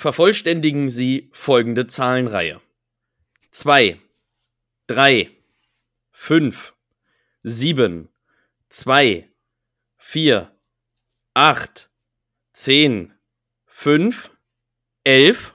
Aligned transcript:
vervollständigen 0.00 0.90
Sie 0.90 1.30
folgende 1.32 1.86
Zahlenreihe. 1.86 2.60
2, 3.50 3.98
3, 4.86 5.30
5, 6.12 6.72
7, 7.42 8.08
2, 8.70 9.28
4, 9.98 10.50
8, 11.34 11.90
10, 12.52 13.12
5, 13.66 14.30
11. 15.04 15.54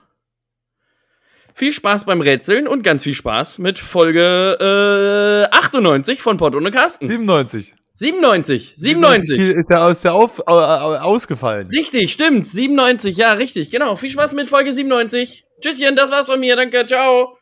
Viel 1.54 1.73
Spaß 1.73 2.05
beim 2.05 2.21
Rätseln 2.21 2.68
und 2.68 2.84
ganz 2.84 3.04
viel 3.04 3.14
Spaß 3.14 3.57
mit 3.59 3.80
Folge 3.80 5.48
äh, 5.52 5.55
98 5.55 6.21
von 6.21 6.38
Pott 6.38 6.54
ohne 6.54 6.70
Carsten. 6.70 7.07
97. 7.07 7.75
97, 7.98 8.73
97. 8.75 9.36
Viel 9.36 9.52
ist 9.52 9.70
ja 9.70 9.86
aus 9.88 10.02
der 10.02 10.14
auf, 10.14 10.39
au, 10.48 10.54
au, 10.54 10.95
ausgefallen. 10.95 11.70
Richtig, 11.70 12.12
stimmt. 12.12 12.45
97, 12.45 13.16
ja, 13.16 13.34
richtig. 13.34 13.71
Genau. 13.71 13.95
Viel 13.95 14.09
Spaß 14.12 14.34
mit 14.34 14.48
Folge 14.48 14.73
97. 14.73 15.45
Tschüsschen, 15.62 15.95
das 15.95 16.12
war's 16.12 16.27
von 16.27 16.39
mir. 16.39 16.55
Danke, 16.58 16.86
ciao. 16.86 17.38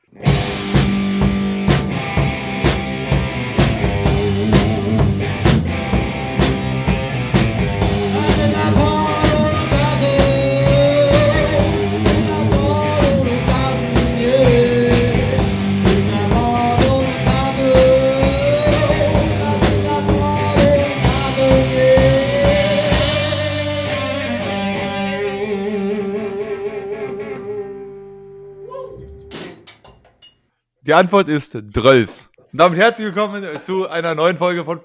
Die 30.93 30.97
Antwort 30.99 31.27
ist 31.27 31.53
12. 31.73 32.29
Und 32.37 32.45
damit 32.51 32.77
herzlich 32.77 33.07
willkommen 33.07 33.43
zu 33.63 33.89
einer 33.89 34.13
neuen 34.13 34.37
Folge 34.37 34.63
von 34.63 34.83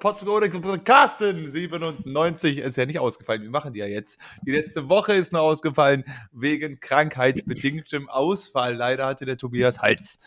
Carsten 0.82 1.50
97. 1.50 2.56
Ist 2.56 2.78
ja 2.78 2.86
nicht 2.86 2.98
ausgefallen, 2.98 3.42
wir 3.42 3.50
machen 3.50 3.74
die 3.74 3.80
ja 3.80 3.86
jetzt. 3.86 4.18
Die 4.46 4.52
letzte 4.52 4.88
Woche 4.88 5.12
ist 5.12 5.34
nur 5.34 5.42
ausgefallen 5.42 6.04
wegen 6.32 6.80
krankheitsbedingtem 6.80 8.08
Ausfall. 8.08 8.74
Leider 8.74 9.04
hatte 9.04 9.26
der 9.26 9.36
Tobias 9.36 9.80
Hals 9.80 10.18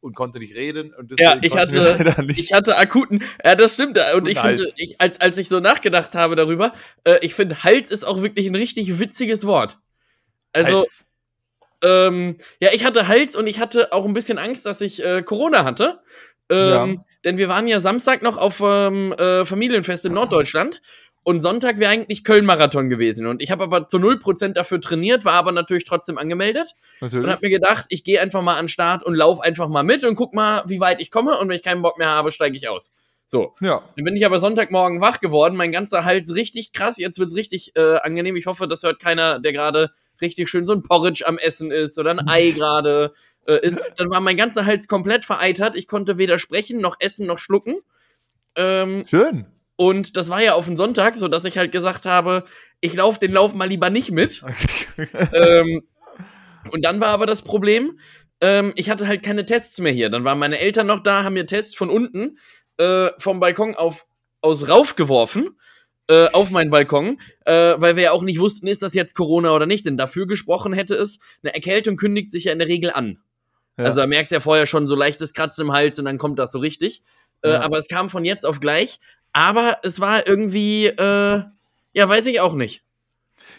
und 0.00 0.14
konnte 0.14 0.40
nicht 0.40 0.54
reden. 0.54 0.92
Und 0.92 1.18
ja, 1.18 1.38
ich 1.40 1.56
hatte, 1.56 2.22
ich 2.28 2.52
hatte 2.52 2.76
akuten, 2.76 3.24
ja, 3.42 3.56
das 3.56 3.72
stimmt. 3.72 3.98
Und 4.14 4.28
ich 4.28 4.38
finde, 4.38 4.70
ich, 4.76 5.00
als, 5.00 5.22
als 5.22 5.38
ich 5.38 5.48
so 5.48 5.58
nachgedacht 5.58 6.14
habe 6.14 6.36
darüber, 6.36 6.74
äh, 7.04 7.16
ich 7.22 7.32
finde, 7.32 7.64
Hals 7.64 7.90
ist 7.90 8.04
auch 8.06 8.20
wirklich 8.20 8.46
ein 8.46 8.56
richtig 8.56 8.98
witziges 8.98 9.46
Wort. 9.46 9.78
Also, 10.52 10.80
Hals. 10.80 11.09
Ähm, 11.82 12.36
ja, 12.60 12.70
ich 12.72 12.84
hatte 12.84 13.08
Hals 13.08 13.36
und 13.36 13.46
ich 13.46 13.58
hatte 13.58 13.92
auch 13.92 14.04
ein 14.04 14.12
bisschen 14.12 14.38
Angst, 14.38 14.66
dass 14.66 14.80
ich 14.80 15.04
äh, 15.04 15.22
Corona 15.22 15.64
hatte. 15.64 16.00
Ähm, 16.50 16.94
ja. 16.94 17.04
Denn 17.24 17.38
wir 17.38 17.48
waren 17.48 17.68
ja 17.68 17.80
Samstag 17.80 18.22
noch 18.22 18.36
auf 18.36 18.62
ähm, 18.64 19.12
äh, 19.12 19.44
Familienfest 19.44 20.04
in 20.06 20.12
Norddeutschland. 20.12 20.80
Und 21.22 21.40
Sonntag 21.40 21.78
wäre 21.78 21.92
eigentlich 21.92 22.24
Köln-Marathon 22.24 22.88
gewesen. 22.88 23.26
Und 23.26 23.42
ich 23.42 23.50
habe 23.50 23.64
aber 23.64 23.86
zu 23.88 23.98
0% 23.98 24.54
dafür 24.54 24.80
trainiert, 24.80 25.26
war 25.26 25.34
aber 25.34 25.52
natürlich 25.52 25.84
trotzdem 25.84 26.16
angemeldet. 26.16 26.74
Natürlich. 27.00 27.24
Und 27.24 27.30
habe 27.30 27.46
mir 27.46 27.50
gedacht, 27.50 27.84
ich 27.90 28.04
gehe 28.04 28.20
einfach 28.20 28.40
mal 28.40 28.54
an 28.54 28.64
den 28.64 28.68
Start 28.68 29.02
und 29.02 29.14
laufe 29.14 29.42
einfach 29.42 29.68
mal 29.68 29.82
mit 29.82 30.02
und 30.02 30.16
guck 30.16 30.32
mal, 30.34 30.62
wie 30.66 30.80
weit 30.80 31.00
ich 31.00 31.10
komme. 31.10 31.38
Und 31.38 31.48
wenn 31.48 31.56
ich 31.56 31.62
keinen 31.62 31.82
Bock 31.82 31.98
mehr 31.98 32.08
habe, 32.08 32.32
steige 32.32 32.56
ich 32.56 32.70
aus. 32.70 32.92
So. 33.26 33.54
Ja. 33.60 33.82
Dann 33.96 34.04
bin 34.04 34.16
ich 34.16 34.24
aber 34.24 34.38
Sonntagmorgen 34.38 35.02
wach 35.02 35.20
geworden. 35.20 35.56
Mein 35.56 35.72
ganzer 35.72 36.06
Hals 36.06 36.34
richtig 36.34 36.72
krass. 36.72 36.96
Jetzt 36.96 37.18
wird's 37.18 37.36
richtig 37.36 37.76
äh, 37.76 37.96
angenehm. 37.96 38.34
Ich 38.34 38.46
hoffe, 38.46 38.66
das 38.66 38.82
hört 38.82 38.98
keiner, 38.98 39.38
der 39.40 39.52
gerade 39.52 39.90
richtig 40.20 40.48
schön 40.48 40.64
so 40.64 40.72
ein 40.72 40.82
Porridge 40.82 41.24
am 41.26 41.38
Essen 41.38 41.70
ist 41.70 41.98
oder 41.98 42.10
ein 42.10 42.20
Ei 42.28 42.50
gerade 42.50 43.12
äh, 43.46 43.64
ist, 43.66 43.80
dann 43.96 44.10
war 44.10 44.20
mein 44.20 44.36
ganzer 44.36 44.66
Hals 44.66 44.88
komplett 44.88 45.24
vereitert. 45.24 45.76
Ich 45.76 45.86
konnte 45.86 46.18
weder 46.18 46.38
sprechen, 46.38 46.78
noch 46.78 46.96
essen, 47.00 47.26
noch 47.26 47.38
schlucken. 47.38 47.76
Ähm, 48.56 49.04
schön. 49.06 49.46
Und 49.76 50.16
das 50.16 50.28
war 50.28 50.42
ja 50.42 50.54
auf 50.54 50.66
den 50.66 50.76
Sonntag, 50.76 51.16
so 51.16 51.26
dass 51.26 51.44
ich 51.44 51.56
halt 51.56 51.72
gesagt 51.72 52.04
habe, 52.04 52.44
ich 52.80 52.92
laufe 52.94 53.18
den 53.18 53.32
Lauf 53.32 53.54
mal 53.54 53.68
lieber 53.68 53.88
nicht 53.88 54.10
mit. 54.10 54.42
ähm, 55.32 55.82
und 56.70 56.84
dann 56.84 57.00
war 57.00 57.08
aber 57.08 57.24
das 57.24 57.42
Problem, 57.42 57.98
ähm, 58.42 58.72
ich 58.76 58.90
hatte 58.90 59.08
halt 59.08 59.22
keine 59.22 59.46
Tests 59.46 59.78
mehr 59.78 59.92
hier. 59.92 60.10
Dann 60.10 60.24
waren 60.24 60.38
meine 60.38 60.58
Eltern 60.58 60.86
noch 60.86 61.02
da, 61.02 61.24
haben 61.24 61.34
mir 61.34 61.46
Tests 61.46 61.74
von 61.74 61.88
unten 61.88 62.38
äh, 62.76 63.10
vom 63.18 63.40
Balkon 63.40 63.74
auf, 63.74 64.06
aus 64.42 64.68
raufgeworfen 64.68 65.56
äh, 66.10 66.28
auf 66.32 66.50
meinen 66.50 66.70
Balkon, 66.70 67.20
äh, 67.44 67.74
weil 67.76 67.94
wir 67.94 68.02
ja 68.02 68.12
auch 68.12 68.24
nicht 68.24 68.40
wussten, 68.40 68.66
ist 68.66 68.82
das 68.82 68.94
jetzt 68.94 69.14
Corona 69.14 69.54
oder 69.54 69.66
nicht. 69.66 69.86
Denn 69.86 69.96
dafür 69.96 70.26
gesprochen 70.26 70.72
hätte 70.72 70.96
es, 70.96 71.18
eine 71.42 71.54
Erkältung 71.54 71.96
kündigt 71.96 72.30
sich 72.30 72.44
ja 72.44 72.52
in 72.52 72.58
der 72.58 72.68
Regel 72.68 72.90
an. 72.90 73.22
Ja. 73.78 73.84
Also 73.84 74.00
da 74.00 74.06
merkst 74.06 74.32
du 74.32 74.36
ja 74.36 74.40
vorher 74.40 74.66
schon 74.66 74.88
so 74.88 74.96
leichtes 74.96 75.32
Kratzen 75.32 75.66
im 75.66 75.72
Hals 75.72 75.98
und 76.00 76.06
dann 76.06 76.18
kommt 76.18 76.38
das 76.40 76.50
so 76.50 76.58
richtig. 76.58 77.02
Äh, 77.42 77.50
ja. 77.50 77.60
Aber 77.62 77.78
es 77.78 77.86
kam 77.86 78.10
von 78.10 78.24
jetzt 78.24 78.44
auf 78.44 78.58
gleich. 78.58 78.98
Aber 79.32 79.78
es 79.84 80.00
war 80.00 80.26
irgendwie, 80.26 80.86
äh, 80.86 81.42
ja, 81.92 82.08
weiß 82.08 82.26
ich 82.26 82.40
auch 82.40 82.54
nicht. 82.54 82.82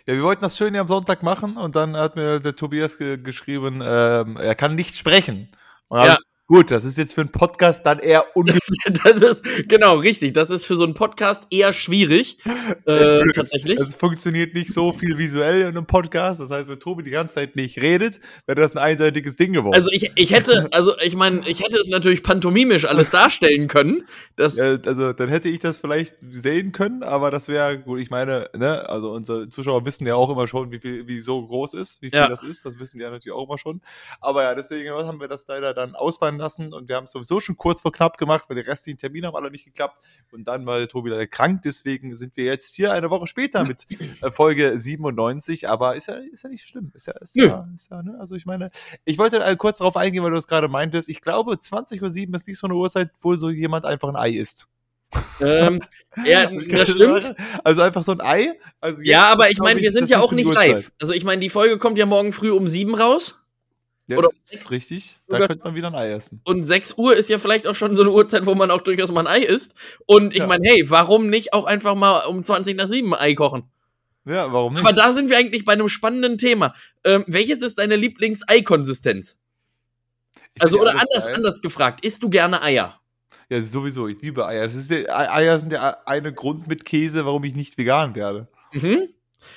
Ja, 0.05 0.15
wir 0.15 0.23
wollten 0.23 0.41
das 0.41 0.57
schön 0.57 0.75
am 0.75 0.89
Sonntag 0.89 1.23
machen 1.23 1.55
und 1.55 1.77
dann 1.77 1.95
hat 1.95 2.17
mir 2.17 2.41
der 2.41 2.55
Tobias 2.55 2.97
ge 2.97 3.17
geschrieben, 3.17 3.81
ähm, 3.81 4.35
er 4.35 4.55
kann 4.55 4.75
nicht 4.75 4.97
sprechen. 4.97 5.47
Und 5.87 6.03
ja. 6.03 6.17
Gut, 6.51 6.69
das 6.69 6.83
ist 6.83 6.97
jetzt 6.97 7.15
für 7.15 7.21
einen 7.21 7.29
Podcast 7.29 7.85
dann 7.85 7.99
eher 7.99 8.25
ungefähr. 8.35 8.91
das 9.05 9.21
ist, 9.21 9.69
genau, 9.69 9.95
richtig. 9.95 10.33
Das 10.33 10.49
ist 10.49 10.65
für 10.65 10.75
so 10.75 10.83
einen 10.83 10.95
Podcast 10.95 11.43
eher 11.49 11.71
schwierig. 11.71 12.39
Äh, 12.85 13.23
tatsächlich. 13.33 13.79
Es 13.79 13.95
funktioniert 13.95 14.53
nicht 14.53 14.73
so 14.73 14.91
viel 14.91 15.17
visuell 15.17 15.61
in 15.61 15.67
einem 15.67 15.85
Podcast. 15.85 16.41
Das 16.41 16.51
heißt, 16.51 16.67
wenn 16.67 16.77
Tobi 16.77 17.03
die 17.03 17.11
ganze 17.11 17.35
Zeit 17.35 17.55
nicht 17.55 17.81
redet, 17.81 18.19
wäre 18.47 18.59
das 18.59 18.75
ein 18.75 18.79
einseitiges 18.79 19.37
Ding 19.37 19.53
geworden. 19.53 19.75
Also 19.75 19.91
ich, 19.91 20.11
ich 20.15 20.33
hätte, 20.33 20.67
also 20.73 20.93
ich 20.99 21.15
meine, 21.15 21.47
ich 21.47 21.63
hätte 21.63 21.77
es 21.77 21.87
natürlich 21.87 22.21
pantomimisch 22.21 22.83
alles 22.83 23.11
darstellen 23.11 23.69
können. 23.69 24.03
Dass 24.35 24.57
ja, 24.57 24.77
also 24.85 25.13
dann 25.13 25.29
hätte 25.29 25.47
ich 25.47 25.59
das 25.59 25.77
vielleicht 25.77 26.15
sehen 26.31 26.73
können, 26.73 27.01
aber 27.01 27.31
das 27.31 27.47
wäre 27.47 27.79
gut. 27.79 28.01
Ich 28.01 28.09
meine, 28.09 28.49
ne, 28.53 28.89
also 28.89 29.11
unsere 29.13 29.47
Zuschauer 29.47 29.85
wissen 29.85 30.05
ja 30.05 30.15
auch 30.15 30.29
immer 30.29 30.47
schon, 30.47 30.69
wie 30.71 30.79
viel, 30.79 31.07
wie 31.07 31.21
so 31.21 31.47
groß 31.47 31.75
ist, 31.75 32.01
wie 32.01 32.09
viel 32.09 32.19
ja. 32.19 32.27
das 32.27 32.43
ist. 32.43 32.65
Das 32.65 32.77
wissen 32.77 32.97
die 32.97 33.03
ja 33.03 33.09
natürlich 33.09 33.37
auch 33.37 33.47
immer 33.47 33.57
schon. 33.57 33.79
Aber 34.19 34.43
ja, 34.43 34.53
deswegen 34.53 34.89
haben 34.89 35.21
wir 35.21 35.29
das 35.29 35.47
leider 35.47 35.73
dann 35.73 35.95
ausfallen 35.95 36.40
lassen 36.41 36.73
und 36.73 36.89
wir 36.89 36.97
haben 36.97 37.05
es 37.05 37.11
sowieso 37.11 37.39
schon 37.39 37.55
kurz 37.55 37.81
vor 37.81 37.91
knapp 37.91 38.17
gemacht, 38.17 38.45
weil 38.49 38.55
die 38.55 38.69
restlichen 38.69 38.97
Termine 38.97 39.27
haben 39.27 39.35
alle 39.35 39.51
nicht 39.51 39.65
geklappt 39.65 40.03
und 40.31 40.45
dann 40.45 40.65
war 40.65 40.79
der 40.79 40.87
Tobi 40.87 41.09
leider 41.11 41.27
krank, 41.27 41.61
deswegen 41.63 42.15
sind 42.15 42.35
wir 42.35 42.45
jetzt 42.45 42.75
hier 42.75 42.91
eine 42.91 43.09
Woche 43.09 43.27
später 43.27 43.63
mit 43.63 43.87
äh, 44.21 44.31
Folge 44.31 44.77
97, 44.77 45.69
aber 45.69 45.95
ist 45.95 46.07
ja, 46.07 46.15
ist 46.15 46.43
ja 46.43 46.49
nicht 46.49 46.65
schlimm, 46.65 46.91
ist 46.93 47.07
ja, 47.07 47.13
ist 47.21 47.35
ja, 47.35 47.67
ist 47.75 47.91
ja 47.91 48.03
ne? 48.03 48.17
also 48.19 48.35
ich 48.35 48.45
meine, 48.45 48.71
ich 49.05 49.17
wollte 49.17 49.55
kurz 49.57 49.77
darauf 49.77 49.95
eingehen, 49.95 50.23
weil 50.23 50.31
du 50.31 50.37
es 50.37 50.47
gerade 50.47 50.67
meintest, 50.67 51.07
ich 51.07 51.21
glaube 51.21 51.53
20.07 51.53 52.01
Uhr 52.01 52.35
ist 52.35 52.47
nicht 52.47 52.57
so 52.57 52.67
eine 52.67 52.75
Uhrzeit, 52.75 53.11
wo 53.19 53.35
so 53.35 53.49
jemand 53.49 53.85
einfach 53.85 54.09
ein 54.09 54.15
Ei 54.15 54.31
isst. 54.31 54.67
ähm, 55.41 55.81
ja, 56.25 56.49
das 56.69 56.91
stimmt. 56.91 57.35
Also 57.63 57.81
einfach 57.81 58.03
so 58.03 58.13
ein 58.13 58.21
Ei. 58.21 58.53
Also 58.79 59.03
ja, 59.03 59.31
aber 59.31 59.49
ich 59.51 59.57
meine, 59.57 59.81
wir 59.81 59.91
sind 59.91 60.09
ja 60.09 60.19
auch 60.19 60.31
nicht 60.31 60.45
live. 60.45 60.91
Also 61.01 61.13
ich 61.13 61.23
meine, 61.23 61.41
die 61.41 61.49
Folge 61.49 61.77
kommt 61.77 61.97
ja 61.97 62.05
morgen 62.05 62.33
früh 62.33 62.51
um 62.51 62.67
sieben 62.67 62.95
raus. 62.95 63.40
Ja, 64.11 64.17
Oder 64.17 64.27
das 64.27 64.51
ist 64.51 64.71
richtig. 64.71 65.19
Da 65.29 65.39
könnte 65.39 65.63
man 65.63 65.73
wieder 65.73 65.87
ein 65.87 65.95
Ei 65.95 66.11
essen. 66.11 66.41
Und 66.43 66.63
6 66.63 66.97
Uhr 66.97 67.15
ist 67.15 67.29
ja 67.29 67.39
vielleicht 67.39 67.65
auch 67.65 67.75
schon 67.75 67.95
so 67.95 68.01
eine 68.01 68.11
Uhrzeit, 68.11 68.45
wo 68.45 68.55
man 68.55 68.69
auch 68.69 68.81
durchaus 68.81 69.11
mal 69.11 69.25
ein 69.25 69.27
Ei 69.27 69.45
isst. 69.45 69.73
Und 70.05 70.33
ich 70.33 70.39
ja. 70.39 70.47
meine, 70.47 70.67
hey, 70.67 70.89
warum 70.89 71.29
nicht 71.29 71.53
auch 71.53 71.65
einfach 71.65 71.95
mal 71.95 72.25
um 72.25 72.43
20 72.43 72.75
nach 72.75 72.87
7 72.87 73.13
ein 73.13 73.19
Ei 73.21 73.33
kochen? 73.35 73.63
Ja, 74.25 74.51
warum 74.51 74.73
nicht? 74.73 74.85
Aber 74.85 74.93
da 74.93 75.13
sind 75.13 75.29
wir 75.29 75.37
eigentlich 75.37 75.65
bei 75.65 75.73
einem 75.73 75.87
spannenden 75.87 76.37
Thema. 76.37 76.73
Ähm, 77.03 77.23
welches 77.27 77.61
ist 77.61 77.77
deine 77.77 77.95
Lieblings-Ei-Konsistenz? 77.95 79.37
Also, 80.59 80.79
oder 80.79 80.91
anders, 80.91 81.33
anders 81.33 81.61
gefragt, 81.61 82.03
isst 82.05 82.21
du 82.21 82.29
gerne 82.29 82.61
Eier? 82.61 82.99
Ja, 83.49 83.61
sowieso, 83.61 84.07
ich 84.07 84.21
liebe 84.21 84.45
Eier. 84.45 84.63
Das 84.63 84.75
ist 84.75 84.91
der, 84.91 85.17
Eier 85.17 85.57
sind 85.57 85.71
der 85.71 86.07
eine 86.07 86.33
Grund 86.33 86.67
mit 86.67 86.85
Käse, 86.85 87.25
warum 87.25 87.43
ich 87.45 87.55
nicht 87.55 87.77
vegan 87.77 88.15
werde. 88.15 88.47
Mhm. 88.73 89.09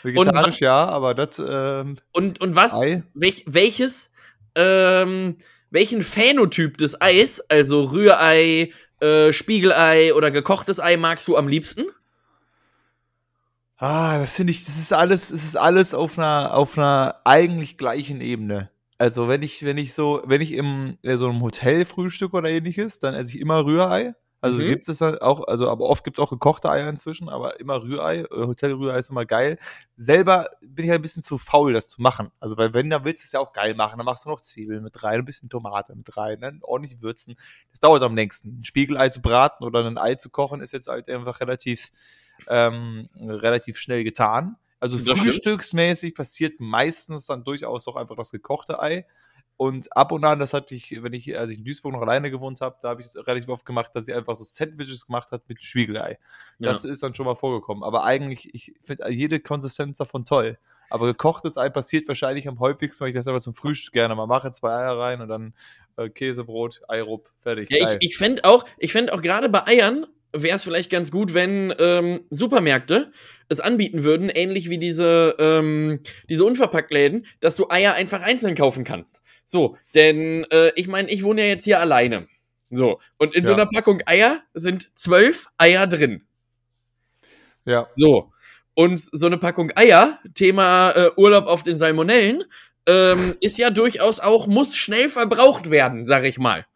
Vegetarisch 0.03 0.61
ja, 0.61 0.87
aber 0.87 1.15
das. 1.15 1.39
Ähm, 1.39 1.97
und, 2.13 2.41
und 2.41 2.57
was? 2.57 2.73
Welch, 3.15 3.45
welches 3.47 4.11
ähm, 4.55 5.37
welchen 5.71 6.03
Phänotyp 6.03 6.79
des 6.79 7.01
Eis, 7.01 7.41
also 7.49 7.85
Rührei, 7.85 8.71
äh, 9.01 9.33
Spiegelei 9.33 10.15
oder 10.15 10.31
gekochtes 10.31 10.81
Ei 10.81 10.97
magst 10.97 11.27
du 11.29 11.37
am 11.37 11.49
liebsten? 11.49 11.85
Ah, 13.77 14.19
das 14.19 14.37
finde 14.37 14.53
ich, 14.53 14.65
das 14.65 14.79
ist 14.79 14.93
alles, 14.93 15.31
es 15.31 15.45
ist 15.45 15.57
alles 15.57 15.95
auf 15.95 16.17
einer, 16.17 16.55
auf 16.55 16.79
einer 16.79 17.21
eigentlich 17.25 17.77
gleichen 17.77 18.21
Ebene. 18.21 18.71
Also 18.99 19.29
wenn 19.29 19.43
ich, 19.43 19.65
wenn 19.65 19.77
ich 19.77 19.93
so, 19.93 20.23
wenn 20.25 20.41
ich 20.41 20.53
im 20.53 20.97
so 21.03 21.29
einem 21.29 21.43
Hotel 21.43 21.85
frühstück 21.85 22.33
oder 22.35 22.49
ähnliches, 22.49 23.01
dann 23.01 23.15
esse 23.15 23.37
ich 23.37 23.41
immer 23.41 23.67
Rührei. 23.67 24.15
Also 24.45 24.59
mhm. 24.59 24.69
gibt 24.69 24.91
es 24.91 25.01
halt 25.01 25.23
auch, 25.23 25.49
also 25.49 25.71
aber 25.71 25.89
oft 25.89 26.05
gibt 26.05 26.19
es 26.19 26.23
auch 26.23 26.29
gekochte 26.29 26.69
Eier 26.69 26.87
inzwischen, 26.91 27.31
aber 27.31 27.59
immer 27.61 27.83
Rührei. 27.83 28.19
Äh, 28.19 28.27
Hotelrührei 28.31 28.99
ist 28.99 29.09
immer 29.09 29.25
geil. 29.25 29.59
Selber 29.97 30.51
bin 30.61 30.85
ich 30.85 30.91
halt 30.91 30.99
ein 30.99 31.03
bisschen 31.03 31.23
zu 31.23 31.39
faul, 31.39 31.73
das 31.73 31.89
zu 31.89 32.03
machen. 32.03 32.31
Also, 32.41 32.59
weil 32.59 32.75
wenn, 32.75 32.91
dann 32.91 33.07
willst 33.07 33.23
du 33.23 33.27
es 33.27 33.33
ja 33.33 33.41
auch 33.41 33.55
geil 33.55 33.75
machen. 33.75 33.97
Dann 33.97 34.05
machst 34.05 34.27
du 34.27 34.29
noch 34.29 34.43
Zwiebeln 34.43 34.83
mit 34.83 35.03
rein, 35.03 35.21
ein 35.21 35.25
bisschen 35.25 35.49
Tomate 35.49 35.97
mit 35.97 36.15
rein, 36.15 36.43
dann 36.43 36.59
ordentlich 36.61 37.01
würzen. 37.01 37.37
Das 37.71 37.81
dauert 37.81 38.03
am 38.03 38.15
längsten. 38.15 38.61
Ein 38.61 38.65
Spiegelei 38.65 39.09
zu 39.09 39.23
braten 39.23 39.65
oder 39.65 39.83
ein 39.83 39.97
Ei 39.97 40.17
zu 40.17 40.29
kochen 40.29 40.61
ist 40.61 40.75
jetzt 40.75 40.89
halt 40.89 41.09
einfach 41.09 41.41
relativ, 41.41 41.91
ähm, 42.47 43.09
relativ 43.19 43.79
schnell 43.79 44.05
getan. 44.05 44.57
Also 44.79 44.99
das 44.99 45.19
frühstücksmäßig 45.19 46.09
stimmt. 46.09 46.17
passiert 46.19 46.61
meistens 46.61 47.25
dann 47.25 47.45
durchaus 47.45 47.89
auch 47.89 47.97
einfach 47.97 48.17
das 48.17 48.31
gekochte 48.31 48.79
Ei. 48.79 49.07
Und 49.57 49.97
ab 49.97 50.11
und 50.11 50.25
an, 50.25 50.41
das 50.41 50.53
hatte 50.53 50.75
ich, 50.75 51.03
wenn 51.03 51.13
ich, 51.13 51.39
als 51.39 51.51
ich 51.51 51.59
in 51.59 51.65
Duisburg 51.65 51.93
noch 51.93 52.03
alleine 52.03 52.31
gewohnt 52.31 52.61
habe, 52.61 52.77
da 52.83 52.89
habe 52.89 53.01
ich 53.01 53.07
es 53.07 53.27
relativ 53.27 53.49
oft 53.49 53.65
gemacht, 53.65 53.93
dass 53.95 54.07
sie 54.07 54.15
einfach 54.15 54.35
so 54.35 54.43
Sandwiches 54.43 55.07
gemacht 55.07 55.31
hat 55.31 55.49
mit 55.49 55.63
Spiegelei. 55.63 56.19
Das 56.59 56.83
ja. 56.83 56.91
ist 56.91 57.03
dann 57.03 57.15
schon 57.15 57.27
mal 57.27 57.37
vorgekommen. 57.37 57.85
Aber 57.85 58.05
eigentlich, 58.05 58.53
ich 58.53 58.75
finde 58.83 59.09
jede 59.11 59.39
Konsistenz 59.39 59.99
davon 59.99 60.25
toll. 60.25 60.59
Aber 60.91 61.07
gekochtes 61.07 61.57
Ei 61.57 61.71
passiert 61.71 62.09
wahrscheinlich 62.09 62.49
am 62.49 62.59
häufigsten, 62.59 63.03
weil 63.03 63.11
ich 63.11 63.15
das 63.15 63.29
aber 63.29 63.41
zum 63.41 63.55
Frühstück 63.55 63.93
gerne 63.93 64.15
mal 64.15 64.27
mache. 64.27 64.51
Zwei 64.53 64.71
Eier 64.71 64.99
rein 64.99 65.21
und 65.21 65.29
dann 65.29 65.55
äh, 65.97 66.09
Käsebrot, 66.09 66.83
Eirup, 66.89 67.31
fertig. 67.41 67.71
Ja, 67.71 67.93
ich, 67.93 67.97
ich 68.11 68.17
fände 68.17 68.45
auch, 68.45 68.65
ich 68.79 68.93
fände 68.93 69.13
auch 69.15 69.23
gerade 69.23 69.49
bei 69.49 69.67
Eiern 69.67 70.07
wäre 70.37 70.57
es 70.57 70.65
vielleicht 70.65 70.91
ganz 70.91 71.11
gut, 71.11 71.33
wenn 71.33 71.73
ähm, 71.79 72.25
Supermärkte 72.31 73.13
es 73.49 73.61
anbieten 73.61 74.05
würden, 74.05 74.29
ähnlich 74.29 74.69
wie 74.69 74.79
diese, 74.79 75.37
ähm, 75.39 76.01
diese 76.29 76.45
Unverpacktläden, 76.45 77.27
dass 77.41 77.57
du 77.57 77.69
Eier 77.71 77.95
einfach 77.95 78.23
einzeln 78.23 78.55
kaufen 78.55 78.85
kannst. 78.85 79.21
So, 79.47 79.77
denn 79.95 80.45
äh, 80.51 80.73
ich 80.75 80.89
meine, 80.89 81.11
ich 81.11 81.23
wohne 81.23 81.43
ja 81.43 81.49
jetzt 81.49 81.65
hier 81.65 81.81
alleine. 81.81 82.29
So, 82.71 82.99
und 83.19 83.35
in 83.35 83.45
ja. 83.45 83.49
so 83.49 83.55
einer 83.55 83.67
Packung 83.67 84.01
Eier 84.07 84.43
sind 84.55 84.91
zwölf 84.95 85.47
Eier 85.59 85.87
drin. 85.87 86.27
Ja. 87.65 87.87
So, 87.91 88.33
und 88.75 88.99
so 88.99 89.27
eine 89.27 89.39
Packung 89.39 89.71
Eier, 89.77 90.19
Thema 90.35 90.91
äh, 90.91 91.11
Urlaub 91.17 91.47
auf 91.47 91.63
den 91.63 91.79
Salmonellen, 91.79 92.45
ähm, 92.87 93.37
ist 93.41 93.59
ja 93.59 93.71
durchaus 93.71 94.21
auch, 94.21 94.47
muss 94.47 94.77
schnell 94.77 95.09
verbraucht 95.09 95.71
werden, 95.71 96.05
sag 96.05 96.25
ich 96.25 96.39
mal. 96.39 96.67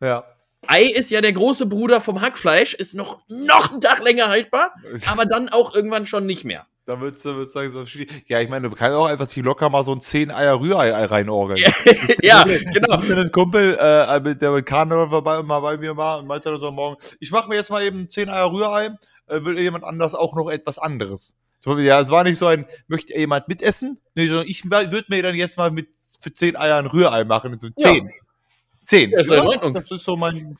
Ja. 0.00 0.24
Ei 0.66 0.84
ist 0.84 1.10
ja 1.10 1.20
der 1.20 1.32
große 1.32 1.66
Bruder 1.66 2.00
vom 2.00 2.20
Hackfleisch, 2.20 2.74
ist 2.74 2.94
noch, 2.94 3.20
noch 3.28 3.72
einen 3.72 3.80
Tag 3.80 4.02
länger 4.02 4.28
haltbar, 4.28 4.74
aber 5.06 5.26
dann 5.26 5.48
auch 5.48 5.74
irgendwann 5.74 6.06
schon 6.06 6.26
nicht 6.26 6.44
mehr. 6.44 6.66
Da 6.84 7.00
würdest 7.00 7.24
du, 7.24 7.34
würdest 7.34 7.54
du 7.54 7.68
sagen, 7.68 8.06
ja, 8.26 8.40
ich 8.40 8.48
meine, 8.48 8.68
du 8.68 8.74
kannst 8.74 8.96
auch 8.96 9.06
einfach 9.06 9.26
sich 9.26 9.42
locker 9.42 9.70
mal 9.70 9.84
so 9.84 9.92
ein 9.92 10.00
10 10.00 10.32
Eier 10.32 10.58
Rührei 10.58 10.90
reinorgeln. 10.90 11.60
ja, 12.22 12.42
genau. 12.44 12.62
Ich 12.72 12.92
hatte 12.92 13.12
einen 13.12 13.30
Kumpel, 13.30 13.74
äh, 13.78 14.34
der 14.34 14.50
mit 14.50 14.66
Karneval 14.66 15.08
vorbei, 15.08 15.42
mal 15.42 15.60
bei 15.60 15.76
mir 15.76 15.96
war 15.96 16.18
und 16.18 16.26
meinte 16.26 16.50
dann 16.50 16.58
so 16.58 16.72
morgen, 16.72 16.96
ich 17.20 17.30
mache 17.30 17.48
mir 17.48 17.54
jetzt 17.54 17.70
mal 17.70 17.84
eben 17.84 18.10
10 18.10 18.28
Eier 18.28 18.50
Rührei, 18.50 18.90
äh, 19.28 19.44
will 19.44 19.58
jemand 19.60 19.84
anders 19.84 20.16
auch 20.16 20.34
noch 20.34 20.48
etwas 20.48 20.78
anderes? 20.78 21.36
So, 21.60 21.78
ja, 21.78 22.00
es 22.00 22.10
war 22.10 22.24
nicht 22.24 22.38
so 22.38 22.46
ein, 22.46 22.66
möchte 22.88 23.16
jemand 23.16 23.46
mitessen? 23.46 24.00
Nee, 24.16 24.26
sondern 24.26 24.48
ich 24.48 24.64
würde 24.68 25.04
mir 25.08 25.22
dann 25.22 25.36
jetzt 25.36 25.58
mal 25.58 25.70
mit 25.70 25.88
für 26.20 26.34
10 26.34 26.56
Eier 26.56 26.78
ein 26.78 26.86
Rührei 26.86 27.22
machen. 27.24 27.56
So 27.60 27.68
10. 27.68 28.06
Ja. 28.06 28.12
10. 28.82 29.10
Ja, 29.10 29.20
ja, 29.22 29.70
das 29.70 29.90
ist 29.92 30.04
so 30.04 30.16
mein 30.16 30.54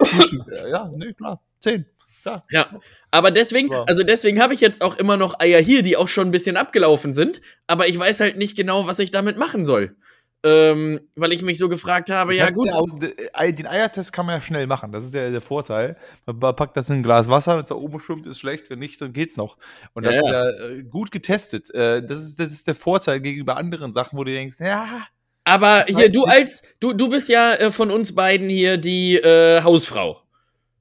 Ja, 0.70 0.88
nee, 0.94 1.12
klar. 1.12 1.40
10. 1.58 1.84
Ja. 2.24 2.44
ja. 2.50 2.80
Aber 3.10 3.30
deswegen, 3.30 3.70
wow. 3.70 3.84
also 3.86 4.02
deswegen 4.02 4.40
habe 4.40 4.54
ich 4.54 4.60
jetzt 4.60 4.82
auch 4.82 4.96
immer 4.96 5.16
noch 5.16 5.38
Eier 5.40 5.60
hier, 5.60 5.82
die 5.82 5.96
auch 5.96 6.08
schon 6.08 6.28
ein 6.28 6.30
bisschen 6.30 6.56
abgelaufen 6.56 7.12
sind. 7.12 7.40
Aber 7.66 7.88
ich 7.88 7.98
weiß 7.98 8.20
halt 8.20 8.36
nicht 8.36 8.56
genau, 8.56 8.86
was 8.86 8.98
ich 8.98 9.10
damit 9.10 9.36
machen 9.36 9.64
soll. 9.66 9.96
Ähm, 10.44 11.00
weil 11.14 11.32
ich 11.32 11.42
mich 11.42 11.56
so 11.56 11.68
gefragt 11.68 12.10
habe, 12.10 12.34
ja 12.34 12.50
gut. 12.50 12.66
Ja 12.66 12.74
auch, 12.74 12.88
den 12.88 13.66
Eiertest 13.66 14.12
kann 14.12 14.26
man 14.26 14.36
ja 14.36 14.40
schnell 14.40 14.66
machen, 14.66 14.90
das 14.90 15.04
ist 15.04 15.14
ja 15.14 15.30
der 15.30 15.40
Vorteil. 15.40 15.96
Man 16.26 16.56
packt 16.56 16.76
das 16.76 16.88
in 16.88 16.96
ein 16.96 17.02
Glas 17.04 17.30
Wasser, 17.30 17.52
wenn 17.54 17.62
es 17.62 17.68
da 17.68 17.76
oben 17.76 18.00
schwimmt, 18.00 18.26
ist 18.26 18.40
schlecht, 18.40 18.68
wenn 18.68 18.80
nicht, 18.80 19.00
dann 19.00 19.12
geht's 19.12 19.36
noch. 19.36 19.56
Und 19.92 20.04
das 20.04 20.16
ja, 20.16 20.20
ist 20.20 20.28
ja 20.28 20.50
äh, 20.50 20.82
gut 20.82 21.12
getestet. 21.12 21.72
Äh, 21.72 22.02
das, 22.02 22.18
ist, 22.18 22.40
das 22.40 22.52
ist 22.52 22.66
der 22.66 22.74
Vorteil 22.74 23.20
gegenüber 23.20 23.56
anderen 23.56 23.92
Sachen, 23.92 24.18
wo 24.18 24.24
du 24.24 24.32
denkst, 24.32 24.56
ja. 24.58 25.06
Aber 25.44 25.84
hier, 25.86 26.08
du 26.08 26.24
als, 26.24 26.62
du, 26.80 26.92
du 26.92 27.08
bist 27.08 27.28
ja 27.28 27.54
äh, 27.54 27.70
von 27.70 27.92
uns 27.92 28.12
beiden 28.12 28.48
hier 28.48 28.78
die 28.78 29.18
äh, 29.18 29.62
Hausfrau. 29.62 30.22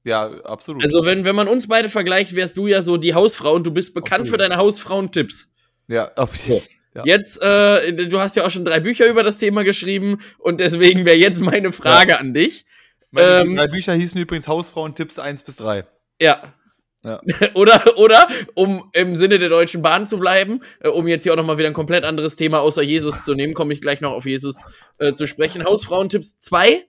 Ja, 0.04 0.28
absolut. 0.44 0.82
Also, 0.82 1.04
wenn, 1.04 1.24
wenn 1.24 1.36
man 1.36 1.48
uns 1.48 1.68
beide 1.68 1.88
vergleicht, 1.88 2.34
wärst 2.34 2.56
du 2.56 2.66
ja 2.66 2.82
so 2.82 2.96
die 2.96 3.14
Hausfrau 3.14 3.52
und 3.52 3.64
du 3.64 3.70
bist 3.70 3.94
bekannt 3.94 4.22
absolut. 4.22 4.30
für 4.30 4.38
deine 4.38 4.56
Hausfrauentipps. 4.56 5.48
Ja, 5.88 6.12
auf 6.14 6.36
jeden 6.36 6.60
Fall. 6.60 6.68
Ja. 6.94 7.04
Jetzt, 7.06 7.40
äh, 7.40 7.92
du 8.06 8.20
hast 8.20 8.36
ja 8.36 8.44
auch 8.44 8.50
schon 8.50 8.64
drei 8.64 8.80
Bücher 8.80 9.06
über 9.06 9.22
das 9.22 9.38
Thema 9.38 9.64
geschrieben 9.64 10.18
und 10.38 10.60
deswegen 10.60 11.06
wäre 11.06 11.16
jetzt 11.16 11.40
meine 11.40 11.72
Frage 11.72 12.12
ja. 12.12 12.18
an 12.18 12.34
dich. 12.34 12.66
Meine 13.10 13.40
ähm, 13.40 13.56
drei 13.56 13.66
Bücher 13.66 13.94
hießen 13.94 14.20
übrigens 14.20 14.46
Hausfrauentipps 14.46 15.18
1 15.18 15.42
bis 15.42 15.56
3. 15.56 15.86
Ja. 16.20 16.54
ja. 17.02 17.20
oder, 17.54 17.96
oder, 17.96 18.28
um 18.54 18.90
im 18.92 19.16
Sinne 19.16 19.38
der 19.38 19.48
Deutschen 19.48 19.80
Bahn 19.80 20.06
zu 20.06 20.18
bleiben, 20.18 20.60
äh, 20.80 20.88
um 20.88 21.08
jetzt 21.08 21.22
hier 21.22 21.32
auch 21.32 21.36
nochmal 21.36 21.56
wieder 21.56 21.68
ein 21.68 21.74
komplett 21.74 22.04
anderes 22.04 22.36
Thema 22.36 22.60
außer 22.60 22.82
Jesus 22.82 23.24
zu 23.24 23.34
nehmen, 23.34 23.54
komme 23.54 23.72
ich 23.72 23.80
gleich 23.80 24.02
noch 24.02 24.12
auf 24.12 24.26
Jesus 24.26 24.62
äh, 24.98 25.14
zu 25.14 25.26
sprechen. 25.26 25.64
Hausfrauentipps 25.64 26.38
2, 26.40 26.84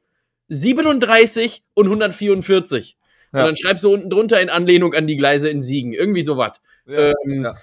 37 0.50 1.64
und 1.76 1.86
144. 1.86 2.98
Ja. 3.34 3.40
Und 3.40 3.48
dann 3.48 3.58
schreibst 3.58 3.84
du 3.84 3.94
unten 3.94 4.10
drunter 4.10 4.40
in 4.42 4.50
Anlehnung 4.50 4.94
an 4.94 5.08
die 5.08 5.18
Gleise 5.18 5.50
in 5.50 5.62
Siegen. 5.62 5.94
Irgendwie 5.94 6.22
sowas. 6.22 6.62
Ja, 6.86 7.14
ähm, 7.26 7.44
ja. 7.44 7.58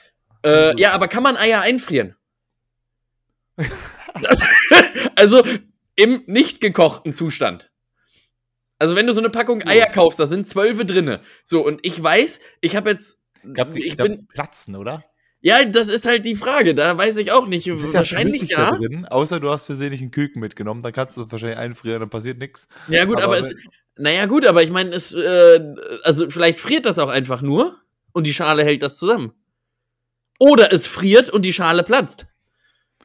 Äh, 0.44 0.81
ja, 0.81 0.93
aber 0.93 1.08
kann 1.08 1.22
man 1.22 1.37
Eier 1.37 1.61
einfrieren? 1.61 2.17
das, 3.56 4.40
also 5.14 5.44
im 5.96 6.22
nicht 6.26 6.61
gekochten 6.61 7.12
Zustand. 7.12 7.70
Also 8.78 8.96
wenn 8.96 9.06
du 9.06 9.12
so 9.12 9.20
eine 9.20 9.31
Packung 9.31 9.62
Eier 9.67 9.87
kaufst, 9.87 10.19
da 10.19 10.26
sind 10.26 10.46
zwölfe 10.46 10.87
drinne. 10.87 11.20
So, 11.44 11.64
und 11.64 11.81
ich 11.82 12.02
weiß, 12.02 12.40
ich 12.62 12.76
habe 12.76 12.90
jetzt. 12.90 13.19
Gab 13.52 13.72
die, 13.72 13.87
ich 13.87 13.96
glaub, 13.96 14.08
bin, 14.08 14.26
platzen, 14.26 14.75
oder? 14.75 15.05
Ja, 15.43 15.64
das 15.64 15.88
ist 15.88 16.06
halt 16.06 16.25
die 16.25 16.34
Frage. 16.37 16.75
Da 16.75 16.96
weiß 16.96 17.17
ich 17.17 17.32
auch 17.32 17.46
nicht. 17.46 17.67
Es 17.67 17.82
ist 17.82 17.94
wahrscheinlich 17.94 18.43
ja. 18.50 18.72
Drin, 18.72 19.06
außer 19.06 19.40
du 19.40 19.50
hast 19.50 19.67
versehentlich 19.67 20.00
einen 20.02 20.11
Küken 20.11 20.40
mitgenommen, 20.40 20.82
dann 20.82 20.93
kannst 20.93 21.17
du 21.17 21.22
das 21.22 21.32
wahrscheinlich 21.32 21.58
einfrieren, 21.58 22.00
dann 22.00 22.11
passiert 22.11 22.38
nichts. 22.38 22.69
Ja 22.88 23.05
gut, 23.05 23.22
aber, 23.22 23.37
aber 23.37 23.46
es, 23.46 23.55
naja 24.00 24.26
gut, 24.26 24.47
aber 24.47 24.62
ich 24.62 24.70
meine, 24.70 24.94
es, 24.94 25.14
äh, 25.14 25.61
also 26.02 26.29
vielleicht 26.31 26.58
friert 26.58 26.87
das 26.87 26.99
auch 26.99 27.08
einfach 27.08 27.43
nur 27.43 27.76
und 28.12 28.26
die 28.26 28.35
Schale 28.35 28.64
hält 28.64 28.82
das 28.82 28.99
zusammen. 28.99 29.32
Oder 30.38 30.73
es 30.73 30.87
friert 30.87 31.31
und 31.31 31.43
die 31.43 31.52
Schale 31.52 31.82
platzt. 31.82 32.26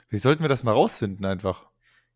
Wie 0.10 0.20
sollten 0.20 0.44
wir 0.44 0.50
das 0.50 0.64
mal 0.64 0.72
rausfinden 0.72 1.26
einfach? 1.26 1.68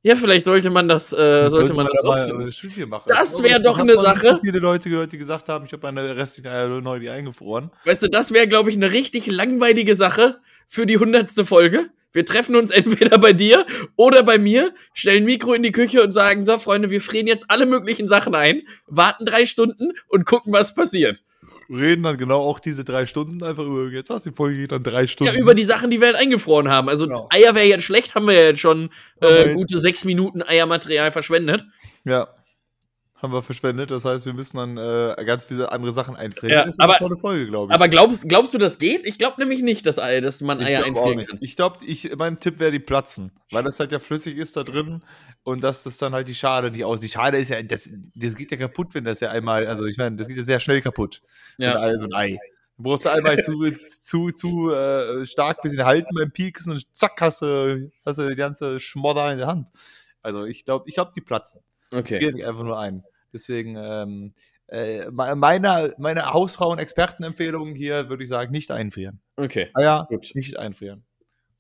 Ja, 0.02 0.16
vielleicht 0.16 0.46
sollte 0.46 0.70
man 0.70 0.88
das, 0.88 1.12
äh, 1.12 1.50
sollte, 1.50 1.74
man 1.74 1.86
das 1.94 2.04
mal 2.06 2.48
äh, 2.48 2.52
Studie 2.54 2.86
machen. 2.86 3.10
Das 3.10 3.44
wäre 3.44 3.62
doch 3.62 3.78
eine 3.78 3.98
Sache. 3.98 4.30
So 4.30 4.38
viele 4.40 4.60
Leute 4.60 4.90
gehört, 4.90 5.12
die 5.12 5.18
gesagt 5.18 5.50
haben, 5.50 5.66
ich 5.66 5.74
habe 5.74 5.82
meine 5.84 6.16
restlichen 6.16 6.48
Eier 6.48 6.70
neu 6.80 7.00
die 7.00 7.10
eingefroren. 7.10 7.70
Weißt 7.84 8.04
du, 8.04 8.08
das 8.08 8.32
wäre, 8.32 8.48
glaube 8.48 8.70
ich, 8.70 8.78
eine 8.78 8.92
richtig 8.92 9.28
langweilige 9.28 9.98
Sache 9.98 10.40
für 10.68 10.86
die 10.86 10.98
hundertste 10.98 11.46
Folge. 11.46 11.90
Wir 12.12 12.26
treffen 12.26 12.56
uns 12.56 12.72
entweder 12.72 13.18
bei 13.18 13.34
dir 13.34 13.66
oder 13.96 14.24
bei 14.24 14.38
mir, 14.38 14.74
stellen 14.94 15.26
Mikro 15.26 15.54
in 15.54 15.64
die 15.64 15.72
Küche 15.72 16.04
und 16.04 16.12
sagen, 16.12 16.46
so, 16.46 16.58
Freunde, 16.58 16.90
wir 16.90 17.02
frieren 17.02 17.28
jetzt 17.28 17.46
alle 17.50 17.66
möglichen 17.66 18.08
Sachen 18.08 18.36
ein, 18.36 18.64
warten 18.88 19.26
drei 19.26 19.46
Stunden 19.46 19.94
und 20.08 20.26
gucken, 20.26 20.54
was 20.54 20.74
passiert 20.74 21.24
reden 21.70 22.04
dann 22.04 22.18
genau 22.18 22.42
auch 22.42 22.60
diese 22.60 22.84
drei 22.84 23.06
Stunden 23.06 23.44
einfach 23.44 23.64
über 23.64 23.78
irgendetwas. 23.78 24.24
Die 24.24 24.32
Folge 24.32 24.58
geht 24.58 24.72
dann 24.72 24.84
drei 24.84 25.08
Stunden. 25.08 25.34
Ja, 25.34 25.40
über 25.40 25.54
die 25.54 25.64
Sachen, 25.64 25.90
die 25.90 26.00
wir 26.00 26.08
halt 26.08 26.18
eingefroren 26.18 26.70
haben. 26.70 26.90
Also 26.90 27.08
genau. 27.08 27.30
Eier 27.32 27.54
wäre 27.56 27.68
jetzt 27.68 27.84
schlecht, 27.84 28.16
haben 28.16 28.28
wir 28.28 28.34
ja 28.34 28.44
jetzt 28.44 28.60
schon 28.60 28.90
äh, 29.22 29.54
gute 29.54 29.80
sechs 29.80 30.04
Minuten 30.06 30.42
Eiermaterial 30.42 31.12
verschwendet. 31.12 31.66
Ja. 32.06 32.28
Haben 33.22 33.34
wir 33.34 33.44
verschwendet. 33.44 33.92
Das 33.92 34.06
heißt, 34.06 34.26
wir 34.26 34.34
müssen 34.34 34.58
dann 34.58 34.78
äh, 34.78 35.26
ganz 35.26 35.46
viele 35.46 35.72
andere 35.74 35.92
Sachen 35.92 36.16
einfrieren. 36.16 36.54
Ja, 36.54 36.64
das 36.64 36.76
ist 36.76 36.80
aber, 36.80 36.94
eine 36.94 37.00
tolle 37.00 37.18
Folge, 37.18 37.48
glaube 37.48 37.72
ich. 37.72 37.76
Aber 37.76 37.90
glaubst, 37.90 38.30
glaubst 38.30 38.54
du, 38.54 38.58
das 38.58 38.78
geht? 38.78 39.06
Ich 39.06 39.18
glaube 39.18 39.42
nämlich 39.42 39.62
nicht, 39.62 39.86
dass, 39.86 40.00
Ei, 40.00 40.22
dass 40.22 40.40
man 40.42 40.62
Eier 40.62 40.86
einfrieren 40.86 41.26
kann. 41.26 41.40
Ich 41.42 41.58
glaube, 41.58 41.84
ich, 41.86 42.16
mein 42.16 42.40
Tipp 42.40 42.60
wäre 42.60 42.72
die 42.72 42.80
platzen. 42.80 43.32
Weil 43.52 43.64
das 43.64 43.78
halt 43.80 43.92
ja 43.92 44.00
flüssig 44.00 44.38
ist 44.38 44.56
da 44.56 44.64
drin 44.64 45.04
und 45.44 45.64
dass 45.64 45.84
das 45.84 45.98
dann 45.98 46.14
halt 46.14 46.30
die 46.30 46.36
Schale 46.36 46.72
nicht 46.72 46.86
aus. 46.86 47.02
Die 47.02 47.10
Schale 47.10 47.40
ist 47.40 47.50
ja, 47.50 47.62
das, 47.62 47.92
das 48.16 48.36
geht 48.36 48.52
ja 48.52 48.58
kaputt, 48.58 48.94
wenn 48.94 49.04
das 49.04 49.20
ja 49.20 49.32
einmal, 49.32 49.68
also 49.68 49.86
ich 49.86 49.98
meine, 49.98 50.16
das 50.16 50.28
geht 50.28 50.38
ja 50.38 50.44
sehr 50.44 50.60
schnell 50.62 50.80
kaputt. 50.80 51.22
Ja. 51.58 51.78
Ein, 51.78 51.98
so 51.98 52.06
ein 52.06 52.14
Ei. 52.14 52.40
Du 52.78 52.84
brauchst 52.84 53.06
einmal 53.06 53.44
zu, 53.44 53.70
zu, 53.72 54.32
zu 54.32 54.72
äh, 54.72 55.26
stark 55.26 55.62
bisschen 55.62 55.84
halten 55.84 56.16
beim 56.16 56.32
Pieksen 56.32 56.72
und 56.72 56.96
zack, 56.96 57.20
hast 57.20 57.42
du, 57.42 57.92
hast 58.06 58.20
du 58.20 58.30
die 58.30 58.36
ganze 58.38 58.80
Schmodder 58.80 59.30
in 59.34 59.40
der 59.40 59.48
Hand. 59.48 59.68
Also 60.22 60.46
ich 60.46 60.64
glaube, 60.64 60.88
ich 60.88 60.96
glaube, 60.96 61.12
die 61.14 61.20
platzen. 61.20 61.60
Okay. 61.91 62.17
Ich 62.17 62.46
einfach 62.46 62.63
nur 62.63 62.79
ein. 62.79 63.03
Deswegen, 63.34 63.75
ähm, 63.77 64.34
äh, 64.67 65.10
meine, 65.12 65.93
meine 65.98 66.25
Hausfrauen-Expertenempfehlung 66.34 67.75
hier 67.75 68.10
würde 68.10 68.24
ich 68.24 68.29
sagen, 68.29 68.51
nicht 68.51 68.72
einfrieren. 68.72 69.19
Okay. 69.36 69.69
Ah 69.74 69.81
ja, 69.81 70.05
Gut. 70.10 70.31
nicht 70.34 70.58
einfrieren. 70.58 71.03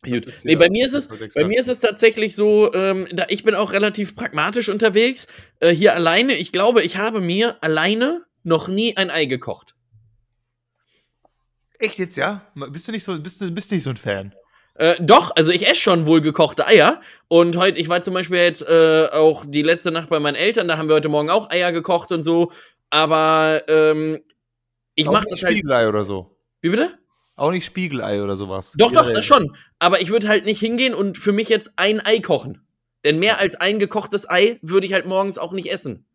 Gut. 0.03 0.25
Nee, 0.43 0.55
bei 0.55 0.69
mir 0.69 0.85
ist 0.85 0.93
es, 0.93 1.07
bei 1.07 1.43
mir 1.43 1.59
ist 1.59 1.67
es 1.67 1.79
tatsächlich 1.79 2.35
so, 2.35 2.73
ähm, 2.73 3.07
da 3.11 3.25
ich 3.27 3.43
bin 3.43 3.53
auch 3.53 3.73
relativ 3.73 4.15
pragmatisch 4.15 4.69
unterwegs. 4.69 5.27
Äh, 5.59 5.71
hier 5.71 5.93
alleine, 5.93 6.35
ich 6.35 6.51
glaube, 6.51 6.83
ich 6.83 6.97
habe 6.97 7.19
mir 7.19 7.61
alleine 7.61 8.23
noch 8.43 8.69
nie 8.69 8.95
ein 8.95 9.09
Ei 9.09 9.25
gekocht. 9.25 9.75
Echt 11.79 11.99
jetzt, 11.99 12.17
ja? 12.17 12.45
Bist 12.71 12.87
du 12.87 12.91
nicht 12.91 13.03
so, 13.03 13.19
bist 13.21 13.41
du, 13.41 13.51
bist 13.51 13.71
nicht 13.71 13.83
so 13.83 13.89
ein 13.89 13.97
Fan? 13.97 14.33
Äh, 14.79 14.95
doch, 15.01 15.31
also 15.35 15.51
ich 15.51 15.67
esse 15.67 15.81
schon 15.81 16.05
wohl 16.05 16.21
gekochte 16.21 16.65
Eier. 16.65 17.01
Und 17.27 17.57
heute, 17.57 17.77
ich 17.79 17.89
war 17.89 18.01
zum 18.01 18.13
Beispiel 18.13 18.37
jetzt 18.37 18.61
äh, 18.61 19.07
auch 19.11 19.43
die 19.45 19.61
letzte 19.61 19.91
Nacht 19.91 20.09
bei 20.09 20.21
meinen 20.21 20.35
Eltern, 20.35 20.69
da 20.69 20.77
haben 20.77 20.87
wir 20.87 20.95
heute 20.95 21.09
Morgen 21.09 21.29
auch 21.29 21.49
Eier 21.51 21.73
gekocht 21.73 22.13
und 22.13 22.23
so. 22.23 22.53
Aber 22.89 23.61
ähm, 23.67 24.19
ich 24.95 25.05
mache 25.05 25.27
das 25.29 25.43
halt. 25.43 25.51
Spiegelei 25.51 25.89
oder 25.89 26.05
so. 26.05 26.37
Wie 26.61 26.69
bitte? 26.69 26.97
Auch 27.35 27.51
nicht 27.51 27.65
Spiegelei 27.65 28.23
oder 28.23 28.37
sowas. 28.37 28.73
Doch, 28.77 28.91
doch, 28.93 29.11
das 29.11 29.25
schon. 29.25 29.53
Aber 29.79 30.01
ich 30.01 30.11
würde 30.11 30.29
halt 30.29 30.45
nicht 30.45 30.59
hingehen 30.61 30.93
und 30.93 31.17
für 31.17 31.33
mich 31.33 31.49
jetzt 31.49 31.73
ein 31.75 31.99
Ei 32.05 32.19
kochen. 32.19 32.65
Denn 33.03 33.19
mehr 33.19 33.39
als 33.39 33.55
ein 33.55 33.79
gekochtes 33.79 34.29
Ei 34.29 34.59
würde 34.61 34.87
ich 34.87 34.93
halt 34.93 35.05
morgens 35.05 35.37
auch 35.37 35.51
nicht 35.51 35.71
essen. 35.71 36.05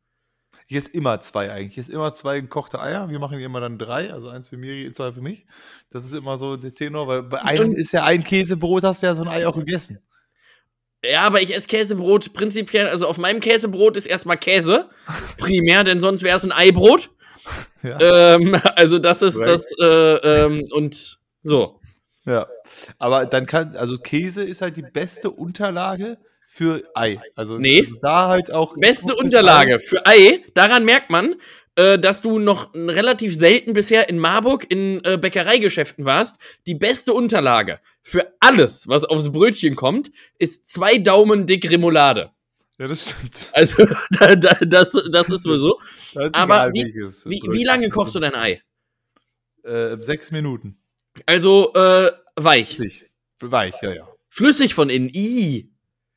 Ich 0.67 0.77
esse 0.77 0.91
immer 0.91 1.21
zwei 1.21 1.53
eigentlich. 1.53 1.73
Ich 1.73 1.79
esse 1.79 1.93
immer 1.93 2.13
zwei 2.15 2.41
gekochte 2.41 2.81
Eier. 2.81 3.11
Wir 3.11 3.19
machen 3.19 3.39
immer 3.39 3.61
dann 3.61 3.79
drei, 3.79 4.13
also 4.13 4.29
eins 4.29 4.49
für 4.49 4.57
Miri, 4.57 4.91
zwei 4.93 5.13
für 5.13 5.21
mich. 5.21 5.47
Das 5.91 6.05
ist 6.05 6.15
immer 6.15 6.39
so 6.39 6.57
der 6.57 6.75
Tenor, 6.75 7.07
weil 7.07 7.23
bei 7.23 7.43
einem 7.43 7.75
ist 7.75 7.93
ja 7.93 8.05
ein 8.05 8.25
Käsebrot, 8.25 8.85
hast 8.85 9.03
du 9.03 9.07
ja 9.07 9.15
so 9.15 9.23
ein 9.23 9.29
Ei 9.29 9.47
auch 9.47 9.57
gegessen. 9.57 10.01
Ja, 11.05 11.23
aber 11.23 11.43
ich 11.43 11.55
esse 11.55 11.67
Käsebrot 11.67 12.33
prinzipiell, 12.33 12.89
also 12.89 13.07
auf 13.07 13.19
meinem 13.19 13.41
Käsebrot 13.41 13.97
ist 13.97 14.07
erstmal 14.07 14.39
Käse, 14.39 14.89
primär, 15.39 15.85
denn 15.85 16.01
sonst 16.01 16.23
wäre 16.23 16.37
es 16.37 16.45
ein 16.45 16.53
Eibrot. 16.53 17.11
Ja. 17.83 18.01
Ähm, 18.01 18.59
also 18.75 18.99
das 18.99 19.21
ist 19.21 19.39
right. 19.39 19.49
das, 19.49 19.67
äh, 19.79 19.87
ähm, 19.87 20.67
und 20.73 21.19
so. 21.43 21.81
Ja, 22.25 22.47
aber 22.99 23.27
dann 23.27 23.45
kann, 23.45 23.77
also 23.77 23.99
Käse 23.99 24.43
ist 24.43 24.63
halt 24.63 24.79
die 24.79 24.83
beste 24.83 25.31
Unterlage 25.31 26.17
für 26.55 26.89
Ei. 26.95 27.21
Also, 27.35 27.59
nee. 27.59 27.81
also 27.81 27.99
da 28.01 28.29
halt 28.29 28.53
auch. 28.53 28.77
Beste 28.77 29.17
Unterlage 29.17 29.81
für 29.81 30.07
Ei, 30.07 30.45
daran 30.55 30.85
merkt 30.85 31.11
man, 31.11 31.35
äh, 31.75 31.99
dass 31.99 32.23
du 32.23 32.39
noch 32.39 32.73
relativ 32.75 33.35
selten 33.35 33.73
bisher 33.73 34.09
in 34.09 34.21
Marburg 34.21 34.65
in 34.69 35.05
äh, 35.05 35.19
Bäckereigeschäften 35.19 36.05
warst. 36.05 36.41
Die 36.67 36.77
beste 36.77 37.13
Unterlage 37.13 37.81
für 38.03 38.33
alles, 38.39 38.87
was 38.87 39.05
aufs 39.05 39.33
Brötchen 39.33 39.75
kommt, 39.75 40.13
ist 40.39 40.71
zwei 40.71 40.99
Daumen 40.99 41.49
dick 41.49 41.69
Remoulade. 41.69 42.31
Ja, 42.79 42.87
das 42.87 43.11
stimmt. 43.11 43.51
Also, 43.53 43.87
da, 44.11 44.37
da, 44.37 44.55
das, 44.65 44.93
das 45.11 45.29
ist 45.31 45.45
wohl 45.47 45.59
so. 45.59 45.81
Aber 46.33 46.73
wie, 46.73 46.85
wie, 46.85 47.43
wie, 47.51 47.65
lange 47.65 47.89
kochst 47.89 48.15
du 48.15 48.21
dein 48.21 48.37
Ei? 48.37 48.63
Äh, 49.65 49.97
sechs 50.01 50.31
Minuten. 50.31 50.77
Also, 51.27 51.73
äh, 51.75 52.13
weich. 52.37 52.77
Flüssig. 52.77 53.11
Weich, 53.41 53.75
ja, 53.83 53.93
ja. 53.93 54.09
Flüssig 54.29 54.73
von 54.75 54.89
innen. 54.89 55.11
I. 55.13 55.74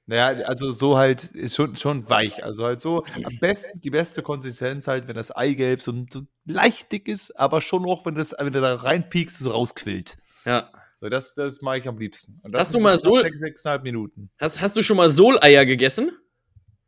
Naja, 0.10 0.46
also 0.46 0.72
so 0.72 0.98
halt 0.98 1.26
ist 1.26 1.56
schon, 1.56 1.76
schon 1.76 2.10
weich. 2.10 2.42
Also 2.42 2.66
halt 2.66 2.82
so 2.82 3.04
am 3.24 3.40
besten, 3.40 3.82
die 3.82 3.90
beste 3.90 4.22
Konsistenz 4.22 4.88
halt, 4.88 5.08
wenn 5.10 5.16
das 5.16 5.36
Eigelb 5.36 5.82
so, 5.82 5.94
so 6.10 6.22
leicht 6.46 6.94
dick 6.94 7.10
ist, 7.10 7.38
aber 7.38 7.62
schon 7.62 7.86
auch, 7.86 8.06
wenn, 8.06 8.16
das, 8.16 8.34
wenn 8.40 8.54
du 8.54 8.62
da 8.62 8.76
reinpiekst, 8.76 9.38
so 9.38 9.52
rausquillt. 9.52 10.18
Ja. 10.46 10.72
So, 11.02 11.10
das, 11.10 11.36
das 11.36 11.62
mache 11.62 11.80
ich 11.80 11.88
am 11.90 11.98
liebsten. 11.98 12.42
hast 12.54 12.74
du 12.74 12.80
mal 12.80 13.00
Sol? 13.00 13.22
Sechs, 13.22 13.40
sechseinhalb 13.42 13.84
Minuten. 13.84 14.32
Hast, 14.40 14.62
hast 14.62 14.78
du 14.78 14.82
schon 14.82 14.96
mal 14.96 15.12
Soleier 15.12 15.66
gegessen? 15.66 16.12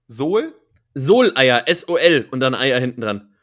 Sol? 0.07 0.53
Soleier, 0.93 1.67
S-O-L 1.67 2.29
und 2.31 2.39
dann 2.39 2.55
Eier 2.55 2.79
hinten 2.79 3.01
dran. 3.01 3.35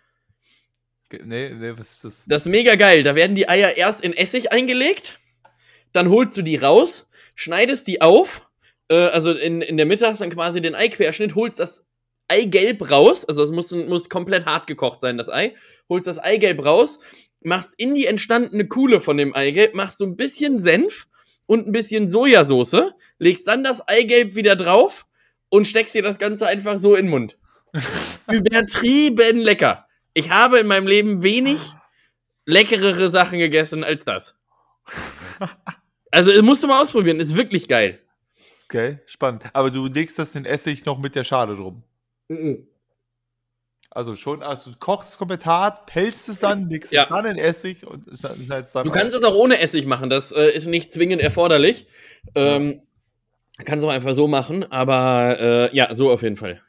Nee, 1.12 1.50
nee, 1.50 1.73
was 1.76 1.92
ist 1.92 2.04
das? 2.04 2.25
Das 2.26 2.47
ist 2.47 2.50
mega 2.50 2.75
geil. 2.76 3.02
Da 3.02 3.14
werden 3.14 3.37
die 3.37 3.49
Eier 3.49 3.76
erst 3.76 4.02
in 4.02 4.14
Essig 4.14 4.52
eingelegt, 4.52 5.21
dann 5.92 6.09
holst 6.09 6.37
du 6.37 6.42
die 6.42 6.56
raus, 6.56 7.06
schneidest 7.35 7.87
die 7.87 8.00
auf, 8.00 8.46
äh, 8.88 9.07
also 9.09 9.33
in, 9.33 9.62
in 9.62 9.76
der 9.76 9.87
Mitte 9.87 10.07
hast 10.07 10.21
dann 10.21 10.31
quasi 10.31 10.61
den 10.61 10.75
Eiquerschnitt, 10.75 11.35
holst 11.35 11.59
das 11.59 11.85
Eigelb 12.28 12.90
raus, 12.90 13.25
also 13.25 13.43
es 13.43 13.50
muss, 13.50 13.71
muss 13.71 14.09
komplett 14.09 14.47
hart 14.47 14.66
gekocht 14.66 15.00
sein, 15.00 15.16
das 15.16 15.28
Ei, 15.28 15.55
holst 15.88 16.09
das 16.09 16.19
Eigelb 16.19 16.64
raus, 16.64 16.99
machst 17.40 17.75
in 17.76 17.95
die 17.95 18.07
entstandene 18.07 18.66
Kuhle 18.66 19.00
von 19.00 19.16
dem 19.16 19.35
Eigelb, 19.35 19.75
machst 19.75 19.99
so 19.99 20.05
ein 20.05 20.16
bisschen 20.16 20.59
Senf 20.59 21.07
und 21.47 21.66
ein 21.66 21.73
bisschen 21.73 22.09
Sojasauce, 22.09 22.93
legst 23.19 23.47
dann 23.47 23.62
das 23.62 23.87
Eigelb 23.87 24.35
wieder 24.35 24.57
drauf 24.57 25.07
und 25.49 25.69
steckst 25.69 25.95
dir 25.95 26.02
das 26.02 26.19
Ganze 26.19 26.47
einfach 26.49 26.78
so 26.78 26.95
in 26.95 27.07
den 27.07 27.11
Mund. 27.11 27.38
Übertrieben 28.31 29.38
lecker. 29.38 29.87
Ich 30.14 30.31
habe 30.31 30.59
in 30.59 30.66
meinem 30.66 30.87
Leben 30.87 31.23
wenig 31.23 31.61
leckerere 32.47 33.11
Sachen 33.11 33.38
gegessen 33.38 33.85
als 33.85 34.05
das. 34.05 34.35
Also, 36.12 36.40
musst 36.43 36.62
du 36.62 36.69
mal 36.69 36.81
ausprobieren, 36.81 37.21
ist 37.21 37.37
wirklich 37.37 37.69
geil. 37.69 38.00
Okay, 38.68 38.99
spannend. 39.06 39.44
Aber 39.52 39.70
du 39.70 39.87
legst 39.87 40.18
das 40.18 40.35
in 40.35 40.44
Essig 40.44 40.85
noch 40.85 40.99
mit 40.99 41.14
der 41.14 41.25
Schale 41.25 41.54
drum. 41.54 41.82
Mhm. 42.28 42.66
Also 43.90 44.14
schon, 44.14 44.42
also 44.42 44.73
du 44.73 44.76
kochst 44.78 45.11
es 45.12 45.18
komplett 45.18 45.46
hart, 45.46 45.87
pelzt 45.87 46.28
es 46.28 46.40
dann, 46.40 46.68
legst 46.68 46.92
ja. 46.92 47.04
es 47.04 47.08
dann 47.08 47.25
in 47.25 47.38
Essig 47.38 47.87
und 47.87 48.04
schneidest 48.18 48.75
dann. 48.75 48.85
Du 48.85 48.90
kannst 48.90 49.16
es 49.16 49.23
auch 49.23 49.35
ohne 49.35 49.58
Essig 49.61 49.87
machen, 49.87 50.11
das 50.11 50.32
äh, 50.32 50.50
ist 50.50 50.66
nicht 50.66 50.92
zwingend 50.92 51.23
erforderlich. 51.23 51.87
Ähm, 52.35 52.82
kannst 53.64 53.85
du 53.85 53.88
auch 53.88 53.92
einfach 53.92 54.14
so 54.14 54.28
machen, 54.28 54.70
aber 54.70 55.38
äh, 55.40 55.75
ja, 55.75 55.94
so 55.96 56.11
auf 56.11 56.23
jeden 56.23 56.37
Fall. 56.37 56.61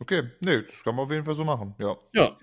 Okay, 0.00 0.24
nee, 0.40 0.62
das 0.62 0.82
kann 0.82 0.96
man 0.96 1.04
auf 1.04 1.12
jeden 1.12 1.24
Fall 1.24 1.34
so 1.34 1.44
machen, 1.44 1.74
ja. 1.78 1.96
Ja. 2.12 2.36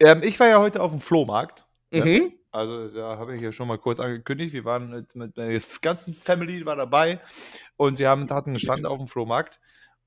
Ähm, 0.00 0.20
ich 0.22 0.38
war 0.40 0.48
ja 0.48 0.58
heute 0.58 0.82
auf 0.82 0.90
dem 0.90 1.00
Flohmarkt. 1.00 1.64
Ne? 1.90 2.00
Mhm. 2.00 2.04
Ne? 2.04 2.32
Also 2.52 2.88
da 2.88 3.16
habe 3.16 3.34
ich 3.34 3.42
ja 3.42 3.50
schon 3.50 3.66
mal 3.66 3.78
kurz 3.78 3.98
angekündigt. 3.98 4.52
Wir 4.52 4.66
waren 4.66 4.90
mit, 4.90 5.16
mit 5.16 5.36
meiner 5.36 5.58
ganzen 5.80 6.14
Family 6.14 6.64
war 6.66 6.76
dabei 6.76 7.18
und 7.76 7.98
wir 7.98 8.10
haben, 8.10 8.28
hatten 8.28 8.50
einen 8.50 8.58
Stand 8.58 8.84
auf 8.84 8.98
dem 8.98 9.06
Flohmarkt. 9.06 9.58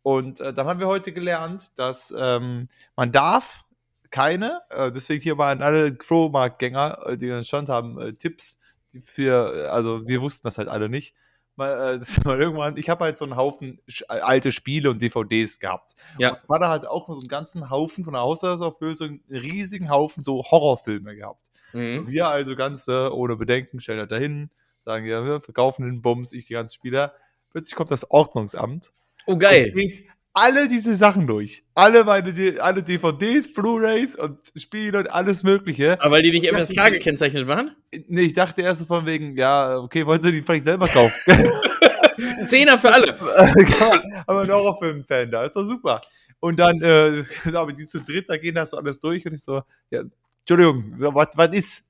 Und 0.04 0.40
äh, 0.40 0.54
dann 0.54 0.68
haben 0.68 0.80
wir 0.80 0.88
heute 0.88 1.12
gelernt, 1.12 1.78
dass 1.80 2.14
ähm, 2.16 2.68
man 2.96 3.12
darf 3.12 3.66
keine, 4.12 4.62
äh, 4.70 4.92
deswegen 4.92 5.24
hier 5.24 5.40
waren 5.40 5.64
alle 5.64 5.98
Flohmarktgänger, 6.00 7.00
äh, 7.08 7.18
die 7.18 7.32
einen 7.32 7.44
Stand 7.44 7.70
haben, 7.70 8.00
äh, 8.00 8.14
Tipps 8.14 8.60
für, 9.02 9.72
also 9.72 10.08
wir 10.08 10.22
wussten 10.22 10.48
das 10.48 10.60
halt 10.60 10.68
alle 10.68 10.88
nicht. 10.88 11.16
Mal, 11.56 12.00
äh, 12.00 12.00
mal 12.26 12.40
irgendwann, 12.40 12.78
ich 12.78 12.90
habe 12.90 13.06
halt 13.06 13.18
so 13.18 13.26
einen 13.26 13.36
Haufen 13.36 13.80
alte 14.08 14.52
Spiele 14.52 14.90
und 14.90 15.02
DVDs 15.02 15.60
gehabt. 15.60 15.96
Ja. 16.18 16.34
Und 16.34 16.50
war 16.50 16.60
da 16.60 16.70
halt 16.70 16.88
auch 16.88 17.08
so 17.08 17.20
einen 17.20 17.28
ganzen 17.28 17.70
Haufen 17.70 18.04
von 18.04 18.14
der 18.14 18.22
Haushaltsauflösung, 18.22 19.22
einen 19.30 19.40
riesigen 19.40 19.90
Haufen 19.90 20.24
so 20.24 20.44
Horrorfilme 20.44 21.16
gehabt. 21.16 21.52
Mhm. 21.74 22.08
Wir 22.08 22.28
also 22.28 22.56
ganz 22.56 22.88
äh, 22.88 23.08
ohne 23.08 23.36
Bedenken 23.36 23.80
stellen 23.80 24.00
halt 24.00 24.12
dahin, 24.12 24.50
sagen 24.84 25.06
ja, 25.06 25.26
wir 25.26 25.42
verkaufen 25.42 25.86
den 25.86 26.02
Bums, 26.02 26.34
ich 26.34 26.46
die 26.46 26.54
ganzen 26.54 26.74
Spieler. 26.76 27.14
Plötzlich 27.52 27.76
kommt 27.76 27.92
das 27.92 28.10
Ordnungsamt 28.12 28.92
Oh, 29.28 29.38
geil. 29.38 29.72
geht 29.72 30.06
alle 30.36 30.68
diese 30.68 30.94
Sachen 30.96 31.26
durch. 31.26 31.64
Alle 31.74 32.04
meine 32.04 32.62
alle 32.62 32.84
DVDs, 32.84 33.52
Blu-Rays 33.54 34.18
und 34.18 34.38
Spiele 34.56 35.00
und 35.00 35.08
alles 35.12 35.44
Mögliche. 35.44 36.00
Aber 36.02 36.12
weil 36.12 36.24
die 36.24 36.32
nicht 36.32 36.52
MSK 36.52 36.92
gekennzeichnet 36.92 37.48
waren? 37.48 37.76
Nee, 38.08 38.24
ich 38.24 38.34
dachte 38.34 38.62
erst 38.62 38.82
so 38.82 38.86
von 38.86 39.06
wegen, 39.06 39.38
ja, 39.38 39.78
okay, 39.78 40.06
wollen 40.06 40.20
sie 40.22 40.34
die 40.34 40.44
vielleicht 40.44 40.66
selber 40.66 40.88
kaufen? 40.90 41.16
Zehner 42.48 42.78
für 42.78 42.94
alle. 42.94 43.18
Aber 44.28 44.42
ein 44.42 44.52
Horrorfilm-Fan 44.52 45.32
da, 45.32 45.46
ist 45.46 45.56
doch 45.56 45.66
super. 45.66 46.02
Und 46.42 46.60
dann, 46.60 46.82
äh, 46.82 47.24
aber 47.56 47.74
die 47.74 47.86
zu 47.86 48.02
dritt, 48.02 48.30
da 48.30 48.38
gehen 48.38 48.56
das 48.56 48.70
so 48.72 48.78
alles 48.78 49.00
durch 49.00 49.26
und 49.26 49.34
ich 49.34 49.44
so, 49.44 49.64
ja, 49.90 50.04
Entschuldigung, 50.42 50.96
was 50.98 51.56
ist? 51.56 51.90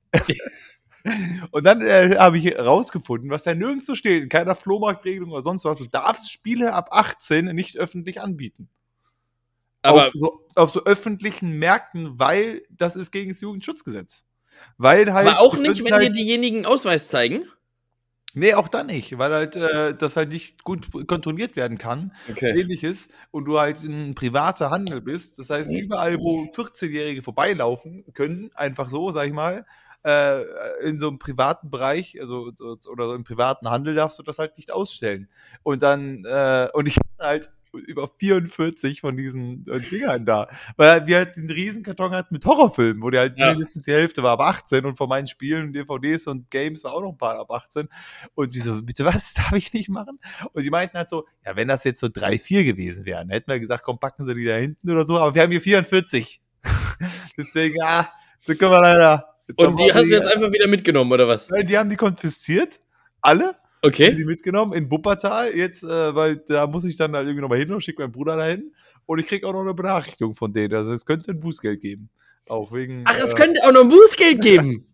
Und 1.52 1.64
dann 1.64 1.82
äh, 1.82 2.18
habe 2.18 2.38
ich 2.38 2.46
herausgefunden, 2.46 3.30
was 3.30 3.46
ja 3.46 3.54
nirgends 3.54 3.86
so 3.86 3.96
steht, 3.96 4.24
in 4.24 4.30
keiner 4.30 4.56
Flohmarktregelung 4.56 5.32
oder 5.32 5.42
sonst 5.42 5.66
was, 5.66 5.78
du 5.78 5.86
darfst 5.86 6.32
Spiele 6.32 6.74
ab 6.74 6.90
18 6.92 7.46
nicht 7.56 7.78
öffentlich 7.78 8.22
anbieten. 8.22 8.70
Aber 9.82 10.08
auf 10.08 10.12
so, 10.16 10.42
auf 10.56 10.72
so 10.72 10.84
öffentlichen 10.86 11.52
Märkten, 11.60 12.18
weil 12.18 12.64
das 12.70 12.96
ist 12.96 13.12
gegen 13.12 13.30
das 13.30 13.42
Jugendschutzgesetz. 13.42 14.26
Weil 14.78 15.14
halt. 15.14 15.28
Aber 15.28 15.40
auch 15.40 15.58
nicht, 15.58 15.84
wenn 15.84 15.94
halt, 15.94 16.04
dir 16.04 16.12
diejenigen 16.12 16.66
Ausweis 16.66 17.08
zeigen? 17.10 17.46
Nee, 18.38 18.54
auch 18.54 18.68
dann 18.68 18.88
nicht, 18.88 19.18
weil 19.18 19.32
halt 19.32 19.56
äh, 19.56 19.96
das 19.96 20.18
halt 20.18 20.30
nicht 20.30 20.66
gut 20.66 21.08
kontrolliert 21.08 21.56
werden 21.56 21.78
kann. 21.78 22.14
Okay. 22.30 22.60
Ähnliches. 22.60 23.10
Und 23.32 23.46
du 23.46 23.60
halt 23.60 23.82
ein 23.84 24.14
privater 24.14 24.72
Handel 24.72 25.00
bist. 25.00 25.40
Das 25.40 25.50
heißt, 25.50 25.72
überall, 25.72 26.20
wo 26.20 26.44
14-Jährige 26.44 27.22
vorbeilaufen 27.22 28.04
können, 28.14 28.52
einfach 28.54 28.90
so, 28.90 29.12
sag 29.12 29.28
ich 29.28 29.34
mal, 29.34 29.66
äh, 30.06 30.44
in 30.84 31.00
so 31.00 31.08
einem 31.08 31.20
privaten 31.20 31.70
Bereich, 31.70 32.20
also 32.22 32.52
oder 32.88 33.08
so 33.08 33.16
im 33.16 33.24
privaten 33.24 33.70
Handel 33.70 33.96
darfst 33.96 34.20
du 34.20 34.24
das 34.24 34.38
halt 34.38 34.58
nicht 34.58 34.72
ausstellen. 34.72 35.28
Und 35.64 35.82
dann, 35.82 36.24
äh, 36.26 36.70
und 36.74 36.88
ich 36.88 36.98
hatte 36.98 37.28
halt 37.28 37.50
über 37.76 38.08
44 38.08 39.02
von 39.02 39.18
diesen 39.18 39.66
äh, 39.68 39.80
Dingern 39.80 40.26
da. 40.26 40.48
Weil 40.78 41.08
wir 41.08 41.18
halt 41.18 41.36
einen 41.38 41.50
riesen 41.50 41.84
Karton 41.84 42.12
hatten 42.12 42.34
mit 42.34 42.46
Horrorfilmen, 42.46 43.04
wo 43.04 43.10
die 43.10 43.18
halt 43.18 43.38
ja. 43.38 43.50
mindestens 43.50 43.86
die 43.86 43.92
Hälfte 43.92 44.24
war 44.24 44.34
ab 44.34 44.42
18 44.42 44.86
und 44.86 44.98
von 44.98 45.10
meinen 45.10 45.28
Spielen, 45.28 45.74
DVDs 45.74 46.28
und 46.28 46.50
Games 46.50 46.84
war 46.84 46.94
auch 46.94 47.02
noch 47.02 47.10
ein 47.10 47.18
paar 47.18 47.40
ab 47.40 47.52
18. 47.52 47.90
Und 48.34 48.56
die 48.56 48.60
so, 48.60 48.82
bitte 48.82 49.06
was, 49.06 49.34
darf 49.36 49.54
ich 49.54 49.74
nicht 49.74 49.90
machen? 49.90 50.20
Und 50.54 50.64
die 50.64 50.70
meinten 50.70 50.98
halt 50.98 51.10
so, 51.10 51.26
ja, 51.46 51.56
wenn 51.56 51.68
das 51.68 51.84
jetzt 51.84 52.00
so 52.00 52.08
3, 52.12 52.40
4 52.40 52.64
gewesen 52.64 53.06
wären, 53.06 53.30
hätten 53.30 53.52
wir 53.52 53.60
gesagt, 53.60 53.84
komm, 53.84 54.00
packen 54.00 54.26
sie 54.26 54.36
die 54.36 54.46
da 54.46 54.56
hinten 54.56 54.90
oder 54.90 55.06
so, 55.06 55.18
aber 55.18 55.36
wir 55.36 55.42
haben 55.42 55.52
hier 55.52 55.62
44. 55.62 56.42
Deswegen, 57.38 57.76
ja, 57.78 58.10
so 58.46 58.56
können 58.56 58.72
wir 58.72 58.82
leider 58.82 59.35
Jetzt 59.48 59.60
und 59.60 59.80
die 59.80 59.94
hast 59.94 60.06
du 60.06 60.14
jetzt 60.14 60.28
einfach 60.28 60.52
wieder 60.52 60.68
mitgenommen, 60.68 61.12
oder 61.12 61.28
was? 61.28 61.50
Nein, 61.50 61.68
die 61.68 61.78
haben 61.78 61.90
die 61.90 61.96
konfisziert. 61.96 62.80
Alle. 63.22 63.56
Okay. 63.82 64.08
Haben 64.08 64.18
die 64.18 64.26
mitgenommen 64.26 64.74
in 64.74 64.90
Wuppertal. 64.90 65.56
Jetzt, 65.56 65.84
äh, 65.84 66.16
weil 66.16 66.38
da 66.38 66.66
muss 66.66 66.86
ich 66.86 66.96
dann 66.96 67.16
halt 67.16 67.28
irgendwie 67.28 67.42
nochmal 67.42 67.60
hin 67.60 67.72
und 67.72 67.82
schicke 67.82 68.02
meinen 68.02 68.12
Bruder 68.12 68.36
dahin. 68.38 68.74
Und 69.06 69.20
ich 69.20 69.28
kriege 69.28 69.48
auch 69.48 69.54
noch 69.54 69.62
eine 69.62 69.76
Benachrichtigung 69.76 70.34
von 70.34 70.52
denen. 70.52 70.74
Also 70.74 70.94
es 70.94 71.06
könnte 71.06 71.32
ein 71.32 71.40
Bußgeld 71.40 71.80
geben. 71.80 72.10
Auch 72.48 72.74
wegen. 72.74 73.04
Ach, 73.06 73.16
es 73.16 73.34
äh, 73.34 73.36
könnte 73.36 73.60
auch 73.64 73.72
noch 73.72 73.82
ein 73.82 73.90
Bußgeld 73.90 74.42
geben. 74.42 74.88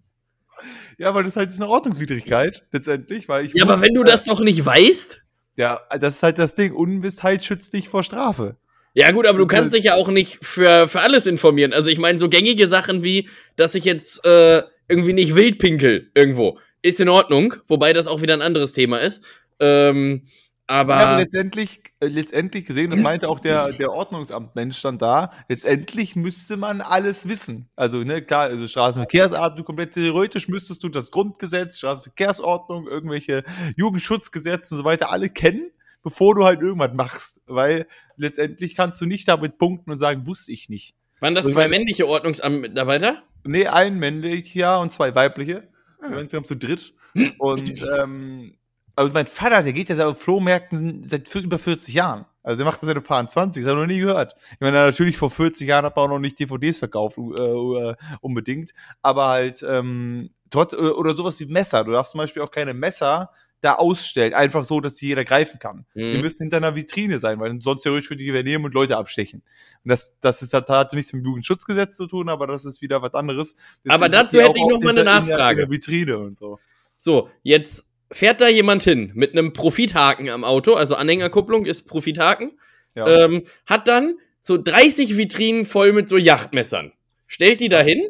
ja, 0.97 1.13
weil 1.15 1.23
das 1.23 1.37
halt 1.37 1.49
ist 1.49 1.61
eine 1.61 1.69
Ordnungswidrigkeit, 1.69 2.65
letztendlich. 2.71 3.29
Weil 3.29 3.45
ich 3.45 3.53
ja, 3.53 3.63
aber 3.63 3.81
wenn 3.81 3.93
du 3.93 4.03
das 4.03 4.25
doch 4.25 4.41
nicht 4.41 4.65
weißt. 4.65 5.21
Ja, 5.55 5.81
das 5.99 6.15
ist 6.15 6.23
halt 6.23 6.37
das 6.37 6.55
Ding. 6.55 6.73
Unwissheit 6.73 7.43
schützt 7.43 7.73
dich 7.73 7.87
vor 7.87 8.03
Strafe. 8.03 8.57
Ja, 8.93 9.11
gut, 9.11 9.25
aber 9.25 9.37
du 9.37 9.47
kannst 9.47 9.71
halt 9.71 9.75
dich 9.75 9.85
ja 9.85 9.95
auch 9.95 10.09
nicht 10.09 10.39
für, 10.41 10.87
für 10.87 11.01
alles 11.01 11.25
informieren. 11.25 11.73
Also 11.73 11.89
ich 11.89 11.97
meine, 11.97 12.19
so 12.19 12.29
gängige 12.29 12.67
Sachen 12.67 13.03
wie, 13.03 13.29
dass 13.55 13.75
ich 13.75 13.85
jetzt 13.85 14.25
äh, 14.25 14.63
irgendwie 14.87 15.13
nicht 15.13 15.35
wild 15.35 15.59
pinkel 15.59 16.11
irgendwo, 16.13 16.59
ist 16.81 16.99
in 16.99 17.09
Ordnung, 17.09 17.55
wobei 17.67 17.93
das 17.93 18.07
auch 18.07 18.21
wieder 18.21 18.33
ein 18.33 18.41
anderes 18.41 18.73
Thema 18.73 18.97
ist. 18.97 19.23
Ähm, 19.59 20.27
Aber, 20.67 20.95
ja, 20.95 21.07
aber 21.07 21.19
letztendlich, 21.19 21.81
äh, 21.99 22.07
letztendlich 22.07 22.65
gesehen, 22.65 22.91
das 22.91 23.01
meinte 23.01 23.27
auch 23.27 23.39
der, 23.41 23.73
der 23.73 23.91
Ordnungsamtmensch 23.91 24.81
dann 24.81 24.97
da, 24.97 25.31
letztendlich 25.49 26.15
müsste 26.15 26.55
man 26.55 26.79
alles 26.79 27.27
wissen. 27.27 27.69
Also, 27.75 27.99
ne, 27.99 28.21
klar, 28.21 28.43
also 28.43 28.65
Straßenverkehrsordnung, 28.67 29.65
komplett 29.65 29.93
theoretisch 29.93 30.47
müsstest 30.47 30.83
du 30.83 30.89
das 30.89 31.11
Grundgesetz, 31.11 31.77
Straßenverkehrsordnung, 31.77 32.87
irgendwelche 32.87 33.43
Jugendschutzgesetze 33.75 34.75
und 34.75 34.79
so 34.79 34.85
weiter 34.85 35.11
alle 35.11 35.29
kennen, 35.29 35.71
bevor 36.03 36.35
du 36.35 36.45
halt 36.45 36.61
irgendwas 36.61 36.93
machst. 36.93 37.41
Weil 37.47 37.87
letztendlich 38.17 38.75
kannst 38.75 39.01
du 39.01 39.05
nicht 39.05 39.27
damit 39.27 39.57
punkten 39.57 39.91
und 39.91 39.97
sagen, 39.97 40.27
wusste 40.27 40.51
ich 40.51 40.69
nicht. 40.69 40.95
Waren 41.19 41.35
das 41.35 41.51
zwei 41.51 41.67
männliche 41.67 42.07
Ordnungsamtmitarbeiter? 42.07 43.21
Nee, 43.43 43.67
ein 43.67 43.99
männlicher 43.99 44.79
und 44.79 44.91
zwei 44.91 45.13
weibliche. 45.15 45.67
Ah. 45.99 46.03
Wir 46.03 46.11
waren 46.11 46.21
insgesamt 46.21 46.47
zu 46.47 46.55
dritt. 46.55 46.93
Und 47.39 47.81
ähm, 47.81 48.55
also 48.95 49.11
mein 49.13 49.25
Vater, 49.25 49.63
der 49.63 49.73
geht 49.73 49.89
ja 49.89 50.07
auf 50.07 50.21
Flohmärkten 50.21 51.03
seit 51.05 51.33
über 51.35 51.57
40 51.57 51.93
Jahren. 51.93 52.25
Also 52.43 52.57
der 52.57 52.65
macht 52.65 52.81
das 52.81 52.87
seit 52.87 52.97
ein 52.97 53.03
paar 53.03 53.27
20, 53.27 53.63
das 53.63 53.69
habe 53.69 53.81
ich 53.81 53.87
noch 53.87 53.93
nie 53.93 53.99
gehört. 53.99 54.35
Ich 54.53 54.61
meine, 54.61 54.77
natürlich 54.77 55.17
vor 55.17 55.29
40 55.29 55.67
Jahren 55.67 55.85
hat 55.85 55.95
man 55.95 56.05
auch 56.05 56.09
noch 56.09 56.19
nicht 56.19 56.39
DVDs 56.39 56.79
verkauft, 56.79 57.17
äh, 57.17 57.43
äh, 57.43 57.95
unbedingt. 58.21 58.71
Aber 59.01 59.27
halt, 59.27 59.63
ähm, 59.67 60.31
trotz, 60.49 60.73
oder 60.73 61.15
sowas 61.15 61.39
wie 61.39 61.45
Messer. 61.45 61.83
Du 61.83 61.91
darfst 61.91 62.11
zum 62.11 62.19
Beispiel 62.19 62.41
auch 62.41 62.51
keine 62.51 62.73
Messer 62.73 63.31
da 63.61 63.75
ausstellen, 63.75 64.33
einfach 64.33 64.65
so, 64.65 64.81
dass 64.81 64.95
die 64.95 65.07
jeder 65.07 65.23
greifen 65.23 65.59
kann. 65.59 65.85
Mhm. 65.93 66.13
Die 66.13 66.17
müssen 66.17 66.43
hinter 66.43 66.57
einer 66.57 66.75
Vitrine 66.75 67.19
sein, 67.19 67.39
weil 67.39 67.61
sonst 67.61 67.83
theoretisch 67.83 68.09
könnte 68.09 68.23
die 68.23 68.43
nehmen 68.43 68.65
und 68.65 68.73
Leute 68.73 68.97
abstechen. 68.97 69.43
Und 69.83 69.89
das, 69.89 70.17
das 70.19 70.41
ist, 70.41 70.53
hat, 70.53 70.67
hat 70.69 70.93
nichts 70.93 71.13
mit 71.13 71.21
dem 71.21 71.27
Jugendschutzgesetz 71.27 71.95
zu 71.95 72.07
tun, 72.07 72.27
aber 72.27 72.47
das 72.47 72.65
ist 72.65 72.81
wieder 72.81 73.01
was 73.01 73.13
anderes. 73.13 73.55
Deswegen 73.85 73.91
aber 73.91 74.09
dazu 74.09 74.39
hätte 74.39 74.57
ich 74.57 74.65
noch 74.65 74.81
mal 74.81 74.89
eine 74.89 75.03
Nachfrage. 75.03 75.69
Vitrine 75.69 76.17
und 76.17 76.35
so. 76.35 76.59
So, 76.97 77.29
jetzt 77.43 77.85
fährt 78.11 78.41
da 78.41 78.47
jemand 78.47 78.83
hin 78.83 79.11
mit 79.13 79.31
einem 79.33 79.53
Profithaken 79.53 80.29
am 80.29 80.43
Auto, 80.43 80.73
also 80.73 80.95
Anhängerkupplung 80.95 81.65
ist 81.65 81.83
Profithaken, 81.83 82.59
ja. 82.95 83.07
ähm, 83.07 83.43
hat 83.67 83.87
dann 83.87 84.17
so 84.41 84.57
30 84.57 85.17
Vitrinen 85.17 85.65
voll 85.65 85.93
mit 85.93 86.09
so 86.09 86.17
Yachtmessern, 86.17 86.93
stellt 87.27 87.61
die 87.61 87.69
da 87.69 87.81
hin 87.81 88.09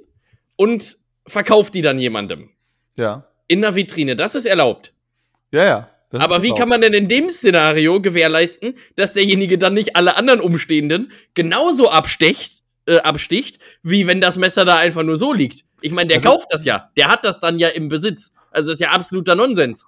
und 0.56 0.98
verkauft 1.28 1.74
die 1.74 1.82
dann 1.82 2.00
jemandem. 2.00 2.50
Ja. 2.98 3.28
In 3.48 3.62
der 3.62 3.76
Vitrine, 3.76 4.16
das 4.16 4.36
ist 4.36 4.46
erlaubt. 4.46 4.94
Ja, 5.52 5.64
ja. 5.64 5.88
Aber 6.14 6.44
wie 6.44 6.54
kann 6.54 6.68
man 6.68 6.82
denn 6.82 6.94
in 6.94 7.08
dem 7.08 7.30
Szenario 7.30 8.02
gewährleisten, 8.02 8.76
dass 8.98 9.14
derjenige 9.14 9.58
dann 9.58 9.74
nicht 9.74 9.96
alle 9.96 10.18
anderen 10.18 10.42
Umstehenden 10.42 11.12
genauso 11.34 11.90
abstecht, 11.90 12.64
äh, 12.86 12.98
absticht, 12.98 13.60
wie 13.82 14.08
wenn 14.08 14.20
das 14.20 14.36
Messer 14.36 14.66
da 14.66 14.76
einfach 14.76 15.04
nur 15.04 15.16
so 15.16 15.32
liegt? 15.34 15.64
Ich 15.80 15.92
meine, 15.92 16.10
der 16.10 16.18
also, 16.18 16.30
kauft 16.30 16.48
das 16.52 16.66
ja. 16.66 16.84
Der 16.98 17.08
hat 17.08 17.24
das 17.24 17.40
dann 17.40 17.60
ja 17.60 17.70
im 17.70 17.88
Besitz. 17.88 18.34
Also 18.52 18.72
das 18.72 18.80
ist 18.80 18.82
ja 18.82 18.92
absoluter 18.92 19.36
Nonsens. 19.36 19.86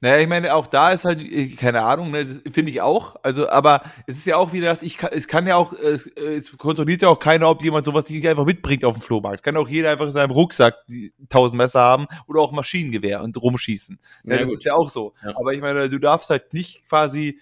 Naja, 0.00 0.18
ich 0.18 0.28
meine, 0.28 0.54
auch 0.54 0.66
da 0.66 0.90
ist 0.90 1.04
halt, 1.04 1.20
äh, 1.20 1.48
keine 1.48 1.82
Ahnung, 1.82 2.10
ne, 2.10 2.26
finde 2.50 2.70
ich 2.70 2.80
auch. 2.80 3.16
Also, 3.22 3.48
aber 3.48 3.82
es 4.06 4.16
ist 4.16 4.26
ja 4.26 4.36
auch 4.36 4.52
wieder 4.52 4.68
das, 4.68 4.82
ich 4.82 4.98
kann, 4.98 5.10
es 5.12 5.28
kann 5.28 5.46
ja 5.46 5.56
auch, 5.56 5.72
es, 5.72 6.06
es 6.06 6.56
kontrolliert 6.56 7.02
ja 7.02 7.08
auch 7.08 7.18
keiner, 7.18 7.48
ob 7.48 7.62
jemand 7.62 7.86
sowas 7.86 8.08
nicht 8.10 8.26
einfach 8.26 8.44
mitbringt 8.44 8.84
auf 8.84 8.94
dem 8.94 9.02
Flohmarkt. 9.02 9.42
Kann 9.42 9.56
auch 9.56 9.68
jeder 9.68 9.90
einfach 9.90 10.06
in 10.06 10.12
seinem 10.12 10.30
Rucksack 10.30 10.76
tausend 11.28 11.58
Messer 11.58 11.80
haben 11.80 12.06
oder 12.26 12.40
auch 12.40 12.52
Maschinengewehr 12.52 13.22
und 13.22 13.36
rumschießen. 13.36 13.98
Ja, 14.24 14.32
ja 14.32 14.38
das 14.40 14.48
gut. 14.48 14.58
ist 14.58 14.64
ja 14.64 14.74
auch 14.74 14.88
so. 14.88 15.14
Ja. 15.22 15.36
Aber 15.36 15.52
ich 15.52 15.60
meine, 15.60 15.88
du 15.88 15.98
darfst 15.98 16.30
halt 16.30 16.52
nicht 16.54 16.86
quasi 16.86 17.40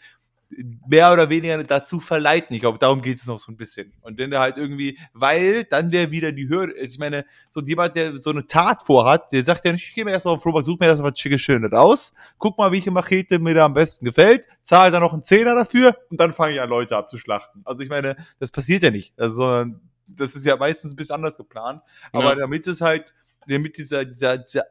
mehr 0.87 1.12
oder 1.12 1.30
weniger 1.30 1.62
dazu 1.62 2.00
verleiten. 2.00 2.54
Ich 2.54 2.61
glaube, 2.61 2.78
darum 2.78 3.00
geht 3.00 3.18
es 3.18 3.26
noch 3.26 3.38
so 3.38 3.50
ein 3.50 3.56
bisschen. 3.56 3.92
Und 4.02 4.18
wenn 4.18 4.30
der 4.30 4.40
halt 4.40 4.56
irgendwie, 4.56 4.99
weil 5.12 5.64
dann 5.64 5.92
wäre 5.92 6.11
wieder 6.11 6.32
die 6.32 6.49
Hürde, 6.49 6.75
ich 6.75 6.99
meine, 6.99 7.25
so 7.50 7.61
jemand, 7.61 7.97
der 7.97 8.16
so 8.18 8.30
eine 8.30 8.47
Tat 8.47 8.82
vorhat, 8.82 9.32
der 9.32 9.42
sagt 9.42 9.64
ja 9.64 9.73
nicht, 9.73 9.87
ich 9.88 9.94
gehe 9.94 10.04
mir 10.04 10.11
erstmal 10.11 10.35
auf 10.35 10.42
Flohmarkt, 10.42 10.66
such 10.66 10.78
mir 10.78 10.87
erstmal 10.87 11.12
was 11.12 11.18
Schickes 11.18 11.40
Schönes 11.40 11.73
aus, 11.73 12.14
guck 12.38 12.59
mal, 12.59 12.71
welche 12.73 12.90
Machete 12.90 13.38
mir 13.38 13.54
da 13.54 13.64
am 13.64 13.75
besten 13.75 14.04
gefällt, 14.04 14.47
zahle 14.62 14.90
dann 14.90 15.02
noch 15.02 15.12
einen 15.12 15.25
Zehner 15.25 15.54
dafür 15.54 15.97
und 16.11 16.21
dann 16.21 16.32
fange 16.32 16.54
ich 16.54 16.61
an, 16.61 16.68
Leute 16.68 16.97
abzuschlachten. 16.97 17.62
Also 17.64 17.82
ich 17.82 17.88
meine, 17.88 18.16
das 18.38 18.50
passiert 18.50 18.82
ja 18.82 18.90
nicht. 18.90 19.18
Also, 19.18 19.35
sondern 19.35 19.80
das 20.06 20.35
ist 20.35 20.44
ja 20.44 20.56
meistens 20.56 20.92
ein 20.92 20.97
bisschen 20.97 21.16
anders 21.16 21.37
geplant. 21.37 21.82
Aber 22.12 22.30
ja. 22.30 22.35
damit 22.35 22.66
es 22.66 22.80
halt 22.80 23.14
mit 23.46 23.76
dieser, 23.76 24.04
dieser, 24.04 24.38
dieser 24.38 24.64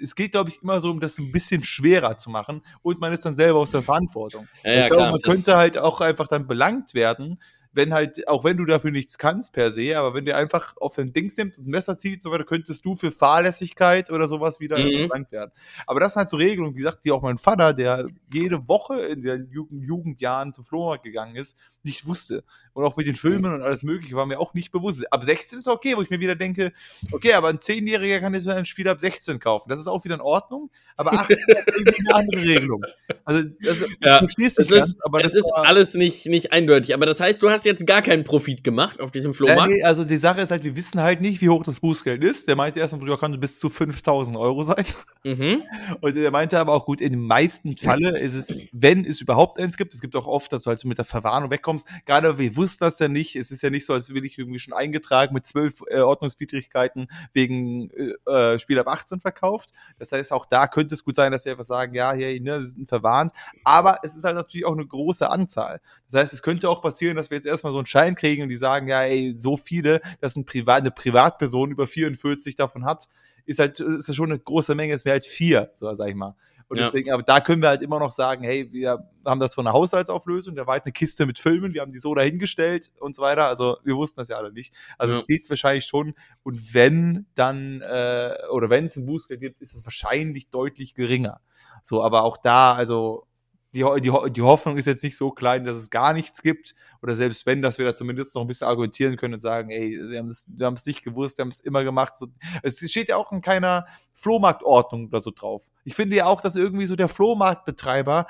es 0.00 0.14
geht, 0.14 0.32
glaube 0.32 0.50
ich, 0.50 0.62
immer 0.62 0.80
so, 0.80 0.90
um 0.90 1.00
das 1.00 1.18
ein 1.18 1.32
bisschen 1.32 1.62
schwerer 1.62 2.16
zu 2.16 2.30
machen 2.30 2.62
und 2.82 3.00
man 3.00 3.12
ist 3.12 3.24
dann 3.24 3.34
selber 3.34 3.58
aus 3.58 3.72
der 3.72 3.82
Verantwortung. 3.82 4.48
Ja, 4.64 4.72
ja, 4.72 4.88
glaube, 4.88 5.10
man 5.10 5.20
könnte 5.20 5.56
halt 5.56 5.78
auch 5.78 6.00
einfach 6.00 6.28
dann 6.28 6.46
belangt 6.46 6.94
werden, 6.94 7.40
wenn 7.72 7.92
halt, 7.94 8.26
auch 8.28 8.44
wenn 8.44 8.56
du 8.56 8.64
dafür 8.64 8.90
nichts 8.90 9.18
kannst 9.18 9.52
per 9.52 9.70
se, 9.70 9.96
aber 9.96 10.14
wenn 10.14 10.24
der 10.24 10.36
einfach 10.36 10.76
auf 10.78 10.94
den 10.96 11.12
Dings 11.12 11.36
nimmt 11.36 11.58
und 11.58 11.66
ein 11.66 11.70
Messer 11.70 11.96
zieht 11.96 12.16
und 12.16 12.22
so 12.24 12.30
weiter, 12.30 12.44
könntest 12.44 12.84
du 12.84 12.94
für 12.94 13.10
Fahrlässigkeit 13.10 14.10
oder 14.10 14.26
sowas 14.26 14.60
wieder 14.60 14.78
mhm. 14.78 15.08
belangt 15.08 15.32
werden. 15.32 15.52
Aber 15.86 16.00
das 16.00 16.14
sind 16.14 16.20
halt 16.20 16.30
so 16.30 16.36
Regelungen, 16.36 16.74
wie 16.74 16.78
gesagt, 16.78 17.04
die 17.04 17.12
auch 17.12 17.22
mein 17.22 17.38
Vater, 17.38 17.72
der 17.74 18.06
jede 18.32 18.68
Woche 18.68 19.00
in 19.06 19.22
den 19.22 19.48
Jugend 19.50 19.84
Jugendjahren 19.84 20.52
zum 20.52 20.64
Flohmarkt 20.64 21.04
gegangen 21.04 21.36
ist, 21.36 21.58
nicht 21.82 22.06
wusste. 22.06 22.44
Und 22.74 22.84
auch 22.84 22.96
mit 22.96 23.06
den 23.06 23.16
Filmen 23.16 23.52
und 23.52 23.62
alles 23.62 23.82
Mögliche 23.82 24.14
war 24.14 24.26
mir 24.26 24.38
auch 24.38 24.54
nicht 24.54 24.70
bewusst. 24.70 25.12
Ab 25.12 25.24
16 25.24 25.60
ist 25.60 25.68
okay, 25.68 25.96
wo 25.96 26.02
ich 26.02 26.10
mir 26.10 26.20
wieder 26.20 26.36
denke, 26.36 26.72
okay, 27.10 27.32
aber 27.32 27.48
ein 27.48 27.60
Zehnjähriger 27.60 28.20
kann 28.20 28.34
jetzt 28.34 28.46
ein 28.46 28.66
Spiel 28.66 28.88
ab 28.88 29.00
16 29.00 29.40
kaufen. 29.40 29.68
Das 29.68 29.80
ist 29.80 29.88
auch 29.88 30.04
wieder 30.04 30.14
in 30.14 30.20
Ordnung, 30.20 30.70
aber 30.96 31.12
18 31.12 31.36
ist 31.36 31.46
irgendwie 31.48 31.98
eine 31.98 32.14
andere 32.14 32.40
Regelung. 32.42 32.84
Also, 33.24 33.48
das, 33.60 33.84
ja, 34.00 34.18
verstehst 34.18 34.58
du 34.58 34.62
es 34.62 34.70
ist, 34.70 35.04
aber 35.04 35.22
das 35.22 35.34
ist 35.34 35.50
alles 35.54 35.94
nicht, 35.94 36.26
nicht 36.26 36.52
eindeutig. 36.52 36.94
Aber 36.94 37.06
das 37.06 37.18
heißt, 37.18 37.42
du 37.42 37.50
hast 37.50 37.64
jetzt 37.68 37.86
gar 37.86 38.02
keinen 38.02 38.24
Profit 38.24 38.64
gemacht 38.64 39.00
auf 39.00 39.10
diesem 39.10 39.32
Flohmarkt? 39.32 39.70
Ja, 39.70 39.76
nee, 39.76 39.82
also 39.82 40.04
die 40.04 40.16
Sache 40.16 40.40
ist 40.40 40.50
halt, 40.50 40.64
wir 40.64 40.74
wissen 40.76 41.00
halt 41.00 41.20
nicht, 41.20 41.40
wie 41.40 41.48
hoch 41.48 41.62
das 41.62 41.80
Bußgeld 41.80 42.24
ist. 42.24 42.48
Der 42.48 42.56
meinte 42.56 42.80
erstmal, 42.80 43.06
du 43.06 43.16
kannst 43.16 43.40
bis 43.40 43.58
zu 43.58 43.68
5000 43.68 44.36
Euro 44.36 44.62
sein. 44.62 44.84
Mhm. 45.24 45.62
Und 46.00 46.16
der 46.16 46.30
meinte 46.30 46.58
aber 46.58 46.72
auch, 46.72 46.86
gut, 46.86 47.00
in 47.00 47.12
den 47.12 47.26
meisten 47.26 47.76
Fällen 47.76 48.14
ist 48.14 48.34
es, 48.34 48.54
wenn 48.72 49.04
es 49.04 49.20
überhaupt 49.20 49.58
eins 49.58 49.76
gibt, 49.76 49.94
es 49.94 50.00
gibt 50.00 50.16
auch 50.16 50.26
oft, 50.26 50.52
dass 50.52 50.62
du 50.62 50.68
halt 50.68 50.80
so 50.80 50.88
mit 50.88 50.98
der 50.98 51.04
Verwarnung 51.04 51.50
wegkommst, 51.50 51.88
gerade 52.06 52.38
wir 52.38 52.56
wussten 52.56 52.84
das 52.84 52.98
ja 52.98 53.08
nicht. 53.08 53.36
Es 53.36 53.50
ist 53.50 53.62
ja 53.62 53.70
nicht 53.70 53.84
so, 53.84 53.92
als 53.92 54.12
will 54.12 54.24
ich 54.24 54.38
irgendwie 54.38 54.58
schon 54.58 54.74
eingetragen 54.74 55.34
mit 55.34 55.46
zwölf 55.46 55.82
äh, 55.88 56.00
Ordnungswidrigkeiten 56.00 57.08
wegen 57.32 57.90
äh, 57.90 58.30
äh 58.30 58.58
Spiel 58.58 58.78
ab 58.78 58.88
18 58.88 59.20
verkauft. 59.20 59.70
Das 59.98 60.12
heißt, 60.12 60.32
auch 60.32 60.46
da 60.46 60.66
könnte 60.66 60.94
es 60.94 61.04
gut 61.04 61.16
sein, 61.16 61.32
dass 61.32 61.42
sie 61.42 61.50
einfach 61.50 61.64
sagen, 61.64 61.94
ja, 61.94 62.12
hey, 62.12 62.40
ne, 62.40 62.62
sie 62.62 62.70
sind 62.70 62.88
verwarnt. 62.88 63.32
Aber 63.64 63.98
es 64.02 64.16
ist 64.16 64.24
halt 64.24 64.36
natürlich 64.36 64.64
auch 64.64 64.72
eine 64.72 64.86
große 64.86 65.28
Anzahl. 65.28 65.80
Das 66.10 66.20
heißt, 66.20 66.32
es 66.32 66.42
könnte 66.42 66.70
auch 66.70 66.80
passieren, 66.80 67.16
dass 67.16 67.30
wir 67.30 67.36
jetzt 67.36 67.46
erstmal 67.48 67.72
so 67.72 67.78
einen 67.78 67.86
Schein 67.86 68.14
kriegen 68.14 68.42
und 68.42 68.48
die 68.48 68.56
sagen, 68.56 68.88
ja, 68.88 69.02
ey, 69.02 69.34
so 69.36 69.56
viele, 69.56 70.00
dass 70.20 70.36
ein 70.36 70.44
Privat, 70.44 70.80
eine 70.80 70.90
Privatperson 70.90 71.70
über 71.70 71.86
44 71.86 72.54
davon 72.54 72.84
hat, 72.84 73.08
ist 73.44 73.58
halt, 73.58 73.80
ist 73.80 74.08
das 74.08 74.14
schon 74.16 74.30
eine 74.30 74.38
große 74.38 74.74
Menge, 74.74 74.92
es 74.92 75.04
wäre 75.04 75.14
halt 75.14 75.24
vier, 75.24 75.70
so 75.72 75.92
sag 75.94 76.08
ich 76.08 76.14
mal. 76.14 76.34
Und 76.68 76.76
ja. 76.76 76.84
deswegen, 76.84 77.10
aber 77.12 77.22
da 77.22 77.40
können 77.40 77.62
wir 77.62 77.70
halt 77.70 77.80
immer 77.80 77.98
noch 77.98 78.10
sagen, 78.10 78.44
hey, 78.44 78.70
wir 78.70 79.08
haben 79.24 79.40
das 79.40 79.54
von 79.54 79.66
einer 79.66 79.72
Haushaltsauflösung, 79.72 80.54
da 80.54 80.66
war 80.66 80.74
halt 80.74 80.84
eine 80.84 80.92
Kiste 80.92 81.24
mit 81.24 81.38
Filmen, 81.38 81.72
wir 81.72 81.80
haben 81.80 81.92
die 81.92 81.98
so 81.98 82.14
dahingestellt 82.14 82.90
und 83.00 83.16
so 83.16 83.22
weiter. 83.22 83.46
Also 83.46 83.78
wir 83.84 83.96
wussten 83.96 84.20
das 84.20 84.28
ja 84.28 84.36
alle 84.36 84.52
nicht. 84.52 84.74
Also 84.98 85.14
ja. 85.14 85.20
es 85.20 85.26
geht 85.26 85.48
wahrscheinlich 85.48 85.86
schon. 85.86 86.14
Und 86.42 86.74
wenn 86.74 87.26
dann, 87.34 87.80
äh, 87.80 88.34
oder 88.52 88.68
wenn 88.68 88.84
es 88.84 88.96
ein 88.96 89.06
Bußgeld 89.06 89.40
gibt, 89.40 89.62
ist 89.62 89.74
es 89.74 89.86
wahrscheinlich 89.86 90.50
deutlich 90.50 90.94
geringer. 90.94 91.40
So, 91.82 92.02
aber 92.02 92.22
auch 92.22 92.36
da, 92.36 92.74
also 92.74 93.27
die, 93.72 93.84
die, 94.00 94.12
die 94.30 94.42
Hoffnung 94.42 94.78
ist 94.78 94.86
jetzt 94.86 95.04
nicht 95.04 95.16
so 95.16 95.30
klein, 95.30 95.64
dass 95.64 95.76
es 95.76 95.90
gar 95.90 96.14
nichts 96.14 96.42
gibt. 96.42 96.74
Oder 97.02 97.14
selbst 97.14 97.44
wenn, 97.44 97.60
dass 97.60 97.78
wir 97.78 97.84
da 97.84 97.94
zumindest 97.94 98.34
noch 98.34 98.42
ein 98.42 98.46
bisschen 98.46 98.66
argumentieren 98.66 99.16
können 99.16 99.34
und 99.34 99.40
sagen, 99.40 99.70
ey, 99.70 99.90
wir 99.90 100.18
haben 100.18 100.28
es 100.28 100.48
wir 100.48 100.70
nicht 100.86 101.04
gewusst, 101.04 101.38
wir 101.38 101.42
haben 101.42 101.50
es 101.50 101.60
immer 101.60 101.84
gemacht. 101.84 102.16
So, 102.16 102.28
es 102.62 102.78
steht 102.90 103.08
ja 103.08 103.16
auch 103.16 103.30
in 103.30 103.42
keiner 103.42 103.86
Flohmarktordnung 104.14 105.08
oder 105.08 105.20
so 105.20 105.30
drauf. 105.30 105.68
Ich 105.84 105.94
finde 105.94 106.16
ja 106.16 106.26
auch, 106.26 106.40
dass 106.40 106.56
irgendwie 106.56 106.86
so 106.86 106.96
der 106.96 107.08
Flohmarktbetreiber, 107.08 108.26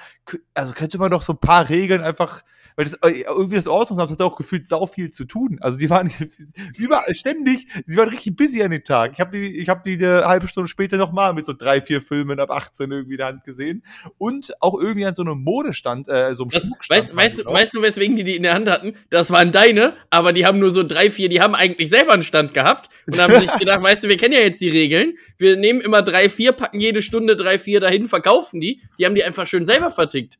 also 0.55 0.75
könnte 0.75 0.99
man 0.99 1.11
doch 1.11 1.23
so 1.23 1.35
ein 1.35 1.39
paar 1.39 1.69
Regeln 1.69 2.03
einfach 2.03 2.43
weil 2.79 2.85
das 2.85 2.95
äh, 2.95 3.23
irgendwie 3.23 3.57
das 3.57 3.67
Ordnungsamt 3.67 4.13
hat 4.13 4.23
auch 4.23 4.37
gefühlt 4.37 4.65
sau 4.65 4.87
viel 4.87 5.11
zu 5.11 5.25
tun. 5.25 5.59
Also 5.61 5.79
die 5.79 5.91
waren 5.91 6.13
überall 6.77 7.13
ständig, 7.13 7.67
sie 7.87 7.97
waren 7.97 8.09
richtig 8.09 8.37
busy 8.37 8.63
an 8.63 8.71
dem 8.71 8.85
Tag. 8.85 9.15
Ich 9.15 9.21
habe 9.21 9.37
die, 9.37 9.59
ich 9.59 9.69
habe 9.69 9.83
die 9.85 9.97
eine 9.97 10.27
halbe 10.27 10.47
Stunde 10.47 10.69
später 10.69 10.97
nochmal 10.97 11.35
mit 11.35 11.45
so 11.45 11.53
drei, 11.55 11.81
vier 11.81 12.01
Filmen 12.01 12.39
ab 12.39 12.53
18 12.53 12.89
irgendwie 12.89 13.15
in 13.15 13.19
der 13.19 13.27
Hand 13.27 13.43
gesehen 13.43 13.83
und 14.17 14.55
auch 14.63 14.81
irgendwie 14.81 15.05
an 15.07 15.17
so 15.17 15.23
einem 15.23 15.43
Modestand, 15.43 16.09
äh, 16.09 16.37
so 16.37 16.45
einem 16.45 16.51
das, 16.51 16.63
Schmuckstand. 16.63 17.03
Weißt, 17.03 17.17
weißt, 17.17 17.39
du, 17.41 17.45
weißt 17.47 17.75
du, 17.75 17.83
weswegen 17.83 18.15
die 18.15 18.23
die 18.23 18.37
in 18.37 18.45
der 18.45 18.55
Hand 18.55 18.71
hatten? 18.71 18.95
Das 19.11 19.33
waren 19.33 19.51
deine, 19.51 19.95
aber 20.11 20.33
die 20.33 20.47
haben 20.47 20.61
nur 20.61 20.71
so 20.71 20.85
drei, 20.85 21.11
vier, 21.11 21.29
die 21.29 21.41
haben 21.41 21.57
eigentlich 21.57 21.91
selber 21.91 22.13
einen 22.13 22.23
Stand 22.23 22.55
gehabt 22.55 22.91
und 23.11 23.21
haben 23.21 23.41
sich 23.41 23.51
gedacht, 23.59 23.83
weißt 23.83 24.05
du, 24.05 24.09
wir 24.09 24.19
kennen 24.19 24.35
ja 24.35 24.41
jetzt 24.41 24.61
die 24.61 24.71
Regeln. 24.71 25.15
Wir 25.37 25.57
nehmen 25.57 25.81
immer 25.81 26.03
drei, 26.03 26.29
vier, 26.29 26.53
packen 26.53 26.79
jede 26.79 27.03
Stunde 27.03 27.35
drei, 27.35 27.59
vier 27.59 27.81
dahin, 27.81 28.07
verkaufen 28.07 28.61
die. 28.61 28.83
Die 29.01 29.05
haben 29.05 29.17
die 29.17 29.25
einfach 29.25 29.49
schön 29.49 29.65
selber 29.65 29.91
vertickt. 29.91 30.39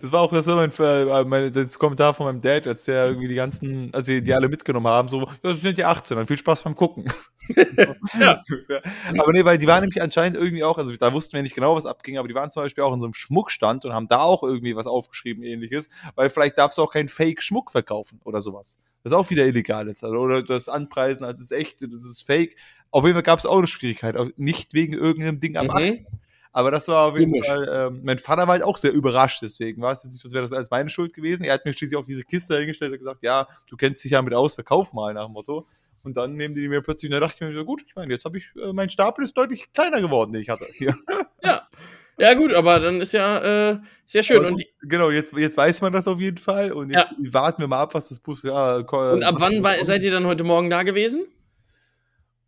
Das 0.00 0.12
war 0.12 0.20
auch 0.20 0.40
so 0.40 0.56
mein, 0.56 0.70
äh, 0.78 1.24
mein 1.24 1.52
das 1.52 1.78
Kommentar 1.78 2.14
von 2.14 2.26
meinem 2.26 2.40
Dad, 2.40 2.66
als 2.66 2.84
der 2.84 3.06
irgendwie 3.06 3.28
die 3.28 3.34
ganzen, 3.34 3.92
als 3.92 4.06
sie 4.06 4.22
die 4.22 4.32
alle 4.32 4.48
mitgenommen 4.48 4.86
haben, 4.86 5.08
so, 5.08 5.20
ja, 5.20 5.26
das 5.42 5.60
sind 5.60 5.78
ja 5.78 5.88
18, 5.88 6.16
dann 6.16 6.26
viel 6.26 6.38
Spaß 6.38 6.62
beim 6.62 6.76
Gucken. 6.76 7.04
ja. 8.18 8.38
Aber 9.18 9.32
nee, 9.32 9.44
weil 9.44 9.58
die 9.58 9.66
waren 9.66 9.80
nämlich 9.80 10.02
anscheinend 10.02 10.36
irgendwie 10.36 10.64
auch, 10.64 10.78
also 10.78 10.94
da 10.94 11.12
wussten 11.12 11.32
wir 11.32 11.42
nicht 11.42 11.54
genau, 11.54 11.74
was 11.74 11.86
abging, 11.86 12.18
aber 12.18 12.28
die 12.28 12.34
waren 12.34 12.50
zum 12.50 12.62
Beispiel 12.62 12.84
auch 12.84 12.92
in 12.92 13.00
so 13.00 13.06
einem 13.06 13.14
Schmuckstand 13.14 13.84
und 13.84 13.92
haben 13.92 14.08
da 14.08 14.20
auch 14.20 14.42
irgendwie 14.42 14.76
was 14.76 14.86
aufgeschrieben, 14.86 15.42
ähnliches, 15.42 15.88
weil 16.14 16.30
vielleicht 16.30 16.58
darfst 16.58 16.78
du 16.78 16.82
auch 16.82 16.92
keinen 16.92 17.08
Fake-Schmuck 17.08 17.70
verkaufen 17.70 18.20
oder 18.24 18.40
sowas. 18.40 18.78
Das 19.02 19.12
ist 19.12 19.18
auch 19.18 19.30
wieder 19.30 19.46
illegal 19.46 19.88
ist. 19.88 20.04
Also, 20.04 20.16
oder 20.16 20.42
das 20.42 20.68
anpreisen, 20.68 21.24
als 21.24 21.38
es 21.38 21.46
ist 21.46 21.52
echt, 21.52 21.82
das 21.82 22.04
ist 22.04 22.26
fake. 22.26 22.56
Auf 22.90 23.04
jeden 23.04 23.14
Fall 23.14 23.22
gab 23.22 23.38
es 23.38 23.46
auch 23.46 23.58
eine 23.58 23.66
Schwierigkeit, 23.66 24.16
nicht 24.36 24.74
wegen 24.74 24.94
irgendeinem 24.94 25.40
Ding 25.40 25.56
am 25.56 25.66
mhm. 25.66 25.70
18. 25.70 26.06
Aber 26.52 26.70
das 26.70 26.88
war 26.88 27.12
auf 27.12 27.18
jeden. 27.18 27.42
Fall, 27.42 27.68
ähm, 27.72 28.00
mein 28.04 28.18
Vater 28.18 28.42
war 28.42 28.54
halt 28.54 28.62
auch 28.62 28.76
sehr 28.76 28.92
überrascht, 28.92 29.42
deswegen 29.42 29.82
war 29.82 29.92
es 29.92 30.04
jetzt 30.04 30.12
nicht 30.12 30.22
so, 30.22 30.28
als 30.28 30.34
wäre 30.34 30.42
das 30.42 30.52
alles 30.52 30.70
meine 30.70 30.88
Schuld 30.88 31.14
gewesen. 31.14 31.44
Er 31.44 31.54
hat 31.54 31.64
mir 31.64 31.72
schließlich 31.72 31.98
auch 31.98 32.04
diese 32.04 32.24
Kiste 32.24 32.58
hingestellt 32.58 32.92
und 32.92 32.98
gesagt, 32.98 33.22
ja, 33.22 33.46
du 33.68 33.76
kennst 33.76 34.04
dich 34.04 34.12
ja 34.12 34.22
mit 34.22 34.34
aus, 34.34 34.54
verkauf 34.54 34.92
mal 34.92 35.14
nach 35.14 35.26
dem 35.26 35.32
Motto. 35.32 35.64
Und 36.04 36.16
dann 36.16 36.34
nehmen 36.34 36.54
die 36.54 36.68
mir 36.68 36.80
plötzlich, 36.80 37.10
und 37.10 37.14
da 37.14 37.20
dachte 37.20 37.44
ich 37.44 37.54
mir, 37.54 37.64
gut, 37.64 37.82
ich 37.86 37.94
meine, 37.94 38.12
jetzt 38.12 38.24
habe 38.24 38.38
ich, 38.38 38.50
äh, 38.56 38.72
mein 38.72 38.88
Stapel 38.90 39.24
ist 39.24 39.36
deutlich 39.36 39.72
kleiner 39.72 40.00
geworden, 40.00 40.32
den 40.32 40.42
ich 40.42 40.48
hatte. 40.48 40.66
Hier. 40.72 40.96
Ja. 41.42 41.68
Ja, 42.20 42.34
gut, 42.34 42.52
aber 42.52 42.80
dann 42.80 43.00
ist 43.00 43.12
ja 43.12 43.70
äh, 43.70 43.78
sehr 44.04 44.24
schön. 44.24 44.44
Und, 44.44 44.64
genau, 44.82 45.10
jetzt, 45.10 45.32
jetzt 45.34 45.56
weiß 45.56 45.80
man 45.82 45.92
das 45.92 46.08
auf 46.08 46.18
jeden 46.18 46.36
Fall. 46.38 46.72
Und 46.72 46.90
jetzt 46.90 47.10
ja. 47.16 47.32
warten 47.32 47.62
wir 47.62 47.68
mal 47.68 47.80
ab, 47.80 47.94
was 47.94 48.08
das 48.08 48.18
Bus. 48.18 48.42
Ja, 48.42 48.78
und 48.78 49.22
ab 49.22 49.36
wann 49.38 49.62
war, 49.62 49.76
seid 49.84 50.02
ihr 50.02 50.10
dann 50.10 50.26
heute 50.26 50.42
Morgen 50.42 50.68
da 50.68 50.82
gewesen? 50.82 51.26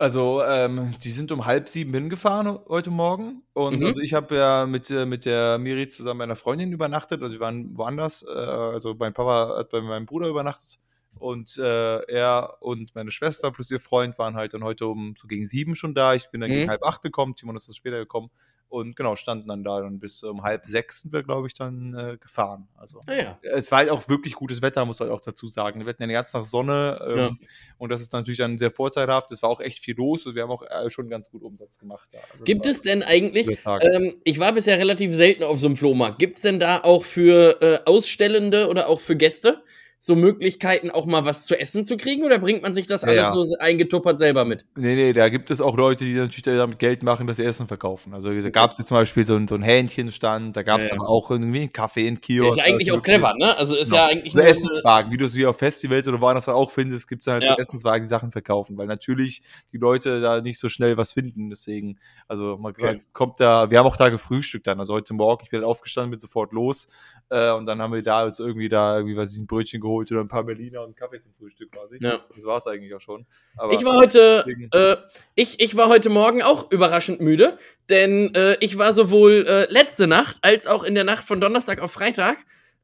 Also, 0.00 0.42
ähm, 0.42 0.94
die 1.04 1.10
sind 1.10 1.30
um 1.30 1.44
halb 1.44 1.68
sieben 1.68 1.92
hingefahren 1.92 2.58
heute 2.70 2.90
Morgen. 2.90 3.42
Und 3.52 3.80
mhm. 3.80 3.86
also 3.86 4.00
ich 4.00 4.14
habe 4.14 4.34
ja 4.34 4.64
mit, 4.64 4.90
äh, 4.90 5.04
mit 5.04 5.26
der 5.26 5.58
Miri 5.58 5.88
zusammen 5.88 6.20
bei 6.20 6.24
einer 6.24 6.36
Freundin 6.36 6.72
übernachtet. 6.72 7.20
Also 7.20 7.34
wir 7.34 7.40
waren 7.40 7.76
woanders. 7.76 8.22
Äh, 8.22 8.30
also 8.30 8.94
mein 8.98 9.12
Papa 9.12 9.58
hat 9.58 9.68
bei 9.68 9.82
meinem 9.82 10.06
Bruder 10.06 10.28
übernachtet. 10.28 10.78
Und 11.20 11.58
äh, 11.58 12.02
er 12.06 12.56
und 12.60 12.94
meine 12.94 13.10
Schwester 13.10 13.50
plus 13.52 13.70
ihr 13.70 13.78
Freund 13.78 14.18
waren 14.18 14.34
halt 14.34 14.54
dann 14.54 14.64
heute 14.64 14.86
um 14.86 15.14
so 15.20 15.28
gegen 15.28 15.46
sieben 15.46 15.76
schon 15.76 15.94
da. 15.94 16.14
Ich 16.14 16.30
bin 16.30 16.40
dann 16.40 16.50
mhm. 16.50 16.54
gegen 16.54 16.70
halb 16.70 16.82
acht 16.82 17.02
gekommen, 17.02 17.34
Timon 17.34 17.56
ist 17.56 17.76
später 17.76 17.98
gekommen. 17.98 18.30
Und 18.70 18.94
genau, 18.94 19.16
standen 19.16 19.48
dann 19.48 19.64
da 19.64 19.78
und 19.78 19.98
bis 19.98 20.22
um 20.22 20.44
halb 20.44 20.64
sechs 20.64 21.00
sind 21.00 21.12
wir, 21.12 21.24
glaube 21.24 21.48
ich, 21.48 21.54
dann 21.54 21.92
äh, 21.92 22.16
gefahren. 22.18 22.68
Also 22.76 23.00
ah, 23.06 23.12
ja. 23.12 23.38
es 23.42 23.72
war 23.72 23.80
halt 23.80 23.90
auch 23.90 24.08
wirklich 24.08 24.34
gutes 24.34 24.62
Wetter, 24.62 24.84
muss 24.84 25.00
man 25.00 25.08
halt 25.08 25.18
auch 25.18 25.24
dazu 25.24 25.48
sagen. 25.48 25.80
Wir 25.80 25.88
hatten 25.88 26.02
ja 26.02 26.06
den 26.06 26.14
ganzen 26.14 26.34
Tag 26.34 26.44
Sonne 26.44 27.04
ähm, 27.04 27.18
ja. 27.18 27.30
und 27.78 27.90
das 27.90 28.00
ist 28.00 28.12
natürlich 28.12 28.38
dann 28.38 28.58
sehr 28.58 28.70
vorteilhaft. 28.70 29.32
Es 29.32 29.42
war 29.42 29.50
auch 29.50 29.60
echt 29.60 29.80
viel 29.80 29.96
los 29.96 30.24
und 30.24 30.36
wir 30.36 30.44
haben 30.44 30.52
auch 30.52 30.62
äh, 30.62 30.88
schon 30.88 31.08
ganz 31.08 31.30
gut 31.30 31.42
Umsatz 31.42 31.78
gemacht. 31.78 32.08
Da. 32.12 32.20
Also 32.30 32.44
Gibt 32.44 32.64
es 32.64 32.82
denn 32.82 33.02
eigentlich, 33.02 33.58
ähm, 33.66 34.14
ich 34.22 34.38
war 34.38 34.52
bisher 34.52 34.78
relativ 34.78 35.16
selten 35.16 35.42
auf 35.42 35.58
so 35.58 35.66
einem 35.66 35.76
Flohmarkt, 35.76 36.20
gibt 36.20 36.36
es 36.36 36.42
denn 36.42 36.60
da 36.60 36.78
auch 36.78 37.04
für 37.04 37.60
äh, 37.60 37.80
Ausstellende 37.86 38.68
oder 38.68 38.88
auch 38.88 39.00
für 39.00 39.16
Gäste 39.16 39.64
so 40.02 40.16
Möglichkeiten, 40.16 40.90
auch 40.90 41.04
mal 41.04 41.26
was 41.26 41.44
zu 41.44 41.60
essen 41.60 41.84
zu 41.84 41.98
kriegen 41.98 42.24
oder 42.24 42.38
bringt 42.38 42.62
man 42.62 42.72
sich 42.72 42.86
das 42.86 43.04
alles 43.04 43.16
ja. 43.16 43.32
so 43.34 43.44
eingetuppert 43.58 44.18
selber 44.18 44.46
mit? 44.46 44.64
Nee, 44.74 44.94
nee, 44.94 45.12
da 45.12 45.28
gibt 45.28 45.50
es 45.50 45.60
auch 45.60 45.76
Leute, 45.76 46.06
die 46.06 46.14
natürlich 46.14 46.42
damit 46.42 46.78
Geld 46.78 47.02
machen, 47.02 47.26
dass 47.26 47.36
sie 47.36 47.44
Essen 47.44 47.68
verkaufen. 47.68 48.14
Also 48.14 48.32
da 48.32 48.48
gab 48.48 48.70
es 48.70 48.78
zum 48.78 48.96
Beispiel 48.96 49.24
so, 49.24 49.38
so 49.46 49.54
einen 49.54 49.62
Hähnchenstand, 49.62 50.56
da 50.56 50.62
gab 50.62 50.80
es 50.80 50.88
ja, 50.88 50.96
ja. 50.96 51.02
auch 51.02 51.30
irgendwie 51.30 51.60
einen 51.60 51.72
Kaffee 51.74 52.08
in 52.08 52.18
Kiosk. 52.18 52.52
Ist 52.52 52.66
ja 52.66 52.72
eigentlich 52.72 52.90
auch 52.92 53.02
clever, 53.02 53.34
ne? 53.36 53.54
Also 53.58 53.74
ist 53.74 53.90
genau. 53.90 53.96
ja 53.96 54.06
eigentlich. 54.06 54.32
So 54.32 54.40
Essenswagen, 54.40 55.12
wie 55.12 55.18
du 55.18 55.28
sie 55.28 55.44
auf 55.44 55.58
Festivals 55.58 56.08
oder 56.08 56.18
woanders 56.18 56.48
auch 56.48 56.70
findest, 56.70 57.06
gibt 57.06 57.26
es 57.26 57.26
halt 57.30 57.44
so 57.44 57.52
Essenswagen, 57.52 58.06
die 58.06 58.08
Sachen 58.08 58.32
verkaufen, 58.32 58.78
weil 58.78 58.86
natürlich 58.86 59.42
die 59.70 59.78
Leute 59.78 60.22
da 60.22 60.40
nicht 60.40 60.58
so 60.58 60.70
schnell 60.70 60.96
was 60.96 61.12
finden. 61.12 61.50
Deswegen, 61.50 61.98
also 62.26 62.56
man 62.56 62.72
okay. 62.72 63.02
kommt 63.12 63.38
da, 63.38 63.70
wir 63.70 63.78
haben 63.78 63.86
auch 63.86 63.98
da 63.98 64.08
gefrühstückt 64.08 64.66
dann. 64.66 64.80
Also 64.80 64.94
heute 64.94 65.12
Morgen, 65.12 65.44
ich 65.44 65.50
bin 65.50 65.58
halt 65.58 65.68
aufgestanden, 65.68 66.12
bin 66.12 66.20
sofort 66.20 66.52
los 66.52 66.88
äh, 67.28 67.50
und 67.50 67.66
dann 67.66 67.82
haben 67.82 67.92
wir 67.92 68.02
da 68.02 68.26
jetzt 68.26 68.40
irgendwie 68.40 68.70
da, 68.70 68.96
irgendwie, 68.96 69.14
weiß 69.14 69.34
ich, 69.34 69.38
ein 69.38 69.46
Brötchen 69.46 69.82
geholt 69.82 69.89
oder 69.96 70.20
ein 70.20 70.28
paar 70.28 70.44
Berliner 70.44 70.80
und 70.80 70.86
einen 70.86 70.94
Kaffee 70.94 71.20
zum 71.20 71.32
Frühstück 71.32 71.72
quasi. 71.72 71.98
Ja. 72.00 72.20
Das 72.34 72.44
war 72.44 72.58
es 72.58 72.66
eigentlich 72.66 72.94
auch 72.94 73.00
schon. 73.00 73.26
Aber 73.56 73.72
ich 73.72 73.84
war 73.84 73.96
heute, 73.96 74.44
äh, 74.72 74.96
ich, 75.34 75.60
ich 75.60 75.76
war 75.76 75.88
heute 75.88 76.10
Morgen 76.10 76.42
auch 76.42 76.70
überraschend 76.70 77.20
müde, 77.20 77.58
denn 77.88 78.34
äh, 78.34 78.56
ich 78.60 78.78
war 78.78 78.92
sowohl 78.92 79.46
äh, 79.46 79.72
letzte 79.72 80.06
Nacht 80.06 80.38
als 80.42 80.66
auch 80.66 80.84
in 80.84 80.94
der 80.94 81.04
Nacht 81.04 81.24
von 81.24 81.40
Donnerstag 81.40 81.80
auf 81.80 81.92
Freitag 81.92 82.38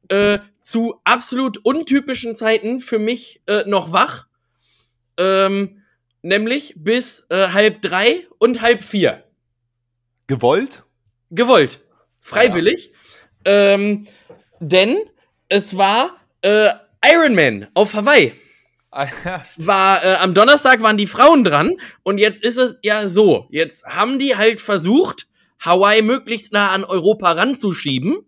äh, 0.09 0.39
zu 0.61 0.99
absolut 1.03 1.59
untypischen 1.63 2.35
Zeiten 2.35 2.79
für 2.79 2.99
mich 2.99 3.41
äh, 3.47 3.63
noch 3.65 3.91
wach. 3.91 4.27
Ähm, 5.17 5.83
nämlich 6.21 6.73
bis 6.77 7.25
äh, 7.29 7.49
halb 7.49 7.81
drei 7.81 8.27
und 8.37 8.61
halb 8.61 8.83
vier. 8.83 9.23
Gewollt? 10.27 10.83
Gewollt. 11.31 11.79
Freiwillig. 12.19 12.91
Ja. 13.45 13.73
Ähm, 13.73 14.07
denn 14.59 14.97
es 15.49 15.77
war 15.77 16.17
äh, 16.41 16.71
Iron 17.11 17.35
Man 17.35 17.67
auf 17.73 17.93
Hawaii. 17.93 18.33
Ah, 18.89 19.07
war 19.57 20.03
äh, 20.03 20.15
am 20.15 20.33
Donnerstag 20.33 20.81
waren 20.81 20.97
die 20.97 21.07
Frauen 21.07 21.43
dran 21.43 21.73
und 22.03 22.17
jetzt 22.17 22.43
ist 22.43 22.57
es 22.57 22.75
ja 22.81 23.07
so, 23.07 23.47
jetzt 23.49 23.85
haben 23.85 24.17
die 24.17 24.35
halt 24.37 24.61
versucht, 24.61 25.27
Hawaii 25.59 26.01
möglichst 26.01 26.53
nah 26.53 26.71
an 26.71 26.83
Europa 26.83 27.31
ranzuschieben. 27.31 28.19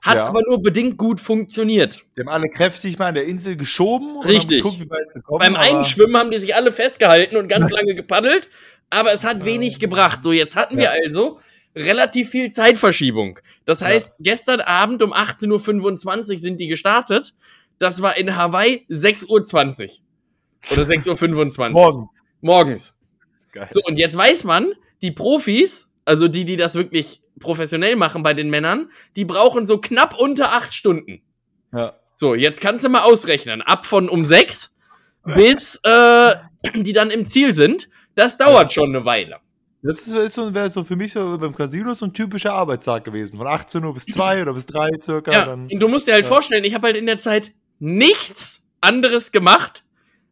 Hat 0.00 0.14
ja. 0.14 0.26
aber 0.26 0.42
nur 0.46 0.62
bedingt 0.62 0.96
gut 0.96 1.18
funktioniert. 1.18 2.04
Die 2.16 2.20
haben 2.20 2.28
alle 2.28 2.48
kräftig 2.48 2.98
mal 2.98 3.06
an 3.08 3.16
der 3.16 3.24
Insel 3.24 3.56
geschoben. 3.56 4.20
Richtig. 4.20 4.62
Geguckt, 4.62 4.78
kommen, 5.24 5.40
Beim 5.40 5.56
Einschwimmen 5.56 6.16
haben 6.16 6.30
die 6.30 6.38
sich 6.38 6.54
alle 6.54 6.70
festgehalten 6.70 7.36
und 7.36 7.48
ganz 7.48 7.68
lange 7.70 7.96
gepaddelt, 7.96 8.48
aber 8.90 9.12
es 9.12 9.24
hat 9.24 9.44
wenig 9.44 9.80
gebracht. 9.80 10.22
So, 10.22 10.30
jetzt 10.30 10.54
hatten 10.54 10.74
ja. 10.74 10.92
wir 10.92 11.02
also 11.04 11.40
relativ 11.74 12.30
viel 12.30 12.50
Zeitverschiebung. 12.50 13.40
Das 13.64 13.82
heißt, 13.82 14.10
ja. 14.10 14.16
gestern 14.20 14.60
Abend 14.60 15.02
um 15.02 15.12
18.25 15.12 16.32
Uhr 16.32 16.38
sind 16.38 16.60
die 16.60 16.68
gestartet. 16.68 17.34
Das 17.78 18.02
war 18.02 18.16
in 18.16 18.36
Hawaii 18.36 18.84
6.20 18.88 19.28
Uhr. 19.28 19.42
Oder 20.72 20.82
6.25 20.82 21.58
Uhr. 21.58 21.70
Morgens. 21.70 22.12
Morgens. 22.40 22.98
Geil. 23.52 23.68
So, 23.70 23.80
und 23.84 23.98
jetzt 23.98 24.16
weiß 24.16 24.44
man, 24.44 24.72
die 25.02 25.12
Profis, 25.12 25.88
also 26.04 26.28
die, 26.28 26.44
die 26.44 26.56
das 26.56 26.74
wirklich 26.74 27.22
professionell 27.38 27.96
machen 27.96 28.22
bei 28.22 28.34
den 28.34 28.50
Männern, 28.50 28.90
die 29.16 29.24
brauchen 29.24 29.66
so 29.66 29.78
knapp 29.78 30.18
unter 30.18 30.52
acht 30.52 30.74
Stunden. 30.74 31.22
Ja. 31.72 31.94
So, 32.14 32.34
jetzt 32.34 32.60
kannst 32.60 32.84
du 32.84 32.88
mal 32.88 33.02
ausrechnen. 33.02 33.62
Ab 33.62 33.86
von 33.86 34.08
um 34.08 34.24
sechs 34.26 34.74
bis 35.24 35.80
äh, 35.84 36.34
die 36.74 36.92
dann 36.92 37.10
im 37.10 37.26
Ziel 37.26 37.54
sind. 37.54 37.88
Das 38.14 38.36
dauert 38.36 38.64
ja. 38.64 38.70
schon 38.70 38.94
eine 38.94 39.04
Weile. 39.04 39.38
Das 39.82 40.08
ist 40.08 40.34
so, 40.34 40.52
wäre 40.52 40.70
so 40.70 40.82
für 40.82 40.96
mich 40.96 41.12
so 41.12 41.38
beim 41.38 41.54
Casino 41.54 41.94
so 41.94 42.06
ein 42.06 42.12
typischer 42.12 42.52
Arbeitstag 42.52 43.04
gewesen. 43.04 43.38
Von 43.38 43.46
18 43.46 43.84
Uhr 43.84 43.94
bis 43.94 44.06
2 44.06 44.42
oder 44.42 44.54
bis 44.54 44.66
3 44.66 44.90
circa. 45.00 45.32
Ja, 45.32 45.46
dann, 45.46 45.68
und 45.70 45.78
du 45.78 45.88
musst 45.88 46.08
dir 46.08 46.14
halt 46.14 46.24
ja. 46.24 46.28
vorstellen, 46.28 46.64
ich 46.64 46.74
habe 46.74 46.88
halt 46.88 46.96
in 46.96 47.06
der 47.06 47.18
Zeit 47.18 47.52
nichts 47.78 48.66
anderes 48.80 49.32
gemacht, 49.32 49.84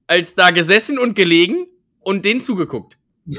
als 0.06 0.35
da 0.35 0.50
gesessen 0.50 0.98
und 0.98 1.14
gelegen 1.14 1.66
und 2.00 2.24
denen 2.24 2.40
zugeguckt. 2.40 2.96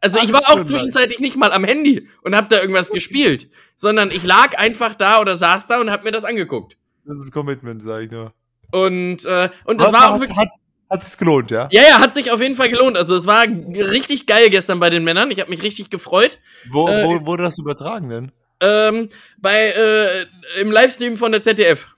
Also 0.00 0.20
ich 0.20 0.32
war 0.32 0.42
auch 0.50 0.64
zwischenzeitlich 0.64 1.18
nicht 1.18 1.36
mal 1.36 1.52
am 1.52 1.64
Handy 1.64 2.08
und 2.22 2.36
hab 2.36 2.48
da 2.48 2.60
irgendwas 2.60 2.90
gespielt, 2.90 3.50
sondern 3.74 4.10
ich 4.10 4.24
lag 4.24 4.56
einfach 4.56 4.94
da 4.94 5.20
oder 5.20 5.36
saß 5.36 5.66
da 5.66 5.80
und 5.80 5.90
hab 5.90 6.04
mir 6.04 6.12
das 6.12 6.24
angeguckt. 6.24 6.76
Das 7.04 7.18
ist 7.18 7.32
Commitment, 7.32 7.82
sag 7.82 8.02
ich 8.02 8.10
nur. 8.10 8.32
Und 8.70 9.24
äh, 9.24 9.50
und 9.64 9.80
das 9.80 9.92
war 9.92 10.14
auch 10.14 10.20
wirklich 10.20 10.38
hat, 10.38 10.50
hat 10.90 11.02
es 11.02 11.18
gelohnt, 11.18 11.50
ja? 11.50 11.68
Ja, 11.72 11.82
ja, 11.82 11.98
hat 11.98 12.14
sich 12.14 12.30
auf 12.30 12.40
jeden 12.40 12.54
Fall 12.54 12.68
gelohnt. 12.68 12.96
Also 12.96 13.16
es 13.16 13.26
war 13.26 13.42
richtig 13.42 14.26
geil 14.26 14.50
gestern 14.50 14.78
bei 14.78 14.90
den 14.90 15.04
Männern. 15.04 15.30
Ich 15.30 15.40
habe 15.40 15.50
mich 15.50 15.62
richtig 15.62 15.90
gefreut. 15.90 16.38
Wo, 16.70 16.86
äh, 16.86 17.04
wo 17.04 17.26
wurde 17.26 17.42
das 17.42 17.58
übertragen 17.58 18.08
denn? 18.08 18.32
Ähm, 18.60 19.08
bei 19.38 19.70
äh, 19.70 20.26
im 20.60 20.70
Livestream 20.70 21.16
von 21.16 21.32
der 21.32 21.42
ZDF. 21.42 21.88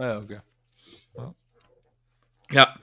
Ah 0.00 0.06
ja, 0.06 0.18
okay. 0.18 0.38
Ja. 2.50 2.74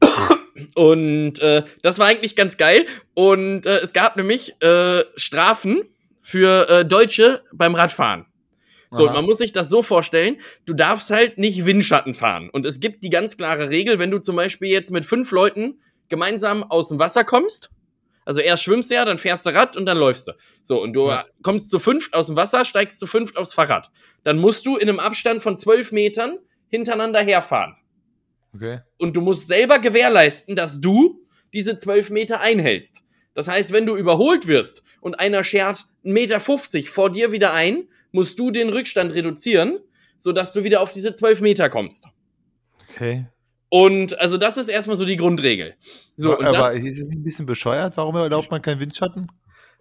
Und 0.74 1.38
äh, 1.38 1.62
das 1.82 1.98
war 2.00 2.08
eigentlich 2.08 2.34
ganz 2.34 2.56
geil. 2.56 2.86
Und 3.14 3.66
äh, 3.66 3.78
es 3.78 3.92
gab 3.92 4.16
nämlich 4.16 4.60
äh, 4.60 5.04
Strafen 5.14 5.82
für 6.22 6.68
äh, 6.68 6.84
Deutsche 6.84 7.44
beim 7.52 7.76
Radfahren. 7.76 8.26
So, 8.90 9.06
man 9.10 9.24
muss 9.24 9.38
sich 9.38 9.52
das 9.52 9.68
so 9.68 9.82
vorstellen, 9.82 10.38
du 10.64 10.72
darfst 10.72 11.10
halt 11.10 11.38
nicht 11.38 11.66
Windschatten 11.66 12.14
fahren. 12.14 12.48
Und 12.50 12.64
es 12.64 12.80
gibt 12.80 13.04
die 13.04 13.10
ganz 13.10 13.36
klare 13.36 13.68
Regel, 13.68 13.98
wenn 13.98 14.10
du 14.10 14.20
zum 14.20 14.36
Beispiel 14.36 14.70
jetzt 14.70 14.90
mit 14.90 15.04
fünf 15.04 15.32
Leuten 15.32 15.80
gemeinsam 16.08 16.62
aus 16.62 16.88
dem 16.88 16.98
Wasser 16.98 17.22
kommst, 17.22 17.70
also 18.26 18.40
erst 18.40 18.64
schwimmst 18.64 18.90
du 18.90 18.96
ja, 18.96 19.04
dann 19.04 19.18
fährst 19.18 19.46
du 19.46 19.50
Rad 19.50 19.76
und 19.76 19.86
dann 19.86 19.96
läufst 19.96 20.26
du. 20.26 20.32
So, 20.64 20.82
und 20.82 20.92
du 20.94 21.08
ja. 21.08 21.24
kommst 21.42 21.70
zu 21.70 21.78
fünft 21.78 22.12
aus 22.12 22.26
dem 22.26 22.34
Wasser, 22.34 22.64
steigst 22.64 22.98
zu 22.98 23.06
fünft 23.06 23.36
aufs 23.36 23.54
Fahrrad. 23.54 23.90
Dann 24.24 24.38
musst 24.38 24.66
du 24.66 24.76
in 24.76 24.88
einem 24.88 24.98
Abstand 24.98 25.42
von 25.42 25.56
zwölf 25.56 25.92
Metern 25.92 26.38
hintereinander 26.68 27.20
herfahren. 27.20 27.76
Okay. 28.54 28.80
Und 28.98 29.16
du 29.16 29.20
musst 29.20 29.48
selber 29.48 29.78
gewährleisten, 29.78 30.56
dass 30.56 30.80
du 30.80 31.20
diese 31.52 31.76
zwölf 31.76 32.10
Meter 32.10 32.40
einhältst. 32.40 33.02
Das 33.34 33.48
heißt, 33.48 33.72
wenn 33.72 33.86
du 33.86 33.96
überholt 33.96 34.46
wirst 34.46 34.82
und 35.00 35.20
einer 35.20 35.44
schert 35.44 35.86
1,50 36.04 36.12
Meter 36.12 36.40
vor 36.86 37.10
dir 37.10 37.32
wieder 37.32 37.52
ein, 37.52 37.88
musst 38.12 38.38
du 38.38 38.50
den 38.50 38.70
Rückstand 38.70 39.12
reduzieren, 39.12 39.78
sodass 40.18 40.54
du 40.54 40.64
wieder 40.64 40.80
auf 40.80 40.92
diese 40.92 41.12
12 41.12 41.42
Meter 41.42 41.68
kommst. 41.68 42.06
Okay. 42.90 43.26
Und 43.68 44.18
also 44.18 44.38
das 44.38 44.56
ist 44.56 44.68
erstmal 44.68 44.96
so 44.96 45.04
die 45.04 45.16
Grundregel. 45.16 45.74
So, 46.16 46.34
aber, 46.34 46.46
aber 46.46 46.72
ist 46.74 46.98
es 46.98 47.10
ein 47.10 47.22
bisschen 47.22 47.46
bescheuert? 47.46 47.96
Warum 47.96 48.16
erlaubt 48.16 48.50
man 48.50 48.62
keinen 48.62 48.80
Windschatten? 48.80 49.30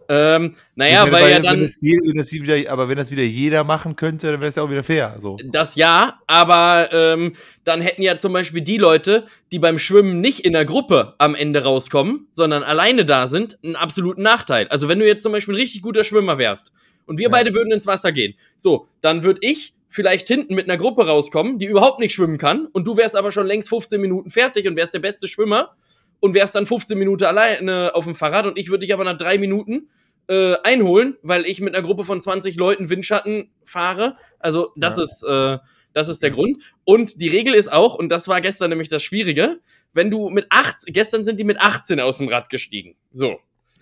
Ähm, 0.08 0.56
naja, 0.76 1.12
weil, 1.12 1.32
ja 1.32 1.40
dann. 1.40 1.56
Wenn 1.56 1.62
das, 1.62 1.82
wenn 1.82 2.18
das 2.18 2.32
wieder, 2.32 2.72
aber 2.72 2.90
wenn 2.90 2.98
das 2.98 3.12
wieder 3.12 3.24
jeder 3.24 3.64
machen 3.64 3.96
könnte, 3.96 4.32
dann 4.32 4.40
wäre 4.40 4.50
es 4.50 4.56
ja 4.56 4.64
auch 4.64 4.70
wieder 4.70 4.84
fair. 4.84 5.16
So. 5.20 5.38
Das 5.44 5.76
ja, 5.76 6.20
aber 6.28 6.90
ähm, 6.92 7.36
dann 7.64 7.82
hätten 7.82 8.02
ja 8.02 8.20
zum 8.20 8.34
Beispiel 8.34 8.62
die 8.62 8.78
Leute, 8.78 9.26
die 9.52 9.60
beim 9.60 9.80
Schwimmen 9.80 10.22
nicht 10.22 10.42
in 10.42 10.54
der 10.54 10.66
Gruppe 10.66 11.16
am 11.18 11.36
Ende 11.36 11.64
rauskommen, 11.64 12.28
sondern 12.34 12.64
alleine 12.64 13.06
da 13.06 13.28
sind, 13.28 13.58
einen 13.64 13.76
absoluten 13.76 14.22
Nachteil. 14.22 14.68
Also 14.68 14.88
wenn 14.88 15.00
du 15.00 15.08
jetzt 15.08 15.24
zum 15.24 15.32
Beispiel 15.32 15.56
ein 15.56 15.60
richtig 15.60 15.82
guter 15.82 16.04
Schwimmer 16.04 16.38
wärst 16.38 16.72
und 17.06 17.18
wir 17.18 17.26
ja. 17.26 17.32
beide 17.32 17.54
würden 17.54 17.72
ins 17.72 17.88
Wasser 17.88 18.12
gehen. 18.12 18.36
So, 18.58 18.88
dann 19.02 19.24
würde 19.24 19.40
ich 19.44 19.74
vielleicht 19.90 20.28
hinten 20.28 20.56
mit 20.56 20.70
einer 20.70 20.78
Gruppe 20.78 21.08
rauskommen, 21.08 21.58
die 21.58 21.68
überhaupt 21.68 22.00
nicht 22.00 22.14
schwimmen 22.14 22.38
kann 22.38 22.68
und 22.68 22.86
du 22.86 22.98
wärst 22.98 23.16
aber 23.16 23.32
schon 23.32 23.48
längst 23.48 23.70
15 23.70 24.02
Minuten 24.02 24.30
fertig 24.30 24.68
und 24.68 24.76
wärst 24.76 24.94
der 24.94 25.00
beste 25.00 25.28
Schwimmer 25.28 25.76
und 26.20 26.34
wärst 26.34 26.56
dann 26.56 26.66
15 26.66 26.98
Minuten 26.98 27.26
alleine 27.26 27.94
auf 27.94 28.06
dem 28.06 28.16
Fahrrad 28.16 28.46
und 28.46 28.58
ich 28.58 28.70
würde 28.70 28.86
dich 28.86 28.94
aber 28.94 29.04
nach 29.04 29.18
drei 29.18 29.38
Minuten 29.38 29.90
äh, 30.28 30.56
einholen, 30.64 31.18
weil 31.22 31.46
ich 31.46 31.62
mit 31.62 31.76
einer 31.76 31.86
Gruppe 31.86 32.04
von 32.04 32.20
20 32.20 32.56
Leuten 32.56 32.90
Windschatten 32.90 33.52
fahre. 33.64 34.18
Also 34.40 34.72
das 34.76 34.98
ja. 34.98 35.04
ist 35.04 35.24
äh, 35.24 35.58
das 35.96 36.10
ist 36.10 36.22
der 36.22 36.32
Grund. 36.32 36.62
Und 36.84 37.22
die 37.22 37.30
Regel 37.30 37.56
ist 37.56 37.72
auch, 37.72 37.96
und 37.96 38.10
das 38.10 38.28
war 38.28 38.42
gestern 38.42 38.70
nämlich 38.70 38.90
das 38.90 39.02
Schwierige, 39.02 39.62
wenn 39.94 40.12
du 40.12 40.30
mit 40.30 40.46
18, 40.50 40.94
gestern 40.94 41.24
sind 41.24 41.40
die 41.40 41.46
mit 41.46 41.60
18 41.60 42.02
aus 42.02 42.18
dem 42.18 42.28
Rad 42.28 42.50
gestiegen. 42.50 42.96
So. 43.14 43.40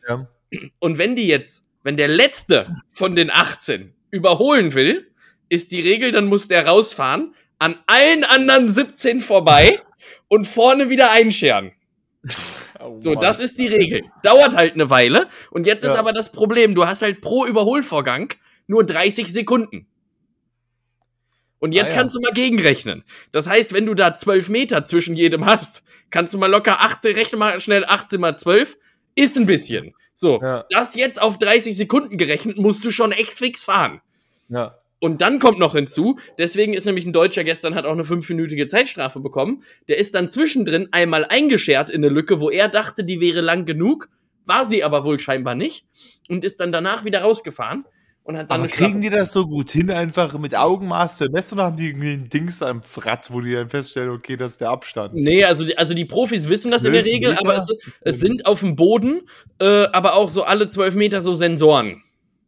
Ja. 0.07 0.27
Und 0.77 0.99
wenn 0.99 1.15
die 1.15 1.27
jetzt, 1.27 1.65
wenn 1.81 1.97
der 1.97 2.07
letzte 2.07 2.71
von 2.91 3.15
den 3.15 3.31
18 3.31 3.95
überholen 4.11 4.75
will, 4.75 5.11
ist 5.49 5.71
die 5.71 5.81
Regel, 5.81 6.11
dann 6.11 6.27
muss 6.27 6.47
der 6.47 6.67
rausfahren, 6.67 7.33
an 7.57 7.79
allen 7.87 8.23
anderen 8.23 8.71
17 8.71 9.19
vorbei 9.19 9.79
und 10.27 10.45
vorne 10.45 10.91
wieder 10.91 11.11
einscheren. 11.13 11.71
Oh 12.79 12.97
so, 12.97 13.15
das 13.15 13.39
ist 13.39 13.59
die 13.59 13.67
Regel. 13.67 14.03
Dauert 14.23 14.55
halt 14.55 14.73
eine 14.73 14.89
Weile. 14.89 15.29
Und 15.51 15.67
jetzt 15.67 15.83
ja. 15.83 15.91
ist 15.91 15.97
aber 15.97 16.13
das 16.13 16.31
Problem, 16.31 16.75
du 16.75 16.85
hast 16.87 17.01
halt 17.01 17.21
pro 17.21 17.45
Überholvorgang 17.45 18.33
nur 18.67 18.83
30 18.83 19.31
Sekunden. 19.31 19.87
Und 21.59 21.71
jetzt 21.71 21.87
ah, 21.87 21.89
ja. 21.91 21.95
kannst 21.95 22.15
du 22.15 22.19
mal 22.19 22.33
gegenrechnen. 22.33 23.03
Das 23.31 23.47
heißt, 23.47 23.73
wenn 23.73 23.85
du 23.85 23.93
da 23.93 24.15
12 24.15 24.49
Meter 24.49 24.83
zwischen 24.85 25.15
jedem 25.15 25.45
hast, 25.45 25.81
kannst 26.09 26.33
du 26.33 26.37
mal 26.37 26.51
locker 26.51 26.81
18, 26.81 27.15
rechne 27.15 27.37
mal 27.37 27.61
schnell 27.61 27.85
18 27.85 28.19
mal 28.19 28.37
12, 28.37 28.77
ist 29.15 29.37
ein 29.37 29.45
bisschen. 29.45 29.93
So, 30.13 30.41
ja. 30.41 30.65
das 30.69 30.95
jetzt 30.95 31.21
auf 31.21 31.37
30 31.37 31.75
Sekunden 31.75 32.17
gerechnet, 32.17 32.57
musst 32.57 32.83
du 32.83 32.91
schon 32.91 33.11
echt 33.11 33.37
fix 33.37 33.63
fahren. 33.63 34.01
Ja. 34.49 34.77
Und 35.03 35.19
dann 35.19 35.39
kommt 35.39 35.59
noch 35.59 35.75
hinzu, 35.75 36.17
deswegen 36.37 36.73
ist 36.73 36.85
nämlich 36.85 37.05
ein 37.05 37.11
Deutscher 37.11 37.43
gestern 37.43 37.75
hat 37.75 37.83
auch 37.83 37.91
eine 37.91 38.05
fünfminütige 38.05 38.67
Zeitstrafe 38.67 39.19
bekommen. 39.19 39.65
Der 39.89 39.97
ist 39.97 40.15
dann 40.15 40.29
zwischendrin 40.29 40.87
einmal 40.93 41.25
eingeschert 41.25 41.89
in 41.89 42.05
eine 42.05 42.07
Lücke, 42.07 42.39
wo 42.39 42.49
er 42.49 42.69
dachte, 42.69 43.03
die 43.03 43.19
wäre 43.19 43.41
lang 43.41 43.65
genug, 43.65 44.07
war 44.45 44.65
sie 44.65 44.81
aber 44.81 45.03
wohl 45.03 45.19
scheinbar 45.19 45.55
nicht 45.55 45.85
und 46.29 46.45
ist 46.45 46.61
dann 46.61 46.71
danach 46.71 47.03
wieder 47.03 47.21
rausgefahren. 47.21 47.83
Und 48.23 48.37
hat 48.37 48.49
dann 48.49 48.61
Aber 48.61 48.69
kriegen 48.69 49.01
die 49.01 49.09
das 49.09 49.33
so 49.33 49.45
gut 49.45 49.71
hin, 49.71 49.91
einfach 49.91 50.39
mit 50.39 50.55
Augenmaß 50.55 51.17
zu 51.17 51.25
messen 51.25 51.55
oder 51.55 51.65
haben 51.65 51.75
die 51.75 51.87
irgendwie 51.87 52.13
ein 52.13 52.29
Dings 52.29 52.63
am 52.63 52.81
Rad, 52.95 53.27
wo 53.29 53.41
die 53.41 53.51
dann 53.51 53.69
feststellen, 53.69 54.11
okay, 54.11 54.37
das 54.37 54.51
ist 54.51 54.61
der 54.61 54.69
Abstand? 54.69 55.15
Nee, 55.15 55.43
also 55.43 55.65
die, 55.65 55.77
also 55.77 55.93
die 55.93 56.05
Profis 56.05 56.47
wissen 56.47 56.71
das 56.71 56.85
in 56.85 56.93
der 56.93 57.03
Regel, 57.03 57.31
Meter? 57.31 57.41
aber 57.43 57.57
es, 57.57 57.67
es, 57.99 58.19
sind 58.21 58.45
auf 58.45 58.61
dem 58.61 58.77
Boden, 58.77 59.23
äh, 59.59 59.87
aber 59.87 60.15
auch 60.15 60.29
so 60.29 60.43
alle 60.43 60.69
zwölf 60.69 60.95
Meter 60.95 61.21
so 61.21 61.33
Sensoren. 61.33 62.01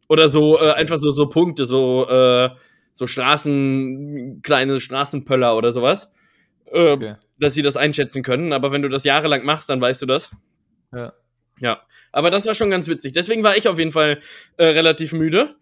Oder 0.08 0.28
so, 0.28 0.58
äh, 0.58 0.72
einfach 0.72 0.98
so, 0.98 1.10
so 1.10 1.28
Punkte, 1.28 1.66
so, 1.66 2.08
äh, 2.08 2.50
so 2.92 3.06
Straßen, 3.06 4.40
kleine 4.42 4.80
Straßenpöller 4.80 5.56
oder 5.56 5.72
sowas. 5.72 6.12
Äh, 6.66 6.90
okay. 6.90 7.14
Dass 7.38 7.54
sie 7.54 7.62
das 7.62 7.76
einschätzen 7.76 8.22
können. 8.22 8.52
Aber 8.52 8.72
wenn 8.72 8.82
du 8.82 8.88
das 8.88 9.04
jahrelang 9.04 9.44
machst, 9.44 9.68
dann 9.68 9.80
weißt 9.80 10.02
du 10.02 10.06
das. 10.06 10.30
Ja. 10.92 11.12
Ja. 11.58 11.82
Aber 12.12 12.30
das 12.30 12.46
war 12.46 12.54
schon 12.54 12.70
ganz 12.70 12.88
witzig. 12.88 13.12
Deswegen 13.12 13.42
war 13.42 13.56
ich 13.56 13.68
auf 13.68 13.78
jeden 13.78 13.92
Fall 13.92 14.20
äh, 14.56 14.64
relativ 14.66 15.12
müde. 15.12 15.56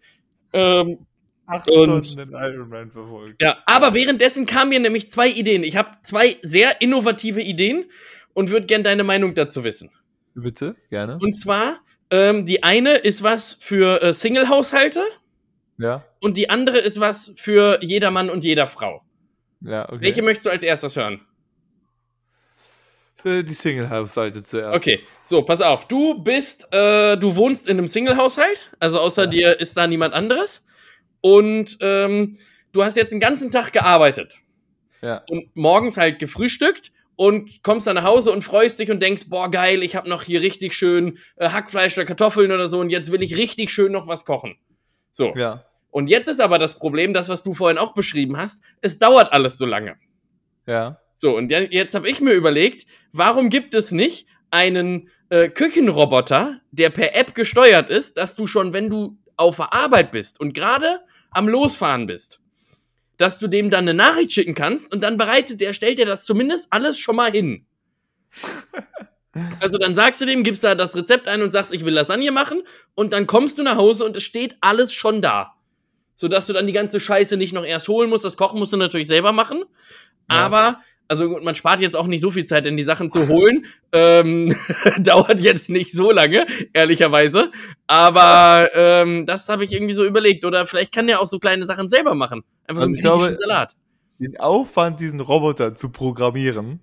Ähm, 0.53 1.05
Acht 1.47 1.69
Stunden 1.69 2.17
den 2.17 2.31
Ironman 2.31 2.91
verfolgt. 2.91 3.41
Ja, 3.41 3.57
aber 3.65 3.93
währenddessen 3.93 4.45
kamen 4.45 4.69
mir 4.69 4.79
nämlich 4.79 5.11
zwei 5.11 5.29
Ideen. 5.29 5.63
Ich 5.63 5.77
habe 5.77 5.89
zwei 6.03 6.37
sehr 6.41 6.81
innovative 6.81 7.41
Ideen 7.41 7.85
und 8.33 8.49
würde 8.49 8.65
gerne 8.65 8.83
deine 8.83 9.03
Meinung 9.03 9.35
dazu 9.35 9.63
wissen. 9.63 9.91
Bitte, 10.33 10.75
gerne. 10.89 11.19
Und 11.21 11.39
zwar, 11.39 11.79
ähm, 12.15 12.45
die 12.45 12.63
eine 12.63 12.95
ist 12.95 13.23
was 13.23 13.57
für 13.59 14.01
äh, 14.01 14.13
Single-Haushalte. 14.13 15.03
Ja. 15.77 16.05
Und 16.21 16.37
die 16.37 16.49
andere 16.49 16.77
ist 16.77 16.99
was 16.99 17.33
für 17.35 17.79
jeder 17.81 18.11
Mann 18.11 18.29
und 18.29 18.43
jeder 18.43 18.67
Frau. 18.67 19.03
Ja, 19.61 19.89
okay. 19.89 20.01
Welche 20.01 20.21
möchtest 20.21 20.45
du 20.45 20.49
als 20.49 20.63
erstes 20.63 20.95
hören? 20.95 21.21
Die 23.25 23.53
Single-Haushalte 23.53 24.43
zuerst. 24.43 24.77
Okay, 24.77 24.99
so, 25.25 25.41
pass 25.41 25.59
auf. 25.59 25.87
Du 25.87 26.23
bist, 26.23 26.71
äh, 26.71 27.17
du 27.17 27.35
wohnst 27.35 27.67
in 27.67 27.79
einem 27.79 27.87
Single-Haushalt, 27.87 28.61
also 28.79 28.99
außer 28.99 29.23
ja. 29.23 29.29
dir 29.29 29.59
ist 29.59 29.75
da 29.75 29.87
niemand 29.87 30.13
anderes. 30.13 30.63
Und 31.21 31.77
ähm, 31.81 32.37
du 32.71 32.83
hast 32.83 32.95
jetzt 32.95 33.11
den 33.11 33.19
ganzen 33.19 33.49
Tag 33.49 33.73
gearbeitet. 33.73 34.37
Ja. 35.01 35.23
Und 35.27 35.55
morgens 35.55 35.97
halt 35.97 36.19
gefrühstückt 36.19 36.91
und 37.15 37.63
kommst 37.63 37.87
dann 37.87 37.95
nach 37.95 38.03
Hause 38.03 38.31
und 38.31 38.43
freust 38.43 38.79
dich 38.79 38.91
und 38.91 39.01
denkst, 39.01 39.29
boah, 39.29 39.49
geil, 39.49 39.83
ich 39.83 39.95
habe 39.95 40.09
noch 40.09 40.23
hier 40.23 40.41
richtig 40.41 40.73
schön 40.73 41.17
äh, 41.37 41.49
Hackfleisch 41.49 41.97
oder 41.97 42.05
Kartoffeln 42.05 42.51
oder 42.51 42.69
so 42.69 42.79
und 42.79 42.89
jetzt 42.89 43.11
will 43.11 43.23
ich 43.23 43.37
richtig 43.37 43.71
schön 43.71 43.91
noch 43.91 44.07
was 44.07 44.25
kochen. 44.25 44.57
So. 45.11 45.33
Ja. 45.35 45.65
Und 45.91 46.07
jetzt 46.07 46.27
ist 46.27 46.41
aber 46.41 46.59
das 46.59 46.77
Problem, 46.77 47.13
das, 47.13 47.29
was 47.29 47.43
du 47.43 47.53
vorhin 47.53 47.77
auch 47.77 47.93
beschrieben 47.93 48.37
hast, 48.37 48.61
es 48.81 48.99
dauert 48.99 49.31
alles 49.31 49.57
so 49.57 49.65
lange. 49.65 49.95
Ja. 50.67 50.99
So, 51.15 51.37
und 51.37 51.49
jetzt 51.49 51.95
habe 51.95 52.09
ich 52.09 52.19
mir 52.19 52.33
überlegt, 52.33 52.85
warum 53.13 53.49
gibt 53.49 53.73
es 53.73 53.91
nicht 53.91 54.27
einen 54.51 55.09
äh, 55.29 55.47
Küchenroboter, 55.47 56.59
der 56.71 56.89
per 56.89 57.15
App 57.15 57.33
gesteuert 57.33 57.89
ist, 57.89 58.17
dass 58.17 58.35
du 58.35 58.47
schon, 58.47 58.73
wenn 58.73 58.89
du 58.89 59.17
auf 59.37 59.57
der 59.57 59.73
Arbeit 59.73 60.11
bist 60.11 60.39
und 60.39 60.53
gerade 60.53 60.99
am 61.31 61.47
Losfahren 61.47 62.07
bist, 62.07 62.41
dass 63.17 63.39
du 63.39 63.47
dem 63.47 63.69
dann 63.69 63.85
eine 63.85 63.93
Nachricht 63.93 64.33
schicken 64.33 64.55
kannst 64.55 64.91
und 64.91 65.03
dann 65.03 65.17
bereitet 65.17 65.61
der, 65.61 65.73
stellt 65.73 65.99
dir 65.99 66.05
das 66.05 66.25
zumindest 66.25 66.67
alles 66.71 66.99
schon 66.99 67.15
mal 67.15 67.31
hin. 67.31 67.65
Also 69.59 69.77
dann 69.77 69.95
sagst 69.95 70.21
du 70.21 70.25
dem, 70.25 70.43
gibst 70.43 70.63
da 70.63 70.75
das 70.75 70.95
Rezept 70.95 71.27
ein 71.27 71.41
und 71.41 71.51
sagst, 71.51 71.73
ich 71.73 71.83
will 71.83 71.93
Lasagne 71.93 72.31
machen 72.31 72.63
und 72.93 73.11
dann 73.11 73.27
kommst 73.27 73.57
du 73.57 73.63
nach 73.63 73.75
Hause 73.75 74.05
und 74.05 74.15
es 74.15 74.23
steht 74.23 74.55
alles 74.61 74.93
schon 74.93 75.21
da. 75.21 75.55
Sodass 76.15 76.47
du 76.47 76.53
dann 76.53 76.67
die 76.67 76.73
ganze 76.73 77.01
Scheiße 77.01 77.35
nicht 77.35 77.53
noch 77.53 77.65
erst 77.65 77.89
holen 77.89 78.09
musst. 78.09 78.23
Das 78.23 78.37
Kochen 78.37 78.59
musst 78.59 78.71
du 78.71 78.77
natürlich 78.77 79.07
selber 79.07 79.33
machen. 79.33 79.63
Ja. 80.29 80.37
Aber 80.37 80.79
also 81.07 81.39
man 81.41 81.55
spart 81.55 81.79
jetzt 81.79 81.95
auch 81.95 82.07
nicht 82.07 82.21
so 82.21 82.31
viel 82.31 82.45
Zeit, 82.45 82.65
denn 82.65 82.77
die 82.77 82.83
Sachen 82.83 83.09
zu 83.09 83.27
holen 83.27 83.65
ähm, 83.91 84.55
dauert 84.99 85.39
jetzt 85.39 85.69
nicht 85.69 85.91
so 85.91 86.11
lange, 86.11 86.45
ehrlicherweise. 86.73 87.51
Aber 87.87 88.69
ähm, 88.73 89.25
das 89.25 89.49
habe 89.49 89.65
ich 89.65 89.73
irgendwie 89.73 89.93
so 89.93 90.05
überlegt. 90.05 90.45
Oder 90.45 90.65
vielleicht 90.65 90.93
kann 90.93 91.07
der 91.07 91.21
auch 91.21 91.27
so 91.27 91.39
kleine 91.39 91.65
Sachen 91.65 91.89
selber 91.89 92.15
machen. 92.15 92.43
Einfach 92.67 92.83
also 92.83 92.93
so 92.93 93.09
einen 93.11 93.19
glaube, 93.19 93.37
Salat. 93.37 93.75
Den 94.19 94.37
Aufwand, 94.37 94.99
diesen 94.99 95.19
Roboter 95.19 95.75
zu 95.75 95.89
programmieren 95.89 96.81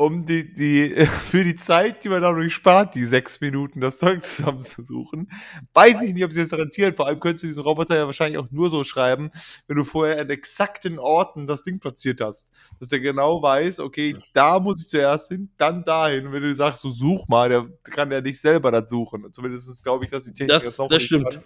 um 0.00 0.24
die, 0.24 0.52
die, 0.54 1.06
für 1.06 1.44
die 1.44 1.56
Zeit, 1.56 2.04
die 2.04 2.08
man 2.08 2.22
dadurch 2.22 2.54
spart, 2.54 2.94
die 2.94 3.04
sechs 3.04 3.40
Minuten 3.40 3.80
das 3.80 3.98
Zeug 3.98 4.22
zusammenzusuchen. 4.22 5.30
Weiß 5.74 6.00
ich 6.02 6.14
nicht, 6.14 6.24
ob 6.24 6.32
sie 6.32 6.40
das 6.40 6.52
rentiert. 6.52 6.96
Vor 6.96 7.06
allem 7.06 7.20
könntest 7.20 7.44
du 7.44 7.48
diesen 7.48 7.62
Roboter 7.62 7.96
ja 7.96 8.06
wahrscheinlich 8.06 8.38
auch 8.38 8.50
nur 8.50 8.70
so 8.70 8.82
schreiben, 8.82 9.30
wenn 9.66 9.76
du 9.76 9.84
vorher 9.84 10.18
an 10.20 10.30
exakten 10.30 10.98
Orten 10.98 11.46
das 11.46 11.62
Ding 11.62 11.80
platziert 11.80 12.20
hast. 12.20 12.50
Dass 12.78 12.90
er 12.92 13.00
genau 13.00 13.42
weiß, 13.42 13.80
okay, 13.80 14.16
da 14.32 14.58
muss 14.58 14.82
ich 14.82 14.88
zuerst 14.88 15.28
hin, 15.28 15.50
dann 15.58 15.84
dahin. 15.84 16.26
Und 16.26 16.32
wenn 16.32 16.42
du 16.42 16.54
sagst, 16.54 16.82
so 16.82 16.88
such 16.88 17.28
mal, 17.28 17.48
der 17.48 17.68
kann 17.84 18.10
ja 18.10 18.20
nicht 18.20 18.40
selber 18.40 18.70
das 18.70 18.88
suchen. 18.88 19.30
Zumindest 19.32 19.82
glaube 19.82 20.04
ich, 20.04 20.10
dass 20.10 20.24
die 20.24 20.32
Technik 20.32 20.48
das, 20.48 20.64
das 20.64 20.78
noch 20.78 20.88
das 20.88 21.02
stimmt. 21.02 21.30
Kann. 21.30 21.42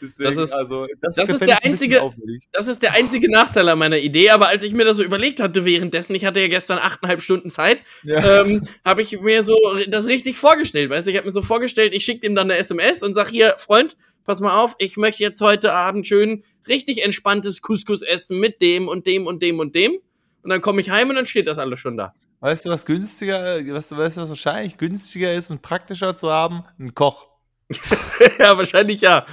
Deswegen, 0.00 0.36
das 0.36 0.50
ist, 0.50 0.52
also, 0.52 0.86
das, 1.00 1.16
das 1.16 1.28
ist 1.28 1.40
der 1.40 1.64
einzige, 1.64 2.12
das 2.52 2.68
ist 2.68 2.82
der 2.82 2.94
einzige 2.94 3.30
Nachteil 3.30 3.68
an 3.68 3.78
meiner 3.78 3.98
Idee. 3.98 4.30
Aber 4.30 4.48
als 4.48 4.62
ich 4.62 4.72
mir 4.72 4.84
das 4.84 4.96
so 4.96 5.02
überlegt 5.02 5.40
hatte 5.40 5.64
währenddessen, 5.64 6.14
ich 6.14 6.24
hatte 6.24 6.40
ja 6.40 6.48
gestern 6.48 6.78
achteinhalb 6.78 7.22
Stunden 7.22 7.50
Zeit, 7.50 7.80
ja. 8.02 8.42
ähm, 8.42 8.68
habe 8.84 9.02
ich 9.02 9.20
mir 9.20 9.44
so 9.44 9.56
das 9.88 10.06
richtig 10.06 10.36
vorgestellt. 10.36 10.90
Weißt 10.90 11.06
du, 11.06 11.10
ich 11.10 11.16
habe 11.16 11.26
mir 11.26 11.32
so 11.32 11.42
vorgestellt, 11.42 11.94
ich 11.94 12.04
schicke 12.04 12.26
ihm 12.26 12.34
dann 12.34 12.50
eine 12.50 12.58
SMS 12.58 13.02
und 13.02 13.14
sag 13.14 13.28
hier, 13.28 13.56
Freund, 13.58 13.96
pass 14.24 14.40
mal 14.40 14.56
auf, 14.56 14.76
ich 14.78 14.96
möchte 14.96 15.22
jetzt 15.22 15.40
heute 15.40 15.72
Abend 15.72 16.06
schön 16.06 16.44
richtig 16.68 17.04
entspanntes 17.04 17.62
Couscous 17.62 18.02
essen 18.02 18.38
mit 18.38 18.60
dem 18.60 18.88
und 18.88 19.06
dem 19.06 19.26
und 19.26 19.42
dem 19.42 19.60
und 19.60 19.74
dem. 19.74 19.98
Und 20.42 20.50
dann 20.50 20.60
komme 20.60 20.80
ich 20.80 20.90
heim 20.90 21.08
und 21.10 21.16
dann 21.16 21.26
steht 21.26 21.46
das 21.46 21.58
alles 21.58 21.80
schon 21.80 21.96
da. 21.96 22.14
Weißt 22.40 22.66
du, 22.66 22.70
was 22.70 22.84
günstiger, 22.84 23.58
weißt 23.66 23.92
du, 23.92 23.96
was 23.96 24.16
wahrscheinlich 24.16 24.76
günstiger 24.76 25.32
ist 25.32 25.50
und 25.50 25.62
praktischer 25.62 26.14
zu 26.14 26.30
haben? 26.30 26.64
Ein 26.78 26.94
Koch. 26.94 27.28
ja, 28.38 28.56
wahrscheinlich 28.56 29.00
ja. 29.00 29.26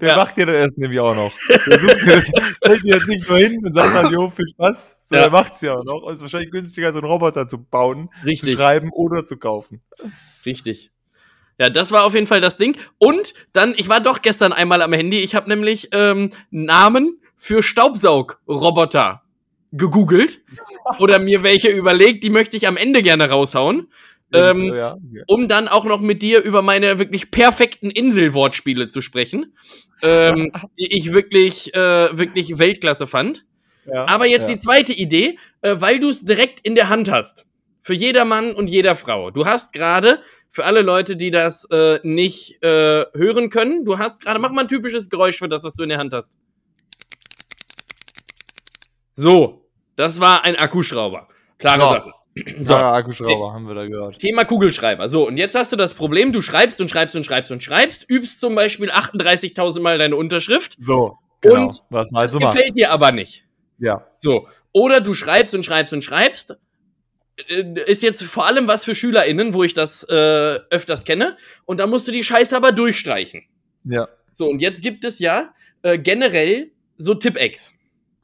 Der 0.00 0.08
ja. 0.08 0.16
macht 0.16 0.36
dir 0.36 0.46
das 0.46 0.56
Essen 0.56 0.82
nämlich 0.82 1.00
auch 1.00 1.14
noch. 1.14 1.32
Der 1.66 1.78
sucht 1.78 2.02
dir 2.06 2.16
das, 2.16 2.26
stellt 2.26 2.84
dir 2.84 2.98
das 2.98 3.06
nicht 3.06 3.28
nur 3.28 3.38
hin 3.38 3.60
und 3.64 3.72
sagt 3.72 3.94
dann, 3.94 4.12
jo, 4.12 4.30
viel 4.30 4.48
Spaß, 4.48 4.96
sondern 5.00 5.26
ja. 5.26 5.30
macht 5.30 5.54
es 5.54 5.60
ja 5.60 5.74
auch 5.74 5.84
noch. 5.84 6.08
Es 6.08 6.16
ist 6.16 6.22
wahrscheinlich 6.22 6.50
günstiger, 6.50 6.92
so 6.92 7.00
einen 7.00 7.08
Roboter 7.08 7.46
zu 7.46 7.62
bauen, 7.62 8.10
Richtig. 8.24 8.50
zu 8.50 8.56
schreiben 8.56 8.90
oder 8.92 9.24
zu 9.24 9.36
kaufen. 9.36 9.82
Richtig. 10.46 10.90
Ja, 11.58 11.68
das 11.68 11.92
war 11.92 12.04
auf 12.04 12.14
jeden 12.14 12.26
Fall 12.26 12.40
das 12.40 12.56
Ding. 12.56 12.76
Und 12.98 13.34
dann, 13.52 13.74
ich 13.76 13.88
war 13.88 14.00
doch 14.00 14.22
gestern 14.22 14.52
einmal 14.52 14.82
am 14.82 14.92
Handy. 14.92 15.20
Ich 15.20 15.34
habe 15.34 15.48
nämlich 15.48 15.90
ähm, 15.92 16.30
Namen 16.50 17.20
für 17.36 17.62
Staubsaugroboter 17.62 19.22
gegoogelt 19.72 20.40
oder 20.98 21.18
mir 21.18 21.42
welche 21.42 21.68
überlegt. 21.68 22.24
Die 22.24 22.30
möchte 22.30 22.56
ich 22.56 22.66
am 22.66 22.76
Ende 22.76 23.02
gerne 23.02 23.28
raushauen. 23.28 23.88
Ähm, 24.34 24.64
ja. 24.74 24.96
Ja. 25.12 25.22
Um 25.26 25.48
dann 25.48 25.68
auch 25.68 25.84
noch 25.84 26.00
mit 26.00 26.22
dir 26.22 26.42
über 26.42 26.62
meine 26.62 26.98
wirklich 26.98 27.30
perfekten 27.30 27.90
Inselwortspiele 27.90 28.88
zu 28.88 29.00
sprechen, 29.00 29.54
ähm, 30.02 30.52
die 30.78 30.96
ich 30.96 31.12
wirklich, 31.12 31.74
äh, 31.74 32.16
wirklich 32.16 32.58
Weltklasse 32.58 33.06
fand. 33.06 33.44
Ja, 33.86 34.06
Aber 34.08 34.26
jetzt 34.26 34.48
die 34.48 34.58
zweite 34.58 34.92
Idee, 34.92 35.38
äh, 35.60 35.76
weil 35.78 36.00
du 36.00 36.08
es 36.08 36.24
direkt 36.24 36.60
in 36.60 36.74
der 36.74 36.88
Hand 36.88 37.10
hast. 37.10 37.46
Für 37.82 37.94
jeder 37.94 38.24
Mann 38.24 38.52
und 38.52 38.68
jeder 38.68 38.96
Frau. 38.96 39.30
Du 39.30 39.44
hast 39.44 39.74
gerade, 39.74 40.20
für 40.50 40.64
alle 40.64 40.82
Leute, 40.82 41.16
die 41.16 41.30
das 41.30 41.66
äh, 41.70 42.00
nicht 42.02 42.62
äh, 42.62 43.04
hören 43.14 43.50
können, 43.50 43.84
du 43.84 43.98
hast 43.98 44.22
gerade, 44.22 44.38
mach 44.38 44.52
mal 44.52 44.62
ein 44.62 44.68
typisches 44.68 45.10
Geräusch 45.10 45.38
für 45.38 45.48
das, 45.48 45.64
was 45.64 45.74
du 45.74 45.82
in 45.82 45.90
der 45.90 45.98
Hand 45.98 46.12
hast. 46.12 46.32
So, 49.14 49.68
das 49.96 50.20
war 50.20 50.44
ein 50.44 50.56
Akkuschrauber. 50.56 51.28
Klare 51.58 51.80
Sache. 51.80 52.12
So, 52.64 52.74
Akkuschrauber 52.74 53.52
haben 53.52 53.66
wir 53.68 53.74
da 53.74 53.86
gehört. 53.86 54.18
Thema 54.18 54.44
Kugelschreiber. 54.44 55.08
So, 55.08 55.26
und 55.26 55.36
jetzt 55.36 55.54
hast 55.54 55.72
du 55.72 55.76
das 55.76 55.94
Problem, 55.94 56.32
du 56.32 56.40
schreibst 56.40 56.80
und 56.80 56.90
schreibst 56.90 57.14
und 57.14 57.24
schreibst 57.24 57.52
und 57.52 57.62
schreibst, 57.62 58.08
übst 58.10 58.40
zum 58.40 58.54
Beispiel 58.54 58.90
38.000 58.90 59.80
Mal 59.80 59.98
deine 59.98 60.16
Unterschrift. 60.16 60.76
So, 60.80 61.18
genau. 61.40 61.66
Und 61.66 61.82
was 61.90 62.10
meinst 62.10 62.34
du 62.34 62.40
gefällt 62.40 62.76
dir 62.76 62.90
aber 62.90 63.12
nicht. 63.12 63.44
Ja. 63.78 64.06
So, 64.18 64.48
oder 64.72 65.00
du 65.00 65.14
schreibst 65.14 65.54
und 65.54 65.64
schreibst 65.64 65.92
und 65.92 66.02
schreibst. 66.02 66.56
Äh, 67.48 67.80
ist 67.86 68.02
jetzt 68.02 68.22
vor 68.22 68.46
allem 68.46 68.68
was 68.68 68.84
für 68.84 68.94
SchülerInnen, 68.94 69.54
wo 69.54 69.62
ich 69.64 69.74
das 69.74 70.04
äh, 70.04 70.58
öfters 70.70 71.04
kenne. 71.04 71.36
Und 71.64 71.80
da 71.80 71.86
musst 71.86 72.08
du 72.08 72.12
die 72.12 72.24
Scheiße 72.24 72.56
aber 72.56 72.72
durchstreichen. 72.72 73.42
Ja. 73.84 74.08
So, 74.32 74.48
und 74.48 74.60
jetzt 74.60 74.82
gibt 74.82 75.04
es 75.04 75.18
ja 75.18 75.54
äh, 75.82 75.98
generell 75.98 76.72
so 76.96 77.14
Tippex. 77.14 77.73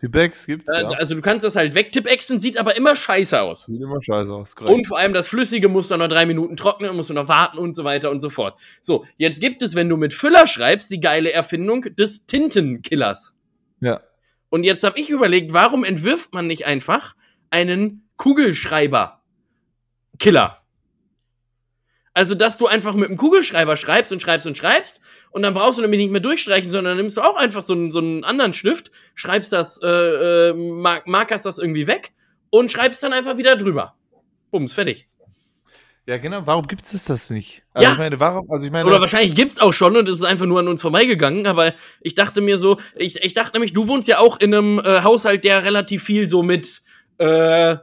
Tippex 0.01 0.47
gibt's 0.47 0.73
äh, 0.73 0.81
ja. 0.81 0.89
Also 0.89 1.15
du 1.15 1.21
kannst 1.21 1.45
das 1.45 1.57
halt 1.57 1.75
wegtippexen, 1.75 2.39
sieht 2.39 2.57
aber 2.59 2.75
immer 2.75 2.97
scheiße 2.97 3.43
aus. 3.43 3.67
Sieht 3.67 3.83
immer 3.83 4.01
scheiße 4.01 4.33
aus, 4.33 4.57
korrekt. 4.57 4.75
Und 4.75 4.87
vor 4.87 4.97
allem 4.99 5.13
das 5.13 5.29
Flüssige 5.29 5.69
muss 5.69 5.89
dann 5.89 6.01
noch 6.01 6.09
drei 6.09 6.25
Minuten 6.25 6.57
trocknen, 6.57 6.97
musst 6.97 7.11
du 7.11 7.15
noch 7.15 7.29
warten 7.29 7.59
und 7.59 7.77
so 7.77 7.85
weiter 7.85 8.11
und 8.11 8.21
so 8.21 8.31
fort. 8.31 8.59
So, 8.81 9.05
jetzt 9.19 9.43
gibt 9.43 9.61
es, 9.61 9.75
wenn 9.75 9.91
du 9.91 9.99
mit 9.99 10.15
Füller 10.15 10.47
schreibst, 10.47 10.91
die 10.91 11.01
geile 11.01 11.33
Erfindung 11.33 11.83
des 11.97 12.25
Tintenkillers. 12.25 13.35
Ja. 13.81 14.01
Und 14.49 14.65
jetzt 14.65 14.85
habe 14.85 14.99
ich 14.99 15.11
überlegt, 15.11 15.53
warum 15.53 15.85
entwirft 15.85 16.33
man 16.33 16.47
nicht 16.47 16.65
einfach 16.65 17.15
einen 17.51 18.09
Kugelschreiber-Killer? 18.17 20.63
Also, 22.15 22.35
dass 22.35 22.57
du 22.57 22.67
einfach 22.67 22.95
mit 22.95 23.09
einem 23.09 23.19
Kugelschreiber 23.19 23.77
schreibst 23.77 24.13
und 24.13 24.23
schreibst 24.23 24.47
und 24.47 24.57
schreibst 24.57 25.03
und 25.31 25.43
dann 25.43 25.55
brauchst 25.55 25.79
du 25.79 25.83
nämlich 25.83 26.01
nicht 26.01 26.11
mehr 26.11 26.21
durchstreichen, 26.21 26.71
sondern 26.71 26.93
dann 26.93 26.99
nimmst 26.99 27.17
du 27.17 27.23
auch 27.23 27.37
einfach 27.37 27.63
so 27.63 27.73
einen, 27.73 27.93
so 27.93 28.01
einen 28.01 28.25
anderen 28.25 28.55
Stift, 28.55 28.91
schreibst 29.15 29.53
das, 29.53 29.81
äh, 29.83 29.89
äh, 29.89 30.55
mark 30.55 31.07
markerst 31.07 31.47
das 31.47 31.59
irgendwie 31.59 31.87
weg 31.87 32.13
und 32.51 32.71
schreibst 32.71 33.03
dann 33.03 33.13
einfach 33.13 33.37
wieder 33.37 33.57
drüber. 33.57 33.95
Bums, 34.51 34.73
fertig. 34.73 35.07
Ja, 36.07 36.19
genau. 36.19 36.45
Warum 36.45 36.67
gibt 36.67 36.85
es 36.85 37.05
das 37.05 37.31
nicht? 37.31 37.63
Also 37.73 37.87
ja. 37.87 37.93
ich 37.93 37.99
meine, 37.99 38.19
warum? 38.19 38.51
Also 38.51 38.67
ich 38.67 38.73
meine. 38.73 38.89
Oder 38.89 39.01
wahrscheinlich 39.01 39.37
gibt 39.37 39.53
es 39.53 39.61
auch 39.61 39.73
schon 39.73 39.97
und 39.97 40.09
es 40.09 40.17
ist 40.17 40.25
einfach 40.25 40.47
nur 40.47 40.59
an 40.59 40.67
uns 40.67 40.83
vorbeigegangen. 40.83 41.47
Aber 41.47 41.73
ich 42.01 42.17
dachte 42.17 42.41
mir 42.41 42.59
so, 42.59 42.81
ich, 42.97 43.23
ich 43.23 43.35
dachte 43.35 43.53
nämlich, 43.53 43.73
du 43.73 43.87
wohnst 43.87 44.09
ja 44.09 44.19
auch 44.19 44.41
in 44.41 44.53
einem 44.53 44.81
äh, 44.81 45.03
Haushalt, 45.03 45.45
der 45.45 45.63
relativ 45.63 46.03
viel 46.03 46.27
so 46.27 46.43
mit 46.43 46.83
äh, 47.19 47.77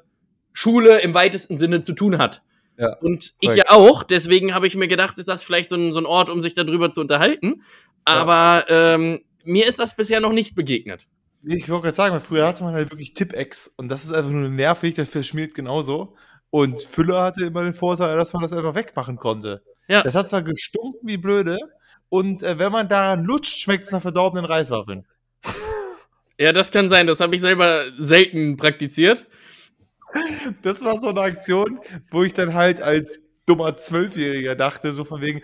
Schule 0.52 1.00
im 1.00 1.14
weitesten 1.14 1.58
Sinne 1.58 1.82
zu 1.82 1.94
tun 1.94 2.18
hat. 2.18 2.42
Ja, 2.78 2.96
und 2.98 3.34
ich 3.40 3.56
ja 3.56 3.64
auch, 3.70 4.04
deswegen 4.04 4.54
habe 4.54 4.68
ich 4.68 4.76
mir 4.76 4.88
gedacht, 4.88 5.18
ist 5.18 5.28
das 5.28 5.44
vielleicht 5.44 5.70
so 5.70 5.76
ein, 5.76 5.92
so 5.92 6.00
ein 6.00 6.06
Ort, 6.06 6.30
um 6.30 6.42
sich 6.42 6.54
darüber 6.54 6.92
zu 6.92 7.02
unterhalten. 7.02 7.64
Aber 8.06 8.66
ja. 8.70 8.94
ähm, 8.94 9.22
mir 9.44 9.68
ist 9.68 9.80
das 9.80 9.96
bisher 9.96 10.20
noch 10.20 10.32
nicht 10.32 10.56
begegnet. 10.56 11.08
Ich 11.44 11.70
wollte 11.70 11.84
gerade 11.84 11.96
sagen, 11.96 12.20
früher 12.20 12.48
hatte 12.48 12.64
man 12.64 12.74
halt 12.74 12.92
wirklich 12.92 13.14
Tippex 13.14 13.68
und 13.78 13.90
das 13.90 14.04
ist 14.04 14.12
einfach 14.12 14.32
nur 14.32 14.50
nervig, 14.50 14.96
das 14.96 15.10
verschmiert 15.10 15.54
genauso. 15.56 16.16
Und 16.50 16.82
Füller 16.82 17.24
hatte 17.24 17.46
immer 17.46 17.64
den 17.64 17.74
Vorteil, 17.74 18.16
dass 18.16 18.34
man 18.34 18.42
das 18.42 18.54
einfach 18.54 18.76
wegmachen 18.76 19.18
konnte. 19.18 19.62
Ja. 19.88 20.04
Das 20.04 20.16
hat 20.16 20.28
zwar 20.30 20.42
gestunken 20.42 21.08
wie 21.08 21.18
blöde 21.18 21.58
und 22.10 22.44
äh, 22.44 22.60
wenn 22.60 22.72
man 22.72 22.90
daran 22.90 23.24
lutscht, 23.24 23.60
schmeckt 23.60 23.86
es 23.86 23.92
nach 23.92 24.02
verdorbenen 24.02 24.46
Reiswaffeln. 24.46 25.06
Ja, 26.40 26.54
das 26.54 26.72
kann 26.72 26.88
sein. 26.88 27.08
Das 27.08 27.20
habe 27.20 27.36
ich 27.36 27.42
selber 27.42 27.86
selten 27.98 28.58
praktiziert. 28.58 29.26
Das 30.62 30.84
war 30.84 31.00
so 31.00 31.10
eine 31.10 31.22
Aktion, 31.22 31.80
wo 32.12 32.24
ich 32.24 32.34
dann 32.34 32.54
halt 32.54 32.82
als 32.82 33.20
dummer 33.46 33.78
Zwölfjähriger 33.78 34.56
dachte, 34.56 34.94
so 34.94 35.04
von 35.04 35.22
wegen, 35.22 35.42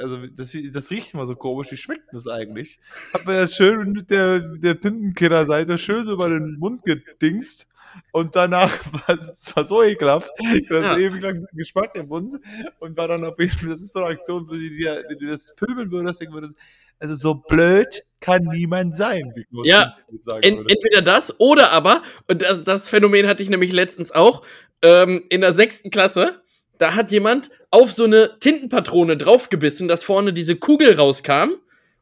also 0.00 0.26
das, 0.26 0.56
das 0.72 0.90
riecht 0.90 1.14
immer 1.14 1.26
so 1.26 1.34
komisch, 1.34 1.72
wie 1.72 1.76
schmeckt 1.76 2.12
das 2.12 2.28
eigentlich? 2.28 2.78
Hab 3.12 3.26
mir 3.26 3.40
das 3.40 3.54
schön 3.54 3.92
mit 3.92 4.10
der, 4.10 4.40
der 4.40 4.80
Tintenkiller-Seite 4.80 5.78
schön 5.78 6.04
so 6.04 6.12
über 6.12 6.28
den 6.28 6.58
Mund 6.58 6.84
gedingst 6.84 7.68
und 8.12 8.36
danach 8.36 8.70
war 8.92 9.16
es 9.18 9.54
war 9.54 9.64
so 9.64 9.82
ekelhaft. 9.82 10.30
Ich 10.54 10.70
hatte 10.70 10.82
ja. 10.82 10.98
ewig 10.98 11.22
lang 11.22 11.40
diesen 11.40 11.58
Geschmack 11.58 11.94
im 11.96 12.08
Mund 12.08 12.38
und 12.78 12.96
war 12.96 13.08
dann 13.08 13.24
auf 13.24 13.38
jeden 13.38 13.50
Fall, 13.50 13.70
das 13.70 13.82
ist 13.82 13.92
so 13.92 14.00
eine 14.00 14.14
Aktion, 14.14 14.46
wo 14.48 14.52
du 14.52 15.26
das 15.26 15.52
filmen 15.56 15.90
würdest, 15.90 16.20
denken 16.20 16.34
würdest, 16.34 16.54
also 16.98 17.14
so 17.14 17.34
blöd 17.34 18.04
kann 18.22 18.44
niemand 18.44 18.96
sein. 18.96 19.34
Ja, 19.64 19.98
ent, 20.40 20.70
entweder 20.70 21.02
das 21.02 21.38
oder 21.38 21.72
aber, 21.72 22.02
und 22.28 22.40
das, 22.40 22.64
das 22.64 22.88
Phänomen 22.88 23.26
hatte 23.26 23.42
ich 23.42 23.50
nämlich 23.50 23.72
letztens 23.72 24.12
auch, 24.12 24.42
ähm, 24.80 25.24
in 25.28 25.42
der 25.42 25.52
sechsten 25.52 25.90
Klasse, 25.90 26.40
da 26.78 26.94
hat 26.94 27.10
jemand 27.10 27.50
auf 27.70 27.92
so 27.92 28.04
eine 28.04 28.38
Tintenpatrone 28.40 29.16
draufgebissen, 29.16 29.88
dass 29.88 30.04
vorne 30.04 30.32
diese 30.32 30.56
Kugel 30.56 30.94
rauskam. 30.94 31.50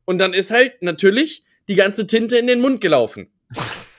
Und 0.05 0.19
dann 0.19 0.33
ist 0.33 0.51
halt 0.51 0.83
natürlich 0.83 1.45
die 1.69 1.75
ganze 1.75 2.07
Tinte 2.07 2.37
in 2.39 2.47
den 2.47 2.61
Mund 2.61 2.81
gelaufen. 2.81 3.29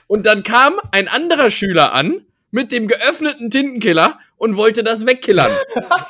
Und 0.08 0.26
dann 0.26 0.44
kam 0.44 0.80
ein 0.92 1.08
anderer 1.08 1.52
Schüler 1.52 1.94
an 1.94 2.26
mit 2.52 2.72
dem 2.72 2.88
geöffneten 2.88 3.50
Tintenkiller 3.50 4.20
und 4.38 4.58
wollte 4.58 4.84
das 4.84 5.06
wegkillern. 5.06 5.52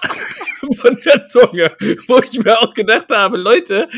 Von 0.78 0.97
der 1.06 1.26
Zunge. 1.26 1.76
Wo 2.08 2.19
ich 2.19 2.43
mir 2.43 2.60
auch 2.62 2.74
gedacht 2.74 3.12
habe, 3.12 3.38
Leute, 3.38 3.89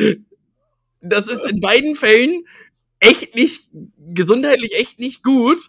das 1.03 1.27
ist 1.27 1.45
in 1.45 1.59
beiden 1.59 1.95
Fällen 1.95 2.45
echt 2.99 3.35
nicht, 3.35 3.69
gesundheitlich 4.13 4.75
echt 4.75 4.99
nicht 4.99 5.23
gut. 5.23 5.59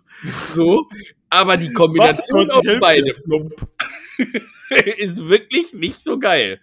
So. 0.54 0.86
Aber 1.28 1.56
die 1.56 1.72
Kombination 1.72 2.50
aus 2.50 2.64
beidem 2.80 3.16
ist 4.98 5.28
wirklich 5.28 5.72
nicht 5.72 6.00
so 6.00 6.18
geil. 6.18 6.60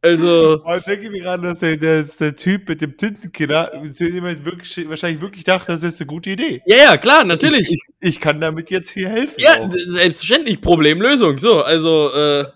Also. 0.00 0.64
Ich 0.76 0.84
denke 0.84 1.10
mir 1.10 1.20
gerade, 1.20 1.42
dass 1.42 1.60
der, 1.60 1.76
der, 1.76 2.02
der, 2.02 2.34
Typ 2.34 2.68
mit 2.68 2.80
dem 2.80 2.96
Tintenkiller 2.96 3.70
wirklich, 3.74 4.88
wahrscheinlich 4.88 5.20
wirklich 5.20 5.44
dachte, 5.44 5.72
das 5.72 5.82
ist 5.82 6.00
eine 6.00 6.06
gute 6.06 6.30
Idee. 6.30 6.62
Ja, 6.66 6.76
ja, 6.76 6.96
klar, 6.96 7.24
natürlich. 7.24 7.70
Ich, 7.70 7.72
ich, 7.72 8.08
ich 8.08 8.20
kann 8.20 8.40
damit 8.40 8.70
jetzt 8.70 8.90
hier 8.90 9.10
helfen. 9.10 9.36
Ja, 9.38 9.60
auch. 9.60 9.70
selbstverständlich. 9.72 10.60
Problemlösung. 10.62 11.38
So, 11.38 11.62
also, 11.62 12.12
äh. 12.14 12.46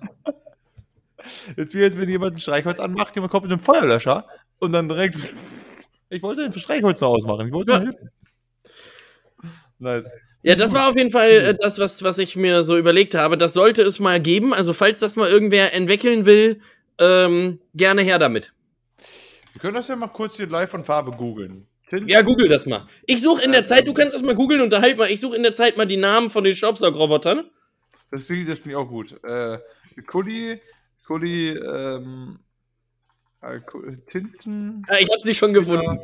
Jetzt 1.57 1.75
wie 1.75 1.81
jetzt, 1.81 2.01
wenn 2.01 2.09
jemand 2.09 2.37
ein 2.37 2.39
Streichholz 2.39 2.79
anmacht, 2.79 3.15
jemand 3.15 3.31
kommt 3.31 3.45
mit 3.45 3.53
einem 3.53 3.61
Feuerlöscher 3.61 4.27
und 4.59 4.73
dann 4.73 4.89
direkt. 4.89 5.17
Ich 6.09 6.23
wollte 6.23 6.43
den 6.43 6.53
Streichholz 6.53 7.01
noch 7.01 7.11
ausmachen. 7.11 7.49
Ich 7.49 7.53
wollte 7.53 7.73
ja. 7.73 7.81
helfen. 7.81 8.11
Nice. 9.79 10.17
Ja, 10.43 10.55
das 10.55 10.73
war 10.73 10.89
auf 10.89 10.97
jeden 10.97 11.11
Fall 11.11 11.31
äh, 11.31 11.55
das, 11.61 11.79
was, 11.79 12.03
was 12.03 12.19
ich 12.19 12.37
mir 12.37 12.65
so 12.65 12.79
überlegt 12.79 13.15
habe. 13.15 13.37
Das 13.37 13.53
sollte 13.53 13.83
es 13.83 13.99
mal 13.99 14.21
geben. 14.21 14.55
Also, 14.55 14.73
falls 14.73 15.01
das 15.01 15.17
mal 15.17 15.29
irgendwer 15.29 15.75
entwickeln 15.75 16.25
will, 16.25 16.61
ähm, 16.99 17.59
gerne 17.75 18.03
her 18.03 18.19
damit. 18.19 18.53
Wir 19.53 19.61
können 19.61 19.75
das 19.75 19.89
ja 19.89 19.97
mal 19.97 20.09
kurz 20.09 20.37
hier 20.37 20.47
live 20.47 20.71
von 20.71 20.85
Farbe 20.85 21.11
googeln. 21.11 21.67
Ja, 22.07 22.23
google 22.23 22.49
das 22.49 22.67
mal. 22.67 22.87
Ich 23.07 23.23
suche 23.23 23.45
in 23.45 23.53
der 23.53 23.65
Zeit, 23.65 23.87
du 23.87 23.95
kannst 23.95 24.15
das 24.15 24.23
mal 24.23 24.35
googeln, 24.35 24.61
unterhalt 24.61 24.99
mal. 24.99 25.11
Ich 25.11 25.21
suche 25.21 25.37
in 25.37 25.43
der 25.43 25.55
Zeit 25.55 25.77
mal 25.77 25.87
die 25.87 25.97
Namen 25.97 26.31
von 26.31 26.43
den 26.43 26.55
Staubsaugrobotern. 26.55 27.49
Das, 28.11 28.27
das 28.27 28.27
finde 28.27 28.71
ich 28.71 28.77
auch 28.77 28.89
gut. 28.89 29.23
Äh, 29.25 29.59
Kuli, 30.07 30.61
Kuli, 31.07 31.51
ähm, 31.51 32.39
äh, 33.55 33.97
Tinten. 34.07 34.85
Ah, 34.89 34.97
ich 34.99 35.11
habe 35.11 35.21
sie 35.21 35.35
schon 35.35 35.53
gefunden. 35.53 36.01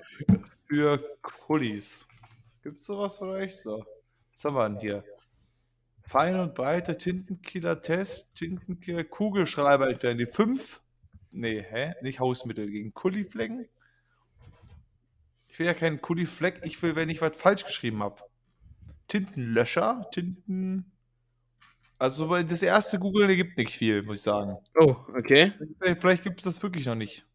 Für 0.66 0.98
Kulis. 1.22 2.06
Gibt's 2.62 2.86
sowas 2.86 3.18
vielleicht? 3.18 3.56
So. 3.56 3.84
Was 4.30 4.44
haben 4.44 4.54
wir 4.54 4.68
denn 4.68 4.78
hier? 4.80 5.04
Fein 6.04 6.38
und 6.38 6.54
breite 6.54 6.96
Tintenkiller-Test, 6.96 8.36
Tintenkiller, 8.36 9.04
Kugelschreiber 9.04 9.88
entfernen. 9.88 10.18
Die 10.18 10.26
fünf. 10.26 10.80
Nee, 11.30 11.62
hä? 11.62 11.94
Nicht 12.02 12.20
Hausmittel 12.20 12.70
gegen 12.70 12.92
Kulliflecken? 12.92 13.68
Ich 15.48 15.58
will 15.58 15.66
ja 15.66 15.74
keinen 15.74 16.00
Kullifleck, 16.00 16.60
ich 16.64 16.82
will, 16.82 16.96
wenn 16.96 17.10
ich 17.10 17.20
was 17.20 17.36
falsch 17.36 17.64
geschrieben 17.64 18.02
habe. 18.02 18.22
Tintenlöscher, 19.08 20.08
Tinten. 20.10 20.90
Also 21.98 22.42
das 22.42 22.62
erste 22.62 22.98
Google 22.98 23.34
gibt 23.36 23.58
nicht 23.58 23.76
viel, 23.76 24.02
muss 24.02 24.18
ich 24.18 24.22
sagen. 24.24 24.56
Oh, 24.74 24.96
okay. 25.14 25.52
Vielleicht 25.98 26.24
gibt 26.24 26.40
es 26.40 26.44
das 26.44 26.62
wirklich 26.62 26.86
noch 26.86 26.94
nicht. 26.94 27.26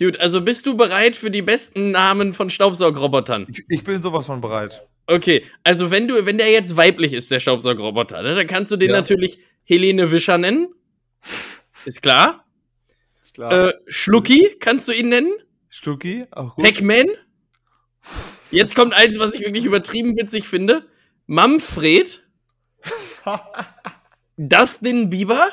Gut, 0.00 0.18
also 0.18 0.40
bist 0.40 0.64
du 0.64 0.78
bereit 0.78 1.14
für 1.14 1.30
die 1.30 1.42
besten 1.42 1.90
Namen 1.90 2.32
von 2.32 2.48
Staubsaugrobotern? 2.48 3.46
Ich, 3.50 3.64
ich 3.68 3.84
bin 3.84 4.00
sowas 4.00 4.26
von 4.26 4.40
bereit. 4.40 4.86
Okay, 5.06 5.44
also 5.62 5.90
wenn 5.90 6.08
du, 6.08 6.24
wenn 6.24 6.38
der 6.38 6.50
jetzt 6.50 6.74
weiblich 6.76 7.12
ist, 7.12 7.30
der 7.30 7.38
Staubsaugerroboter, 7.38 8.22
ne, 8.22 8.34
dann 8.34 8.46
kannst 8.46 8.72
du 8.72 8.76
den 8.76 8.90
ja. 8.90 8.96
natürlich 8.96 9.40
Helene 9.64 10.10
Wischer 10.10 10.38
nennen. 10.38 10.68
Ist 11.84 12.00
klar. 12.00 12.46
Ist 13.22 13.34
klar. 13.34 13.68
Äh, 13.68 13.74
Schlucki 13.88 14.56
kannst 14.58 14.88
du 14.88 14.92
ihn 14.92 15.10
nennen. 15.10 15.32
Schlucki, 15.68 16.24
auch 16.30 16.54
gut. 16.54 16.64
Pac-Man. 16.64 17.08
Jetzt 18.50 18.74
kommt 18.74 18.94
eins, 18.94 19.18
was 19.18 19.34
ich 19.34 19.42
wirklich 19.42 19.66
übertrieben 19.66 20.16
witzig 20.16 20.48
finde. 20.48 20.86
Manfred. 21.26 22.26
Dustin 24.38 25.10
Bieber. 25.10 25.50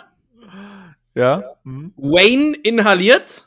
Ja. 1.15 1.43
Mhm. 1.63 1.93
Wayne 1.97 2.55
inhaliert. 2.63 3.46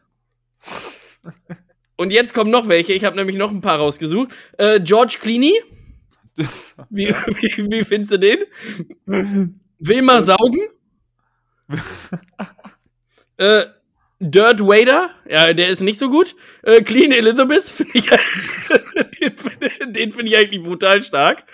Und 1.96 2.12
jetzt 2.12 2.32
kommen 2.34 2.50
noch 2.50 2.68
welche. 2.68 2.92
Ich 2.92 3.04
habe 3.04 3.16
nämlich 3.16 3.36
noch 3.36 3.50
ein 3.50 3.60
paar 3.60 3.78
rausgesucht. 3.78 4.30
Äh, 4.58 4.80
George 4.80 5.18
Clooney. 5.20 5.54
Wie, 6.88 7.08
wie, 7.08 7.70
wie 7.70 7.84
findest 7.84 8.12
du 8.12 8.18
den? 8.18 8.38
Wilma 9.78 10.22
Saugen? 10.22 10.60
äh, 13.36 13.66
Dirt 14.22 14.60
Wader, 14.60 15.10
ja, 15.28 15.52
der 15.54 15.68
ist 15.68 15.80
nicht 15.80 15.98
so 15.98 16.10
gut. 16.10 16.36
Äh, 16.62 16.82
Clean 16.82 17.10
Elizabeth, 17.10 17.64
find 17.64 17.94
ich, 17.94 18.06
den, 19.20 19.92
den 19.94 20.12
finde 20.12 20.30
ich 20.30 20.36
eigentlich 20.36 20.62
brutal 20.62 21.00
stark. 21.00 21.44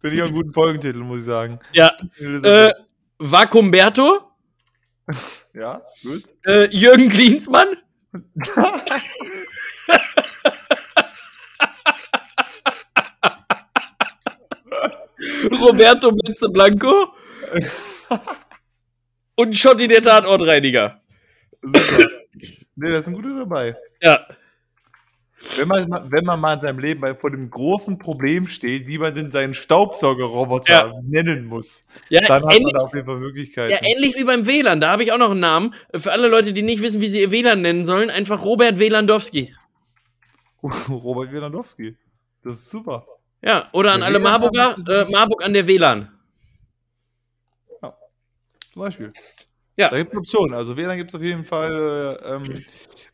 Finde 0.00 0.16
ich 0.16 0.22
auch 0.22 0.26
einen 0.26 0.34
guten 0.34 0.52
Folgentitel, 0.52 1.00
muss 1.00 1.20
ich 1.20 1.24
sagen. 1.26 1.58
Ja. 1.72 1.96
Äh, 2.18 2.72
Vakumberto. 3.18 4.20
ja, 5.52 5.82
gut. 6.02 6.22
Äh, 6.46 6.68
Jürgen 6.70 7.08
Klinsmann. 7.08 7.76
Roberto 15.60 16.12
Benze 16.12 16.48
Blanco. 16.50 17.14
Und 19.36 19.56
Schotti 19.56 19.88
der 19.88 20.02
Tatortreiniger. 20.02 21.00
Super. 21.62 22.08
Nee, 22.76 22.90
das 22.90 23.04
sind 23.04 23.14
gute 23.14 23.38
dabei. 23.38 23.76
Ja. 24.00 24.26
Wenn 25.56 25.68
man, 25.68 26.10
wenn 26.10 26.24
man 26.24 26.40
mal 26.40 26.54
in 26.54 26.60
seinem 26.60 26.78
Leben 26.78 27.16
vor 27.16 27.30
dem 27.30 27.50
großen 27.50 27.98
Problem 27.98 28.46
steht, 28.46 28.86
wie 28.86 28.98
man 28.98 29.14
denn 29.14 29.30
seinen 29.30 29.54
Staubsaugerroboter 29.54 30.72
ja. 30.72 30.92
nennen 31.02 31.46
muss, 31.46 31.86
ja, 32.08 32.20
dann 32.22 32.44
hat 32.44 32.52
ähnlich, 32.52 32.72
man 32.72 32.80
da 32.80 32.86
auf 32.86 32.94
jeden 32.94 33.06
Fall 33.06 33.18
Möglichkeiten. 33.18 33.72
Ja, 33.72 33.78
ähnlich 33.82 34.16
wie 34.16 34.24
beim 34.24 34.46
WLAN, 34.46 34.80
da 34.80 34.90
habe 34.90 35.02
ich 35.02 35.12
auch 35.12 35.18
noch 35.18 35.32
einen 35.32 35.40
Namen. 35.40 35.74
Für 35.94 36.12
alle 36.12 36.28
Leute, 36.28 36.52
die 36.52 36.62
nicht 36.62 36.80
wissen, 36.80 37.00
wie 37.00 37.08
sie 37.08 37.20
ihr 37.20 37.30
WLAN 37.30 37.60
nennen 37.60 37.84
sollen, 37.84 38.08
einfach 38.08 38.44
Robert 38.44 38.78
Wlandowski. 38.78 39.54
Robert 40.88 41.32
Wlandowski. 41.32 41.96
Das 42.44 42.56
ist 42.56 42.70
super. 42.70 43.06
Ja, 43.42 43.68
oder 43.72 43.92
an 43.92 44.02
alle 44.02 44.20
Marburger, 44.20 44.76
äh, 44.88 45.10
Marburg 45.10 45.44
an 45.44 45.52
der 45.52 45.66
WLAN. 45.66 46.08
Ja, 47.82 47.94
zum 48.72 48.82
Beispiel. 48.82 49.12
Ja. 49.76 49.88
Da 49.88 49.98
gibt 49.98 50.12
es 50.12 50.18
Optionen. 50.18 50.54
Also 50.54 50.76
WLAN 50.76 50.98
gibt 50.98 51.10
es 51.10 51.14
auf 51.14 51.22
jeden 51.22 51.44
Fall 51.44 52.18
äh, 52.22 52.34
ähm, 52.34 52.64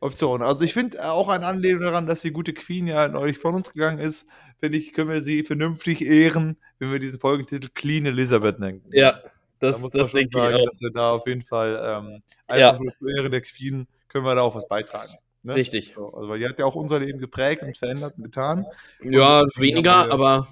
Optionen. 0.01 0.47
Also 0.47 0.65
ich 0.65 0.73
finde 0.73 1.09
auch 1.09 1.29
ein 1.29 1.45
Anlehnung 1.45 1.83
daran, 1.83 2.07
dass 2.07 2.23
die 2.23 2.33
gute 2.33 2.53
Queen 2.53 2.87
ja 2.87 3.09
neulich 3.09 3.39
von 3.39 3.55
uns 3.55 3.73
gegangen 3.73 3.99
ist, 3.99 4.27
finde 4.59 4.79
ich, 4.79 4.93
können 4.93 5.11
wir 5.11 5.21
sie 5.21 5.45
vernünftig 5.45 6.05
ehren, 6.05 6.57
wenn 6.79 6.91
wir 6.91 6.99
diesen 6.99 7.21
Folgentitel 7.21 7.69
Clean 7.73 8.07
Elizabeth 8.07 8.59
nennen. 8.59 8.85
Ja, 8.91 9.21
das, 9.61 9.77
da 9.77 9.81
muss 9.81 9.93
das 9.93 10.13
man 10.13 10.23
schon 10.23 10.29
sagen, 10.29 10.65
dass 10.65 10.81
wir 10.81 10.91
da 10.91 11.13
auf 11.13 11.27
jeden 11.27 11.43
Fall 11.43 11.81
ähm, 11.83 12.23
einfach 12.47 12.81
ja. 12.81 12.93
zur 12.99 13.17
Ehre 13.17 13.31
der 13.31 13.41
Queen 13.41 13.87
können 14.09 14.25
wir 14.25 14.35
da 14.35 14.43
auch 14.43 14.55
was 14.55 14.67
beitragen. 14.67 15.15
Ne? 15.43 15.55
Richtig. 15.55 15.93
So, 15.95 16.13
also, 16.13 16.29
weil 16.29 16.41
die 16.41 16.49
hat 16.49 16.59
ja 16.59 16.65
auch 16.65 16.75
unser 16.75 16.99
Leben 17.01 17.19
geprägt 17.19 17.63
und 17.63 17.77
verändert 17.77 18.15
und 18.17 18.25
getan. 18.25 18.67
Ja, 19.03 19.41
und 19.41 19.59
weniger, 19.59 20.11
aber. 20.11 20.49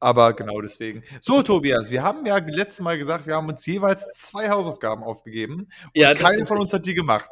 Aber 0.00 0.32
genau 0.32 0.60
deswegen. 0.62 1.04
So, 1.20 1.42
Tobias, 1.42 1.90
wir 1.90 2.02
haben 2.02 2.24
ja 2.24 2.38
letztes 2.38 2.80
Mal 2.80 2.98
gesagt, 2.98 3.26
wir 3.26 3.36
haben 3.36 3.48
uns 3.48 3.64
jeweils 3.66 4.10
zwei 4.14 4.48
Hausaufgaben 4.48 5.04
aufgegeben. 5.04 5.68
Und 5.84 5.90
ja, 5.94 6.14
keine 6.14 6.46
von 6.46 6.58
uns 6.58 6.72
hat 6.72 6.86
die 6.86 6.94
gemacht. 6.94 7.28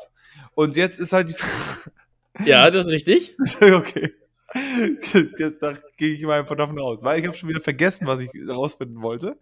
Und 0.55 0.77
jetzt 0.77 1.01
ist 1.01 1.15
halt 1.15 1.31
die. 1.31 2.45
ja, 2.45 2.71
das 2.71 2.87
ist 2.87 2.93
richtig. 2.93 3.37
okay. 3.61 4.13
Jetzt 5.39 5.63
gehe 5.99 6.15
ich 6.15 6.23
mal 6.23 6.41
einfach 6.41 6.57
davon 6.57 6.79
aus, 6.79 7.03
weil 7.03 7.21
ich 7.21 7.27
habe 7.27 7.37
schon 7.37 7.51
wieder 7.51 7.61
vergessen, 7.61 8.07
was 8.07 8.21
ich 8.21 8.31
rausfinden 8.49 9.03
wollte. 9.03 9.39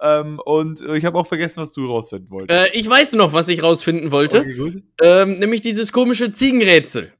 Ähm, 0.00 0.40
und 0.44 0.80
ich 0.80 1.04
habe 1.04 1.18
auch 1.18 1.26
vergessen, 1.26 1.60
was 1.60 1.72
du 1.72 1.86
rausfinden 1.86 2.30
wolltest. 2.30 2.74
Äh, 2.74 2.78
ich 2.78 2.88
weiß 2.88 3.12
noch, 3.12 3.32
was 3.32 3.48
ich 3.48 3.62
rausfinden 3.62 4.10
wollte. 4.10 4.40
Okay. 4.40 4.82
Ähm, 5.00 5.38
nämlich 5.38 5.60
dieses 5.60 5.92
komische 5.92 6.32
Ziegenrätsel. 6.32 7.12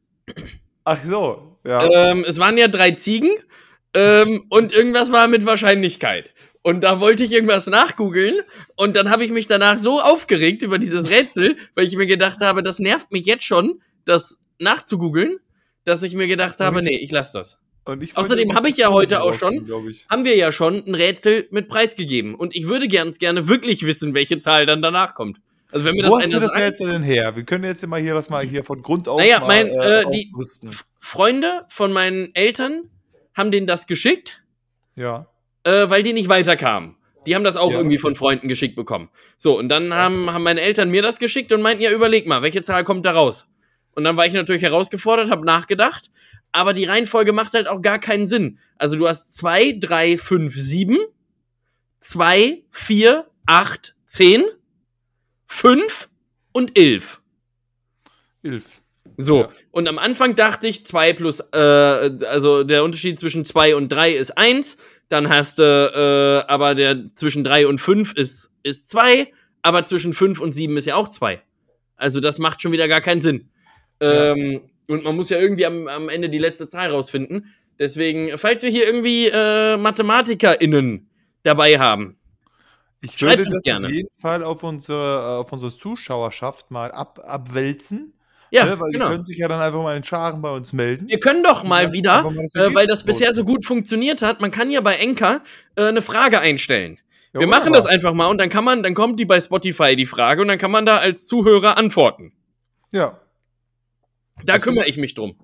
Ach 0.84 1.00
so, 1.04 1.58
ja. 1.64 2.10
Ähm, 2.10 2.24
es 2.26 2.40
waren 2.40 2.58
ja 2.58 2.66
drei 2.66 2.92
Ziegen 2.92 3.30
ähm, 3.94 4.44
und 4.48 4.72
irgendwas 4.72 5.12
war 5.12 5.28
mit 5.28 5.46
Wahrscheinlichkeit. 5.46 6.32
Und 6.62 6.82
da 6.84 7.00
wollte 7.00 7.24
ich 7.24 7.32
irgendwas 7.32 7.66
nachgoogeln 7.66 8.36
und 8.76 8.94
dann 8.94 9.10
habe 9.10 9.24
ich 9.24 9.32
mich 9.32 9.48
danach 9.48 9.78
so 9.78 10.00
aufgeregt 10.00 10.62
über 10.62 10.78
dieses 10.78 11.10
Rätsel, 11.10 11.56
weil 11.74 11.88
ich 11.88 11.96
mir 11.96 12.06
gedacht 12.06 12.40
habe, 12.40 12.62
das 12.62 12.78
nervt 12.78 13.10
mich 13.10 13.26
jetzt 13.26 13.44
schon, 13.44 13.80
das 14.04 14.38
nachzugoogeln 14.60 15.40
dass 15.84 16.02
ich 16.02 16.14
mir 16.14 16.26
gedacht 16.26 16.60
habe, 16.60 16.82
nee, 16.82 16.96
ich 16.96 17.10
lasse 17.10 17.38
das. 17.38 17.58
Außerdem 17.84 18.54
habe 18.54 18.68
ich 18.68 18.76
ja 18.76 18.92
heute 18.92 19.22
auch 19.22 19.34
schon, 19.34 19.68
haben 20.08 20.24
wir 20.24 20.36
ja 20.36 20.52
schon 20.52 20.84
ein 20.86 20.94
Rätsel 20.94 21.48
mit 21.50 21.66
Preis 21.66 21.96
gegeben. 21.96 22.36
Und 22.36 22.54
ich 22.54 22.68
würde 22.68 22.86
ganz 22.86 23.18
gerne 23.18 23.48
wirklich 23.48 23.84
wissen, 23.84 24.14
welche 24.14 24.38
Zahl 24.38 24.66
dann 24.66 24.82
danach 24.82 25.14
kommt. 25.14 25.38
Also 25.72 25.86
wenn 25.86 25.94
mir 25.94 26.02
das 26.02 26.10
Wo 26.10 26.20
hast 26.20 26.32
du 26.32 26.38
das 26.38 26.54
Rätsel 26.54 26.92
denn 26.92 27.02
her? 27.02 27.34
Wir 27.34 27.44
können 27.44 27.64
jetzt 27.64 27.82
immer 27.82 27.96
hier 27.96 28.14
das 28.14 28.30
mal 28.30 28.46
hier 28.46 28.62
von 28.62 28.82
Grund 28.82 29.08
auf 29.08 29.18
naja, 29.18 29.40
mein, 29.40 29.66
äh, 29.66 30.02
äh, 30.02 30.10
die 30.12 30.30
Freunde 31.00 31.64
von 31.68 31.92
meinen 31.92 32.32
Eltern 32.34 32.90
haben 33.34 33.50
denen 33.50 33.66
das 33.66 33.86
geschickt. 33.86 34.42
Ja. 34.96 35.26
Äh, 35.64 35.88
weil 35.88 36.02
die 36.02 36.12
nicht 36.12 36.28
weiterkamen. 36.28 36.96
Die 37.26 37.34
haben 37.34 37.44
das 37.44 37.56
auch 37.56 37.70
ja, 37.70 37.78
irgendwie 37.78 37.98
von 37.98 38.16
Freunden 38.16 38.48
geschickt 38.48 38.74
bekommen. 38.74 39.08
So, 39.36 39.56
und 39.56 39.68
dann 39.68 39.94
haben, 39.94 40.32
haben 40.32 40.42
meine 40.42 40.60
Eltern 40.60 40.90
mir 40.90 41.02
das 41.02 41.18
geschickt 41.18 41.52
und 41.52 41.62
meinten, 41.62 41.82
ja, 41.82 41.90
überleg 41.92 42.26
mal, 42.26 42.42
welche 42.42 42.62
Zahl 42.62 42.84
kommt 42.84 43.06
da 43.06 43.12
raus? 43.12 43.46
Und 43.94 44.04
dann 44.04 44.16
war 44.16 44.26
ich 44.26 44.32
natürlich 44.32 44.62
herausgefordert, 44.62 45.30
habe 45.30 45.46
nachgedacht. 45.46 46.10
Aber 46.50 46.74
die 46.74 46.84
Reihenfolge 46.84 47.32
macht 47.32 47.54
halt 47.54 47.68
auch 47.68 47.80
gar 47.80 47.98
keinen 47.98 48.26
Sinn. 48.26 48.58
Also 48.76 48.96
du 48.96 49.08
hast 49.08 49.34
zwei, 49.34 49.76
drei, 49.78 50.18
fünf, 50.18 50.54
sieben, 50.54 50.98
zwei, 52.00 52.62
vier, 52.70 53.26
acht, 53.46 53.94
zehn, 54.04 54.44
fünf 55.46 56.10
und 56.52 56.78
elf. 56.78 57.22
Elf. 58.42 58.81
So, 59.16 59.42
ja. 59.42 59.48
und 59.70 59.88
am 59.88 59.98
Anfang 59.98 60.34
dachte 60.34 60.68
ich, 60.68 60.86
zwei 60.86 61.12
plus, 61.12 61.40
äh, 61.52 61.56
also 61.56 62.64
der 62.64 62.84
Unterschied 62.84 63.18
zwischen 63.18 63.44
zwei 63.44 63.76
und 63.76 63.90
drei 63.90 64.12
ist 64.12 64.36
eins. 64.38 64.78
Dann 65.08 65.28
hast 65.28 65.58
du, 65.58 65.62
äh, 65.62 66.50
aber 66.50 66.74
der 66.74 67.14
zwischen 67.14 67.44
drei 67.44 67.66
und 67.66 67.80
fünf 67.80 68.14
ist, 68.14 68.50
ist 68.62 68.90
zwei. 68.90 69.32
Aber 69.62 69.84
zwischen 69.84 70.12
fünf 70.12 70.40
und 70.40 70.52
sieben 70.52 70.76
ist 70.76 70.86
ja 70.86 70.96
auch 70.96 71.08
zwei. 71.08 71.42
Also 71.96 72.20
das 72.20 72.38
macht 72.38 72.62
schon 72.62 72.72
wieder 72.72 72.88
gar 72.88 73.00
keinen 73.00 73.20
Sinn. 73.20 73.50
Ähm, 74.00 74.62
und 74.88 75.04
man 75.04 75.14
muss 75.14 75.30
ja 75.30 75.38
irgendwie 75.38 75.66
am, 75.66 75.86
am 75.86 76.08
Ende 76.08 76.28
die 76.28 76.38
letzte 76.38 76.66
Zahl 76.66 76.90
rausfinden. 76.90 77.54
Deswegen, 77.78 78.36
falls 78.38 78.62
wir 78.62 78.70
hier 78.70 78.86
irgendwie 78.86 79.28
äh, 79.28 79.76
MathematikerInnen 79.76 81.08
dabei 81.42 81.78
haben, 81.78 82.16
ich 83.00 83.20
würde 83.20 83.44
das 83.44 83.62
gerne. 83.62 83.88
auf 83.88 83.92
jeden 83.92 84.20
Fall 84.20 84.44
auf 84.44 84.62
unsere, 84.62 85.38
auf 85.38 85.52
unsere 85.52 85.72
Zuschauerschaft 85.72 86.70
mal 86.70 86.92
ab, 86.92 87.20
abwälzen. 87.24 88.14
Ja, 88.52 88.66
ne, 88.66 88.78
weil 88.78 88.92
genau. 88.92 89.06
die 89.06 89.10
können 89.12 89.24
sich 89.24 89.38
ja 89.38 89.48
dann 89.48 89.60
einfach 89.60 89.82
mal 89.82 89.96
in 89.96 90.04
Scharen 90.04 90.42
bei 90.42 90.50
uns 90.50 90.74
melden. 90.74 91.08
Wir 91.08 91.18
können 91.18 91.42
doch 91.42 91.64
mal 91.64 91.92
wieder, 91.92 92.22
mal 92.22 92.44
äh, 92.54 92.74
weil 92.74 92.86
das 92.86 93.02
bisher 93.02 93.32
so 93.32 93.44
gut 93.44 93.64
funktioniert 93.64 94.20
hat, 94.20 94.42
man 94.42 94.50
kann 94.50 94.70
ja 94.70 94.82
bei 94.82 94.96
Enka 94.96 95.40
äh, 95.74 95.86
eine 95.86 96.02
Frage 96.02 96.38
einstellen. 96.38 96.98
Ja, 97.32 97.40
wir 97.40 97.46
machen 97.46 97.72
das 97.72 97.86
einfach 97.86 98.12
mal 98.12 98.26
und 98.26 98.36
dann 98.38 98.50
kann 98.50 98.62
man, 98.62 98.82
dann 98.82 98.94
kommt 98.94 99.18
die 99.18 99.24
bei 99.24 99.40
Spotify 99.40 99.96
die 99.96 100.04
Frage 100.04 100.42
und 100.42 100.48
dann 100.48 100.58
kann 100.58 100.70
man 100.70 100.84
da 100.84 100.98
als 100.98 101.26
Zuhörer 101.26 101.78
antworten. 101.78 102.32
Ja, 102.90 103.22
da 104.44 104.54
das 104.54 104.62
kümmere 104.62 104.86
ich 104.86 104.98
mich 104.98 105.14
drum. 105.14 105.34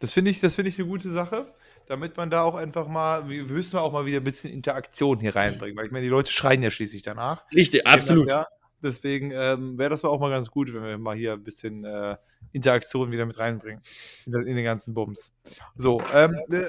Das 0.00 0.12
finde 0.12 0.32
ich, 0.32 0.40
das 0.40 0.58
ich 0.58 0.78
eine 0.78 0.88
gute 0.88 1.10
Sache, 1.10 1.52
damit 1.86 2.16
man 2.16 2.30
da 2.30 2.42
auch 2.42 2.56
einfach 2.56 2.88
mal, 2.88 3.28
wir 3.28 3.44
müssen 3.44 3.78
auch 3.78 3.92
mal 3.92 4.06
wieder 4.06 4.18
ein 4.18 4.24
bisschen 4.24 4.52
Interaktion 4.52 5.20
hier 5.20 5.36
reinbringen, 5.36 5.76
weil 5.76 5.86
ich 5.86 5.92
meine, 5.92 6.04
die 6.04 6.10
Leute 6.10 6.32
schreien 6.32 6.62
ja 6.62 6.70
schließlich 6.70 7.02
danach. 7.02 7.44
Richtig, 7.52 7.86
absolut. 7.86 8.28
Ja. 8.28 8.46
Deswegen 8.82 9.32
ähm, 9.32 9.76
wäre 9.76 9.90
das 9.90 10.04
auch 10.04 10.20
mal 10.20 10.30
ganz 10.30 10.50
gut, 10.50 10.72
wenn 10.72 10.82
wir 10.82 10.98
mal 10.98 11.16
hier 11.16 11.32
ein 11.32 11.42
bisschen 11.42 11.84
äh, 11.84 12.16
Interaktion 12.52 13.10
wieder 13.10 13.26
mit 13.26 13.38
reinbringen 13.38 13.82
in, 14.26 14.34
in, 14.34 14.56
den 14.56 14.64
ganzen 14.64 14.94
Bums. 14.94 15.32
So, 15.76 16.00
ähm, 16.12 16.36
äh, 16.50 16.66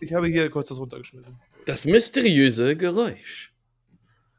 ich 0.00 0.12
habe 0.12 0.26
hier 0.26 0.50
kurz 0.50 0.68
das 0.68 0.78
runtergeschmissen. 0.78 1.38
Das 1.64 1.84
mysteriöse 1.84 2.76
Geräusch. 2.76 3.52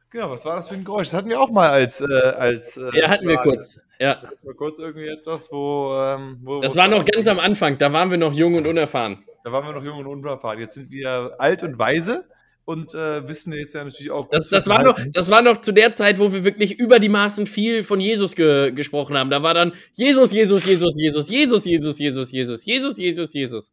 Genau, 0.10 0.32
was 0.32 0.46
war 0.46 0.56
das 0.58 0.70
für 0.70 0.76
ein 0.76 0.84
Geräusch? 0.84 1.08
Das 1.08 1.16
hatten 1.16 1.30
wir 1.30 1.40
auch 1.40 1.52
mal 1.52 1.70
als. 1.70 2.02
Äh, 2.02 2.06
als 2.06 2.78
äh, 2.78 2.90
ja, 2.94 3.10
hatten 3.10 3.26
Frage. 3.26 3.50
wir 3.50 3.56
kurz. 3.56 3.80
Ja. 4.00 4.22
Mal 4.44 4.54
kurz 4.54 4.80
irgendwie 4.80 5.08
etwas, 5.08 5.52
wo. 5.52 5.94
Ähm, 5.94 6.40
wo 6.42 6.62
das 6.62 6.76
war 6.76 6.88
noch 6.88 7.06
ganz 7.06 7.28
am 7.28 7.40
Anfang, 7.40 7.78
da 7.78 7.92
waren 7.92 8.10
wir 8.10 8.18
noch 8.18 8.34
jung 8.34 8.56
und 8.56 8.68
unerfahren. 8.68 9.24
Da 9.44 9.52
waren 9.52 9.66
wir 9.66 9.74
noch 9.74 9.84
jung 9.84 10.00
und 10.00 10.08
unerfahren. 10.08 10.60
Jetzt 10.60 10.76
sind 10.76 10.92
wir 10.92 11.36
alt 11.38 11.64
und 11.64 11.80
weise 11.80 12.26
und 12.68 12.94
äh, 12.94 13.26
wissen 13.30 13.54
jetzt 13.54 13.74
ja 13.76 13.84
natürlich 13.86 14.12
auch. 14.12 14.28
Das, 14.30 14.50
das, 14.50 14.68
war 14.68 14.84
noch, 14.84 15.00
das 15.14 15.32
war 15.32 15.42
noch 15.42 15.60
zu 15.60 15.72
der 15.72 15.94
Zeit, 15.94 16.20
wo 16.20 16.34
wir 16.34 16.44
wirklich 16.44 16.78
über 16.78 17.00
die 17.00 17.08
Maßen 17.08 17.48
viel 17.48 17.86
von 17.86 18.02
Jesus 18.02 18.36
ge 18.36 18.72
gesprochen 18.72 19.18
haben. 19.18 19.30
Da 19.30 19.42
war 19.42 19.54
dann 19.54 19.72
Jesus, 19.94 20.34
Jesus, 20.34 20.66
Jesus, 20.66 20.94
Jesus, 20.98 21.30
Jesus, 21.30 21.64
Jesus, 21.64 21.98
Jesus, 21.98 22.30
Jesus, 22.30 22.66
Jesus, 22.66 22.98
Jesus, 22.98 23.34
Jesus. 23.34 23.72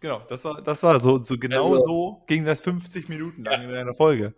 Genau, 0.00 0.20
das 0.28 0.44
war, 0.44 0.60
das 0.60 0.82
war 0.82 0.98
so, 0.98 1.22
so 1.22 1.38
genau 1.38 1.72
also, 1.72 1.84
so 1.84 2.22
ging 2.26 2.44
das 2.44 2.60
50 2.60 3.08
Minuten 3.08 3.44
lang 3.44 3.62
ja. 3.62 3.68
in 3.68 3.74
einer 3.76 3.94
Folge. 3.94 4.34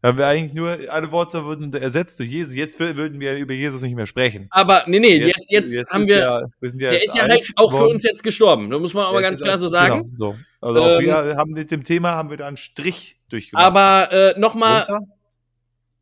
Da 0.00 0.08
haben 0.08 0.18
wir 0.18 0.26
eigentlich 0.26 0.54
nur, 0.54 0.78
alle 0.88 1.12
Worte 1.12 1.44
wurden 1.44 1.70
ersetzt 1.74 2.18
durch 2.20 2.30
Jesus. 2.30 2.54
Jetzt 2.54 2.80
würden 2.80 3.20
wir 3.20 3.36
über 3.36 3.52
Jesus 3.52 3.82
nicht 3.82 3.94
mehr 3.94 4.06
sprechen. 4.06 4.46
Aber 4.50 4.84
nee, 4.86 5.00
nee, 5.00 5.18
jetzt, 5.18 5.50
jetzt, 5.50 5.70
jetzt 5.70 5.90
haben 5.90 6.06
wir, 6.06 6.18
ja, 6.18 6.40
wir 6.60 6.70
ja 6.70 6.90
der 6.92 7.04
ist 7.04 7.14
ja 7.14 7.28
halt 7.28 7.46
auch 7.56 7.76
für 7.76 7.88
uns 7.88 8.04
jetzt 8.04 8.22
gestorben. 8.22 8.70
Da 8.70 8.78
muss 8.78 8.94
man 8.94 9.04
aber 9.04 9.20
ganz 9.20 9.42
klar 9.42 9.58
so 9.58 9.68
sagen. 9.68 10.04
Genau, 10.04 10.10
so. 10.14 10.34
Also 10.60 10.82
auch 10.82 11.00
ähm, 11.00 11.06
wir 11.06 11.36
haben 11.36 11.52
mit 11.52 11.70
dem 11.70 11.84
Thema 11.84 12.12
haben 12.12 12.30
wir 12.30 12.36
da 12.36 12.48
einen 12.48 12.56
Strich 12.56 13.20
durchgemacht. 13.28 13.64
Aber 13.64 14.12
äh, 14.12 14.38
nochmal 14.38 14.84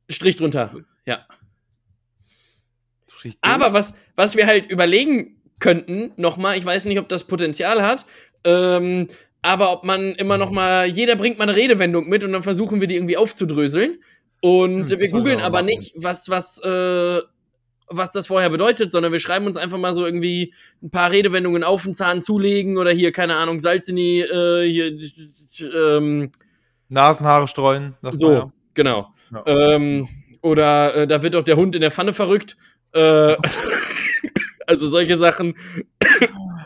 Strich 0.08 0.36
drunter, 0.36 0.74
ja. 1.04 1.26
Strich 3.10 3.36
aber 3.40 3.72
was, 3.72 3.92
was 4.14 4.36
wir 4.36 4.46
halt 4.46 4.70
überlegen 4.70 5.42
könnten, 5.58 6.12
nochmal, 6.16 6.56
ich 6.58 6.64
weiß 6.64 6.84
nicht, 6.84 6.98
ob 6.98 7.08
das 7.08 7.24
Potenzial 7.24 7.82
hat, 7.82 8.06
ähm, 8.44 9.08
aber 9.42 9.72
ob 9.72 9.84
man 9.84 10.12
immer 10.12 10.38
noch 10.38 10.50
mal, 10.50 10.86
jeder 10.86 11.16
bringt 11.16 11.38
mal 11.38 11.44
eine 11.48 11.56
Redewendung 11.56 12.08
mit 12.08 12.24
und 12.24 12.32
dann 12.32 12.42
versuchen 12.42 12.80
wir 12.80 12.88
die 12.88 12.96
irgendwie 12.96 13.16
aufzudröseln. 13.16 14.02
Und 14.42 14.90
hm, 14.90 14.98
wir 14.98 15.10
googeln 15.10 15.40
aber 15.40 15.62
machen. 15.62 15.66
nicht, 15.66 15.94
was, 15.96 16.28
was, 16.28 16.60
äh, 16.62 17.20
was 17.88 18.12
das 18.12 18.26
vorher 18.26 18.50
bedeutet, 18.50 18.90
sondern 18.92 19.12
wir 19.12 19.20
schreiben 19.20 19.46
uns 19.46 19.56
einfach 19.56 19.78
mal 19.78 19.94
so 19.94 20.04
irgendwie 20.04 20.52
ein 20.82 20.90
paar 20.90 21.10
Redewendungen 21.10 21.64
auf 21.64 21.84
den 21.84 21.94
Zahn 21.94 22.22
zulegen 22.22 22.78
oder 22.78 22.90
hier, 22.90 23.12
keine 23.12 23.36
Ahnung, 23.36 23.60
Salz 23.60 23.88
in 23.88 23.96
die, 23.96 24.20
äh, 24.20 24.68
hier, 24.68 25.70
ähm, 25.74 26.32
Nasenhaare 26.88 27.48
streuen. 27.48 27.94
So, 28.12 28.32
ja. 28.32 28.52
genau. 28.74 29.08
Ja. 29.32 29.42
Ähm, 29.46 30.08
oder 30.42 30.94
äh, 30.94 31.06
da 31.06 31.22
wird 31.22 31.34
auch 31.36 31.42
der 31.44 31.56
Hund 31.56 31.74
in 31.74 31.80
der 31.80 31.90
Pfanne 31.90 32.12
verrückt. 32.12 32.56
Äh, 32.92 33.36
also 34.66 34.88
solche 34.88 35.18
Sachen. 35.18 35.56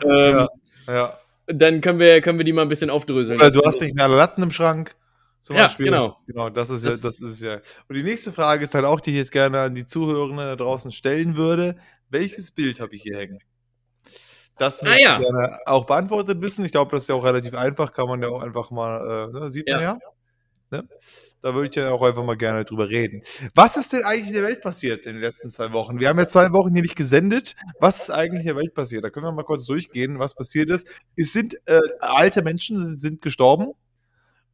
ähm, 0.03 0.47
ja, 0.47 0.47
ja. 0.87 1.17
Dann 1.47 1.81
können 1.81 1.99
wir, 1.99 2.21
können 2.21 2.37
wir 2.37 2.45
die 2.45 2.53
mal 2.53 2.61
ein 2.61 2.69
bisschen 2.69 2.89
aufdröseln. 2.89 3.39
Oder 3.39 3.51
du 3.51 3.61
hast 3.65 3.81
nicht 3.81 3.95
mehr 3.95 4.07
Latten 4.07 4.43
im 4.43 4.51
Schrank. 4.51 4.95
Zum 5.41 5.55
ja, 5.55 5.63
Beispiel. 5.63 5.87
genau. 5.87 6.17
Genau, 6.27 6.49
das 6.49 6.69
ist 6.69 6.85
das 6.85 7.01
ja, 7.01 7.07
das 7.07 7.19
ist 7.19 7.41
ja. 7.41 7.55
Und 7.87 7.95
die 7.95 8.03
nächste 8.03 8.31
Frage 8.31 8.63
ist 8.63 8.75
halt 8.75 8.85
auch, 8.85 8.99
die 8.99 9.11
ich 9.11 9.17
jetzt 9.17 9.31
gerne 9.31 9.59
an 9.61 9.75
die 9.75 9.85
Zuhörerinnen 9.85 10.37
da 10.37 10.55
draußen 10.55 10.91
stellen 10.91 11.35
würde. 11.35 11.75
Welches 12.09 12.51
Bild 12.51 12.79
habe 12.79 12.95
ich 12.95 13.01
hier 13.01 13.17
hängen? 13.17 13.39
Das 14.57 14.83
möchte 14.83 14.99
ah, 14.99 15.01
ja. 15.01 15.19
ich 15.19 15.25
gerne 15.25 15.59
auch 15.65 15.85
beantwortet 15.85 16.41
wissen. 16.41 16.63
Ich 16.65 16.71
glaube, 16.71 16.91
das 16.91 17.03
ist 17.03 17.09
ja 17.09 17.15
auch 17.15 17.23
relativ 17.23 17.55
einfach, 17.55 17.93
kann 17.93 18.07
man 18.07 18.21
ja 18.21 18.29
auch 18.29 18.43
einfach 18.43 18.69
mal, 18.69 19.29
äh, 19.33 19.39
ne, 19.39 19.49
sieht 19.49 19.67
man 19.67 19.81
ja. 19.81 19.99
Ne? 20.69 20.87
Da 21.41 21.53
würde 21.53 21.69
ich 21.69 21.75
ja 21.75 21.91
auch 21.91 22.03
einfach 22.03 22.23
mal 22.23 22.37
gerne 22.37 22.63
drüber 22.63 22.87
reden. 22.87 23.23
Was 23.55 23.75
ist 23.75 23.91
denn 23.91 24.03
eigentlich 24.03 24.27
in 24.27 24.35
der 24.35 24.43
Welt 24.43 24.61
passiert 24.61 25.05
in 25.05 25.13
den 25.13 25.21
letzten 25.21 25.49
zwei 25.49 25.73
Wochen? 25.73 25.99
Wir 25.99 26.07
haben 26.07 26.19
ja 26.19 26.27
zwei 26.27 26.51
Wochen 26.53 26.73
hier 26.73 26.83
nicht 26.83 26.95
gesendet. 26.95 27.55
Was 27.79 28.03
ist 28.03 28.11
eigentlich 28.11 28.41
in 28.41 28.47
der 28.47 28.55
Welt 28.55 28.73
passiert? 28.73 29.03
Da 29.03 29.09
können 29.09 29.25
wir 29.25 29.31
mal 29.31 29.43
kurz 29.43 29.65
durchgehen, 29.65 30.19
was 30.19 30.33
passiert 30.35 30.69
ist. 30.69 30.87
Es 31.17 31.33
sind 31.33 31.55
äh, 31.65 31.79
alte 31.99 32.41
Menschen 32.41 32.79
sind, 32.79 32.99
sind 32.99 33.21
gestorben 33.21 33.73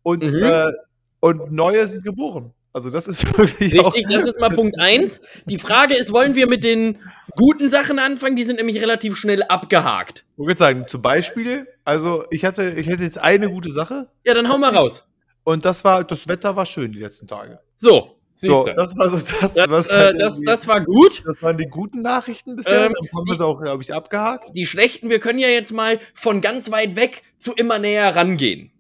und, 0.07 0.23
mhm. 0.23 0.41
äh, 0.41 0.71
und 1.19 1.51
neue 1.51 1.85
sind 1.85 2.05
geboren. 2.05 2.53
Also 2.71 2.89
das 2.89 3.07
ist 3.07 3.27
wirklich 3.37 3.73
Richtig, 3.73 4.05
das 4.09 4.23
ist 4.23 4.39
mal 4.39 4.49
Punkt 4.49 4.79
eins. 4.79 5.19
Die 5.47 5.57
Frage 5.57 5.97
ist, 5.97 6.13
wollen 6.13 6.33
wir 6.33 6.47
mit 6.47 6.63
den 6.63 6.99
guten 7.35 7.67
Sachen 7.67 7.99
anfangen? 7.99 8.37
Die 8.37 8.45
sind 8.45 8.55
nämlich 8.55 8.79
relativ 8.79 9.17
schnell 9.17 9.43
abgehakt. 9.43 10.23
Ich 10.37 10.45
würde 10.45 10.57
sagen, 10.57 10.87
zum 10.87 11.01
Beispiel, 11.01 11.67
also 11.83 12.23
ich 12.31 12.45
hatte, 12.45 12.69
ich 12.69 12.87
hätte 12.87 13.03
jetzt 13.03 13.17
eine 13.17 13.49
gute 13.49 13.69
Sache. 13.69 14.07
Ja, 14.25 14.33
dann 14.33 14.47
hau 14.47 14.57
mal 14.57 14.73
raus. 14.73 15.09
Und 15.43 15.65
das 15.65 15.83
war, 15.83 16.05
das 16.05 16.29
Wetter 16.29 16.55
war 16.55 16.65
schön 16.65 16.93
die 16.93 16.99
letzten 16.99 17.27
Tage. 17.27 17.59
So, 17.75 18.15
so, 18.37 18.65
das 18.65 18.95
war 18.95 19.09
so 19.09 19.17
das, 19.17 19.55
das, 19.55 19.69
was 19.69 19.91
halt 19.91 20.15
äh, 20.15 20.19
das, 20.19 20.39
das 20.45 20.67
war 20.69 20.79
gut. 20.79 21.21
Das 21.25 21.41
waren 21.41 21.57
die 21.57 21.65
guten 21.65 22.01
Nachrichten 22.01 22.55
bisher. 22.55 22.85
Ähm, 22.85 22.93
das 23.01 23.11
haben 23.11 23.25
wir 23.25 23.33
es 23.33 23.41
auch, 23.41 23.61
glaube 23.61 23.83
ich, 23.83 23.93
abgehakt. 23.93 24.55
Die 24.55 24.65
schlechten, 24.65 25.09
wir 25.09 25.19
können 25.19 25.39
ja 25.39 25.49
jetzt 25.49 25.73
mal 25.73 25.99
von 26.13 26.39
ganz 26.39 26.71
weit 26.71 26.95
weg 26.95 27.23
zu 27.37 27.51
immer 27.51 27.77
näher 27.77 28.15
rangehen. 28.15 28.71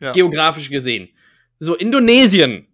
Ja. 0.00 0.12
Geografisch 0.12 0.68
gesehen. 0.68 1.08
So, 1.58 1.74
Indonesien 1.74 2.66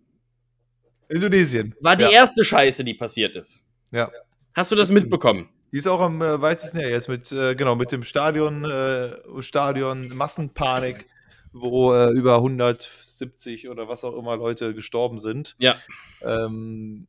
Indonesien. 1.13 1.75
War 1.81 1.97
die 1.97 2.05
ja. 2.05 2.11
erste 2.11 2.45
Scheiße, 2.45 2.85
die 2.85 2.95
passiert 2.95 3.37
ist. 3.37 3.61
Ja. 3.93 4.11
Hast 4.55 4.73
du 4.73 4.77
das 4.77 4.91
mitbekommen? 4.91 5.49
Die 5.71 5.79
ist 5.79 5.87
auch 5.87 6.01
am 6.01 6.21
äh, 6.21 6.41
weitesten 6.41 6.79
her 6.79 6.91
jetzt 6.91 7.09
mit, 7.09 7.31
äh, 7.33 7.55
genau, 7.55 7.75
mit 7.75 7.93
dem 7.93 8.03
Stadion, 8.03 8.65
äh, 8.65 9.11
Stadion 9.41 10.09
Massenpanik, 10.15 11.07
wo 11.53 11.95
äh, 11.95 12.11
über 12.11 12.37
170 12.37 13.69
oder 13.69 13.89
was 13.89 14.05
auch 14.05 14.17
immer 14.17 14.37
Leute 14.37 14.75
gestorben 14.75 15.19
sind. 15.19 15.55
Ja. 15.59 15.77
Ähm, 16.23 17.07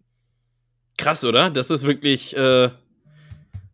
Krass, 0.97 1.23
oder? 1.23 1.49
Das 1.49 1.69
ist 1.69 1.85
wirklich. 1.85 2.35
Äh, 2.37 2.69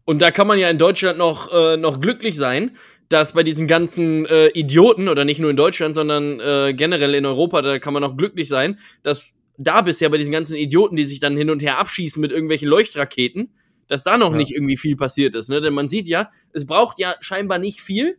und 0.06 0.22
da 0.22 0.32
kann 0.32 0.48
man 0.48 0.58
ja 0.58 0.70
in 0.70 0.80
Deutschland 0.80 1.20
noch, 1.20 1.52
äh, 1.54 1.78
noch 1.78 2.02
glücklich 2.02 2.36
sein, 2.36 2.78
dass 3.10 3.34
bei 3.34 3.44
diesen 3.44 3.68
ganzen 3.68 4.26
äh, 4.28 4.48
Idioten, 4.50 5.10
oder 5.10 5.26
nicht 5.26 5.40
nur 5.40 5.50
in 5.50 5.58
Deutschland, 5.58 5.96
sondern 5.96 6.40
äh, 6.40 6.74
generell 6.76 7.16
in 7.16 7.26
Europa, 7.26 7.62
da 7.62 7.80
kann 7.80 7.94
man 7.94 8.02
noch 8.02 8.16
glücklich 8.16 8.48
sein, 8.48 8.80
dass 9.04 9.34
da 9.58 9.82
bisher 9.82 10.10
bei 10.10 10.18
diesen 10.18 10.32
ganzen 10.32 10.56
Idioten, 10.56 10.96
die 10.96 11.04
sich 11.04 11.20
dann 11.20 11.36
hin 11.36 11.50
und 11.50 11.62
her 11.62 11.80
abschießen 11.80 12.22
mit 12.22 12.32
irgendwelchen 12.32 12.70
Leuchtraketen, 12.70 13.52
dass 13.88 14.04
da 14.04 14.18
noch 14.18 14.32
ja. 14.32 14.38
nicht 14.38 14.52
irgendwie 14.52 14.78
viel 14.78 14.96
passiert 14.96 15.36
ist. 15.36 15.50
Ne? 15.50 15.60
Denn 15.60 15.74
man 15.74 15.90
sieht 15.90 16.08
ja, 16.08 16.32
es 16.54 16.66
braucht 16.66 17.00
ja 17.00 17.14
scheinbar 17.20 17.58
nicht 17.58 17.82
viel, 17.82 18.18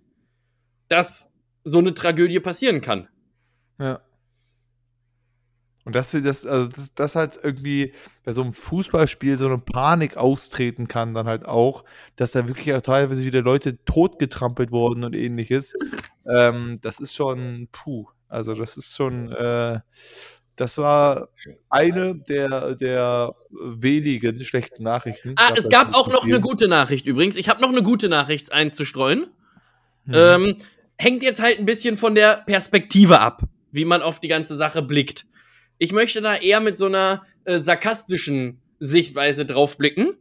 dass 0.89 1.33
so 1.65 1.79
eine 1.79 1.95
Tragödie 1.95 2.41
passieren 2.41 2.81
kann. 2.81 3.09
Ja. 3.79 4.03
Und 5.85 5.95
dass 5.95 6.13
wir 6.13 6.21
das, 6.21 6.45
also 6.45 6.69
das, 6.69 6.95
das 6.95 7.17
halt 7.17 7.41
irgendwie 7.43 7.95
bei 8.25 8.33
so 8.33 8.43
einem 8.43 8.53
Fußballspiel 8.53 9.39
so 9.39 9.47
eine 9.47 9.59
Panik 9.59 10.17
austreten 10.17 10.89
kann, 10.89 11.15
dann 11.15 11.27
halt 11.27 11.47
auch, 11.47 11.85
dass 12.17 12.33
da 12.33 12.47
wirklich 12.49 12.75
auch 12.75 12.83
teilweise 12.83 13.25
wieder 13.25 13.41
Leute 13.41 13.83
totgetrampelt 13.85 14.73
wurden 14.73 15.05
und 15.05 15.15
ähnliches. 15.15 15.75
Ähm, 16.27 16.79
das 16.83 17.01
ist 17.01 17.15
schon, 17.15 17.69
puh, 17.73 18.07
also 18.29 18.55
das 18.55 18.77
ist 18.77 18.95
schon, 18.95 19.33
äh, 19.33 19.81
das 20.55 20.77
war 20.77 21.29
eine 21.71 22.15
der, 22.15 22.75
der 22.75 23.35
wenigen 23.51 24.45
schlechten 24.45 24.83
Nachrichten. 24.83 25.33
Ah, 25.37 25.55
es 25.57 25.71
gab 25.71 25.95
auch 25.95 26.09
noch 26.09 26.25
eine 26.25 26.41
gute 26.41 26.69
Nachricht 26.69 27.07
übrigens. 27.07 27.37
Ich 27.37 27.49
habe 27.49 27.63
noch 27.63 27.71
eine 27.71 27.83
gute 27.83 28.11
Nachricht 28.11 28.53
einzustreuen. 28.53 29.29
Hm. 30.05 30.15
Ähm, 30.15 30.57
hängt 30.99 31.23
jetzt 31.23 31.41
halt 31.41 31.59
ein 31.59 31.65
bisschen 31.65 31.97
von 31.97 32.15
der 32.15 32.43
Perspektive 32.45 33.21
ab, 33.21 33.45
wie 33.73 33.87
man 33.87 34.03
auf 34.03 34.21
die 34.21 34.29
ganze 34.29 34.57
Sache 34.57 34.83
blickt. 34.83 35.25
Ich 35.81 35.93
möchte 35.93 36.21
da 36.21 36.37
eher 36.37 36.61
mit 36.61 36.77
so 36.77 36.87
einer 36.87 37.25
äh, 37.45 37.59
sarkastischen 37.59 38.61
Sichtweise 38.81 39.47
drauf 39.47 39.79
blicken. 39.79 40.19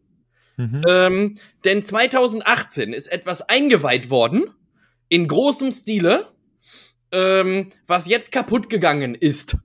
Mhm. 0.55 0.83
Ähm, 0.87 1.35
denn 1.65 1.83
2018 1.83 2.93
ist 2.93 3.07
etwas 3.07 3.41
eingeweiht 3.41 4.09
worden, 4.09 4.51
in 5.09 5.27
großem 5.27 5.71
Stile, 5.73 6.31
ähm, 7.11 7.73
was 7.87 8.07
jetzt 8.07 8.31
kaputt 8.31 8.69
gegangen 8.69 9.15
ist 9.15 9.57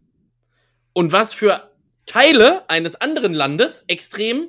und 0.93 1.13
was 1.13 1.33
für 1.33 1.71
Teile 2.07 2.69
eines 2.69 2.97
anderen 2.97 3.33
Landes 3.33 3.85
extrem 3.87 4.49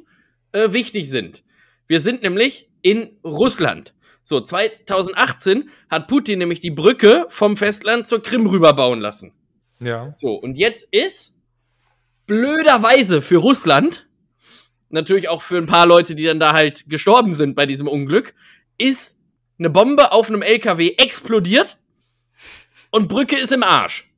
äh, 0.51 0.71
wichtig 0.71 1.09
sind. 1.09 1.43
Wir 1.87 1.99
sind 1.99 2.23
nämlich 2.23 2.71
in 2.81 3.19
Russland. 3.23 3.93
So, 4.23 4.41
2018 4.41 5.69
hat 5.91 6.07
Putin 6.07 6.39
nämlich 6.39 6.59
die 6.59 6.71
Brücke 6.71 7.27
vom 7.29 7.55
Festland 7.55 8.07
zur 8.07 8.23
Krim 8.23 8.47
rüberbauen 8.47 8.99
lassen. 8.99 9.31
Ja. 9.79 10.11
So, 10.15 10.33
und 10.33 10.57
jetzt 10.57 10.87
ist 10.91 11.34
blöderweise 12.27 13.21
für 13.21 13.37
Russland, 13.37 14.07
natürlich 14.89 15.29
auch 15.29 15.41
für 15.41 15.57
ein 15.57 15.67
paar 15.67 15.85
Leute, 15.85 16.15
die 16.15 16.25
dann 16.25 16.39
da 16.39 16.53
halt 16.53 16.89
gestorben 16.89 17.33
sind 17.33 17.55
bei 17.55 17.65
diesem 17.65 17.87
Unglück, 17.87 18.33
ist 18.77 19.17
eine 19.57 19.69
Bombe 19.69 20.11
auf 20.11 20.29
einem 20.29 20.41
LKW 20.41 20.95
explodiert 20.97 21.77
und 22.91 23.07
Brücke 23.07 23.37
ist 23.37 23.51
im 23.51 23.63
Arsch. 23.63 24.09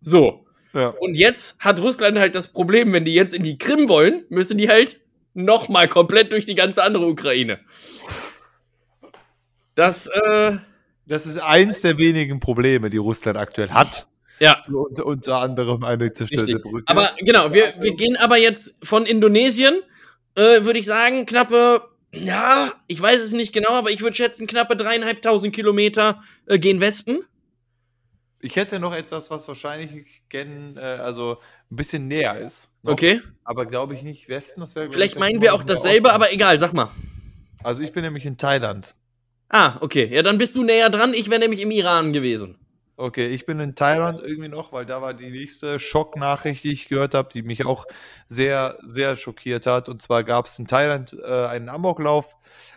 So. 0.00 0.46
Ja. 0.74 0.88
Und 0.88 1.14
jetzt 1.14 1.58
hat 1.60 1.80
Russland 1.80 2.18
halt 2.18 2.34
das 2.34 2.52
Problem, 2.52 2.92
wenn 2.92 3.04
die 3.04 3.14
jetzt 3.14 3.32
in 3.32 3.44
die 3.44 3.58
Krim 3.58 3.88
wollen, 3.88 4.24
müssen 4.28 4.58
die 4.58 4.68
halt 4.68 5.00
nochmal 5.32 5.88
komplett 5.88 6.32
durch 6.32 6.46
die 6.46 6.56
ganze 6.56 6.82
andere 6.82 7.06
Ukraine. 7.06 7.60
Das, 9.74 10.06
äh, 10.06 10.56
Das 11.06 11.26
ist 11.26 11.38
eins 11.38 11.82
der 11.82 11.98
wenigen 11.98 12.40
Probleme, 12.40 12.90
die 12.90 12.96
Russland 12.96 13.38
aktuell 13.38 13.70
hat. 13.70 14.08
Ja. 14.40 14.60
Unter, 14.72 15.06
unter 15.06 15.36
anderem 15.36 15.84
eine 15.84 16.12
zerstörte 16.12 16.54
Richtig. 16.54 16.62
Brücke. 16.62 16.84
Aber 16.86 17.10
genau, 17.18 17.52
wir, 17.52 17.74
wir 17.80 17.94
gehen 17.94 18.16
aber 18.16 18.36
jetzt 18.36 18.74
von 18.82 19.06
Indonesien, 19.06 19.80
äh, 20.34 20.64
würde 20.64 20.78
ich 20.78 20.86
sagen, 20.86 21.26
knappe, 21.26 21.82
ja, 22.12 22.72
ich 22.86 23.00
weiß 23.00 23.20
es 23.20 23.32
nicht 23.32 23.52
genau, 23.52 23.70
aber 23.70 23.90
ich 23.90 24.00
würde 24.00 24.16
schätzen, 24.16 24.46
knappe 24.46 24.76
dreieinhalbtausend 24.76 25.54
Kilometer 25.54 26.22
äh, 26.46 26.58
gehen 26.58 26.80
Westen. 26.80 27.20
Ich 28.40 28.56
hätte 28.56 28.78
noch 28.78 28.94
etwas, 28.94 29.30
was 29.30 29.48
wahrscheinlich 29.48 30.22
gen, 30.28 30.76
äh, 30.76 30.80
also 30.80 31.36
ein 31.70 31.76
bisschen 31.76 32.08
näher 32.08 32.38
ist. 32.38 32.70
Noch, 32.82 32.92
okay. 32.92 33.22
Aber 33.42 33.64
glaube 33.64 33.94
ich 33.94 34.02
nicht 34.02 34.28
Westen. 34.28 34.60
Das 34.60 34.76
wäre. 34.76 34.92
Vielleicht 34.92 35.18
meinen 35.18 35.40
wir 35.40 35.54
auch 35.54 35.62
dasselbe, 35.62 36.12
aber 36.12 36.30
egal, 36.32 36.58
sag 36.58 36.74
mal. 36.74 36.90
Also 37.62 37.82
ich 37.82 37.92
bin 37.92 38.02
nämlich 38.02 38.26
in 38.26 38.36
Thailand. 38.36 38.94
Ah, 39.48 39.78
okay. 39.80 40.08
Ja, 40.12 40.22
dann 40.22 40.36
bist 40.36 40.54
du 40.56 40.62
näher 40.62 40.90
dran. 40.90 41.14
Ich 41.14 41.30
wäre 41.30 41.40
nämlich 41.40 41.62
im 41.62 41.70
Iran 41.70 42.12
gewesen. 42.12 42.58
Okay, 42.96 43.28
ich 43.28 43.44
bin 43.44 43.58
in 43.58 43.74
Thailand 43.74 44.22
irgendwie 44.22 44.50
noch, 44.50 44.72
weil 44.72 44.86
da 44.86 45.02
war 45.02 45.14
die 45.14 45.30
nächste 45.30 45.80
Schocknachricht, 45.80 46.62
die 46.62 46.72
ich 46.72 46.88
gehört 46.88 47.14
habe, 47.14 47.28
die 47.32 47.42
mich 47.42 47.66
auch 47.66 47.86
sehr, 48.26 48.78
sehr 48.82 49.16
schockiert 49.16 49.66
hat. 49.66 49.88
Und 49.88 50.00
zwar 50.00 50.22
gab 50.22 50.46
es 50.46 50.58
in 50.58 50.66
Thailand 50.66 51.12
äh, 51.12 51.46
einen 51.46 51.68
Amoklauf 51.68 52.36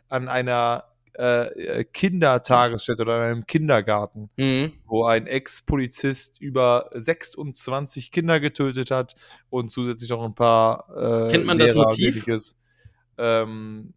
an 0.09 0.27
einer 0.27 0.85
äh, 1.13 1.83
Kindertagesstätte 1.83 3.03
oder 3.03 3.17
in 3.17 3.31
einem 3.31 3.45
Kindergarten, 3.45 4.29
mhm. 4.37 4.73
wo 4.85 5.05
ein 5.05 5.27
Ex-Polizist 5.27 6.41
über 6.41 6.89
26 6.93 8.11
Kinder 8.11 8.39
getötet 8.39 8.89
hat 8.89 9.15
und 9.49 9.71
zusätzlich 9.71 10.09
noch 10.09 10.23
ein 10.23 10.35
paar 10.35 10.87
äh, 10.95 11.31
Kennt 11.31 11.45
man 11.45 11.57
Lehrer 11.57 11.85
das 11.85 11.97
Motiv? 11.97 12.25
Ähm, 13.19 13.93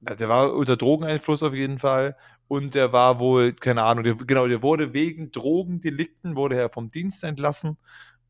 der 0.00 0.28
war 0.28 0.52
unter 0.54 0.76
Drogeneinfluss 0.76 1.42
auf 1.42 1.54
jeden 1.54 1.78
Fall 1.78 2.16
und 2.52 2.74
der 2.74 2.92
war 2.92 3.18
wohl, 3.18 3.54
keine 3.54 3.82
Ahnung, 3.82 4.04
der, 4.04 4.14
genau, 4.14 4.46
der 4.46 4.60
wurde 4.60 4.92
wegen 4.92 5.32
Drogendelikten, 5.32 6.36
wurde 6.36 6.56
er 6.56 6.68
vom 6.68 6.90
Dienst 6.90 7.24
entlassen 7.24 7.78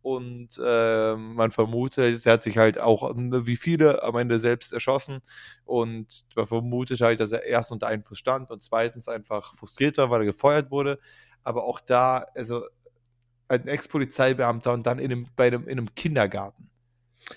und 0.00 0.60
äh, 0.64 1.16
man 1.16 1.50
vermutet, 1.50 2.24
er 2.24 2.34
hat 2.34 2.44
sich 2.44 2.56
halt 2.56 2.78
auch 2.78 3.16
ne, 3.16 3.48
wie 3.48 3.56
viele 3.56 4.00
am 4.04 4.14
Ende 4.14 4.38
selbst 4.38 4.72
erschossen 4.72 5.22
und 5.64 6.24
man 6.36 6.46
vermutet 6.46 7.00
halt, 7.00 7.18
dass 7.18 7.32
er 7.32 7.42
erst 7.42 7.72
unter 7.72 7.88
Einfluss 7.88 8.18
stand 8.18 8.52
und 8.52 8.62
zweitens 8.62 9.08
einfach 9.08 9.56
frustriert 9.56 9.98
war, 9.98 10.08
weil 10.10 10.20
er 10.20 10.26
gefeuert 10.26 10.70
wurde. 10.70 11.00
Aber 11.42 11.64
auch 11.64 11.80
da, 11.80 12.24
also 12.36 12.62
ein 13.48 13.66
Ex-Polizeibeamter 13.66 14.72
und 14.72 14.86
dann 14.86 15.00
in 15.00 15.10
einem, 15.10 15.26
bei 15.34 15.48
einem, 15.48 15.64
in 15.64 15.78
einem 15.78 15.94
Kindergarten. 15.96 16.70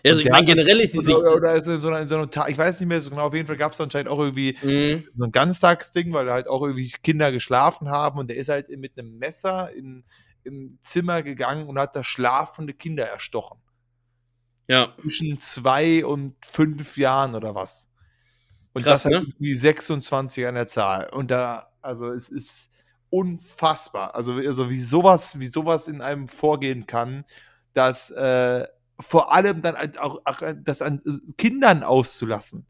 Ja, 0.04 0.12
also 0.12 0.22
ich 0.22 0.30
meine, 0.30 0.46
generell 0.46 0.82
ist 0.82 0.94
die 0.94 1.00
Sicht. 1.00 1.18
Oder, 1.18 1.36
oder 1.36 1.56
ist 1.56 1.66
so 1.66 1.90
eine, 1.90 2.08
so 2.08 2.18
eine, 2.18 2.30
ich 2.48 2.58
weiß 2.58 2.80
nicht 2.80 2.90
mehr 2.90 3.02
so 3.02 3.10
genau, 3.10 3.28
auf 3.28 3.34
jeden 3.34 3.48
Fall 3.48 3.56
gab 3.56 3.72
es 3.72 3.82
anscheinend 3.82 4.10
auch 4.10 4.20
irgendwie 4.20 4.58
mhm. 4.62 5.08
so 5.12 5.26
ein 5.26 5.32
Ganztagsding, 5.32 6.14
weil 6.14 6.26
da 6.26 6.34
halt 6.34 6.48
auch 6.48 6.62
irgendwie 6.62 6.92
Kinder 7.04 7.32
geschlafen 7.32 7.90
haben 7.90 8.20
und 8.20 8.30
der 8.30 8.38
ist 8.38 8.50
halt 8.50 8.70
mit 8.70 8.98
einem 8.98 9.18
Messer 9.18 9.72
in, 9.74 10.04
im 10.44 10.80
Zimmer 10.82 11.24
gegangen 11.24 11.68
und 11.68 11.80
hat 11.80 11.96
da 11.96 12.04
schlafende 12.04 12.74
Kinder 12.74 13.06
erstochen. 13.06 13.60
Ja. 14.68 14.94
Zwischen 15.00 15.40
zwei 15.40 16.06
und 16.06 16.36
fünf 16.46 16.98
Jahren 16.98 17.36
oder 17.36 17.56
was. 17.56 17.90
Und 18.74 18.84
Krass, 18.84 19.04
das 19.04 19.06
halt 19.06 19.24
ne? 19.24 19.30
irgendwie 19.30 19.56
26 19.56 20.48
an 20.48 20.56
der 20.56 20.68
Zahl. 20.68 21.10
Und 21.12 21.32
da, 21.32 21.72
also 21.82 22.12
es 22.12 22.30
ist 22.30 22.70
unfassbar. 23.10 24.16
Also, 24.16 24.34
also 24.34 24.70
wie 24.70 24.82
sowas, 24.82 25.40
wie 25.40 25.48
sowas 25.48 25.88
in 25.88 26.02
einem 26.02 26.28
vorgehen 26.28 26.86
kann, 26.86 27.26
dass 27.74 28.12
äh, 28.12 28.66
vor 29.00 29.34
allem 29.34 29.62
dann 29.62 29.76
halt 29.76 29.98
auch, 30.00 30.22
auch 30.26 30.42
das 30.64 30.82
an 30.82 31.02
Kindern 31.38 31.84
auszulassen. 31.84 32.66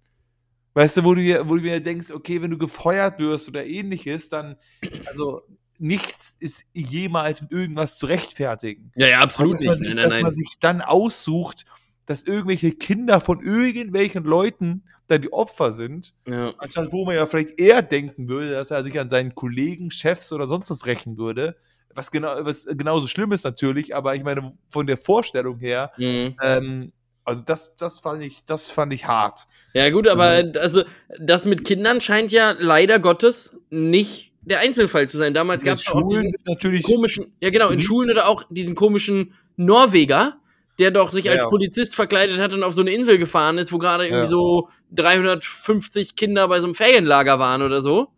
Weißt 0.73 0.97
du, 0.97 1.03
wo 1.03 1.15
du, 1.15 1.21
wo 1.47 1.55
du 1.55 1.61
mir 1.61 1.80
denkst, 1.80 2.11
okay, 2.11 2.41
wenn 2.41 2.51
du 2.51 2.57
gefeuert 2.57 3.19
wirst 3.19 3.47
oder 3.47 3.65
ähnliches, 3.65 4.28
dann, 4.30 4.57
also 5.05 5.43
nichts 5.78 6.36
ist 6.39 6.65
jemals 6.73 7.41
mit 7.41 7.51
irgendwas 7.51 7.97
zu 7.97 8.07
rechtfertigen. 8.07 8.91
Ja, 8.95 9.07
ja, 9.07 9.19
absolut 9.19 9.59
nicht. 9.59 9.80
Sich, 9.80 9.93
nein, 9.93 9.95
nein, 9.95 10.09
dass 10.09 10.19
man 10.21 10.34
sich 10.34 10.55
dann 10.59 10.82
aussucht, 10.82 11.65
dass 12.05 12.23
irgendwelche 12.23 12.71
Kinder 12.71 13.21
von 13.21 13.39
irgendwelchen 13.41 14.23
Leuten 14.23 14.84
da 15.07 15.17
die 15.17 15.32
Opfer 15.32 15.71
sind, 15.71 16.15
ja. 16.28 16.53
anstatt 16.57 16.91
wo 16.91 17.05
man 17.05 17.15
ja 17.15 17.26
vielleicht 17.26 17.59
eher 17.59 17.82
denken 17.82 18.28
würde, 18.28 18.51
dass 18.51 18.71
er 18.71 18.84
sich 18.84 18.99
an 18.99 19.09
seinen 19.09 19.36
Kollegen, 19.36 19.91
Chefs 19.91 20.34
oder 20.34 20.47
sonst 20.47 20.69
was 20.71 20.86
rächen 20.86 21.17
würde. 21.17 21.55
Was, 21.96 22.12
genau, 22.12 22.36
was 22.41 22.66
genauso 22.66 23.08
schlimm 23.08 23.32
ist 23.32 23.46
natürlich, 23.46 23.96
aber 23.96 24.16
ich 24.16 24.24
meine, 24.24 24.54
von 24.70 24.86
der 24.86 24.98
Vorstellung 24.98 25.60
her, 25.60 25.91
mhm. 25.98 26.36
ähm, 26.41 26.91
also 27.24 27.41
das, 27.43 27.76
das 27.76 28.00
fand 28.00 28.22
ich, 28.22 28.46
das 28.46 28.70
fand 28.70 28.93
ich 28.93 29.08
hart. 29.08 29.48
Ja, 29.74 29.89
gut, 29.89 30.08
aber 30.08 30.24
also, 30.26 30.60
also 30.60 30.84
das 31.20 31.46
mit 31.46 31.66
Kindern 31.66 32.00
scheint 32.02 32.32
ja 32.32 32.56
leider 32.58 33.00
Gottes 33.00 33.58
nicht 33.70 34.34
der 34.41 34.60
Einzelfall 34.60 35.10
zu 35.10 35.18
sein. 35.18 35.34
Damals 35.34 35.64
gab 35.64 35.78
es 35.78 35.88
auch 35.89 36.08
diesen 36.08 36.32
natürlich 36.46 36.84
komischen, 36.84 37.34
ja 37.41 37.50
genau, 37.50 37.70
in 37.70 37.82
Schulen 37.82 38.12
oder 38.12 38.28
auch 38.28 38.43
diesen 38.50 38.76
komischen 38.76 39.34
Norweger, 39.58 40.38
der 40.78 40.91
doch 40.91 41.12
sich 41.12 41.30
als 41.30 41.43
ja. 41.43 41.50
Polizist 41.50 41.96
verkleidet 41.96 42.39
hat 42.39 42.54
und 42.54 42.62
auf 42.62 42.74
so 42.74 42.82
eine 42.82 42.91
Insel 42.91 43.18
gefahren 43.18 43.58
ist, 43.58 43.72
wo 43.72 43.78
gerade 43.80 44.06
irgendwie 44.06 44.24
ja. 44.24 44.28
so 44.28 44.70
350 44.91 46.16
Kinder 46.16 46.48
bei 46.48 46.60
so 46.60 46.68
einem 46.68 46.76
Ferienlager 46.76 47.39
waren 47.39 47.62
oder 47.62 47.82
so. 47.82 48.10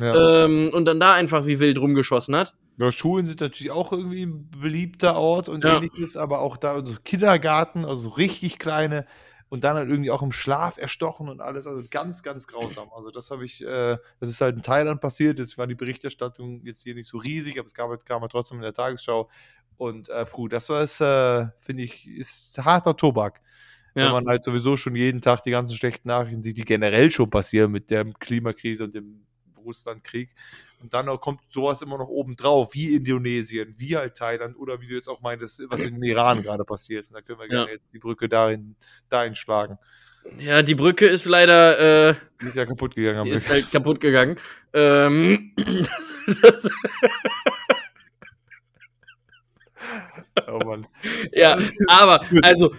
Ja. 0.00 0.44
Ähm, 0.44 0.70
und 0.72 0.84
dann 0.84 1.00
da 1.00 1.14
einfach 1.14 1.46
wie 1.46 1.60
wild 1.60 1.78
rumgeschossen 1.78 2.34
hat. 2.34 2.54
Ja, 2.78 2.92
Schulen 2.92 3.26
sind 3.26 3.40
natürlich 3.40 3.72
auch 3.72 3.92
irgendwie 3.92 4.24
ein 4.24 4.50
beliebter 4.50 5.16
Ort 5.16 5.48
und 5.48 5.64
ähnliches, 5.64 6.16
aber 6.16 6.40
auch 6.40 6.56
da 6.56 6.84
so 6.86 6.94
Kindergarten, 7.04 7.84
also 7.84 8.10
richtig 8.10 8.58
kleine 8.58 9.04
und 9.48 9.64
dann 9.64 9.76
halt 9.76 9.88
irgendwie 9.88 10.10
auch 10.10 10.22
im 10.22 10.30
Schlaf 10.30 10.78
erstochen 10.78 11.28
und 11.28 11.40
alles, 11.40 11.66
also 11.66 11.82
ganz, 11.90 12.22
ganz 12.22 12.46
grausam. 12.46 12.88
Also 12.94 13.10
das 13.10 13.30
habe 13.30 13.44
ich, 13.44 13.64
äh, 13.64 13.96
das 14.20 14.28
ist 14.28 14.40
halt 14.40 14.56
in 14.56 14.62
Thailand 14.62 15.00
passiert, 15.00 15.38
das 15.38 15.58
war 15.58 15.66
die 15.66 15.74
Berichterstattung 15.74 16.64
jetzt 16.64 16.82
hier 16.82 16.94
nicht 16.94 17.08
so 17.08 17.18
riesig, 17.18 17.58
aber 17.58 17.66
es 17.66 17.74
gab, 17.74 17.88
halt, 17.88 18.06
kam 18.06 18.20
halt 18.20 18.30
trotzdem 18.30 18.58
in 18.58 18.62
der 18.62 18.74
Tagesschau 18.74 19.28
und 19.76 20.08
äh, 20.10 20.24
puh, 20.26 20.48
das 20.48 20.68
war 20.68 20.82
es, 20.82 21.00
äh, 21.00 21.46
finde 21.58 21.82
ich, 21.82 22.06
ist 22.08 22.58
harter 22.64 22.96
Tobak. 22.96 23.40
Ja. 23.94 24.04
Wenn 24.04 24.12
man 24.12 24.26
halt 24.28 24.44
sowieso 24.44 24.76
schon 24.76 24.94
jeden 24.94 25.20
Tag 25.20 25.42
die 25.42 25.50
ganzen 25.50 25.76
schlechten 25.76 26.08
Nachrichten 26.08 26.42
sieht, 26.42 26.56
die 26.56 26.64
generell 26.64 27.10
schon 27.10 27.30
passieren 27.30 27.72
mit 27.72 27.90
der 27.90 28.04
Klimakrise 28.04 28.84
und 28.84 28.94
dem 28.94 29.26
Russlandkrieg. 29.56 30.34
Und 30.80 30.94
dann 30.94 31.06
kommt 31.20 31.40
sowas 31.48 31.82
immer 31.82 31.98
noch 31.98 32.08
oben 32.08 32.36
drauf, 32.36 32.74
wie 32.74 32.94
Indonesien, 32.94 33.74
wie 33.78 33.96
halt 33.96 34.16
Thailand 34.16 34.56
oder 34.56 34.80
wie 34.80 34.88
du 34.88 34.94
jetzt 34.94 35.08
auch 35.08 35.20
meintest, 35.20 35.62
was 35.68 35.82
in 35.82 36.02
Iran 36.02 36.42
gerade 36.42 36.64
passiert. 36.64 37.08
Und 37.08 37.14
da 37.14 37.20
können 37.20 37.40
wir 37.40 37.48
gerne 37.48 37.70
jetzt 37.70 37.92
die 37.92 37.98
Brücke 37.98 38.28
dahin, 38.28 38.76
dahin 39.08 39.34
schlagen. 39.34 39.78
Ja, 40.38 40.62
die 40.62 40.74
Brücke 40.74 41.06
ist 41.06 41.24
leider. 41.24 42.10
Äh, 42.10 42.14
die 42.42 42.46
ist 42.46 42.56
ja 42.56 42.66
kaputt 42.66 42.94
gegangen. 42.94 43.24
Die 43.24 43.30
ist 43.30 43.48
halt 43.48 43.70
kaputt 43.72 44.00
gegangen. 44.00 44.38
Ähm, 44.72 45.52
das, 45.56 46.40
das 46.42 46.68
Oh 50.46 50.58
Mann. 50.64 50.86
Ja, 51.32 51.58
aber, 51.88 52.24
also, 52.42 52.74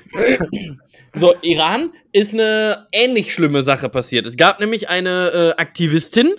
so, 1.13 1.35
Iran 1.41 1.91
ist 2.11 2.33
eine 2.33 2.87
ähnlich 2.91 3.33
schlimme 3.33 3.63
Sache 3.63 3.89
passiert. 3.89 4.25
Es 4.25 4.37
gab 4.37 4.59
nämlich 4.59 4.89
eine 4.89 5.29
äh, 5.57 5.61
Aktivistin, 5.61 6.33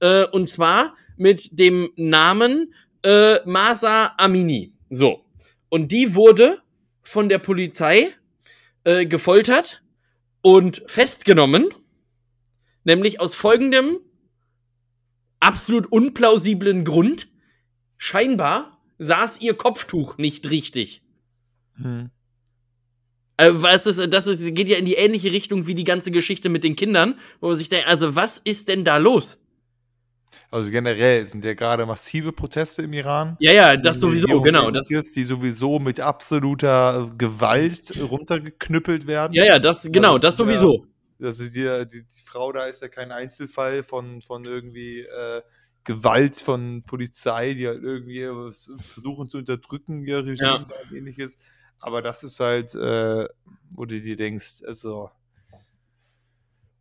äh, 0.00 0.24
und 0.24 0.48
zwar 0.48 0.94
mit 1.16 1.58
dem 1.58 1.90
Namen 1.96 2.74
äh, 3.02 3.38
Masa 3.44 4.14
Amini. 4.16 4.74
So. 4.90 5.24
Und 5.68 5.92
die 5.92 6.14
wurde 6.14 6.62
von 7.02 7.28
der 7.28 7.38
Polizei 7.38 8.14
äh, 8.84 9.06
gefoltert 9.06 9.82
und 10.40 10.82
festgenommen. 10.86 11.72
Nämlich 12.84 13.20
aus 13.20 13.34
folgendem 13.34 13.98
absolut 15.40 15.86
unplausiblen 15.90 16.84
Grund. 16.84 17.28
Scheinbar 17.96 18.80
saß 18.98 19.40
ihr 19.40 19.54
Kopftuch 19.54 20.18
nicht 20.18 20.50
richtig. 20.50 21.02
Hm. 21.76 22.10
Also, 23.36 23.62
weißt 23.62 23.86
du, 23.86 24.08
das 24.08 24.26
ist, 24.26 24.54
geht 24.54 24.68
ja 24.68 24.76
in 24.76 24.84
die 24.84 24.94
ähnliche 24.94 25.32
Richtung 25.32 25.66
wie 25.66 25.74
die 25.74 25.84
ganze 25.84 26.10
Geschichte 26.10 26.48
mit 26.48 26.64
den 26.64 26.76
Kindern, 26.76 27.18
wo 27.40 27.48
man 27.48 27.56
sich 27.56 27.68
denkt, 27.68 27.88
also 27.88 28.14
was 28.14 28.38
ist 28.38 28.68
denn 28.68 28.84
da 28.84 28.98
los? 28.98 29.41
Also 30.52 30.70
generell 30.70 31.24
sind 31.24 31.46
ja 31.46 31.54
gerade 31.54 31.86
massive 31.86 32.30
Proteste 32.30 32.82
im 32.82 32.92
Iran. 32.92 33.36
Ja, 33.40 33.52
ja, 33.52 33.76
das 33.78 33.98
sowieso, 33.98 34.42
genau. 34.42 34.70
Das 34.70 34.86
die 34.86 35.24
sowieso 35.24 35.78
mit 35.78 35.98
absoluter 35.98 37.08
Gewalt 37.16 37.90
runtergeknüppelt 37.98 39.06
werden. 39.06 39.32
Ja, 39.32 39.46
ja, 39.46 39.58
das, 39.58 39.88
genau, 39.90 40.14
das, 40.14 40.22
das 40.22 40.36
sowieso. 40.36 40.86
Ja, 41.18 41.28
also 41.28 41.44
die, 41.44 41.86
die, 41.90 42.04
die, 42.04 42.22
Frau 42.22 42.52
da 42.52 42.66
ist 42.66 42.82
ja 42.82 42.88
kein 42.88 43.12
Einzelfall 43.12 43.82
von, 43.82 44.20
von 44.20 44.44
irgendwie 44.44 45.00
äh, 45.00 45.40
Gewalt 45.84 46.36
von 46.36 46.82
Polizei, 46.82 47.54
die 47.54 47.66
halt 47.66 47.82
irgendwie 47.82 48.28
versuchen 48.78 49.30
zu 49.30 49.38
unterdrücken, 49.38 50.06
ihr 50.06 50.18
Regime 50.18 50.36
ja. 50.36 50.56
und 50.56 50.94
ähnliches. 50.94 51.38
Aber 51.80 52.02
das 52.02 52.24
ist 52.24 52.40
halt, 52.40 52.74
äh, 52.74 53.26
wo 53.74 53.86
du 53.86 53.98
dir 53.98 54.16
denkst, 54.16 54.64
also 54.66 55.08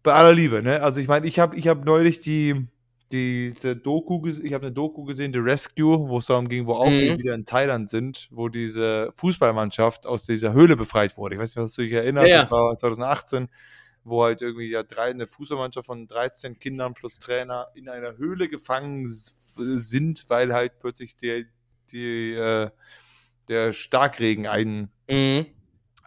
bei 0.03 0.11
aller 0.11 0.33
Liebe, 0.33 0.61
ne? 0.61 0.81
Also 0.81 0.99
ich 0.99 1.07
meine, 1.07 1.25
ich 1.25 1.39
habe 1.39 1.55
ich 1.55 1.69
hab 1.69 1.85
neulich 1.85 2.19
die, 2.19 2.67
diese 3.11 3.75
Doku, 3.75 4.25
ich 4.27 4.53
habe 4.53 4.67
eine 4.67 4.73
Doku 4.73 5.03
gesehen, 5.03 5.33
The 5.33 5.39
Rescue, 5.39 6.09
wo 6.09 6.17
es 6.19 6.27
darum 6.27 6.47
ging, 6.47 6.67
wo 6.67 6.73
auch 6.73 6.89
mhm. 6.89 7.17
wieder 7.17 7.33
in 7.33 7.45
Thailand 7.45 7.89
sind, 7.89 8.27
wo 8.31 8.49
diese 8.49 9.11
Fußballmannschaft 9.15 10.07
aus 10.07 10.25
dieser 10.25 10.53
Höhle 10.53 10.77
befreit 10.77 11.17
wurde. 11.17 11.35
Ich 11.35 11.41
weiß 11.41 11.55
nicht, 11.55 11.63
was 11.63 11.73
du 11.73 11.81
dich 11.83 11.93
erinnerst, 11.93 12.29
ja, 12.29 12.35
ja. 12.35 12.41
das 12.43 12.51
war 12.51 12.75
2018 12.75 13.49
wo 14.03 14.23
halt 14.23 14.41
irgendwie 14.41 14.69
ja 14.69 14.83
drei, 14.83 15.11
eine 15.11 15.27
Fußballmannschaft 15.27 15.85
von 15.85 16.07
13 16.07 16.59
Kindern 16.59 16.93
plus 16.93 17.19
Trainer 17.19 17.67
in 17.75 17.89
einer 17.89 18.17
Höhle 18.17 18.49
gefangen 18.49 19.05
sind, 19.07 20.25
weil 20.29 20.53
halt 20.53 20.79
plötzlich 20.79 21.17
der, 21.17 21.43
die, 21.91 22.33
äh, 22.33 22.69
der 23.47 23.73
Starkregen 23.73 24.47
ein, 24.47 24.89
mhm. 25.09 25.45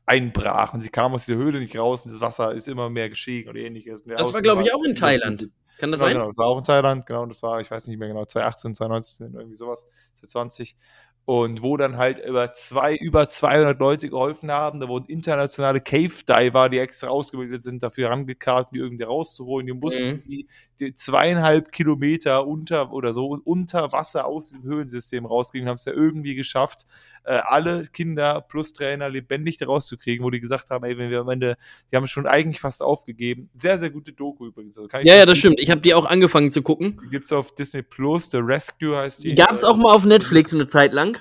einbrach 0.06 0.74
und 0.74 0.80
sie 0.80 0.88
kamen 0.88 1.14
aus 1.14 1.26
der 1.26 1.36
Höhle 1.36 1.60
nicht 1.60 1.78
raus 1.78 2.04
und 2.04 2.12
das 2.12 2.20
Wasser 2.20 2.52
ist 2.52 2.68
immer 2.68 2.90
mehr 2.90 3.08
gestiegen 3.08 3.48
oder 3.48 3.60
ähnliches. 3.60 4.02
Das 4.04 4.34
war, 4.34 4.42
glaube 4.42 4.62
ich, 4.62 4.74
auch 4.74 4.82
in 4.82 4.94
Thailand. 4.94 5.48
Kann 5.78 5.90
das 5.90 6.00
genau, 6.00 6.06
sein? 6.06 6.14
Genau, 6.14 6.26
das 6.26 6.38
war 6.38 6.46
auch 6.46 6.58
in 6.58 6.64
Thailand, 6.64 7.06
genau, 7.06 7.26
das 7.26 7.42
war, 7.42 7.60
ich 7.60 7.70
weiß 7.70 7.88
nicht 7.88 7.98
mehr 7.98 8.08
genau, 8.08 8.24
2018, 8.24 8.74
2019, 8.74 9.34
irgendwie 9.34 9.56
sowas, 9.56 9.86
2020 10.14 10.76
und 11.26 11.62
wo 11.62 11.78
dann 11.78 11.96
halt 11.96 12.18
über, 12.18 12.52
zwei, 12.52 12.96
über 12.96 13.28
200 13.28 13.78
Leute 13.80 14.10
geholfen 14.10 14.50
haben. 14.50 14.80
Da 14.80 14.88
wurden 14.88 15.06
internationale 15.06 15.80
Cave-Diver, 15.80 16.68
die 16.68 16.78
extra 16.78 17.08
ausgebildet 17.08 17.62
sind, 17.62 17.82
dafür 17.82 18.08
herangekarrt, 18.08 18.68
die 18.74 18.78
irgendwie 18.78 19.04
rauszuholen. 19.04 19.66
Die 19.66 19.72
mussten 19.72 20.16
mhm. 20.16 20.22
die, 20.24 20.46
die, 20.80 20.92
zweieinhalb 20.92 21.72
Kilometer 21.72 22.46
unter 22.46 22.92
oder 22.92 23.14
so 23.14 23.38
unter 23.42 23.90
Wasser 23.92 24.26
aus 24.26 24.48
diesem 24.48 24.64
Höhlensystem 24.64 25.24
rausgehen, 25.24 25.66
haben 25.66 25.76
es 25.76 25.86
ja 25.86 25.92
irgendwie 25.92 26.34
geschafft, 26.34 26.84
äh, 27.24 27.40
alle 27.44 27.86
Kinder 27.86 28.40
plus 28.40 28.72
Trainer 28.72 29.08
lebendig 29.08 29.56
da 29.56 29.66
rauszukriegen, 29.66 30.24
wo 30.24 30.30
die 30.30 30.40
gesagt 30.40 30.70
haben, 30.70 30.84
ey, 30.84 30.96
wenn 30.98 31.10
wir 31.10 31.20
am 31.20 31.28
Ende, 31.28 31.56
die 31.90 31.96
haben 31.96 32.06
schon 32.06 32.26
eigentlich 32.26 32.60
fast 32.60 32.82
aufgegeben. 32.82 33.50
Sehr, 33.56 33.78
sehr 33.78 33.90
gute 33.90 34.12
Doku 34.12 34.46
übrigens. 34.46 34.78
Also 34.78 34.88
ja, 35.02 35.16
ja, 35.16 35.26
das 35.26 35.38
stimmt. 35.38 35.60
Ich 35.60 35.70
habe 35.70 35.80
die 35.80 35.94
auch 35.94 36.06
angefangen 36.06 36.50
zu 36.50 36.62
gucken. 36.62 37.00
Die 37.04 37.10
gibt 37.10 37.26
es 37.26 37.32
auf 37.32 37.54
Disney 37.54 37.82
Plus, 37.82 38.30
The 38.30 38.38
Rescue 38.38 38.96
heißt 38.96 39.24
die. 39.24 39.30
Die 39.30 39.34
gab 39.34 39.52
es 39.52 39.64
auch 39.64 39.76
mal 39.76 39.92
auf 39.92 40.04
Netflix 40.04 40.52
eine 40.52 40.68
Zeit 40.68 40.92
lang. 40.92 41.18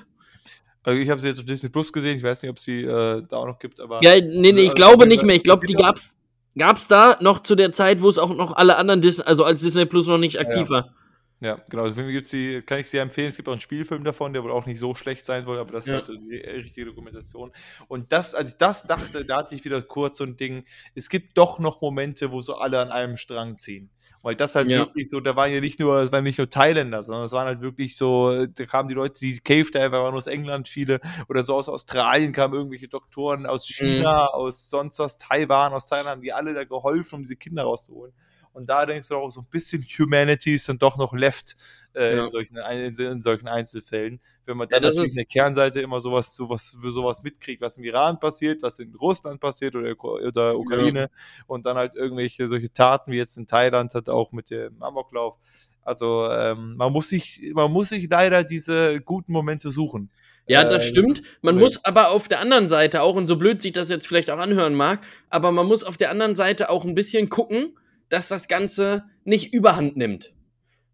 Also 0.82 1.00
ich 1.00 1.08
habe 1.08 1.20
sie 1.20 1.28
jetzt 1.28 1.38
auf 1.38 1.46
Disney 1.46 1.70
Plus 1.70 1.92
gesehen, 1.92 2.18
ich 2.18 2.22
weiß 2.22 2.42
nicht, 2.42 2.50
ob 2.50 2.58
sie 2.58 2.82
äh, 2.82 3.22
da 3.26 3.38
auch 3.38 3.46
noch 3.46 3.58
gibt, 3.58 3.80
aber. 3.80 4.00
Ja, 4.02 4.14
nee, 4.20 4.52
nee, 4.52 4.60
ich 4.60 4.70
also, 4.70 4.74
glaube 4.74 5.06
nicht 5.06 5.22
mehr. 5.22 5.36
Ich 5.36 5.42
glaube, 5.42 5.66
die 5.66 5.74
gab's, 5.74 6.14
gab's 6.58 6.88
da 6.88 7.16
noch 7.20 7.42
zu 7.42 7.54
der 7.54 7.72
Zeit, 7.72 8.02
wo 8.02 8.10
es 8.10 8.18
auch 8.18 8.34
noch 8.34 8.54
alle 8.54 8.76
anderen 8.76 9.00
Disney, 9.00 9.24
also 9.24 9.44
als 9.44 9.60
Disney 9.60 9.86
Plus 9.86 10.06
noch 10.06 10.18
nicht 10.18 10.38
aktiv 10.38 10.64
ja. 10.64 10.70
war. 10.70 10.94
Ja, 11.40 11.60
genau. 11.68 11.86
Deswegen 11.86 12.10
gibt's 12.10 12.30
die, 12.30 12.62
kann 12.62 12.78
ich 12.78 12.88
sehr 12.88 13.02
empfehlen. 13.02 13.28
Es 13.28 13.36
gibt 13.36 13.48
auch 13.48 13.52
einen 13.52 13.60
Spielfilm 13.60 14.04
davon, 14.04 14.32
der 14.32 14.42
wohl 14.44 14.52
auch 14.52 14.66
nicht 14.66 14.78
so 14.78 14.94
schlecht 14.94 15.26
sein 15.26 15.44
soll, 15.44 15.58
aber 15.58 15.72
das 15.72 15.86
ja. 15.86 15.98
ist 15.98 16.08
halt 16.08 16.18
die 16.30 16.36
richtige 16.36 16.86
Dokumentation. 16.86 17.52
Und 17.88 18.12
das, 18.12 18.34
als 18.34 18.52
ich 18.52 18.58
das 18.58 18.86
dachte, 18.86 19.24
da 19.24 19.38
hatte 19.38 19.54
ich 19.54 19.64
wieder 19.64 19.82
kurz 19.82 20.18
so 20.18 20.24
ein 20.24 20.36
Ding. 20.36 20.64
Es 20.94 21.08
gibt 21.08 21.36
doch 21.36 21.58
noch 21.58 21.82
Momente, 21.82 22.32
wo 22.32 22.40
so 22.40 22.54
alle 22.54 22.78
an 22.80 22.90
einem 22.90 23.16
Strang 23.16 23.58
ziehen. 23.58 23.90
Weil 24.22 24.36
das 24.36 24.54
halt 24.54 24.68
ja. 24.68 24.78
wirklich 24.78 25.10
so, 25.10 25.20
da 25.20 25.36
waren 25.36 25.52
ja 25.52 25.60
nicht 25.60 25.78
nur, 25.80 25.98
es 25.98 26.12
waren 26.12 26.24
nicht 26.24 26.38
nur 26.38 26.48
Thailänder, 26.48 27.02
sondern 27.02 27.24
es 27.24 27.32
waren 27.32 27.46
halt 27.46 27.60
wirklich 27.60 27.94
so, 27.94 28.46
da 28.46 28.64
kamen 28.64 28.88
die 28.88 28.94
Leute, 28.94 29.20
die 29.20 29.38
Cave 29.38 29.70
Diver 29.70 30.02
waren 30.02 30.14
aus 30.14 30.26
England 30.26 30.66
viele 30.66 31.00
oder 31.28 31.42
so 31.42 31.54
aus 31.54 31.68
Australien 31.68 32.32
kamen 32.32 32.54
irgendwelche 32.54 32.88
Doktoren 32.88 33.44
aus 33.44 33.66
China, 33.66 34.30
mhm. 34.32 34.40
aus 34.40 34.70
sonst 34.70 34.98
was, 34.98 35.18
Taiwan, 35.18 35.74
aus 35.74 35.86
Thailand, 35.86 36.24
die 36.24 36.32
alle 36.32 36.54
da 36.54 36.64
geholfen, 36.64 37.16
um 37.16 37.22
diese 37.22 37.36
Kinder 37.36 37.64
rauszuholen. 37.64 38.14
Und 38.54 38.66
da 38.66 38.86
denkst 38.86 39.08
du 39.08 39.16
auch 39.16 39.30
so 39.30 39.40
ein 39.40 39.48
bisschen 39.50 39.82
Humanity 39.82 40.54
ist 40.54 40.68
dann 40.68 40.78
doch 40.78 40.96
noch 40.96 41.12
left 41.12 41.56
äh, 41.94 42.16
ja. 42.16 42.24
in, 42.24 42.30
solchen, 42.30 42.56
in, 42.56 42.94
in, 42.94 43.20
solchen 43.20 43.48
Einzelfällen. 43.48 44.20
Wenn 44.46 44.56
man 44.56 44.68
dann 44.68 44.82
ja, 44.82 44.90
natürlich 44.90 45.10
in 45.10 45.16
der 45.16 45.24
Kernseite 45.24 45.80
immer 45.80 46.00
sowas, 46.00 46.36
sowas, 46.36 46.78
für 46.80 46.92
sowas 46.92 47.22
mitkriegt, 47.24 47.60
was 47.60 47.76
im 47.76 47.84
Iran 47.84 48.20
passiert, 48.20 48.62
was 48.62 48.78
in 48.78 48.94
Russland 48.94 49.40
passiert 49.40 49.74
oder, 49.74 49.92
oder 50.00 50.56
Ukraine 50.56 51.00
ja. 51.00 51.08
und 51.48 51.66
dann 51.66 51.76
halt 51.76 51.96
irgendwelche 51.96 52.46
solche 52.46 52.72
Taten 52.72 53.10
wie 53.10 53.16
jetzt 53.16 53.36
in 53.36 53.48
Thailand 53.48 53.92
hat 53.94 54.08
auch 54.08 54.30
mit 54.30 54.50
dem 54.50 54.80
Amoklauf. 54.80 55.36
Also 55.82 56.28
ähm, 56.30 56.76
man 56.76 56.92
muss 56.92 57.08
sich, 57.08 57.42
man 57.54 57.72
muss 57.72 57.88
sich 57.88 58.08
leider 58.08 58.44
diese 58.44 59.00
guten 59.00 59.32
Momente 59.32 59.72
suchen. 59.72 60.10
Ja, 60.46 60.62
das 60.62 60.84
äh, 60.84 60.88
stimmt. 60.90 61.22
Man 61.42 61.58
muss 61.58 61.84
aber 61.84 62.10
auf 62.10 62.28
der 62.28 62.40
anderen 62.40 62.68
Seite 62.68 63.02
auch, 63.02 63.16
und 63.16 63.26
so 63.26 63.36
blöd 63.36 63.62
sich 63.62 63.72
das 63.72 63.88
jetzt 63.88 64.06
vielleicht 64.06 64.30
auch 64.30 64.38
anhören 64.38 64.74
mag, 64.74 65.00
aber 65.28 65.52
man 65.52 65.66
muss 65.66 65.82
auf 65.82 65.96
der 65.96 66.10
anderen 66.10 66.34
Seite 66.34 66.70
auch 66.70 66.84
ein 66.84 66.94
bisschen 66.94 67.28
gucken, 67.28 67.76
dass 68.08 68.28
das 68.28 68.48
Ganze 68.48 69.04
nicht 69.24 69.52
überhand 69.52 69.96
nimmt. 69.96 70.32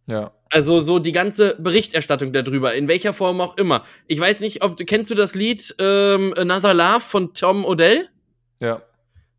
Ja. 0.06 0.32
Also 0.50 0.80
so 0.80 0.98
die 0.98 1.12
ganze 1.12 1.56
Berichterstattung 1.58 2.32
darüber, 2.32 2.74
in 2.74 2.88
welcher 2.88 3.12
Form 3.12 3.40
auch 3.40 3.56
immer. 3.56 3.84
Ich 4.08 4.18
weiß 4.18 4.40
nicht, 4.40 4.64
ob 4.64 4.76
kennst 4.86 5.10
du 5.10 5.14
das 5.14 5.34
Lied 5.34 5.74
ähm, 5.78 6.34
Another 6.36 6.74
Love 6.74 7.00
von 7.00 7.34
Tom 7.34 7.64
Odell? 7.64 8.08
Ja. 8.60 8.82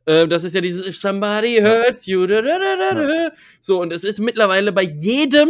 Äh, 0.06 0.28
das 0.28 0.44
ist 0.44 0.56
ja 0.56 0.62
dieses 0.62 0.88
If 0.88 0.98
somebody 0.98 1.60
hurts 1.62 2.06
you. 2.06 2.26
Da, 2.26 2.42
da, 2.42 2.58
da, 2.58 3.02
ja. 3.02 3.32
So, 3.60 3.82
und 3.82 3.92
es 3.92 4.04
ist 4.04 4.20
mittlerweile 4.20 4.72
bei 4.72 4.84
jedem 4.84 5.50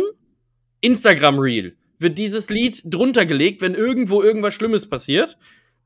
Instagram-Reel 0.82 1.78
wird 2.00 2.18
dieses 2.18 2.50
Lied 2.50 2.82
drunter 2.86 3.28
gelegt, 3.28 3.62
wenn 3.62 3.76
irgendwo 3.76 4.24
irgendwas 4.24 4.56
Schlimmes 4.56 4.90
passiert. 4.90 5.38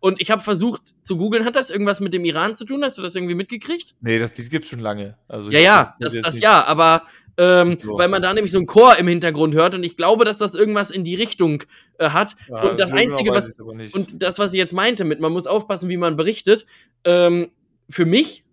Und 0.06 0.22
ich 0.22 0.30
habe 0.30 0.44
versucht 0.44 0.94
zu 1.02 1.18
googeln, 1.18 1.46
hat 1.46 1.56
das 1.56 1.72
irgendwas 1.72 2.00
mit 2.00 2.14
dem 2.14 2.26
Iran 2.26 2.54
zu 2.54 2.64
tun? 2.64 2.84
Hast 2.84 3.00
du 3.00 3.02
das 3.02 3.16
irgendwie 3.16 3.34
mitgekriegt? 3.34 3.96
Nee, 4.02 4.20
das 4.20 4.38
Lied 4.38 4.52
gibt's 4.52 4.70
schon 4.70 4.80
lange. 4.80 5.18
Also 5.28 5.50
ja, 5.50 5.60
ja, 5.60 5.80
das, 5.80 5.98
das, 5.98 6.14
das 6.22 6.40
ja, 6.40 6.64
aber 6.64 7.08
ähm, 7.38 7.80
so. 7.82 7.98
weil 7.98 8.08
man 8.08 8.22
da 8.22 8.32
nämlich 8.32 8.52
so 8.52 8.60
einen 8.60 8.68
Chor 8.68 8.98
im 8.98 9.08
Hintergrund 9.08 9.56
hört 9.56 9.74
und 9.74 9.84
ich 9.84 9.98
glaube, 9.98 10.24
dass 10.24 10.38
das 10.38 10.54
irgendwas 10.54 10.92
in 10.92 11.06
die 11.06 11.16
Richtung 11.16 11.64
äh, 11.98 12.12
hat. 12.12 12.36
Ja, 12.48 12.70
und 12.70 12.80
das 12.80 12.90
so 12.90 12.96
genau 12.96 13.16
Einzige, 13.16 13.32
was 13.32 13.60
und 13.60 14.22
das, 14.22 14.38
was 14.38 14.54
ich 14.54 14.60
jetzt 14.60 14.74
meinte 14.74 15.06
mit, 15.06 15.22
man 15.22 15.32
muss 15.32 15.48
aufpassen, 15.48 15.90
wie 15.90 15.98
man 15.98 16.16
berichtet, 16.16 16.68
ähm, 17.04 17.50
für 17.90 18.06
mich 18.06 18.46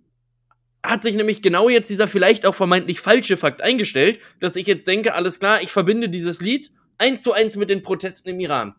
hat 0.83 1.03
sich 1.03 1.17
nämlich 1.17 1.43
genau 1.43 1.69
jetzt 1.69 1.91
dieser 1.91 2.09
vielleicht 2.09 2.47
auch 2.47 2.55
vermeintlich 2.55 3.03
falsche 3.03 3.37
Fakt 3.37 3.61
eingestellt, 3.61 4.21
dass 4.41 4.57
ich 4.57 4.67
jetzt 4.67 4.87
denke, 4.87 5.15
alles 5.15 5.39
klar, 5.39 5.61
ich 5.61 5.71
verbinde 5.71 6.09
dieses 6.09 6.41
Lied 6.41 6.73
eins 6.97 7.21
zu 7.21 7.35
eins 7.35 7.57
mit 7.57 7.69
den 7.69 7.83
Protesten 7.83 8.31
im 8.31 8.41
Iran. 8.41 8.75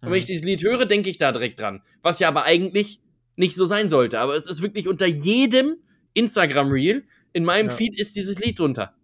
Und 0.00 0.08
wenn 0.08 0.10
mhm. 0.10 0.16
ich 0.16 0.24
dieses 0.26 0.44
Lied 0.44 0.62
höre, 0.62 0.84
denke 0.86 1.10
ich 1.10 1.18
da 1.18 1.32
direkt 1.32 1.60
dran. 1.60 1.82
Was 2.02 2.18
ja 2.18 2.28
aber 2.28 2.44
eigentlich 2.44 3.00
nicht 3.36 3.54
so 3.56 3.66
sein 3.66 3.88
sollte. 3.88 4.20
Aber 4.20 4.34
es 4.34 4.46
ist 4.46 4.62
wirklich 4.62 4.88
unter 4.88 5.06
jedem 5.06 5.76
Instagram-Reel 6.14 7.04
in 7.32 7.44
meinem 7.44 7.68
ja. 7.68 7.74
Feed 7.74 8.00
ist 8.00 8.16
dieses 8.16 8.38
Lied 8.38 8.58
drunter. 8.58 8.94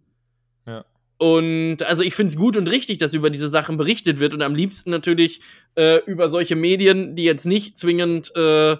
Ja. 0.66 0.84
Und 1.18 1.82
also 1.82 2.02
ich 2.02 2.14
finde 2.14 2.32
es 2.32 2.38
gut 2.38 2.56
und 2.56 2.68
richtig, 2.68 2.98
dass 2.98 3.14
über 3.14 3.30
diese 3.30 3.48
Sachen 3.48 3.76
berichtet 3.76 4.18
wird 4.18 4.34
und 4.34 4.42
am 4.42 4.54
liebsten 4.54 4.90
natürlich 4.90 5.40
äh, 5.76 5.98
über 6.06 6.28
solche 6.28 6.56
Medien, 6.56 7.14
die 7.14 7.24
jetzt 7.24 7.44
nicht 7.44 7.76
zwingend 7.76 8.34
äh, 8.34 8.76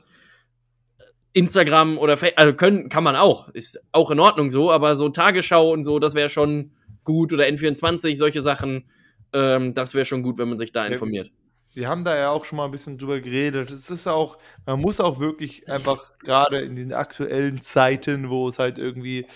Instagram 1.35 1.99
oder 1.99 2.17
Facebook, 2.17 2.39
also 2.41 2.55
können, 2.55 2.89
kann 2.89 3.05
man 3.05 3.17
auch, 3.17 3.49
ist 3.51 3.81
auch 3.93 4.11
in 4.11 4.21
Ordnung 4.21 4.51
so, 4.51 4.71
aber 4.71 4.97
so 4.97 5.09
Tagesschau 5.09 5.71
und 5.71 5.85
so, 5.85 5.99
das 5.99 6.15
wäre 6.15 6.31
schon 6.31 6.73
gut 7.05 7.33
oder 7.33 7.45
N24, 7.45 8.17
solche 8.17 8.43
Sachen, 8.43 8.85
ähm, 9.33 9.75
das 9.75 9.95
wäre 9.95 10.05
schon 10.05 10.23
gut, 10.23 10.39
wenn 10.39 10.49
man 10.49 10.59
sich 10.59 10.73
da 10.73 10.87
informiert. 10.87 11.31
Wir 11.75 11.89
haben 11.89 12.05
da 12.05 12.17
ja 12.17 12.31
auch 12.31 12.45
schon 12.45 12.59
mal 12.59 12.67
ein 12.67 12.71
bisschen 12.71 12.99
drüber 12.99 13.21
geredet. 13.21 13.71
Es 13.71 13.91
ist 13.91 14.07
auch, 14.07 14.39
man 14.67 14.81
muss 14.81 15.01
auch 15.01 15.21
wirklich 15.21 15.69
einfach 15.69 16.19
gerade 16.19 16.61
in 16.61 16.77
den 16.77 16.93
aktuellen 16.93 17.63
Zeiten, 17.63 18.29
wo 18.29 18.49
es 18.49 18.59
halt 18.59 18.79
irgendwie 18.79 19.27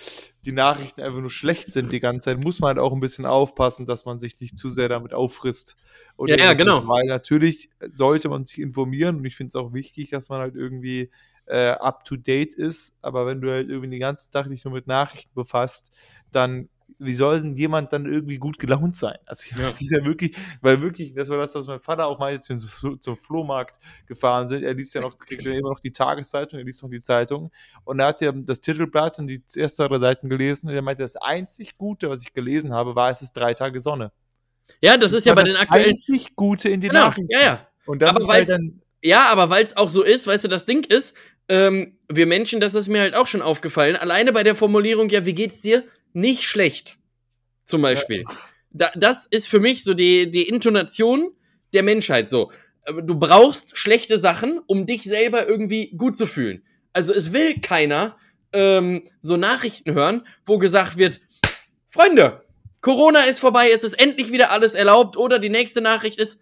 die 0.44 0.52
Nachrichten 0.52 1.00
einfach 1.00 1.20
nur 1.20 1.30
schlecht 1.30 1.72
sind 1.72 1.92
die 1.92 2.00
ganze 2.00 2.26
Zeit, 2.26 2.38
muss 2.38 2.60
man 2.60 2.68
halt 2.68 2.78
auch 2.78 2.92
ein 2.92 3.00
bisschen 3.00 3.26
aufpassen, 3.26 3.84
dass 3.84 4.04
man 4.04 4.18
sich 4.18 4.38
nicht 4.40 4.56
zu 4.56 4.70
sehr 4.70 4.88
damit 4.88 5.12
auffrisst. 5.12 5.76
Und 6.14 6.28
ja, 6.28 6.36
ja, 6.36 6.54
genau. 6.54 6.86
Weil 6.86 7.06
natürlich 7.06 7.70
sollte 7.80 8.28
man 8.28 8.44
sich 8.44 8.60
informieren 8.60 9.16
und 9.16 9.24
ich 9.24 9.34
finde 9.34 9.48
es 9.48 9.56
auch 9.56 9.72
wichtig, 9.72 10.10
dass 10.10 10.28
man 10.28 10.40
halt 10.40 10.54
irgendwie 10.54 11.10
äh, 11.46 11.70
up 11.70 12.04
to 12.04 12.16
date 12.16 12.54
ist. 12.54 12.96
Aber 13.02 13.26
wenn 13.26 13.40
du 13.40 13.50
halt 13.50 13.68
irgendwie 13.68 13.90
den 13.90 14.00
ganzen 14.00 14.30
Tag 14.30 14.48
dich 14.48 14.64
nur 14.64 14.74
mit 14.74 14.86
Nachrichten 14.86 15.34
befasst, 15.34 15.90
dann 16.30 16.68
wie 16.98 17.14
soll 17.14 17.42
denn 17.42 17.56
jemand 17.56 17.92
dann 17.92 18.06
irgendwie 18.06 18.38
gut 18.38 18.58
gelaunt 18.58 18.96
sein? 18.96 19.18
Also 19.26 19.44
ja. 19.56 19.64
das 19.64 19.80
ist 19.80 19.90
ja 19.90 20.04
wirklich, 20.04 20.36
weil 20.60 20.80
wirklich, 20.80 21.14
das 21.14 21.28
war 21.28 21.38
das, 21.38 21.54
was 21.54 21.66
mein 21.66 21.80
Vater 21.80 22.06
auch 22.06 22.18
meinte, 22.18 22.52
als 22.52 22.82
wir 22.82 23.00
zum 23.00 23.16
Flohmarkt 23.16 23.78
gefahren 24.06 24.48
sind. 24.48 24.62
Er 24.62 24.74
liest 24.74 24.94
ja 24.94 25.00
noch, 25.00 25.18
kriegt 25.18 25.42
ja 25.42 25.52
immer 25.52 25.70
noch 25.70 25.80
die 25.80 25.92
Tageszeitung, 25.92 26.58
er 26.58 26.64
liest 26.64 26.82
noch 26.82 26.90
die 26.90 27.02
Zeitung 27.02 27.50
und 27.84 28.00
er 28.00 28.06
hat 28.06 28.20
ja 28.20 28.32
das 28.32 28.60
Titelblatt 28.60 29.18
und 29.18 29.26
die 29.28 29.42
ersten 29.56 29.86
drei 29.86 29.98
Seiten 29.98 30.28
gelesen 30.28 30.68
und 30.68 30.74
er 30.74 30.82
meinte, 30.82 31.02
das 31.02 31.16
einzig 31.16 31.76
Gute, 31.76 32.08
was 32.08 32.22
ich 32.22 32.32
gelesen 32.32 32.72
habe, 32.72 32.94
war, 32.94 33.10
es 33.10 33.22
ist 33.22 33.32
drei 33.32 33.54
Tage 33.54 33.80
Sonne. 33.80 34.12
Ja, 34.80 34.96
das, 34.96 35.10
das 35.10 35.20
ist 35.20 35.26
ja 35.26 35.34
bei 35.34 35.44
den 35.44 35.56
aktuellen. 35.56 35.90
Das 35.90 36.08
einzig 36.08 36.34
Gute 36.36 36.68
in 36.68 36.80
den 36.80 36.90
genau, 36.90 37.06
Nachrichten. 37.06 37.30
Ja, 37.30 37.40
ja. 37.40 37.66
Und 37.86 38.00
das 38.00 38.10
Aber 38.10 38.20
ist 38.20 38.28
halt 38.28 38.50
dann. 38.50 38.82
Ja, 39.02 39.28
aber 39.28 39.50
weil 39.50 39.64
es 39.64 39.76
auch 39.76 39.90
so 39.90 40.02
ist, 40.02 40.26
weißt 40.26 40.44
du, 40.44 40.48
das 40.48 40.64
Ding 40.64 40.84
ist, 40.84 41.14
ähm, 41.48 41.98
wir 42.08 42.26
Menschen, 42.26 42.60
das 42.60 42.74
ist 42.74 42.88
mir 42.88 43.00
halt 43.00 43.14
auch 43.14 43.26
schon 43.26 43.42
aufgefallen, 43.42 43.94
alleine 43.94 44.32
bei 44.32 44.42
der 44.42 44.56
Formulierung, 44.56 45.08
ja, 45.10 45.24
wie 45.24 45.34
geht's 45.34 45.60
dir? 45.60 45.84
Nicht 46.16 46.44
schlecht 46.44 46.96
zum 47.64 47.82
Beispiel. 47.82 48.22
Ja. 48.26 48.36
Da, 48.70 48.90
das 48.94 49.26
ist 49.26 49.48
für 49.48 49.60
mich 49.60 49.84
so 49.84 49.92
die, 49.92 50.30
die 50.30 50.48
Intonation 50.48 51.30
der 51.74 51.82
Menschheit 51.82 52.30
so. 52.30 52.50
Du 53.02 53.18
brauchst 53.18 53.76
schlechte 53.76 54.18
Sachen, 54.18 54.60
um 54.66 54.86
dich 54.86 55.02
selber 55.02 55.46
irgendwie 55.46 55.90
gut 55.94 56.16
zu 56.16 56.26
fühlen. 56.26 56.62
Also 56.94 57.12
es 57.12 57.34
will 57.34 57.60
keiner 57.60 58.16
ähm, 58.54 59.06
so 59.20 59.36
Nachrichten 59.36 59.92
hören, 59.92 60.26
wo 60.46 60.56
gesagt 60.56 60.96
wird, 60.96 61.20
Freunde, 61.90 62.46
Corona 62.80 63.24
ist 63.24 63.40
vorbei, 63.40 63.70
es 63.70 63.84
ist 63.84 64.00
endlich 64.00 64.32
wieder 64.32 64.52
alles 64.52 64.72
erlaubt. 64.72 65.18
Oder 65.18 65.38
die 65.38 65.50
nächste 65.50 65.82
Nachricht 65.82 66.18
ist, 66.18 66.40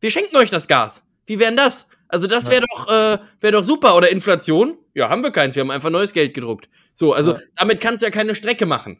wir 0.00 0.10
schenken 0.10 0.34
euch 0.34 0.50
das 0.50 0.66
Gas. 0.66 1.06
Wie 1.26 1.38
wären 1.38 1.56
das? 1.56 1.86
Also 2.12 2.26
das 2.26 2.50
wäre 2.50 2.62
doch, 2.70 2.88
äh, 2.88 3.18
wär 3.40 3.52
doch 3.52 3.64
super. 3.64 3.96
Oder 3.96 4.10
Inflation? 4.10 4.76
Ja, 4.92 5.08
haben 5.08 5.22
wir 5.22 5.30
keins. 5.30 5.56
Wir 5.56 5.62
haben 5.62 5.70
einfach 5.70 5.88
neues 5.88 6.12
Geld 6.12 6.34
gedruckt. 6.34 6.68
So, 6.92 7.14
also 7.14 7.32
ja. 7.32 7.40
damit 7.56 7.80
kannst 7.80 8.02
du 8.02 8.06
ja 8.06 8.10
keine 8.10 8.34
Strecke 8.34 8.66
machen. 8.66 8.98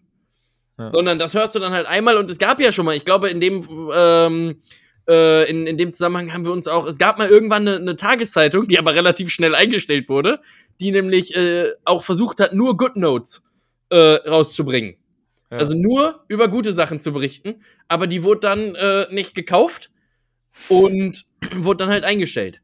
Sondern 0.91 1.19
das 1.19 1.35
hörst 1.35 1.55
du 1.55 1.61
dann 1.61 1.73
halt 1.73 1.87
einmal 1.87 2.17
und 2.17 2.29
es 2.29 2.39
gab 2.39 2.59
ja 2.59 2.73
schon 2.73 2.87
mal, 2.87 2.97
ich 2.97 3.05
glaube, 3.05 3.29
in 3.29 3.41
dem, 3.41 3.91
ähm, 3.95 4.63
äh, 5.09 5.49
in, 5.49 5.67
in 5.67 5.77
dem 5.77 5.93
Zusammenhang 5.93 6.33
haben 6.33 6.45
wir 6.45 6.51
uns 6.51 6.67
auch, 6.67 6.87
es 6.87 6.99
gab 6.99 7.19
mal 7.19 7.29
irgendwann 7.29 7.69
eine, 7.69 7.77
eine 7.77 7.95
Tageszeitung, 7.95 8.67
die 8.67 8.79
aber 8.79 8.95
relativ 8.95 9.31
schnell 9.31 9.55
eingestellt 9.55 10.09
wurde, 10.09 10.41
die 10.81 10.91
nämlich 10.91 11.37
äh, 11.37 11.71
auch 11.85 12.03
versucht 12.03 12.41
hat, 12.41 12.55
nur 12.55 12.77
Good 12.77 12.97
Notes 12.97 13.45
äh, 13.91 13.97
rauszubringen. 13.97 14.97
Ja. 15.53 15.59
Also 15.59 15.77
nur 15.77 16.25
über 16.27 16.49
gute 16.49 16.73
Sachen 16.73 16.99
zu 16.99 17.13
berichten, 17.13 17.63
aber 17.87 18.07
die 18.07 18.25
wurde 18.25 18.41
dann 18.41 18.75
äh, 18.75 19.07
nicht 19.11 19.35
gekauft 19.35 19.91
und 20.69 21.27
wurde 21.55 21.85
dann 21.85 21.91
halt 21.91 22.05
eingestellt. 22.05 22.62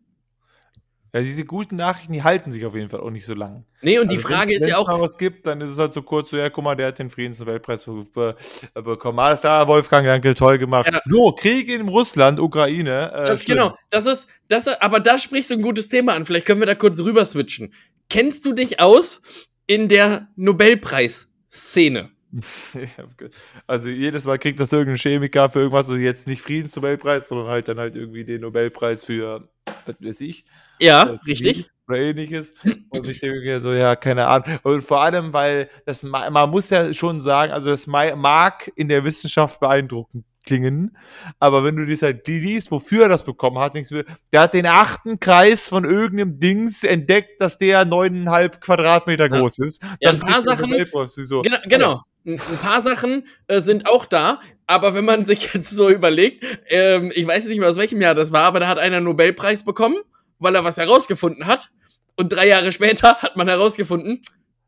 Ja, 1.12 1.22
diese 1.22 1.44
guten 1.44 1.76
Nachrichten, 1.76 2.12
die 2.12 2.22
halten 2.22 2.52
sich 2.52 2.66
auf 2.66 2.74
jeden 2.74 2.90
Fall 2.90 3.00
auch 3.00 3.10
nicht 3.10 3.24
so 3.24 3.32
lang. 3.32 3.64
Nee, 3.80 3.98
und 3.98 4.08
also 4.08 4.16
die 4.16 4.22
Frage 4.22 4.54
ist 4.54 4.66
ja 4.66 4.76
auch. 4.76 4.86
Wenn 4.88 4.94
es 4.94 4.98
mal 4.98 5.04
was 5.04 5.18
gibt, 5.18 5.46
dann 5.46 5.60
ist 5.62 5.70
es 5.70 5.78
halt 5.78 5.94
so 5.94 6.02
kurz 6.02 6.30
so, 6.30 6.36
ja, 6.36 6.50
guck 6.50 6.64
mal, 6.64 6.74
der 6.74 6.88
hat 6.88 6.98
den 6.98 7.08
Friedensnobelpreis 7.08 7.84
für, 7.84 8.36
äh, 8.74 8.82
bekommen. 8.82 9.18
Alles 9.18 9.40
klar, 9.40 9.66
Wolfgang 9.68 10.06
Danke, 10.06 10.34
toll 10.34 10.58
gemacht. 10.58 10.90
Ja. 10.92 11.00
So, 11.04 11.32
Krieg 11.32 11.68
in 11.68 11.88
Russland, 11.88 12.38
Ukraine. 12.38 13.10
Äh, 13.12 13.28
das, 13.28 13.44
genau, 13.44 13.74
das 13.88 14.04
ist, 14.04 14.28
das, 14.48 14.68
aber 14.80 15.00
da 15.00 15.18
sprichst 15.18 15.50
du 15.50 15.54
ein 15.54 15.62
gutes 15.62 15.88
Thema 15.88 16.14
an. 16.14 16.26
Vielleicht 16.26 16.44
können 16.44 16.60
wir 16.60 16.66
da 16.66 16.74
kurz 16.74 17.00
rüber 17.00 17.24
switchen. 17.24 17.72
Kennst 18.10 18.44
du 18.44 18.52
dich 18.52 18.80
aus 18.80 19.22
in 19.66 19.88
der 19.88 20.28
Nobelpreis-Szene? 20.36 22.10
Also 23.66 23.90
jedes 23.90 24.24
Mal 24.24 24.38
kriegt 24.38 24.60
das 24.60 24.72
irgendein 24.72 24.96
Chemiker 24.96 25.48
für 25.48 25.60
irgendwas, 25.60 25.86
also 25.86 25.96
jetzt 25.96 26.26
nicht 26.26 26.42
Friedensnobelpreis, 26.42 27.28
sondern 27.28 27.48
halt 27.48 27.68
dann 27.68 27.78
halt 27.78 27.96
irgendwie 27.96 28.24
den 28.24 28.42
Nobelpreis 28.42 29.04
für, 29.04 29.48
was 29.88 29.96
weiß 30.00 30.20
ich, 30.20 30.44
ja, 30.78 31.02
äh, 31.02 31.18
richtig. 31.26 31.70
Oder 31.88 31.98
ähnliches. 31.98 32.54
Und 32.90 33.08
ich 33.08 33.20
denke 33.20 33.40
mir 33.40 33.60
so, 33.60 33.72
ja, 33.72 33.96
keine 33.96 34.26
Ahnung. 34.26 34.58
Und 34.62 34.82
vor 34.82 35.02
allem, 35.02 35.32
weil 35.32 35.70
das, 35.86 36.02
man 36.02 36.50
muss 36.50 36.70
ja 36.70 36.92
schon 36.92 37.20
sagen, 37.20 37.52
also 37.52 37.70
das 37.70 37.86
mag 37.86 38.70
in 38.76 38.88
der 38.88 39.04
Wissenschaft 39.04 39.58
beeindruckend 39.60 40.24
klingen, 40.48 40.96
aber 41.38 41.62
wenn 41.62 41.76
du 41.76 41.84
dies 41.84 42.00
halt 42.00 42.26
liest, 42.26 42.70
wofür 42.70 43.02
er 43.02 43.08
das 43.08 43.22
bekommen 43.22 43.58
hat, 43.58 43.74
denkst 43.74 43.90
du, 43.90 44.04
der 44.32 44.40
hat 44.40 44.54
den 44.54 44.66
achten 44.66 45.20
Kreis 45.20 45.68
von 45.68 45.84
irgendeinem 45.84 46.40
Dings 46.40 46.84
entdeckt, 46.84 47.40
dass 47.40 47.58
der 47.58 47.84
neuneinhalb 47.84 48.60
Quadratmeter 48.62 49.30
ja. 49.30 49.38
groß 49.38 49.58
ist. 49.58 49.82
Ja, 50.00 50.10
ein 50.10 50.20
paar 50.20 50.42
Sachen, 50.42 50.74
so. 51.04 51.42
genau, 51.42 51.58
genau. 51.64 52.02
Ein 52.26 52.38
paar 52.62 52.82
Sachen 52.82 53.26
äh, 53.46 53.60
sind 53.60 53.88
auch 53.88 54.06
da, 54.06 54.40
aber 54.68 54.94
wenn 54.94 55.04
man 55.04 55.24
sich 55.24 55.52
jetzt 55.52 55.70
so 55.70 55.90
überlegt, 55.90 56.44
ähm, 56.68 57.10
ich 57.12 57.26
weiß 57.26 57.46
nicht 57.46 57.58
mehr 57.58 57.68
aus 57.68 57.76
welchem 57.76 58.00
Jahr 58.00 58.14
das 58.14 58.30
war, 58.30 58.44
aber 58.44 58.60
da 58.60 58.68
hat 58.68 58.78
einer 58.78 58.98
einen 58.98 59.06
Nobelpreis 59.06 59.64
bekommen 59.64 59.96
weil 60.38 60.54
er 60.54 60.64
was 60.64 60.76
herausgefunden 60.76 61.46
hat. 61.46 61.70
Und 62.16 62.32
drei 62.32 62.48
Jahre 62.48 62.72
später 62.72 63.16
hat 63.16 63.36
man 63.36 63.48
herausgefunden, 63.48 64.20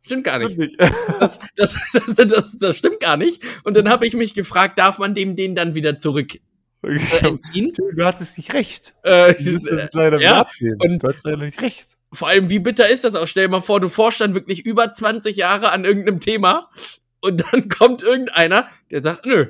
stimmt 0.02 0.24
gar 0.24 0.38
nicht. 0.38 0.76
Das, 1.18 1.38
das, 1.56 1.76
das, 2.16 2.56
das, 2.58 2.76
stimmt 2.76 3.00
gar 3.00 3.16
nicht. 3.16 3.42
Und 3.64 3.76
dann 3.76 3.88
habe 3.88 4.06
ich 4.06 4.14
mich 4.14 4.34
gefragt, 4.34 4.78
darf 4.78 4.98
man 4.98 5.14
dem 5.14 5.36
den 5.36 5.54
dann 5.54 5.74
wieder 5.74 5.98
zurück 5.98 6.36
äh, 6.82 7.26
entziehen? 7.26 7.72
Du 7.74 8.04
hattest 8.04 8.38
nicht 8.38 8.54
recht. 8.54 8.94
Äh, 9.02 9.34
du 11.02 11.06
hattest 11.06 11.24
leider 11.24 11.44
nicht 11.44 11.60
recht. 11.60 11.96
Vor 12.12 12.28
allem, 12.28 12.48
wie 12.48 12.58
bitter 12.58 12.88
ist 12.88 13.04
das 13.04 13.14
auch? 13.14 13.26
Stell 13.26 13.46
dir 13.46 13.50
mal 13.50 13.60
vor, 13.60 13.80
du 13.80 13.88
forschst 13.88 14.20
dann 14.20 14.34
wirklich 14.34 14.64
über 14.64 14.92
20 14.92 15.36
Jahre 15.36 15.70
an 15.70 15.84
irgendeinem 15.84 16.20
Thema 16.20 16.70
Und 17.20 17.44
dann 17.52 17.68
kommt 17.68 18.02
irgendeiner, 18.02 18.68
der 18.90 19.02
sagt, 19.02 19.26
nö, 19.26 19.46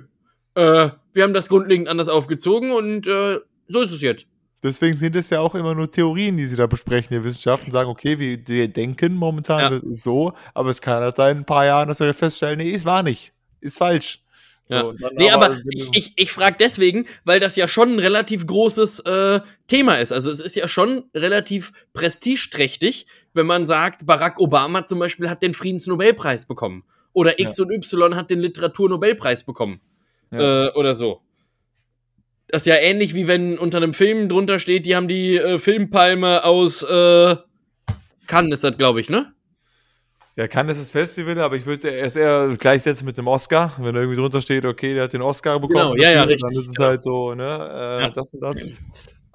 äh, 0.55 0.91
wir 1.13 1.23
haben 1.23 1.35
das 1.35 1.49
grundlegend 1.49 1.89
anders 1.89 2.09
aufgezogen 2.09 2.71
und 2.71 3.07
äh, 3.07 3.39
so 3.69 3.83
ist 3.83 3.93
es 3.93 4.01
jetzt. 4.01 4.27
Deswegen 4.63 4.97
sind 4.97 5.17
es 5.17 5.31
ja 5.31 5.41
auch 5.41 5.55
immer 5.55 5.75
nur 5.75 5.91
Theorien, 5.91 6.37
die 6.37 6.47
sie 6.47 6.57
da 6.57 6.67
besprechen, 6.67 7.17
die 7.17 7.25
Wissenschaften 7.25 7.71
sagen, 7.71 7.89
okay, 7.89 8.19
wir, 8.19 8.69
denken 8.69 9.15
momentan 9.15 9.73
ja. 9.73 9.81
so, 9.85 10.35
aber 10.53 10.69
es 10.69 10.83
kann 10.83 11.03
halt 11.03 11.17
sein, 11.17 11.33
in 11.33 11.39
ein 11.39 11.47
paar 11.47 11.65
Jahren, 11.65 11.89
dass 11.89 12.01
wir 12.01 12.13
feststellen, 12.13 12.59
nee, 12.59 12.75
es 12.75 12.85
war 12.85 13.03
nicht, 13.03 13.33
ist 13.61 13.79
falsch. 13.79 14.23
So, 14.67 14.93
ja. 14.93 15.11
Nee, 15.15 15.31
aber, 15.31 15.47
aber 15.47 15.61
ich, 15.71 15.89
ich, 15.95 16.13
ich 16.15 16.31
frage 16.31 16.57
deswegen, 16.61 17.07
weil 17.25 17.41
das 17.41 17.57
ja 17.57 17.67
schon 17.67 17.95
ein 17.95 17.99
relativ 17.99 18.47
großes 18.47 19.01
äh, 19.01 19.41
Thema 19.67 19.97
ist. 19.97 20.13
Also 20.13 20.31
es 20.31 20.39
ist 20.41 20.55
ja 20.55 20.69
schon 20.69 21.05
relativ 21.13 21.73
prestigeträchtig, 21.93 23.07
wenn 23.33 23.47
man 23.47 23.67
sagt, 23.67 24.07
Barack 24.07 24.39
Obama 24.39 24.85
zum 24.85 25.01
Beispiel 25.01 25.29
hat 25.29 25.43
den 25.43 25.55
Friedensnobelpreis 25.55 26.47
bekommen. 26.47 26.85
Oder 27.13 27.41
X 27.41 27.59
ja. 27.59 27.65
und 27.65 27.73
Y 27.73 28.15
hat 28.15 28.31
den 28.31 28.39
Literaturnobelpreis 28.39 29.45
bekommen. 29.45 29.81
Ja. 30.31 30.69
Äh, 30.69 30.73
oder 30.75 30.95
so. 30.95 31.21
Das 32.49 32.63
ist 32.63 32.67
ja 32.67 32.77
ähnlich 32.77 33.15
wie 33.15 33.29
wenn 33.29 33.59
unter 33.59 33.79
einem 33.79 33.95
Film 33.95 34.29
drunter 34.29 34.59
steht, 34.59 34.87
die 34.87 34.97
haben 34.97 35.09
die 35.09 35.37
äh, 35.37 35.59
Filmpalme 35.59 36.45
aus 36.45 36.83
äh, 36.83 37.37
Cannes, 38.27 38.55
ist 38.55 38.65
das, 38.65 38.77
glaube 38.77 39.01
ich, 39.01 39.09
ne? 39.09 39.33
Ja, 40.37 40.49
Cannes 40.49 40.79
ist 40.79 40.87
das 40.87 40.93
Festival, 40.93 41.39
aber 41.41 41.57
ich 41.57 41.67
würde 41.67 41.91
es 41.99 42.17
eher 42.17 42.49
gleichsetzen 42.59 43.05
mit 43.05 43.19
dem 43.19 43.27
Oscar. 43.27 43.75
Wenn 43.79 43.95
da 43.95 44.01
irgendwie 44.01 44.21
drunter 44.21 44.41
steht, 44.41 44.65
okay, 44.65 44.95
der 44.95 45.05
hat 45.05 45.13
den 45.13 45.23
Oscar 45.23 45.61
bekommen. 45.61 45.97
Genau, 45.97 46.03
ja, 46.03 46.11
ja, 46.11 46.23
richtig. 46.23 46.43
Dann 46.43 46.53
ist 46.53 46.69
es 46.71 46.75
genau. 46.75 46.89
halt 46.89 47.03
so, 47.03 47.35
ne, 47.35 47.45
äh, 47.45 48.03
ja. 48.03 48.09
das 48.09 48.33
und 48.33 48.41
das. 48.41 48.57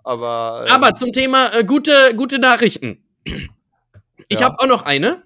Aber, 0.03 0.65
äh, 0.65 0.71
aber 0.71 0.95
zum 0.95 1.11
Thema 1.11 1.53
äh, 1.53 1.63
gute, 1.63 2.13
gute 2.15 2.39
Nachrichten. 2.39 3.03
Ich 3.23 4.39
ja. 4.39 4.45
habe 4.45 4.55
auch 4.59 4.67
noch 4.67 4.83
eine. 4.83 5.23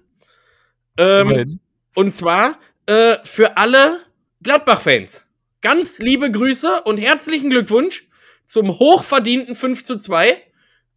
Ähm, 0.98 1.60
und 1.94 2.14
zwar 2.14 2.58
äh, 2.86 3.16
für 3.24 3.56
alle 3.56 4.00
Gladbach-Fans. 4.42 5.24
Ganz 5.62 5.98
liebe 5.98 6.30
Grüße 6.30 6.84
und 6.84 6.96
herzlichen 6.96 7.50
Glückwunsch 7.50 8.08
zum 8.46 8.78
hochverdienten 8.78 9.54
5 9.54 9.84
zu 9.84 9.98
2. 9.98 10.38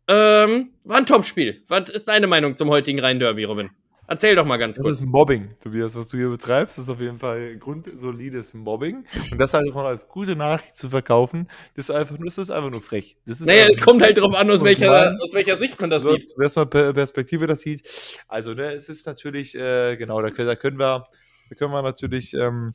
Ähm, 0.07 0.69
war 0.85 0.97
ein 0.97 1.05
Topspiel. 1.05 1.63
Was 1.67 1.89
ist 1.89 2.07
deine 2.07 2.27
Meinung 2.27 2.55
zum 2.55 2.69
heutigen 2.69 3.01
Rhein-Derby, 3.01 3.43
Robin? 3.43 3.71
Erzähl 4.07 4.37
doch 4.37 4.45
mal 4.45 4.55
ganz 4.55 4.77
das 4.77 4.85
kurz. 4.85 4.97
Das 4.99 5.03
ist 5.03 5.09
Mobbing, 5.09 5.55
Tobias, 5.61 5.95
was 5.97 6.07
du 6.07 6.17
hier 6.17 6.29
betreibst. 6.29 6.77
Das 6.77 6.85
ist 6.85 6.89
auf 6.89 7.01
jeden 7.01 7.17
Fall 7.17 7.57
grundsolides 7.57 8.53
Mobbing. 8.53 9.05
Und 9.31 9.37
das 9.37 9.53
halt 9.53 9.69
auch 9.73 9.83
als 9.83 10.07
gute 10.07 10.37
Nachricht 10.37 10.77
zu 10.77 10.87
verkaufen, 10.87 11.49
das 11.75 11.89
ist 11.89 11.95
einfach 11.95 12.17
nur, 12.17 12.25
das 12.25 12.37
ist 12.37 12.49
einfach 12.49 12.69
nur 12.69 12.81
frech. 12.81 13.17
Das 13.25 13.41
ist 13.41 13.47
naja, 13.47 13.67
es 13.69 13.81
kommt 13.81 14.01
halt 14.01 14.17
darauf 14.17 14.33
an, 14.33 14.49
aus 14.49 14.63
welcher, 14.63 15.17
aus 15.21 15.33
welcher 15.33 15.57
Sicht 15.57 15.81
man 15.81 15.89
das 15.89 16.03
sieht. 16.03 16.23
Erstmal 16.41 16.67
Perspektive 16.67 17.47
das 17.47 17.59
sieht. 17.59 17.83
Also, 18.29 18.53
ne, 18.53 18.71
es 18.71 18.87
ist 18.87 19.05
natürlich, 19.07 19.55
äh, 19.55 19.97
genau, 19.97 20.21
da, 20.21 20.29
da, 20.29 20.55
können 20.55 20.79
wir, 20.79 21.05
da 21.49 21.55
können 21.55 21.71
wir 21.71 21.81
natürlich, 21.81 22.33
ähm, 22.33 22.73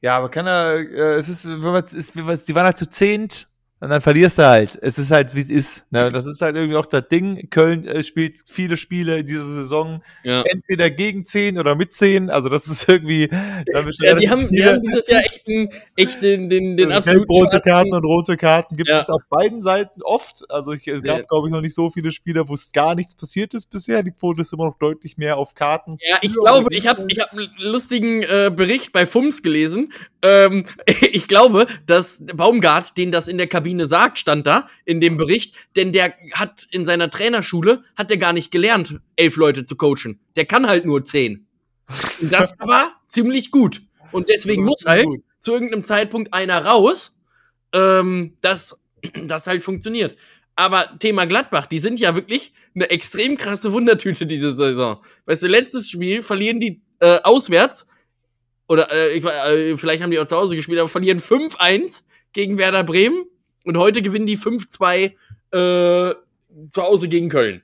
ja, 0.00 0.16
aber 0.16 0.30
kann 0.30 0.46
er, 0.46 0.76
äh, 0.76 1.14
es 1.14 1.28
ist, 1.28 1.44
ist, 1.44 2.16
die 2.48 2.54
waren 2.54 2.64
halt 2.64 2.78
zu 2.78 2.88
zehnt 2.88 3.49
und 3.80 3.88
dann 3.88 4.02
verlierst 4.02 4.38
du 4.38 4.46
halt. 4.46 4.78
Es 4.82 4.98
ist 4.98 5.10
halt, 5.10 5.34
wie 5.34 5.40
es 5.40 5.48
ist. 5.48 5.90
Ne? 5.90 6.12
Das 6.12 6.26
ist 6.26 6.42
halt 6.42 6.54
irgendwie 6.54 6.76
auch 6.76 6.84
das 6.84 7.08
Ding. 7.08 7.48
Köln 7.48 7.86
äh, 7.86 8.02
spielt 8.02 8.36
viele 8.50 8.76
Spiele 8.76 9.20
in 9.20 9.26
dieser 9.26 9.42
Saison. 9.42 10.02
Ja. 10.22 10.42
Entweder 10.42 10.90
gegen 10.90 11.24
10 11.24 11.58
oder 11.58 11.74
mit 11.74 11.94
10. 11.94 12.28
Also 12.28 12.50
das 12.50 12.68
ist 12.68 12.86
irgendwie. 12.90 13.30
Ja, 13.32 14.14
die, 14.14 14.28
haben, 14.28 14.50
die 14.50 14.64
haben 14.64 14.82
dieses 14.82 15.08
Jahr 15.08 15.22
echt, 15.22 15.48
ein, 15.48 15.70
echt 15.96 16.20
den, 16.20 16.50
den, 16.50 16.76
den 16.76 16.92
also 16.92 17.10
absoluten 17.10 17.32
rote 17.32 17.60
Karten 17.62 17.94
und 17.94 18.04
rote 18.04 18.36
Karten 18.36 18.76
gibt 18.76 18.90
ja. 18.90 19.00
es 19.00 19.08
auf 19.08 19.22
beiden 19.30 19.62
Seiten 19.62 20.02
oft. 20.02 20.44
Also 20.50 20.72
ich, 20.72 20.86
es 20.86 21.02
gab, 21.02 21.16
ja. 21.16 21.24
glaube 21.24 21.48
ich, 21.48 21.52
noch 21.52 21.62
nicht 21.62 21.74
so 21.74 21.88
viele 21.88 22.12
Spieler, 22.12 22.48
wo 22.48 22.54
es 22.54 22.72
gar 22.72 22.94
nichts 22.94 23.14
passiert 23.14 23.54
ist 23.54 23.70
bisher. 23.70 24.02
Die 24.02 24.12
Quote 24.12 24.42
ist 24.42 24.52
immer 24.52 24.66
noch 24.66 24.78
deutlich 24.78 25.16
mehr 25.16 25.38
auf 25.38 25.54
Karten. 25.54 25.96
Ja, 26.06 26.18
ich 26.20 26.34
glaube, 26.34 26.68
ich 26.74 26.86
habe 26.86 27.06
ich 27.08 27.18
hab 27.18 27.32
einen 27.32 27.48
lustigen 27.58 28.22
äh, 28.24 28.52
Bericht 28.54 28.92
bei 28.92 29.06
FUMS 29.06 29.42
gelesen. 29.42 29.94
Ähm, 30.20 30.66
ich 30.86 31.28
glaube, 31.28 31.66
dass 31.86 32.22
Baumgart, 32.34 32.98
den 32.98 33.10
das 33.10 33.26
in 33.26 33.38
der 33.38 33.46
Kabine 33.46 33.69
Kabine 33.70 33.86
sagt, 33.86 34.18
stand 34.18 34.46
da 34.46 34.68
in 34.84 35.00
dem 35.00 35.16
Bericht, 35.16 35.54
denn 35.76 35.92
der 35.92 36.14
hat 36.32 36.66
in 36.72 36.84
seiner 36.84 37.08
Trainerschule, 37.08 37.84
hat 37.96 38.10
der 38.10 38.16
gar 38.16 38.32
nicht 38.32 38.50
gelernt, 38.50 39.00
elf 39.14 39.36
Leute 39.36 39.62
zu 39.62 39.76
coachen. 39.76 40.18
Der 40.34 40.44
kann 40.44 40.66
halt 40.66 40.84
nur 40.84 41.04
zehn. 41.04 41.46
Und 42.20 42.32
das 42.32 42.52
aber 42.58 42.92
ziemlich 43.06 43.52
gut. 43.52 43.82
Und 44.10 44.28
deswegen 44.28 44.64
muss 44.64 44.84
halt 44.86 45.06
gut. 45.06 45.20
zu 45.38 45.52
irgendeinem 45.52 45.84
Zeitpunkt 45.84 46.34
einer 46.34 46.64
raus, 46.64 47.16
ähm, 47.72 48.36
dass 48.40 48.76
das 49.26 49.46
halt 49.46 49.62
funktioniert. 49.62 50.16
Aber 50.56 50.98
Thema 50.98 51.26
Gladbach, 51.26 51.66
die 51.66 51.78
sind 51.78 52.00
ja 52.00 52.16
wirklich 52.16 52.52
eine 52.74 52.90
extrem 52.90 53.36
krasse 53.36 53.72
Wundertüte 53.72 54.26
diese 54.26 54.52
Saison. 54.52 55.00
Weißt 55.26 55.44
du, 55.44 55.46
letztes 55.46 55.88
Spiel 55.90 56.22
verlieren 56.22 56.58
die 56.58 56.82
äh, 56.98 57.20
auswärts 57.22 57.86
oder 58.68 58.90
äh, 58.90 59.16
ich, 59.16 59.24
äh, 59.24 59.76
vielleicht 59.76 60.02
haben 60.02 60.10
die 60.10 60.18
auch 60.18 60.26
zu 60.26 60.36
Hause 60.36 60.56
gespielt, 60.56 60.80
aber 60.80 60.88
verlieren 60.88 61.20
5-1 61.20 62.02
gegen 62.32 62.58
Werder 62.58 62.84
Bremen 62.84 63.24
und 63.64 63.76
heute 63.76 64.02
gewinnen 64.02 64.26
die 64.26 64.38
5-2 64.38 65.12
äh, 65.52 66.14
zu 66.70 66.82
Hause 66.82 67.08
gegen 67.08 67.28
Köln. 67.28 67.62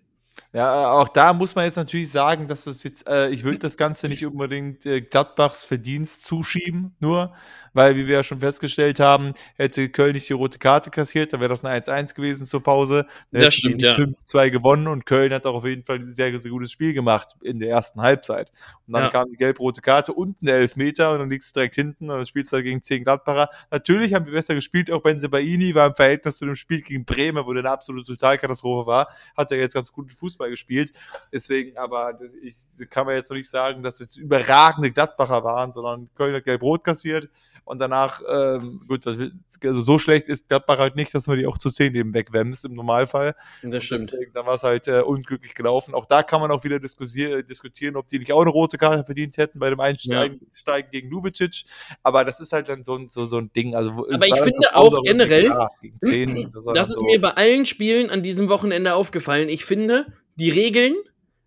Ja, 0.57 0.93
auch 0.93 1.09
da 1.11 1.35
muss 1.35 1.55
man 1.55 1.67
jetzt 1.67 1.77
natürlich 1.77 2.11
sagen, 2.11 2.49
dass 2.49 2.65
das 2.65 2.83
jetzt, 2.83 3.07
äh, 3.07 3.29
ich 3.29 3.45
würde 3.45 3.59
das 3.59 3.77
Ganze 3.77 4.09
nicht 4.09 4.25
unbedingt 4.25 4.87
äh, 4.87 5.03
Gladbachs 5.03 5.67
Verdienst 5.67 6.25
zuschieben, 6.25 6.97
nur, 6.99 7.35
weil, 7.75 7.95
wie 7.95 8.07
wir 8.07 8.15
ja 8.15 8.23
schon 8.23 8.41
festgestellt 8.41 8.99
haben, 8.99 9.35
hätte 9.57 9.91
Köln 9.91 10.15
nicht 10.15 10.31
die 10.31 10.33
rote 10.33 10.59
Karte 10.59 10.89
kassiert, 10.91 11.35
dann 11.35 11.41
wäre 11.41 11.51
das 11.51 11.63
ein 11.63 11.83
1-1 11.83 12.15
gewesen 12.15 12.47
zur 12.47 12.63
Pause. 12.63 13.05
Dann 13.33 13.43
das 13.43 13.55
stimmt, 13.55 13.83
ja. 13.83 13.93
5-2 13.93 14.49
gewonnen 14.49 14.87
und 14.89 15.05
Köln 15.05 15.31
hat 15.31 15.45
auch 15.45 15.57
auf 15.57 15.67
jeden 15.67 15.85
Fall 15.85 15.97
ein 15.97 16.11
sehr, 16.11 16.39
sehr 16.39 16.51
gutes 16.51 16.73
Spiel 16.73 16.95
gemacht 16.95 17.37
in 17.43 17.59
der 17.59 17.69
ersten 17.69 18.01
Halbzeit. 18.01 18.51
Und 18.87 18.95
dann 18.95 19.03
ja. 19.03 19.11
kam 19.11 19.29
die 19.31 19.37
gelb-rote 19.37 19.83
Karte 19.83 20.15
und 20.15 20.41
ein 20.41 20.49
Elfmeter 20.49 21.13
und 21.13 21.19
dann 21.19 21.29
liegst 21.29 21.55
du 21.55 21.61
direkt 21.61 21.75
hinten 21.75 22.09
und 22.09 22.17
dann 22.17 22.25
spielst 22.25 22.51
du 22.55 22.63
gegen 22.63 22.81
10 22.81 23.05
Gladbacher. 23.05 23.51
Natürlich 23.71 24.15
haben 24.15 24.25
wir 24.25 24.33
besser 24.33 24.55
gespielt, 24.55 24.91
auch 24.91 25.03
Benzebaini 25.03 25.75
war 25.75 25.89
im 25.89 25.95
Verhältnis 25.95 26.39
zu 26.39 26.47
dem 26.47 26.55
Spiel 26.55 26.81
gegen 26.81 27.05
Bremen, 27.05 27.45
wo 27.45 27.53
der 27.53 27.61
eine 27.61 27.71
absolute 27.73 28.07
Totalkatastrophe 28.07 28.87
war, 28.87 29.09
hat 29.37 29.53
er 29.53 29.59
jetzt 29.59 29.75
ganz 29.75 29.93
guten 29.93 30.09
Fußball 30.09 30.46
gespielt. 30.49 30.93
Deswegen, 31.33 31.77
aber 31.77 32.19
ich 32.43 32.57
kann 32.89 33.07
man 33.07 33.17
jetzt 33.17 33.31
noch 33.31 33.37
nicht 33.37 33.51
sagen, 33.51 33.83
dass 33.83 34.01
es 34.01 34.17
überragende 34.17 34.91
Gladbacher 34.91 35.45
waren, 35.45 35.73
sondern 35.73 36.09
Köln 36.15 36.35
hat 36.35 36.45
gelb-rot 36.45 36.85
kassiert 36.85 37.29
und 37.67 37.81
danach, 37.81 38.23
ähm, 38.31 38.81
gut, 38.87 39.05
also 39.09 39.83
so 39.83 39.99
schlecht 39.99 40.29
ist 40.29 40.49
Gladbach 40.49 40.79
halt 40.79 40.95
nicht, 40.95 41.13
dass 41.13 41.27
man 41.27 41.37
die 41.37 41.49
auch 41.49 41.59
zu 41.59 41.69
10 41.69 41.97
eben 41.97 42.15
wegwämst 42.15 42.65
im 42.65 42.75
Normalfall. 42.75 43.35
Das 43.65 43.83
stimmt. 43.83 44.13
Deswegen, 44.13 44.33
dann 44.35 44.47
war 44.47 44.55
es 44.55 44.63
halt 44.63 44.87
äh, 44.87 45.01
unglücklich 45.01 45.53
gelaufen. 45.53 45.93
Auch 45.93 46.07
da 46.07 46.23
kann 46.23 46.41
man 46.41 46.53
auch 46.53 46.63
wieder 46.63 46.79
diskutieren, 46.79 47.97
ob 47.97 48.07
die 48.07 48.21
nicht 48.21 48.33
auch 48.33 48.41
eine 48.41 48.51
rote 48.51 48.79
Karte 48.79 49.03
verdient 49.03 49.37
hätten 49.37 49.59
bei 49.59 49.69
dem 49.69 49.81
Einsteigen 49.81 50.41
ja. 50.41 50.81
gegen 50.93 51.11
Lubicic. 51.11 51.65
Aber 52.05 52.25
das 52.25 52.39
ist 52.39 52.53
halt 52.53 52.69
dann 52.69 52.85
so, 52.85 53.01
so, 53.09 53.25
so 53.25 53.39
ein 53.39 53.53
Ding. 53.53 53.75
Also, 53.75 53.91
Aber 53.91 54.27
ich 54.27 54.41
finde 54.41 54.77
auch 54.77 55.03
generell, 55.03 55.47
ja, 55.47 55.69
10, 56.03 56.53
das, 56.55 56.67
das 56.67 56.91
ist 56.91 56.99
so. 57.01 57.05
mir 57.05 57.21
bei 57.21 57.31
allen 57.31 57.67
Spielen 57.67 58.11
an 58.11 58.23
diesem 58.23 58.49
Wochenende 58.49 58.95
aufgefallen. 58.95 59.49
Ich 59.49 59.65
finde, 59.65 60.07
die 60.37 60.51
Regeln 60.51 60.95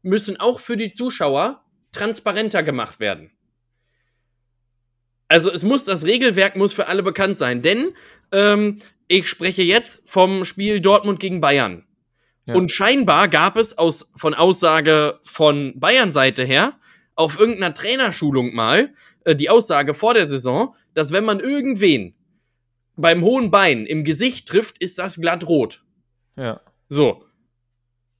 müssen 0.01 0.39
auch 0.39 0.59
für 0.59 0.77
die 0.77 0.91
Zuschauer 0.91 1.63
transparenter 1.91 2.63
gemacht 2.63 2.99
werden. 2.99 3.31
Also 5.27 5.51
es 5.51 5.63
muss, 5.63 5.85
das 5.85 6.05
Regelwerk 6.05 6.55
muss 6.55 6.73
für 6.73 6.87
alle 6.87 7.03
bekannt 7.03 7.37
sein, 7.37 7.61
denn 7.61 7.93
ähm, 8.31 8.79
ich 9.07 9.27
spreche 9.27 9.61
jetzt 9.61 10.09
vom 10.09 10.43
Spiel 10.43 10.81
Dortmund 10.81 11.19
gegen 11.19 11.39
Bayern. 11.39 11.85
Ja. 12.45 12.55
Und 12.55 12.71
scheinbar 12.71 13.27
gab 13.27 13.57
es 13.57 13.77
aus, 13.77 14.11
von 14.15 14.33
Aussage 14.33 15.19
von 15.23 15.79
Bayern-Seite 15.79 16.43
her 16.43 16.79
auf 17.15 17.39
irgendeiner 17.39 17.73
Trainerschulung 17.73 18.55
mal 18.55 18.93
äh, 19.25 19.35
die 19.35 19.49
Aussage 19.49 19.93
vor 19.93 20.15
der 20.15 20.27
Saison, 20.27 20.75
dass 20.93 21.11
wenn 21.11 21.25
man 21.25 21.39
irgendwen 21.39 22.15
beim 22.95 23.21
hohen 23.21 23.51
Bein 23.51 23.85
im 23.85 24.03
Gesicht 24.03 24.47
trifft, 24.47 24.81
ist 24.81 24.97
das 24.97 25.21
glatt 25.21 25.47
rot. 25.47 25.83
Ja. 26.35 26.61
So. 26.87 27.23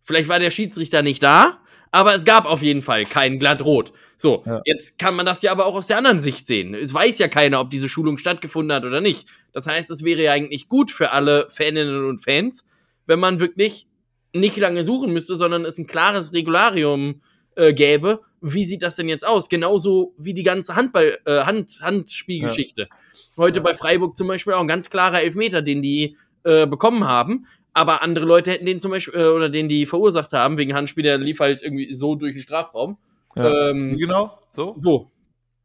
Vielleicht 0.10 0.28
war 0.28 0.40
der 0.40 0.50
Schiedsrichter 0.50 1.04
nicht 1.04 1.22
da, 1.22 1.60
aber 1.92 2.16
es 2.16 2.26
gab 2.26 2.48
auf 2.48 2.64
jeden 2.64 2.82
Fall 2.82 3.06
kein 3.06 3.38
glatt 3.38 3.64
rot. 3.64 3.94
So, 4.18 4.42
ja. 4.44 4.60
jetzt 4.66 4.98
kann 4.98 5.16
man 5.16 5.28
das 5.28 5.44
ja 5.44 5.52
aber 5.52 5.68
auch 5.68 5.76
aus 5.76 5.86
der 5.86 6.00
anderen 6.00 6.20
Sicht 6.20 6.48
sehen. 6.48 6.74
Es 6.74 6.92
weiß 6.92 7.20
ja 7.20 7.28
keiner, 7.28 7.60
ob 7.60 7.70
diese 7.70 7.88
Schulung 7.90 8.18
stattgefunden 8.18 8.76
hat 8.76 8.86
oder 8.86 9.02
nicht. 9.02 9.28
Das 9.54 9.68
heißt, 9.68 9.92
es 9.92 10.04
wäre 10.04 10.24
ja 10.24 10.32
eigentlich 10.32 10.68
gut 10.68 10.90
für 10.90 11.12
alle 11.12 11.48
Faninnen 11.52 12.06
und 12.06 12.24
Fans, 12.24 12.66
wenn 13.06 13.20
man 13.20 13.40
wirklich 13.40 13.86
nicht 14.34 14.58
lange 14.58 14.84
suchen 14.84 15.14
müsste, 15.14 15.36
sondern 15.36 15.64
es 15.64 15.78
ein 15.78 15.86
klares 15.86 16.34
Regularium 16.34 17.22
äh, 17.56 17.72
gäbe. 17.72 18.22
Wie 18.42 18.66
sieht 18.66 18.82
das 18.82 18.96
denn 18.96 19.10
jetzt 19.10 19.28
aus? 19.28 19.48
Genauso 19.48 20.16
wie 20.18 20.34
die 20.34 20.42
ganze 20.42 20.76
Handball, 20.76 21.20
äh, 21.26 21.42
Hand, 21.42 21.82
Handspielgeschichte. 21.82 22.88
Ja. 22.90 22.98
Heute 23.38 23.58
ja. 23.58 23.64
bei 23.64 23.76
Freiburg 23.76 24.18
zum 24.18 24.28
Beispiel 24.28 24.54
auch 24.54 24.62
ein 24.62 24.68
ganz 24.68 24.90
klarer 24.90 25.22
Elfmeter, 25.22 25.62
den 25.62 25.84
die 25.84 26.18
äh, 26.46 26.66
bekommen 26.66 27.08
haben. 27.08 27.46
Aber 27.80 28.02
andere 28.02 28.26
Leute 28.26 28.52
hätten 28.52 28.66
den 28.66 28.82
zum 28.82 28.92
Beispiel, 28.92 29.18
äh, 29.18 29.30
oder 29.30 29.48
den 29.48 29.70
die 29.70 29.86
verursacht 29.86 30.34
haben, 30.34 30.58
wegen 30.58 30.76
Handspiel, 30.76 31.04
der 31.04 31.18
lief 31.18 31.40
halt 31.40 31.62
irgendwie 31.62 31.94
so 31.94 32.16
durch 32.16 32.34
den 32.34 32.42
Strafraum. 32.42 32.98
Ja. 33.38 33.70
Ähm, 33.70 33.98
genau? 33.98 34.38
So? 34.52 34.76
So. 34.82 35.10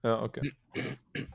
Ja, 0.04 0.22
okay. 0.22 0.52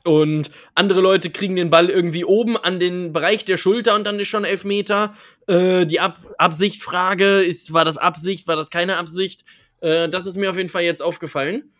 Und 0.04 0.50
andere 0.74 1.02
Leute 1.02 1.28
kriegen 1.28 1.54
den 1.54 1.68
Ball 1.68 1.90
irgendwie 1.90 2.24
oben 2.24 2.56
an 2.56 2.80
den 2.80 3.12
Bereich 3.12 3.44
der 3.44 3.58
Schulter 3.58 3.94
und 3.94 4.06
dann 4.06 4.18
ist 4.18 4.28
schon 4.28 4.44
elf 4.44 4.64
Meter. 4.64 5.14
Äh, 5.46 5.84
die 5.84 6.00
Ab 6.00 6.16
Absichtfrage 6.38 7.42
ist, 7.42 7.74
war 7.74 7.84
das 7.84 7.98
Absicht, 7.98 8.48
war 8.48 8.56
das 8.56 8.70
keine 8.70 8.96
Absicht? 8.96 9.44
Äh, 9.82 10.08
das 10.08 10.24
ist 10.24 10.38
mir 10.38 10.48
auf 10.48 10.56
jeden 10.56 10.70
Fall 10.70 10.82
jetzt 10.82 11.02
aufgefallen. 11.02 11.74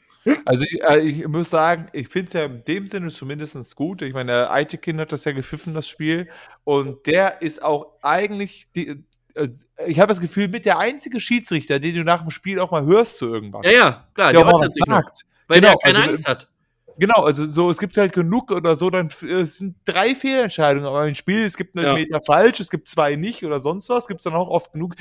Also 0.44 0.64
ich, 0.64 0.82
äh, 0.82 1.00
ich 1.00 1.28
muss 1.28 1.50
sagen, 1.50 1.88
ich 1.92 2.08
finde 2.08 2.26
es 2.28 2.32
ja 2.34 2.44
in 2.44 2.64
dem 2.64 2.86
Sinne 2.86 3.08
zumindest 3.08 3.74
gut. 3.74 4.02
Ich 4.02 4.12
meine, 4.12 4.32
der 4.32 4.52
Aitekin 4.52 5.00
hat 5.00 5.12
das 5.12 5.24
ja 5.24 5.32
gepfiffen, 5.32 5.74
das 5.74 5.88
Spiel. 5.88 6.28
Und 6.64 7.06
der 7.06 7.40
ist 7.42 7.62
auch 7.62 7.94
eigentlich, 8.02 8.68
die, 8.74 9.02
äh, 9.34 9.48
ich 9.86 9.98
habe 9.98 10.08
das 10.08 10.20
Gefühl, 10.20 10.48
mit 10.48 10.66
der 10.66 10.78
einzige 10.78 11.20
Schiedsrichter, 11.20 11.78
den 11.78 11.94
du 11.94 12.04
nach 12.04 12.20
dem 12.20 12.30
Spiel 12.30 12.60
auch 12.60 12.70
mal 12.70 12.84
hörst 12.84 13.16
zu 13.16 13.32
irgendwas. 13.32 13.66
Ja, 13.66 13.72
ja, 13.72 14.08
klar, 14.14 14.32
der, 14.32 14.42
der 14.42 14.54
auch 14.54 14.60
was 14.60 14.74
sagt. 14.74 15.24
Weil 15.48 15.60
genau, 15.60 15.72
der 15.72 15.78
keine 15.78 15.98
also, 15.98 16.10
Angst 16.10 16.28
hat. 16.28 16.48
Genau, 17.00 17.22
also 17.22 17.46
so, 17.46 17.70
es 17.70 17.78
gibt 17.78 17.96
halt 17.96 18.12
genug 18.12 18.50
oder 18.50 18.76
so, 18.76 18.90
dann 18.90 19.06
es 19.06 19.56
sind 19.56 19.74
drei 19.86 20.14
Fehlentscheidungen 20.14 20.86
aber 20.86 21.08
im 21.08 21.14
Spiel. 21.14 21.44
Es 21.44 21.56
gibt 21.56 21.74
einen 21.74 21.86
ja. 21.86 21.94
Meter 21.94 22.20
falsch, 22.20 22.60
es 22.60 22.68
gibt 22.68 22.86
zwei 22.88 23.16
nicht 23.16 23.42
oder 23.42 23.58
sonst 23.58 23.88
was, 23.88 24.06
gibt 24.06 24.20
es 24.20 24.24
dann 24.24 24.34
auch 24.34 24.48
oft 24.48 24.74
genug. 24.74 24.94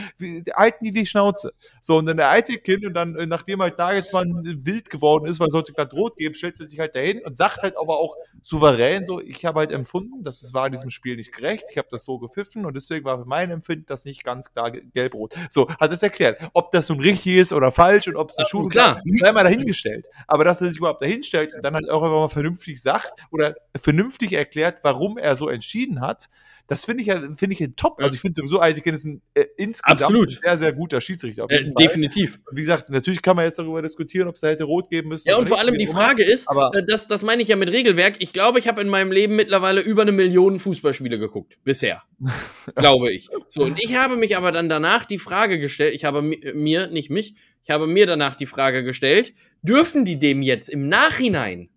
Halten 0.55 0.85
die 0.85 0.91
die 0.91 1.05
Schnauze. 1.05 1.53
So, 1.81 1.97
und 1.97 2.05
dann 2.05 2.15
der 2.15 2.29
alte 2.29 2.53
Kind 2.57 2.85
und 2.85 2.93
dann, 2.93 3.11
nachdem 3.27 3.61
halt 3.61 3.77
da 3.77 3.91
jetzt 3.91 4.13
mal 4.13 4.25
wild 4.25 4.89
geworden 4.89 5.25
ist, 5.25 5.41
weil 5.41 5.49
sollte 5.49 5.73
gerade 5.73 5.93
rot 5.93 6.15
geben, 6.15 6.35
stellt 6.35 6.57
er 6.61 6.67
sich 6.67 6.79
halt 6.79 6.95
dahin 6.95 7.21
und 7.25 7.35
sagt 7.35 7.63
halt 7.63 7.77
aber 7.77 7.99
auch 7.99 8.15
souverän 8.41 9.03
so, 9.03 9.19
ich 9.19 9.43
habe 9.43 9.59
halt 9.59 9.73
empfunden, 9.73 10.23
dass 10.23 10.41
es 10.41 10.53
war 10.53 10.67
in 10.67 10.71
diesem 10.71 10.91
Spiel 10.91 11.17
nicht 11.17 11.33
gerecht, 11.33 11.65
ich 11.69 11.77
habe 11.77 11.89
das 11.91 12.05
so 12.05 12.17
gepfiffen 12.17 12.65
und 12.65 12.77
deswegen 12.77 13.03
war 13.03 13.19
für 13.19 13.25
mein 13.25 13.51
Empfinden 13.51 13.87
das 13.87 14.05
nicht 14.05 14.23
ganz 14.23 14.53
klar 14.53 14.71
gelb-rot. 14.71 15.35
So, 15.49 15.67
hat 15.67 15.91
es 15.91 16.01
erklärt. 16.01 16.39
Ob 16.53 16.71
das 16.71 16.87
nun 16.87 17.01
richtig 17.01 17.35
ist 17.35 17.51
oder 17.51 17.71
falsch 17.71 18.07
und 18.07 18.15
ob 18.15 18.29
es 18.29 18.37
eine 18.37 18.45
ja, 18.45 18.49
Schule 18.49 18.69
klar. 18.69 19.01
sei 19.19 19.31
mal 19.33 19.43
dahingestellt. 19.43 20.07
Aber 20.27 20.45
dass 20.45 20.61
er 20.61 20.69
sich 20.69 20.77
überhaupt 20.77 21.01
dahinstellt 21.01 21.53
und 21.53 21.61
dann 21.61 21.73
halt 21.73 21.88
auch 21.89 22.03
einfach 22.03 22.19
mal 22.19 22.29
vernünftig 22.29 22.81
sagt 22.81 23.25
oder 23.31 23.55
vernünftig 23.75 24.33
erklärt, 24.33 24.79
warum 24.83 25.17
er 25.17 25.35
so 25.35 25.49
entschieden 25.49 26.01
hat, 26.01 26.29
das 26.69 26.85
finde 26.85 27.01
ich 27.01 27.07
ja 27.07 27.19
finde 27.33 27.55
ich 27.55 27.67
top. 27.75 27.99
Also 27.99 28.13
ich 28.13 28.21
finde 28.21 28.39
sowieso 28.39 28.61
Eitekin 28.61 28.93
ist 28.93 29.03
ein 29.03 29.21
äh, 29.33 29.45
insgesamt 29.57 30.03
Absolut. 30.03 30.39
sehr, 30.41 30.55
sehr 30.55 30.71
guter 30.71 31.01
Schiedsrichter. 31.01 31.47
Äh, 31.49 31.65
definitiv. 31.73 32.39
Wie 32.51 32.61
gesagt, 32.61 32.91
natürlich 32.91 33.23
kann 33.23 33.35
man 33.35 33.45
jetzt 33.45 33.57
darüber 33.57 33.81
diskutieren, 33.81 34.27
ob 34.27 34.35
es 34.35 34.41
da 34.41 34.49
hätte 34.49 34.65
rot 34.65 34.87
geben 34.87 35.09
müssen. 35.09 35.29
Ja, 35.29 35.37
und 35.37 35.49
vor 35.49 35.59
allem 35.59 35.79
die 35.79 35.87
Frage 35.87 36.23
ist, 36.23 36.47
aber 36.47 36.71
äh, 36.75 36.85
das, 36.85 37.07
das 37.07 37.23
meine 37.23 37.41
ich 37.41 37.47
ja 37.47 37.55
mit 37.55 37.71
Regelwerk. 37.71 38.17
Ich 38.19 38.33
glaube, 38.33 38.59
ich 38.59 38.67
habe 38.67 38.81
in 38.81 38.87
meinem 38.87 39.11
Leben 39.11 39.35
mittlerweile 39.35 39.81
über 39.81 40.03
eine 40.03 40.11
Million 40.11 40.59
Fußballspiele 40.59 41.17
geguckt. 41.17 41.57
Bisher. 41.63 42.03
glaube 42.75 43.11
ich. 43.11 43.29
So, 43.47 43.63
und 43.63 43.81
ich 43.83 43.95
habe 43.95 44.15
mich 44.15 44.37
aber 44.37 44.51
dann 44.51 44.69
danach 44.69 45.05
die 45.05 45.17
Frage 45.17 45.57
gestellt, 45.57 45.95
ich 45.95 46.05
habe 46.05 46.21
mir, 46.21 46.87
nicht 46.87 47.09
mich, 47.09 47.33
ich 47.63 47.71
habe 47.71 47.87
mir 47.87 48.05
danach 48.05 48.35
die 48.35 48.45
Frage 48.45 48.83
gestellt, 48.83 49.33
dürfen 49.63 50.05
die 50.05 50.19
dem 50.19 50.43
jetzt 50.43 50.69
im 50.69 50.87
Nachhinein 50.87 51.69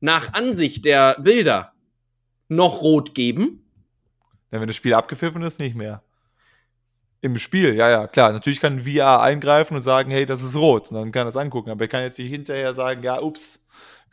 nach 0.00 0.34
Ansicht 0.34 0.84
der 0.84 1.16
Bilder 1.20 1.72
noch 2.48 2.82
rot 2.82 3.14
geben? 3.14 3.64
Ja, 4.52 4.60
wenn 4.60 4.68
das 4.68 4.76
Spiel 4.76 4.94
abgepfiffen 4.94 5.42
ist, 5.42 5.58
nicht 5.60 5.74
mehr. 5.74 6.02
Im 7.20 7.38
Spiel, 7.38 7.74
ja, 7.74 7.90
ja, 7.90 8.06
klar. 8.06 8.32
Natürlich 8.32 8.60
kann 8.60 8.80
VR 8.80 9.20
eingreifen 9.20 9.76
und 9.76 9.82
sagen, 9.82 10.10
hey, 10.10 10.26
das 10.26 10.42
ist 10.42 10.56
rot. 10.56 10.90
Und 10.90 10.96
dann 10.96 11.12
kann 11.12 11.26
er 11.26 11.30
es 11.30 11.36
angucken. 11.36 11.70
Aber 11.70 11.82
er 11.82 11.88
kann 11.88 12.02
jetzt 12.02 12.18
nicht 12.18 12.30
hinterher 12.30 12.72
sagen, 12.74 13.02
ja, 13.02 13.20
ups, 13.20 13.65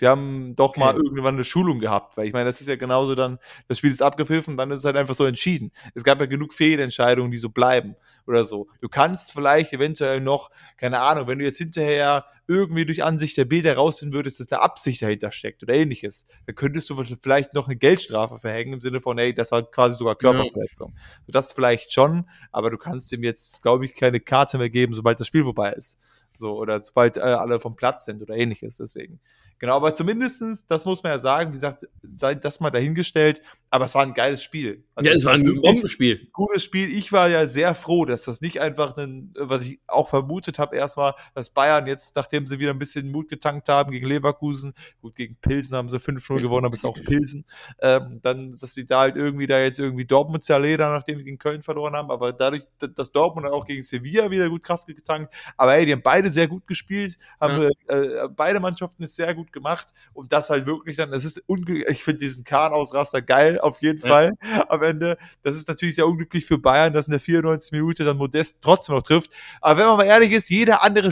wir 0.03 0.09
haben 0.09 0.53
doch 0.57 0.71
okay. 0.71 0.81
mal 0.81 0.95
irgendwann 0.97 1.35
eine 1.35 1.45
Schulung 1.45 1.79
gehabt, 1.79 2.17
weil 2.17 2.27
ich 2.27 2.33
meine, 2.33 2.43
das 2.43 2.59
ist 2.59 2.67
ja 2.67 2.75
genauso 2.75 3.15
dann, 3.15 3.39
das 3.69 3.77
Spiel 3.77 3.89
ist 3.89 4.01
abgepfiffen, 4.01 4.57
dann 4.57 4.69
ist 4.69 4.81
es 4.81 4.85
halt 4.85 4.97
einfach 4.97 5.13
so 5.13 5.25
entschieden. 5.25 5.71
Es 5.95 6.03
gab 6.03 6.19
ja 6.19 6.25
genug 6.25 6.53
Fehlentscheidungen, 6.53 7.31
die 7.31 7.37
so 7.37 7.47
bleiben 7.47 7.95
oder 8.27 8.43
so. 8.43 8.67
Du 8.81 8.89
kannst 8.89 9.31
vielleicht 9.31 9.71
eventuell 9.71 10.19
noch, 10.19 10.51
keine 10.75 10.99
Ahnung, 10.99 11.27
wenn 11.27 11.39
du 11.39 11.45
jetzt 11.45 11.57
hinterher 11.57 12.25
irgendwie 12.47 12.85
durch 12.85 13.01
Ansicht 13.01 13.37
der 13.37 13.45
Bilder 13.45 13.75
rausfinden 13.75 14.13
würdest, 14.13 14.41
dass 14.41 14.51
eine 14.51 14.61
Absicht 14.61 15.01
dahinter 15.01 15.31
steckt 15.31 15.63
oder 15.63 15.73
ähnliches, 15.73 16.27
dann 16.47 16.55
könntest 16.55 16.89
du 16.89 17.01
vielleicht 17.01 17.53
noch 17.53 17.67
eine 17.67 17.77
Geldstrafe 17.77 18.39
verhängen 18.39 18.73
im 18.73 18.81
Sinne 18.81 18.99
von, 18.99 19.17
hey, 19.17 19.33
das 19.33 19.53
war 19.53 19.63
quasi 19.63 19.95
sogar 19.95 20.17
Körperverletzung. 20.17 20.93
Ja. 20.97 21.31
das 21.31 21.53
vielleicht 21.53 21.93
schon, 21.93 22.27
aber 22.51 22.71
du 22.71 22.77
kannst 22.77 23.13
ihm 23.13 23.23
jetzt, 23.23 23.63
glaube 23.63 23.85
ich, 23.85 23.95
keine 23.95 24.19
Karte 24.19 24.57
mehr 24.57 24.69
geben, 24.69 24.93
sobald 24.93 25.21
das 25.21 25.27
Spiel 25.27 25.45
vorbei 25.45 25.71
ist. 25.71 25.97
So, 26.37 26.57
oder 26.57 26.83
sobald 26.83 27.17
äh, 27.17 27.21
alle 27.21 27.59
vom 27.59 27.75
Platz 27.77 28.05
sind 28.05 28.21
oder 28.21 28.35
ähnliches. 28.35 28.77
Deswegen. 28.77 29.19
Genau, 29.63 29.77
aber 29.77 29.93
zumindestens, 29.93 30.67
das 30.67 30.83
muss 30.83 31.03
man 31.03 31.13
ja 31.13 31.19
sagen, 31.19 31.51
wie 31.51 31.53
gesagt, 31.53 31.87
sei 32.17 32.35
das 32.35 32.59
mal 32.59 32.69
dahingestellt, 32.69 33.41
aber 33.69 33.85
es 33.85 33.95
war 33.95 34.03
ein 34.03 34.13
geiles 34.13 34.43
Spiel. 34.43 34.83
Also 34.93 35.09
ja, 35.09 35.15
es 35.15 35.23
war 35.23 35.35
ein 35.35 35.61
Bombenspiel. 35.61 36.27
Gutes 36.33 36.65
Spiel. 36.65 36.89
Ich 36.89 37.13
war 37.13 37.29
ja 37.29 37.47
sehr 37.47 37.73
froh, 37.73 38.03
dass 38.03 38.25
das 38.25 38.41
nicht 38.41 38.59
einfach 38.59 38.97
ein, 38.97 39.33
was 39.37 39.65
ich 39.65 39.79
auch 39.87 40.09
vermutet 40.09 40.59
habe, 40.59 40.75
erstmal, 40.75 41.13
dass 41.33 41.49
Bayern 41.49 41.87
jetzt, 41.87 42.17
nachdem 42.17 42.45
sie 42.45 42.59
wieder 42.59 42.71
ein 42.71 42.77
bisschen 42.77 43.09
Mut 43.09 43.29
getankt 43.29 43.69
haben 43.69 43.91
gegen 43.91 44.05
Leverkusen, 44.05 44.73
gut, 45.01 45.15
gegen 45.15 45.37
Pilsen 45.37 45.77
haben 45.77 45.87
sie 45.87 45.97
5-0 45.97 46.41
gewonnen, 46.41 46.65
aber 46.65 46.73
es 46.73 46.81
ist 46.81 46.85
auch 46.85 47.01
Pilsen, 47.01 47.45
ähm, 47.81 48.19
dann, 48.21 48.59
dass 48.59 48.73
sie 48.73 48.85
da 48.85 48.99
halt 48.99 49.15
irgendwie 49.15 49.47
da 49.47 49.59
jetzt 49.59 49.79
irgendwie 49.79 50.03
Dortmund 50.03 50.43
zerledern, 50.43 50.91
nachdem 50.91 51.19
sie 51.19 51.23
gegen 51.23 51.37
Köln 51.37 51.61
verloren 51.61 51.93
haben, 51.95 52.11
aber 52.11 52.33
dadurch, 52.33 52.63
dass 52.79 53.13
Dortmund 53.13 53.47
auch 53.47 53.63
gegen 53.63 53.81
Sevilla 53.81 54.29
wieder 54.29 54.49
gut 54.49 54.63
Kraft 54.63 54.87
getankt, 54.87 55.33
aber 55.55 55.75
ey, 55.75 55.85
die 55.85 55.93
haben 55.93 56.01
beide 56.03 56.29
sehr 56.29 56.49
gut 56.49 56.67
gespielt, 56.67 57.17
haben 57.39 57.71
ja. 57.87 57.95
äh, 57.95 58.27
beide 58.27 58.59
Mannschaften 58.59 59.03
ist 59.03 59.15
sehr 59.15 59.33
gut 59.33 59.52
gemacht 59.53 59.93
und 60.13 60.31
das 60.31 60.49
halt 60.49 60.65
wirklich 60.65 60.97
dann, 60.97 61.13
es 61.13 61.25
ist 61.25 61.41
unglücklich, 61.47 61.87
ich 61.89 62.03
finde 62.03 62.19
diesen 62.19 62.43
Kahn-Ausraster 62.43 63.21
geil, 63.21 63.59
auf 63.59 63.81
jeden 63.81 64.01
ja. 64.01 64.07
Fall 64.07 64.31
am 64.67 64.83
Ende. 64.83 65.17
Das 65.43 65.55
ist 65.55 65.67
natürlich 65.67 65.95
sehr 65.95 66.07
unglücklich 66.07 66.45
für 66.45 66.57
Bayern, 66.57 66.93
dass 66.93 67.07
in 67.07 67.11
der 67.11 67.19
94 67.19 67.71
Minute 67.71 68.03
dann 68.03 68.17
Modest 68.17 68.57
trotzdem 68.61 68.95
noch 68.95 69.03
trifft. 69.03 69.31
Aber 69.61 69.79
wenn 69.79 69.85
man 69.87 69.97
mal 69.97 70.05
ehrlich 70.05 70.31
ist, 70.31 70.49
jeder 70.49 70.83
andere 70.83 71.11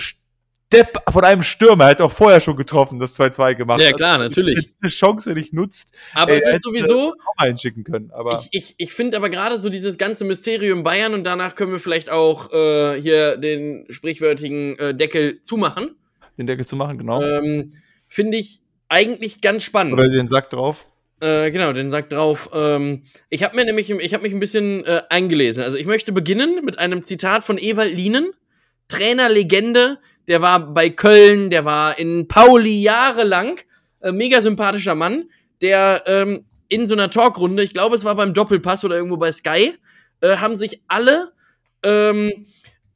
Depp 0.71 0.99
von 1.09 1.23
einem 1.23 1.43
Stürmer 1.43 1.85
hat 1.85 2.01
auch 2.01 2.11
vorher 2.11 2.39
schon 2.39 2.55
getroffen, 2.55 2.99
das 2.99 3.19
2-2 3.19 3.55
gemacht. 3.55 3.81
Ja, 3.81 3.91
klar, 3.91 4.17
natürlich. 4.17 4.71
Eine 4.81 4.89
Chance 4.89 5.33
nicht 5.33 5.53
nutzt. 5.53 5.95
Aber 6.13 6.31
es 6.31 6.47
ist 6.47 6.63
sowieso. 6.63 7.13
Auch 7.13 7.37
einschicken 7.37 7.83
können. 7.83 8.11
Aber 8.11 8.41
ich 8.41 8.47
ich, 8.51 8.75
ich 8.77 8.93
finde 8.93 9.17
aber 9.17 9.29
gerade 9.29 9.59
so 9.59 9.69
dieses 9.69 9.97
ganze 9.97 10.23
Mysterium 10.23 10.83
Bayern 10.83 11.13
und 11.13 11.25
danach 11.25 11.55
können 11.55 11.73
wir 11.73 11.79
vielleicht 11.79 12.09
auch 12.09 12.51
äh, 12.53 13.01
hier 13.01 13.37
den 13.37 13.85
sprichwörtlichen 13.89 14.79
äh, 14.79 14.95
Deckel 14.95 15.41
zumachen. 15.41 15.95
Den 16.37 16.47
Deckel 16.47 16.65
zumachen, 16.65 16.97
genau. 16.97 17.21
Ähm, 17.21 17.73
finde 18.11 18.37
ich 18.37 18.61
eigentlich 18.89 19.41
ganz 19.41 19.63
spannend. 19.63 19.93
Oder 19.93 20.09
den 20.09 20.27
Sack 20.27 20.51
drauf. 20.51 20.85
Äh, 21.21 21.49
genau, 21.49 21.71
den 21.71 21.89
Sack 21.89 22.09
drauf. 22.09 22.49
Ähm, 22.53 23.03
ich 23.29 23.43
habe 23.43 23.55
mir 23.55 23.63
nämlich, 23.63 23.89
ich 23.89 24.13
habe 24.13 24.23
mich 24.23 24.33
ein 24.33 24.39
bisschen 24.39 24.85
äh, 24.85 25.03
eingelesen. 25.09 25.63
Also 25.63 25.77
ich 25.77 25.85
möchte 25.85 26.11
beginnen 26.11 26.63
mit 26.63 26.77
einem 26.77 27.01
Zitat 27.03 27.43
von 27.43 27.57
Ewald 27.57 27.93
Lienen, 27.95 28.31
Trainerlegende. 28.89 29.97
Der 30.27 30.41
war 30.41 30.73
bei 30.73 30.89
Köln, 30.89 31.49
der 31.49 31.63
war 31.63 31.97
in 31.97 32.27
Pauli 32.27 32.81
jahrelang. 32.81 33.59
Äh, 34.01 34.11
mega 34.11 34.41
sympathischer 34.41 34.95
Mann, 34.95 35.29
der 35.61 36.03
ähm, 36.05 36.45
in 36.67 36.87
so 36.87 36.95
einer 36.95 37.09
Talkrunde, 37.09 37.63
ich 37.63 37.73
glaube, 37.73 37.95
es 37.95 38.03
war 38.03 38.15
beim 38.15 38.33
Doppelpass 38.33 38.83
oder 38.83 38.95
irgendwo 38.95 39.17
bei 39.17 39.31
Sky, 39.31 39.73
äh, 40.21 40.37
haben 40.37 40.55
sich 40.55 40.81
alle 40.87 41.31
ähm, 41.83 42.47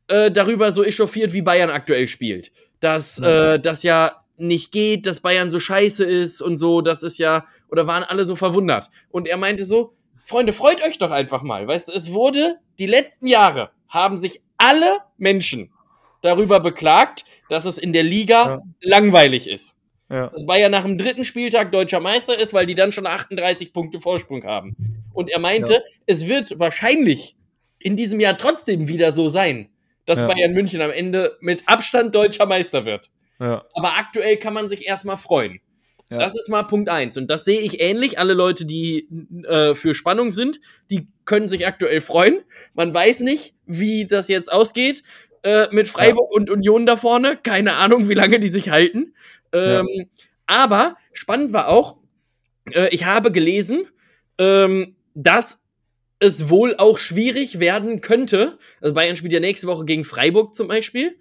äh, 0.07 0.31
darüber 0.31 0.71
so 0.71 0.83
echauffiert, 0.83 1.31
wie 1.33 1.41
Bayern 1.41 1.69
aktuell 1.69 2.07
spielt. 2.07 2.51
Dass 2.79 3.19
äh, 3.19 3.59
das 3.59 3.83
ja 3.83 4.24
nicht 4.37 4.71
geht, 4.71 5.05
dass 5.05 5.21
Bayern 5.21 5.51
so 5.51 5.59
scheiße 5.59 6.03
ist 6.03 6.41
und 6.41 6.57
so, 6.57 6.81
das 6.81 7.03
ist 7.03 7.17
ja, 7.17 7.45
oder 7.69 7.87
waren 7.87 8.03
alle 8.03 8.25
so 8.25 8.35
verwundert. 8.35 8.89
Und 9.09 9.27
er 9.27 9.37
meinte 9.37 9.65
so, 9.65 9.93
Freunde, 10.25 10.53
freut 10.53 10.83
euch 10.83 10.97
doch 10.97 11.11
einfach 11.11 11.43
mal. 11.43 11.67
Weißt 11.67 11.87
du, 11.87 11.93
es 11.93 12.11
wurde, 12.11 12.57
die 12.79 12.87
letzten 12.87 13.27
Jahre 13.27 13.71
haben 13.87 14.17
sich 14.17 14.41
alle 14.57 14.97
Menschen 15.17 15.71
darüber 16.21 16.59
beklagt, 16.59 17.25
dass 17.49 17.65
es 17.65 17.77
in 17.77 17.93
der 17.93 18.03
Liga 18.03 18.45
ja. 18.45 18.61
langweilig 18.81 19.47
ist. 19.47 19.77
Ja. 20.09 20.27
Dass 20.27 20.45
Bayern 20.45 20.71
nach 20.71 20.83
dem 20.83 20.97
dritten 20.97 21.23
Spieltag 21.23 21.71
deutscher 21.71 21.99
Meister 21.99 22.37
ist, 22.37 22.53
weil 22.53 22.65
die 22.65 22.75
dann 22.75 22.91
schon 22.91 23.07
38 23.07 23.73
Punkte 23.73 23.99
Vorsprung 23.99 24.43
haben. 24.43 24.75
Und 25.13 25.29
er 25.29 25.39
meinte, 25.39 25.73
ja. 25.73 25.79
es 26.05 26.27
wird 26.27 26.59
wahrscheinlich 26.59 27.35
in 27.79 27.95
diesem 27.95 28.19
Jahr 28.19 28.37
trotzdem 28.37 28.87
wieder 28.87 29.11
so 29.11 29.29
sein, 29.29 29.69
dass 30.05 30.25
Bayern 30.25 30.53
München 30.53 30.81
am 30.81 30.91
Ende 30.91 31.37
mit 31.39 31.67
Abstand 31.67 32.13
deutscher 32.13 32.45
Meister 32.45 32.85
wird. 32.85 33.09
Ja. 33.39 33.65
Aber 33.73 33.97
aktuell 33.97 34.37
kann 34.37 34.53
man 34.53 34.69
sich 34.69 34.87
erstmal 34.87 35.17
freuen. 35.17 35.59
Ja. 36.09 36.19
Das 36.19 36.37
ist 36.37 36.49
mal 36.49 36.63
Punkt 36.63 36.87
eins 36.87 37.17
Und 37.17 37.31
das 37.31 37.45
sehe 37.45 37.61
ich 37.61 37.81
ähnlich. 37.81 38.19
Alle 38.19 38.33
Leute, 38.33 38.65
die 38.65 39.07
äh, 39.47 39.73
für 39.73 39.95
Spannung 39.95 40.31
sind, 40.31 40.59
die 40.91 41.07
können 41.25 41.47
sich 41.47 41.65
aktuell 41.65 41.99
freuen. 42.01 42.41
Man 42.73 42.93
weiß 42.93 43.21
nicht, 43.21 43.55
wie 43.65 44.05
das 44.05 44.27
jetzt 44.27 44.51
ausgeht 44.51 45.03
äh, 45.43 45.67
mit 45.71 45.87
Freiburg 45.87 46.29
ja. 46.31 46.37
und 46.37 46.49
Union 46.49 46.85
da 46.85 46.95
vorne. 46.95 47.37
Keine 47.41 47.73
Ahnung, 47.73 48.07
wie 48.07 48.13
lange 48.13 48.39
die 48.39 48.49
sich 48.49 48.69
halten. 48.69 49.15
Ähm, 49.51 49.87
ja. 49.89 50.05
Aber 50.45 50.95
spannend 51.13 51.53
war 51.53 51.69
auch, 51.69 51.97
äh, 52.71 52.89
ich 52.93 53.05
habe 53.05 53.31
gelesen, 53.31 53.87
ähm, 54.37 54.95
dass 55.15 55.61
es 56.19 56.49
wohl 56.49 56.75
auch 56.77 56.97
schwierig 56.97 57.59
werden 57.59 58.01
könnte. 58.01 58.57
Also 58.79 58.93
Bayern 58.93 59.17
spielt 59.17 59.33
ja 59.33 59.39
nächste 59.39 59.67
Woche 59.67 59.85
gegen 59.85 60.05
Freiburg 60.05 60.53
zum 60.53 60.67
Beispiel. 60.67 61.17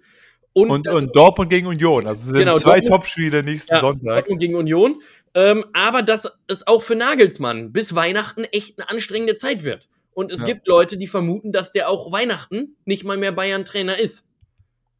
Und, 0.57 0.71
und, 0.71 0.87
und 0.87 1.13
Dortmund 1.13 1.49
gegen 1.49 1.67
Union. 1.67 2.07
Also 2.07 2.21
es 2.21 2.25
sind 2.27 2.37
genau, 2.37 2.57
zwei 2.57 2.79
Topspiele 2.79 3.43
nächsten 3.43 3.73
ja, 3.73 3.81
Sonntag. 3.81 4.15
Dortmund 4.15 4.39
gegen 4.39 4.55
Union. 4.55 5.01
Ähm, 5.33 5.65
aber 5.73 6.01
dass 6.01 6.31
es 6.47 6.65
auch 6.65 6.81
für 6.81 6.95
Nagelsmann 6.95 7.73
bis 7.73 7.93
Weihnachten 7.93 8.45
echt 8.45 8.79
eine 8.79 8.89
anstrengende 8.89 9.35
Zeit 9.35 9.65
wird. 9.65 9.89
Und 10.13 10.31
es 10.31 10.39
ja. 10.39 10.45
gibt 10.45 10.65
Leute, 10.65 10.95
die 10.95 11.07
vermuten, 11.07 11.51
dass 11.51 11.73
der 11.73 11.89
auch 11.89 12.09
Weihnachten 12.09 12.77
nicht 12.85 13.03
mal 13.03 13.17
mehr 13.17 13.33
Bayern-Trainer 13.33 13.99
ist. 13.99 14.24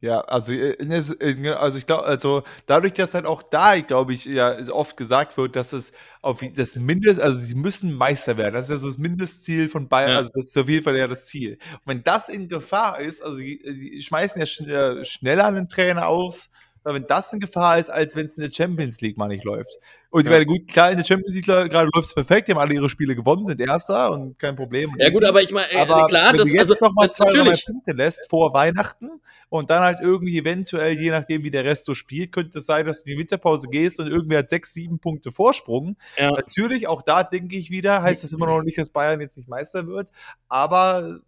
Ja, 0.00 0.20
also, 0.20 0.52
äh, 0.52 0.72
äh, 0.72 1.48
also 1.52 1.78
ich 1.78 1.86
glaube, 1.86 2.04
also 2.04 2.42
dadurch, 2.66 2.92
dass 2.92 3.14
halt 3.14 3.24
auch 3.24 3.42
da, 3.42 3.80
glaube 3.80 4.12
ich, 4.12 4.26
ja 4.26 4.56
oft 4.70 4.96
gesagt 4.96 5.38
wird, 5.38 5.56
dass 5.56 5.72
es 5.72 5.92
auf 6.20 6.42
das 6.54 6.76
Mindest, 6.76 7.18
also 7.18 7.38
sie 7.38 7.54
müssen 7.54 7.94
Meister 7.94 8.36
werden. 8.36 8.54
Das 8.54 8.66
ist 8.66 8.70
ja 8.70 8.76
so 8.76 8.88
das 8.88 8.98
Mindestziel 8.98 9.68
von 9.68 9.88
Bayern, 9.88 10.10
ja. 10.10 10.16
also 10.18 10.30
das 10.34 10.48
ist 10.48 10.58
auf 10.58 10.68
jeden 10.68 10.84
Fall 10.84 10.96
ja 10.96 11.08
das 11.08 11.24
Ziel. 11.24 11.58
Und 11.72 11.86
wenn 11.86 12.02
das 12.04 12.28
in 12.28 12.48
Gefahr 12.48 13.00
ist, 13.00 13.22
also 13.24 13.38
die, 13.38 13.58
die 13.62 14.02
schmeißen 14.02 14.38
ja 14.38 14.46
schn 14.46 14.68
äh, 14.68 15.04
schneller 15.04 15.46
einen 15.46 15.68
Trainer 15.68 16.08
aus, 16.08 16.50
wenn 16.84 17.06
das 17.06 17.32
eine 17.32 17.40
Gefahr 17.40 17.78
ist, 17.78 17.90
als 17.90 18.14
wenn 18.16 18.26
es 18.26 18.36
in 18.38 18.44
der 18.44 18.52
Champions 18.52 19.00
League 19.00 19.16
mal 19.16 19.28
nicht 19.28 19.44
läuft. 19.44 19.78
Und 20.16 20.22
ich 20.22 20.28
ja. 20.28 20.32
meine, 20.32 20.46
gut, 20.46 20.66
klar, 20.66 20.90
in 20.90 20.96
der 20.96 21.04
Champions 21.04 21.34
League 21.34 21.44
gerade 21.44 21.90
läuft 21.94 22.08
es 22.08 22.14
perfekt, 22.14 22.48
die 22.48 22.52
haben 22.52 22.58
alle 22.58 22.72
ihre 22.72 22.88
Spiele 22.88 23.14
gewonnen, 23.14 23.44
sind 23.44 23.60
Erster 23.60 24.12
und 24.12 24.38
kein 24.38 24.56
Problem. 24.56 24.94
Ja, 24.98 25.10
gut, 25.10 25.22
aber 25.22 25.42
ich 25.42 25.50
meine, 25.50 25.70
äh, 25.70 25.84
klar, 25.84 26.08
wenn 26.08 26.38
das, 26.38 26.48
du 26.48 26.54
jetzt 26.54 26.70
also, 26.70 26.86
noch 26.86 26.94
mal 26.94 27.12
zwei, 27.12 27.30
drei 27.30 27.54
Punkte 27.66 27.92
lässt 27.92 28.26
vor 28.30 28.54
Weihnachten 28.54 29.10
und 29.50 29.68
dann 29.68 29.82
halt 29.82 29.98
irgendwie 30.00 30.38
eventuell, 30.38 30.94
je 30.98 31.10
nachdem, 31.10 31.44
wie 31.44 31.50
der 31.50 31.66
Rest 31.66 31.84
so 31.84 31.92
spielt, 31.92 32.32
könnte 32.32 32.60
es 32.60 32.64
sein, 32.64 32.86
dass 32.86 33.02
du 33.02 33.10
in 33.10 33.16
die 33.16 33.20
Winterpause 33.20 33.68
gehst 33.68 34.00
und 34.00 34.06
irgendwie 34.06 34.38
hat 34.38 34.48
sechs, 34.48 34.72
sieben 34.72 35.00
Punkte 35.00 35.32
Vorsprung. 35.32 35.98
Ja. 36.16 36.30
Natürlich, 36.30 36.88
auch 36.88 37.02
da 37.02 37.22
denke 37.22 37.54
ich 37.56 37.68
wieder, 37.68 38.00
heißt 38.00 38.24
das 38.24 38.32
immer 38.32 38.46
noch 38.46 38.62
nicht, 38.62 38.78
dass 38.78 38.88
Bayern 38.88 39.20
jetzt 39.20 39.36
nicht 39.36 39.50
Meister 39.50 39.86
wird, 39.86 40.08
aber 40.48 41.20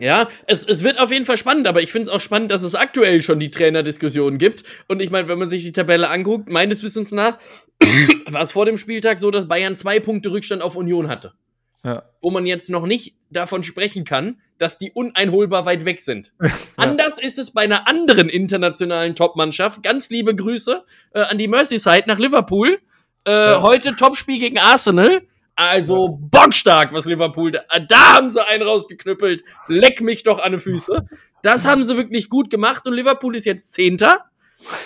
ja, 0.00 0.28
es, 0.46 0.64
es 0.64 0.82
wird 0.82 0.98
auf 0.98 1.12
jeden 1.12 1.24
Fall 1.24 1.38
spannend, 1.38 1.68
aber 1.68 1.82
ich 1.82 1.92
finde 1.92 2.10
es 2.10 2.16
auch 2.16 2.20
spannend, 2.20 2.50
dass 2.50 2.62
es 2.62 2.74
aktuell 2.74 3.22
schon 3.22 3.38
die 3.38 3.50
Trainerdiskussionen 3.50 4.38
gibt. 4.38 4.64
Und 4.86 5.02
ich 5.02 5.10
meine, 5.10 5.28
wenn 5.28 5.38
man 5.38 5.48
sich 5.48 5.64
die 5.64 5.72
Tabelle 5.72 6.08
anguckt, 6.08 6.48
meines 6.48 6.82
Wissens 6.82 7.10
nach 7.10 7.38
war 8.30 8.42
es 8.42 8.52
vor 8.52 8.66
dem 8.66 8.78
Spieltag 8.78 9.18
so, 9.18 9.30
dass 9.30 9.48
Bayern 9.48 9.76
zwei 9.76 10.00
Punkte 10.00 10.30
Rückstand 10.30 10.62
auf 10.62 10.76
Union 10.76 11.08
hatte. 11.08 11.34
Ja. 11.84 12.02
Wo 12.20 12.30
man 12.30 12.44
jetzt 12.44 12.70
noch 12.70 12.86
nicht 12.86 13.14
davon 13.30 13.62
sprechen 13.62 14.04
kann, 14.04 14.40
dass 14.58 14.78
die 14.78 14.90
uneinholbar 14.90 15.64
weit 15.64 15.84
weg 15.84 16.00
sind. 16.00 16.32
ja. 16.42 16.50
Anders 16.76 17.20
ist 17.20 17.38
es 17.38 17.52
bei 17.52 17.62
einer 17.62 17.86
anderen 17.86 18.28
internationalen 18.28 19.14
Topmannschaft. 19.14 19.82
Ganz 19.82 20.10
liebe 20.10 20.34
Grüße 20.34 20.84
äh, 21.14 21.20
an 21.20 21.38
die 21.38 21.48
Merseyside 21.48 22.04
nach 22.06 22.18
Liverpool. 22.18 22.78
Äh, 23.26 23.30
ja. 23.30 23.62
Heute 23.62 23.94
Topspiel 23.94 24.40
gegen 24.40 24.58
Arsenal. 24.58 25.22
Also 25.54 26.08
bockstark, 26.08 26.92
was 26.94 27.04
Liverpool 27.04 27.50
da, 27.50 27.62
da 27.80 28.14
haben 28.14 28.30
sie 28.30 28.46
einen 28.46 28.62
rausgeknüppelt. 28.62 29.42
Leck 29.66 30.00
mich 30.00 30.22
doch 30.22 30.40
an 30.40 30.52
die 30.52 30.58
Füße. 30.58 31.08
Das 31.42 31.66
haben 31.66 31.82
sie 31.82 31.96
wirklich 31.96 32.28
gut 32.28 32.48
gemacht 32.48 32.86
und 32.86 32.94
Liverpool 32.94 33.34
ist 33.34 33.44
jetzt 33.44 33.72
Zehnter. 33.72 34.24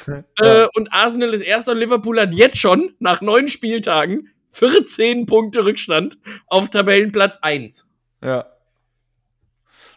Ja. 0.07 0.25
Äh, 0.39 0.69
und 0.75 0.93
Arsenal 0.93 1.33
ist 1.33 1.43
erster 1.43 1.73
und 1.73 1.79
Liverpool 1.79 2.21
hat 2.21 2.35
jetzt 2.35 2.59
schon 2.59 2.95
nach 2.99 3.21
neun 3.21 3.49
Spieltagen 3.49 4.29
14 4.51 5.27
Punkte 5.27 5.65
Rückstand 5.65 6.19
auf 6.47 6.71
Tabellenplatz 6.71 7.39
1. 7.41 7.89
Ja. 8.23 8.47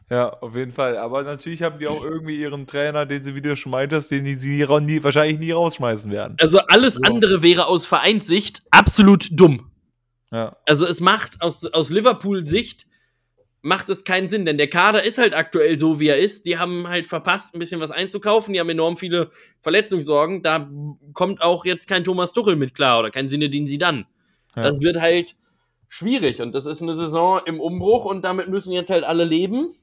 Ja, 0.09 0.30
auf 0.30 0.55
jeden 0.55 0.71
Fall. 0.71 0.97
Aber 0.97 1.23
natürlich 1.23 1.63
haben 1.63 1.80
die 1.80 1.88
auch 1.88 2.03
irgendwie 2.03 2.39
ihren 2.39 2.67
Trainer, 2.67 3.07
den 3.07 3.23
sie 3.23 3.34
wieder 3.34 3.55
schon 3.55 3.71
meintest, 3.71 4.11
den 4.11 4.38
sie 4.38 4.63
nie, 4.82 5.03
wahrscheinlich 5.03 5.39
nie 5.39 5.51
rausschmeißen 5.51 6.11
werden. 6.11 6.38
Also 6.39 6.59
alles 6.59 7.01
andere 7.01 7.41
wäre 7.41 7.65
aus 7.65 7.88
Vereinssicht 7.88 8.61
absolut 8.69 9.30
dumm. 9.32 9.71
Ja. 10.32 10.55
Also 10.67 10.86
es 10.86 10.99
macht 10.99 11.41
aus, 11.41 11.65
aus 11.65 11.89
Liverpool-Sicht 11.89 12.86
macht 13.66 13.89
es 13.89 14.03
keinen 14.03 14.28
Sinn, 14.28 14.45
denn 14.45 14.59
der 14.59 14.70
Kader 14.70 15.03
ist 15.03 15.18
halt 15.18 15.34
aktuell 15.34 15.80
so, 15.80 15.99
wie 15.99 16.07
er 16.07 16.20
ist. 16.20 16.45
Die 16.45 16.59
haben 16.59 16.88
halt 16.88 17.07
verpasst, 17.07 17.55
ein 17.55 17.59
bisschen 17.59 17.82
was 17.82 17.89
einzukaufen. 17.89 18.53
Die 18.53 18.59
haben 18.59 18.70
enorm 18.70 18.95
viele 18.95 19.32
Verletzungssorgen. 19.61 20.43
Da 20.43 20.70
kommt 21.13 21.41
auch 21.41 21.66
jetzt 21.66 21.88
kein 21.88 22.03
Thomas 22.03 22.32
Tuchel 22.32 22.57
mit 22.57 22.76
klar 22.76 22.99
oder 22.99 23.09
kein 23.09 23.28
Sinne, 23.28 23.49
den 23.49 23.66
sie 23.66 23.80
dann. 23.80 24.05
Ja. 24.55 24.61
Das 24.61 24.82
wird 24.82 25.01
halt 25.01 25.36
schwierig 25.88 26.41
und 26.41 26.53
das 26.53 26.68
ist 26.68 26.84
eine 26.84 26.93
Saison 26.93 27.41
im 27.45 27.59
Umbruch 27.59 28.05
und 28.05 28.24
damit 28.24 28.49
müssen 28.49 28.72
jetzt 28.72 28.91
halt 28.91 29.03
alle 29.03 29.24
leben. 29.24 29.74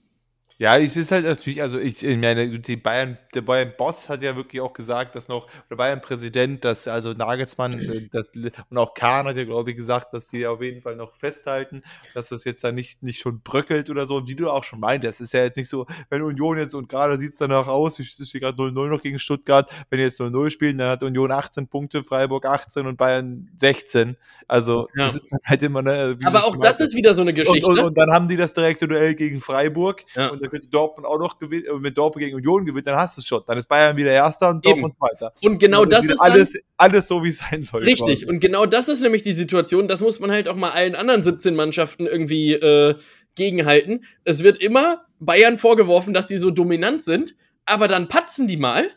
Ja, 0.58 0.78
es 0.78 0.96
ist 0.96 1.10
halt 1.10 1.24
natürlich, 1.24 1.62
also 1.62 1.78
ich, 1.78 2.04
ich 2.04 2.18
meine, 2.18 2.58
die 2.58 2.76
Bayern, 2.76 3.18
der 3.34 3.42
Bayern-Boss 3.42 4.08
hat 4.08 4.22
ja 4.22 4.36
wirklich 4.36 4.60
auch 4.60 4.72
gesagt, 4.72 5.14
dass 5.14 5.28
noch, 5.28 5.48
der 5.70 5.76
Bayern-Präsident, 5.76 6.64
dass 6.64 6.86
also 6.88 7.12
Nagelsmann 7.12 7.80
äh, 7.80 8.08
das, 8.10 8.26
und 8.70 8.78
auch 8.78 8.94
Kahn 8.94 9.26
hat 9.26 9.36
ja, 9.36 9.44
glaube 9.44 9.70
ich, 9.70 9.76
gesagt, 9.76 10.12
dass 10.12 10.28
sie 10.28 10.46
auf 10.46 10.62
jeden 10.62 10.80
Fall 10.80 10.96
noch 10.96 11.14
festhalten, 11.14 11.82
dass 12.14 12.28
das 12.28 12.44
jetzt 12.44 12.62
dann 12.64 12.74
nicht, 12.74 13.02
nicht 13.02 13.20
schon 13.20 13.40
bröckelt 13.40 13.90
oder 13.90 14.06
so. 14.06 14.16
Und 14.16 14.28
wie 14.28 14.36
du 14.36 14.50
auch 14.50 14.64
schon 14.64 14.80
meintest, 14.80 15.20
ist 15.20 15.32
ja 15.32 15.42
jetzt 15.42 15.56
nicht 15.56 15.68
so, 15.68 15.86
wenn 16.10 16.22
Union 16.22 16.58
jetzt, 16.58 16.74
und 16.74 16.88
gerade 16.88 17.16
sieht 17.18 17.30
es 17.30 17.38
danach 17.38 17.68
aus, 17.68 17.98
es 17.98 18.06
steht 18.06 18.42
gerade 18.42 18.60
0-0 18.60 18.88
noch 18.88 19.02
gegen 19.02 19.18
Stuttgart, 19.18 19.70
wenn 19.90 19.98
die 19.98 20.04
jetzt 20.04 20.20
0-0 20.20 20.50
spielen, 20.50 20.78
dann 20.78 20.90
hat 20.90 21.02
Union 21.02 21.32
18 21.32 21.68
Punkte, 21.68 22.04
Freiburg 22.04 22.46
18 22.46 22.86
und 22.86 22.96
Bayern 22.96 23.50
16. 23.56 24.16
Also, 24.48 24.88
ja. 24.94 25.04
das 25.04 25.16
ist 25.16 25.26
halt 25.44 25.62
immer, 25.62 25.82
ne, 25.82 26.16
Aber 26.24 26.44
auch 26.44 26.56
das 26.56 26.80
ist 26.80 26.94
wieder 26.94 27.14
so 27.14 27.22
eine 27.22 27.32
Geschichte. 27.32 27.66
Und, 27.66 27.78
und, 27.78 27.84
und, 27.86 27.98
dann 27.98 28.10
haben 28.12 28.28
die 28.28 28.36
das 28.36 28.52
direkte 28.52 28.86
Duell 28.86 29.14
gegen 29.14 29.40
Freiburg. 29.40 30.04
Ja. 30.14 30.28
Und 30.28 30.41
dann 30.42 30.50
könnte 30.50 30.66
Dortmund 30.68 31.06
auch 31.06 31.18
noch 31.18 31.38
gewinnen, 31.38 31.64
äh, 31.66 31.78
mit 31.78 31.96
Dortmund 31.96 32.24
gegen 32.24 32.36
Union 32.36 32.64
gewinnt, 32.64 32.86
dann 32.86 32.96
hast 32.96 33.16
du 33.16 33.20
es 33.20 33.26
schon. 33.26 33.42
Dann 33.46 33.58
ist 33.58 33.68
Bayern 33.68 33.96
wieder 33.96 34.12
Erster 34.12 34.50
und 34.50 34.64
Dortmund 34.64 34.94
weiter. 34.98 35.32
Und 35.42 35.58
genau 35.58 35.82
und 35.82 35.92
das 35.92 36.04
ist 36.04 36.20
alles, 36.20 36.58
alles 36.76 37.08
so, 37.08 37.22
wie 37.22 37.28
es 37.28 37.38
sein 37.38 37.62
soll. 37.62 37.82
Richtig. 37.84 38.20
Quasi. 38.20 38.26
Und 38.26 38.40
genau 38.40 38.66
das 38.66 38.88
ist 38.88 39.00
nämlich 39.00 39.22
die 39.22 39.32
Situation. 39.32 39.88
Das 39.88 40.00
muss 40.00 40.20
man 40.20 40.30
halt 40.30 40.48
auch 40.48 40.56
mal 40.56 40.70
allen 40.70 40.94
anderen 40.94 41.22
17 41.22 41.54
Mannschaften 41.54 42.06
irgendwie 42.06 42.52
äh, 42.52 42.96
gegenhalten. 43.34 44.04
Es 44.24 44.42
wird 44.42 44.58
immer 44.58 45.04
Bayern 45.20 45.58
vorgeworfen, 45.58 46.12
dass 46.14 46.28
sie 46.28 46.38
so 46.38 46.50
dominant 46.50 47.02
sind, 47.02 47.34
aber 47.64 47.88
dann 47.88 48.08
patzen 48.08 48.48
die 48.48 48.56
mal 48.56 48.90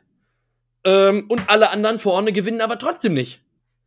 ähm, 0.84 1.26
und 1.30 1.50
alle 1.50 1.72
anderen 1.72 2.00
vorne 2.00 2.32
gewinnen 2.32 2.62
aber 2.62 2.80
trotzdem 2.80 3.14
nicht. 3.14 3.42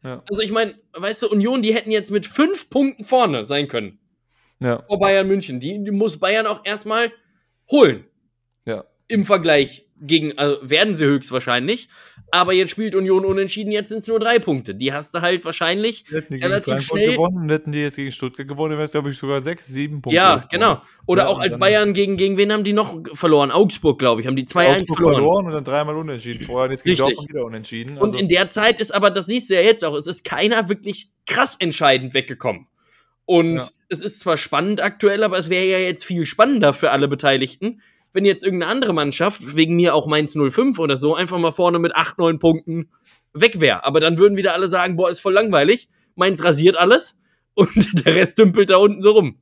Ja. 0.05 0.23
Also 0.29 0.43
ich 0.43 0.53
meine, 0.53 0.75
weißt 0.93 1.23
du, 1.23 1.29
Union, 1.29 1.63
die 1.63 1.75
hätten 1.75 1.91
jetzt 1.91 2.11
mit 2.11 2.27
fünf 2.27 2.71
Punkten 2.71 3.05
vorne 3.05 3.45
sein 3.45 3.69
können. 3.69 3.99
Ja. 4.61 4.83
Vor 4.87 4.99
Bayern 4.99 5.27
München. 5.27 5.61
Die, 5.61 5.83
die 5.83 5.91
muss 5.91 6.19
Bayern 6.19 6.47
auch 6.47 6.61
erstmal 6.65 7.13
holen. 7.71 8.05
Ja. 8.65 8.85
Im 9.09 9.25
Vergleich 9.25 9.87
gegen, 10.01 10.37
also 10.39 10.59
werden 10.63 10.95
sie 10.95 11.07
höchstwahrscheinlich. 11.07 11.89
Aber 12.31 12.53
jetzt 12.53 12.71
spielt 12.71 12.95
Union 12.95 13.25
unentschieden, 13.25 13.73
jetzt 13.73 13.89
sind 13.89 14.01
es 14.01 14.07
nur 14.07 14.21
drei 14.21 14.39
Punkte. 14.39 14.75
Die 14.75 14.93
hast 14.93 15.15
du 15.15 15.23
halt 15.23 15.47
wahrscheinlich 15.47 16.05
relativ 16.13 16.83
schnell. 16.83 17.13
Gewonnen, 17.13 17.49
hätten 17.49 17.73
die 17.73 17.79
jetzt 17.79 17.97
gegen 17.97 18.13
Stuttgart 18.13 18.47
gewonnen, 18.47 18.73
wäre 18.73 18.83
es, 18.83 18.91
glaube 18.91 19.09
ich, 19.09 19.17
sogar 19.17 19.41
sechs, 19.41 19.67
sieben 19.67 20.03
Punkte. 20.03 20.17
Ja, 20.17 20.45
genau. 20.51 20.83
Oder 21.07 21.23
ja, 21.23 21.29
auch 21.29 21.39
als 21.39 21.59
Bayern 21.59 21.95
gegen, 21.95 22.19
gegen 22.19 22.37
wen 22.37 22.53
haben 22.53 22.65
die 22.65 22.75
noch 22.75 23.03
verloren? 23.15 23.51
Augsburg, 23.51 23.99
glaube 23.99 24.21
ich, 24.21 24.27
haben 24.27 24.37
die 24.37 24.45
2-1 24.45 24.95
verloren. 24.95 25.15
verloren. 25.15 25.47
und 25.47 25.53
dann 25.53 25.65
dreimal 25.65 25.97
unentschieden. 25.97 26.45
Vorher 26.45 26.71
jetzt 26.71 26.85
gegen 26.85 26.99
Dortmund 26.99 27.29
wieder 27.31 27.45
unentschieden. 27.45 27.99
Also 27.99 28.13
und 28.13 28.21
in 28.21 28.29
der 28.29 28.51
Zeit 28.51 28.79
ist 28.81 28.95
aber, 28.95 29.11
das 29.11 29.25
siehst 29.27 29.49
du 29.49 29.55
ja 29.55 29.63
jetzt 29.63 29.83
auch, 29.83 29.95
es 29.95 30.07
ist 30.07 30.23
keiner 30.23 30.69
wirklich 30.69 31.11
krass 31.27 31.57
entscheidend 31.59 32.13
weggekommen. 32.13 32.67
Und 33.25 33.57
ja. 33.57 33.69
Es 33.89 34.01
ist 34.01 34.21
zwar 34.21 34.37
spannend 34.37 34.83
aktuell, 34.83 35.23
aber 35.25 35.39
es 35.39 35.51
wäre 35.51 35.67
ja 35.67 35.79
jetzt 35.79 36.05
viel 36.05 36.27
spannender 36.27 36.73
für 36.73 36.91
alle 36.91 37.09
Beteiligten, 37.09 37.81
wenn 38.13 38.25
jetzt 38.25 38.45
irgendeine 38.45 38.73
andere 38.73 38.95
Mannschaft, 38.95 39.57
wegen 39.57 39.77
mir 39.77 39.95
auch 39.95 40.07
Mainz 40.07 40.35
05 40.35 40.79
oder 40.79 40.97
so, 40.97 41.15
einfach 41.15 41.39
mal 41.39 41.53
vorne 41.53 41.79
mit 41.79 41.95
8, 41.95 42.19
9 42.19 42.39
Punkten 42.39 42.91
weg 43.33 43.61
wäre. 43.61 43.85
Aber 43.85 44.01
dann 44.01 44.19
würden 44.19 44.37
wieder 44.37 44.55
alle 44.55 44.69
sagen, 44.69 44.97
boah, 44.97 45.11
ist 45.11 45.21
voll 45.21 45.35
langweilig. 45.35 45.89
Mainz 46.15 46.43
rasiert 46.43 46.77
alles 46.77 47.17
und 47.55 48.07
der 48.07 48.15
Rest 48.15 48.39
dümpelt 48.39 48.71
da 48.71 48.77
unten 48.77 49.01
so 49.01 49.13
rum. 49.13 49.39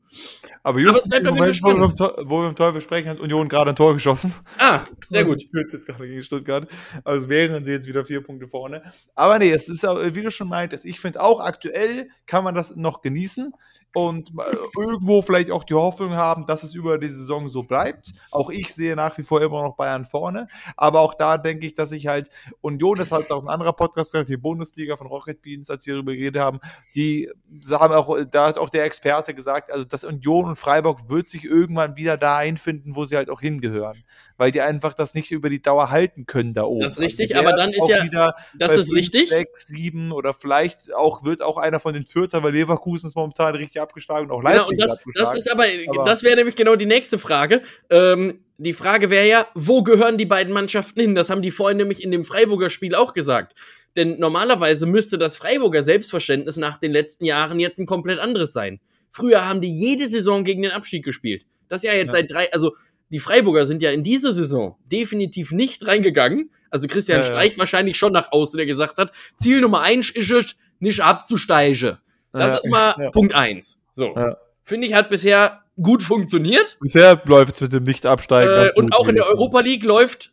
Aber 0.62 0.80
just 0.80 1.06
Aber 1.12 1.18
im 1.18 1.34
Moment, 1.36 1.62
wo 1.62 1.68
wir, 1.68 2.28
wo 2.28 2.40
wir, 2.40 2.48
im 2.48 2.56
Teufel 2.56 2.80
sprechen, 2.80 3.08
hat 3.08 3.20
Union 3.20 3.48
gerade 3.48 3.70
ein 3.70 3.76
Tor 3.76 3.92
geschossen. 3.92 4.34
Ah, 4.58 4.84
sehr 5.08 5.24
gut. 5.26 5.40
Führt 5.48 5.72
jetzt 5.72 5.86
gerade 5.86 6.08
gegen 6.08 6.22
Stuttgart. 6.22 6.66
Also 7.04 7.28
wären 7.28 7.64
sie 7.64 7.70
jetzt 7.70 7.86
wieder 7.86 8.04
vier 8.04 8.20
Punkte 8.20 8.48
vorne. 8.48 8.82
Aber 9.14 9.38
nee, 9.38 9.52
es 9.52 9.68
ist, 9.68 9.84
wie 9.84 10.22
du 10.22 10.30
schon 10.32 10.48
meintest, 10.48 10.84
ich 10.84 10.98
finde 10.98 11.22
auch 11.22 11.38
aktuell 11.38 12.08
kann 12.26 12.42
man 12.42 12.56
das 12.56 12.74
noch 12.74 13.00
genießen 13.00 13.52
und 13.96 14.28
äh, 14.28 14.56
irgendwo 14.78 15.22
vielleicht 15.22 15.50
auch 15.50 15.64
die 15.64 15.72
Hoffnung 15.72 16.10
haben, 16.10 16.44
dass 16.44 16.62
es 16.62 16.74
über 16.74 16.98
die 16.98 17.08
Saison 17.08 17.48
so 17.48 17.62
bleibt. 17.62 18.12
Auch 18.30 18.50
ich 18.50 18.74
sehe 18.74 18.94
nach 18.94 19.16
wie 19.16 19.22
vor 19.22 19.40
immer 19.40 19.62
noch 19.62 19.74
Bayern 19.74 20.04
vorne, 20.04 20.48
aber 20.76 21.00
auch 21.00 21.14
da 21.14 21.38
denke 21.38 21.64
ich, 21.64 21.72
dass 21.72 21.92
ich 21.92 22.06
halt 22.06 22.28
Union, 22.60 22.98
das 22.98 23.10
hat 23.10 23.32
auch 23.32 23.42
ein 23.42 23.48
anderer 23.48 23.72
Podcast 23.72 24.12
gesagt, 24.12 24.28
die 24.28 24.36
Bundesliga 24.36 24.98
von 24.98 25.06
Rocket 25.06 25.40
Beans, 25.40 25.70
als 25.70 25.84
sie 25.84 25.92
darüber 25.92 26.12
geredet 26.12 26.42
haben, 26.42 26.60
die 26.94 27.30
haben 27.70 27.94
auch, 27.94 28.18
da 28.30 28.48
hat 28.48 28.58
auch 28.58 28.68
der 28.68 28.84
Experte 28.84 29.32
gesagt, 29.32 29.72
also 29.72 29.86
das 29.86 30.04
Union 30.04 30.44
und 30.44 30.56
Freiburg 30.56 31.08
wird 31.08 31.30
sich 31.30 31.44
irgendwann 31.44 31.96
wieder 31.96 32.18
da 32.18 32.36
einfinden, 32.36 32.96
wo 32.96 33.06
sie 33.06 33.16
halt 33.16 33.30
auch 33.30 33.40
hingehören, 33.40 34.04
weil 34.36 34.50
die 34.50 34.60
einfach 34.60 34.92
das 34.92 35.14
nicht 35.14 35.30
über 35.30 35.48
die 35.48 35.62
Dauer 35.62 35.90
halten 35.90 36.26
können 36.26 36.52
da 36.52 36.64
oben. 36.64 36.82
Das 36.82 36.98
ist 36.98 37.00
richtig, 37.00 37.34
also 37.34 37.48
aber 37.48 37.56
dann 37.56 37.72
ist 37.72 37.88
ja, 37.88 38.34
das 38.58 38.72
ist 38.72 38.88
5, 38.88 38.92
richtig. 38.92 39.28
6, 39.30 39.68
7 39.68 40.12
oder 40.12 40.34
vielleicht 40.34 40.92
auch 40.92 41.24
wird 41.24 41.40
auch 41.40 41.56
einer 41.56 41.80
von 41.80 41.94
den 41.94 42.04
Vierter, 42.04 42.42
weil 42.42 42.52
Leverkusen 42.52 43.06
ist 43.06 43.16
momentan 43.16 43.54
richtig 43.54 43.85
abgeschlagen 43.86 44.30
und 44.30 44.36
auch 44.36 44.42
Leipzig 44.42 44.78
genau, 44.78 44.92
und 44.92 45.16
das, 45.16 45.28
das 45.28 45.38
ist 45.38 45.50
aber, 45.50 45.64
aber 45.88 46.04
das 46.04 46.22
wäre 46.22 46.36
nämlich 46.36 46.56
genau 46.56 46.76
die 46.76 46.86
nächste 46.86 47.18
Frage. 47.18 47.62
Ähm, 47.90 48.40
die 48.58 48.72
Frage 48.72 49.10
wäre 49.10 49.28
ja, 49.28 49.46
wo 49.54 49.82
gehören 49.82 50.18
die 50.18 50.26
beiden 50.26 50.52
Mannschaften 50.52 51.00
hin? 51.00 51.14
Das 51.14 51.30
haben 51.30 51.42
die 51.42 51.50
vorhin 51.50 51.76
nämlich 51.76 52.02
in 52.02 52.10
dem 52.10 52.24
Freiburger 52.24 52.70
Spiel 52.70 52.94
auch 52.94 53.12
gesagt. 53.12 53.54
Denn 53.96 54.18
normalerweise 54.18 54.86
müsste 54.86 55.18
das 55.18 55.36
Freiburger 55.36 55.82
Selbstverständnis 55.82 56.56
nach 56.56 56.78
den 56.78 56.92
letzten 56.92 57.24
Jahren 57.24 57.60
jetzt 57.60 57.78
ein 57.78 57.86
komplett 57.86 58.18
anderes 58.18 58.52
sein. 58.52 58.80
Früher 59.10 59.48
haben 59.48 59.60
die 59.60 59.74
jede 59.74 60.08
Saison 60.10 60.44
gegen 60.44 60.62
den 60.62 60.72
Abstieg 60.72 61.04
gespielt. 61.04 61.44
Das 61.68 61.82
ist 61.82 61.88
ja 61.88 61.96
jetzt 61.96 62.12
ja. 62.12 62.20
seit 62.20 62.30
drei, 62.30 62.52
also 62.52 62.74
die 63.10 63.18
Freiburger 63.18 63.66
sind 63.66 63.82
ja 63.82 63.90
in 63.90 64.02
diese 64.02 64.32
Saison 64.32 64.76
definitiv 64.84 65.52
nicht 65.52 65.86
reingegangen. 65.86 66.50
Also 66.70 66.86
Christian 66.86 67.22
ja, 67.22 67.26
Streich 67.26 67.52
ja. 67.52 67.58
wahrscheinlich 67.58 67.96
schon 67.96 68.12
nach 68.12 68.32
außen, 68.32 68.56
der 68.56 68.66
gesagt 68.66 68.98
hat, 68.98 69.12
Ziel 69.36 69.60
Nummer 69.60 69.82
eins 69.82 70.10
ist 70.10 70.30
es, 70.30 70.56
nicht 70.78 71.00
abzusteigen. 71.00 71.98
Das 72.38 72.64
ist 72.64 72.70
mal 72.70 73.10
Punkt 73.12 73.34
eins. 73.34 73.80
So. 73.92 74.14
Ja. 74.14 74.36
Finde 74.64 74.86
ich, 74.86 74.94
hat 74.94 75.10
bisher 75.10 75.62
gut 75.80 76.02
funktioniert. 76.02 76.76
Bisher 76.80 77.20
läuft 77.26 77.56
es 77.56 77.60
mit 77.60 77.72
dem 77.72 77.84
Nicht-Absteigen. 77.84 78.66
Äh, 78.66 78.70
und 78.76 78.94
auch 78.94 79.08
in 79.08 79.14
der 79.14 79.26
Europa 79.26 79.60
League 79.60 79.84
läuft 79.84 80.32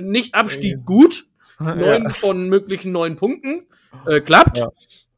Nicht-Abstieg 0.00 0.72
ja. 0.72 0.82
gut. 0.84 1.24
Neun 1.58 2.08
von 2.08 2.48
möglichen 2.48 2.92
neun 2.92 3.16
Punkten. 3.16 3.66
Äh, 4.06 4.20
klappt. 4.20 4.58
Ja. 4.58 4.70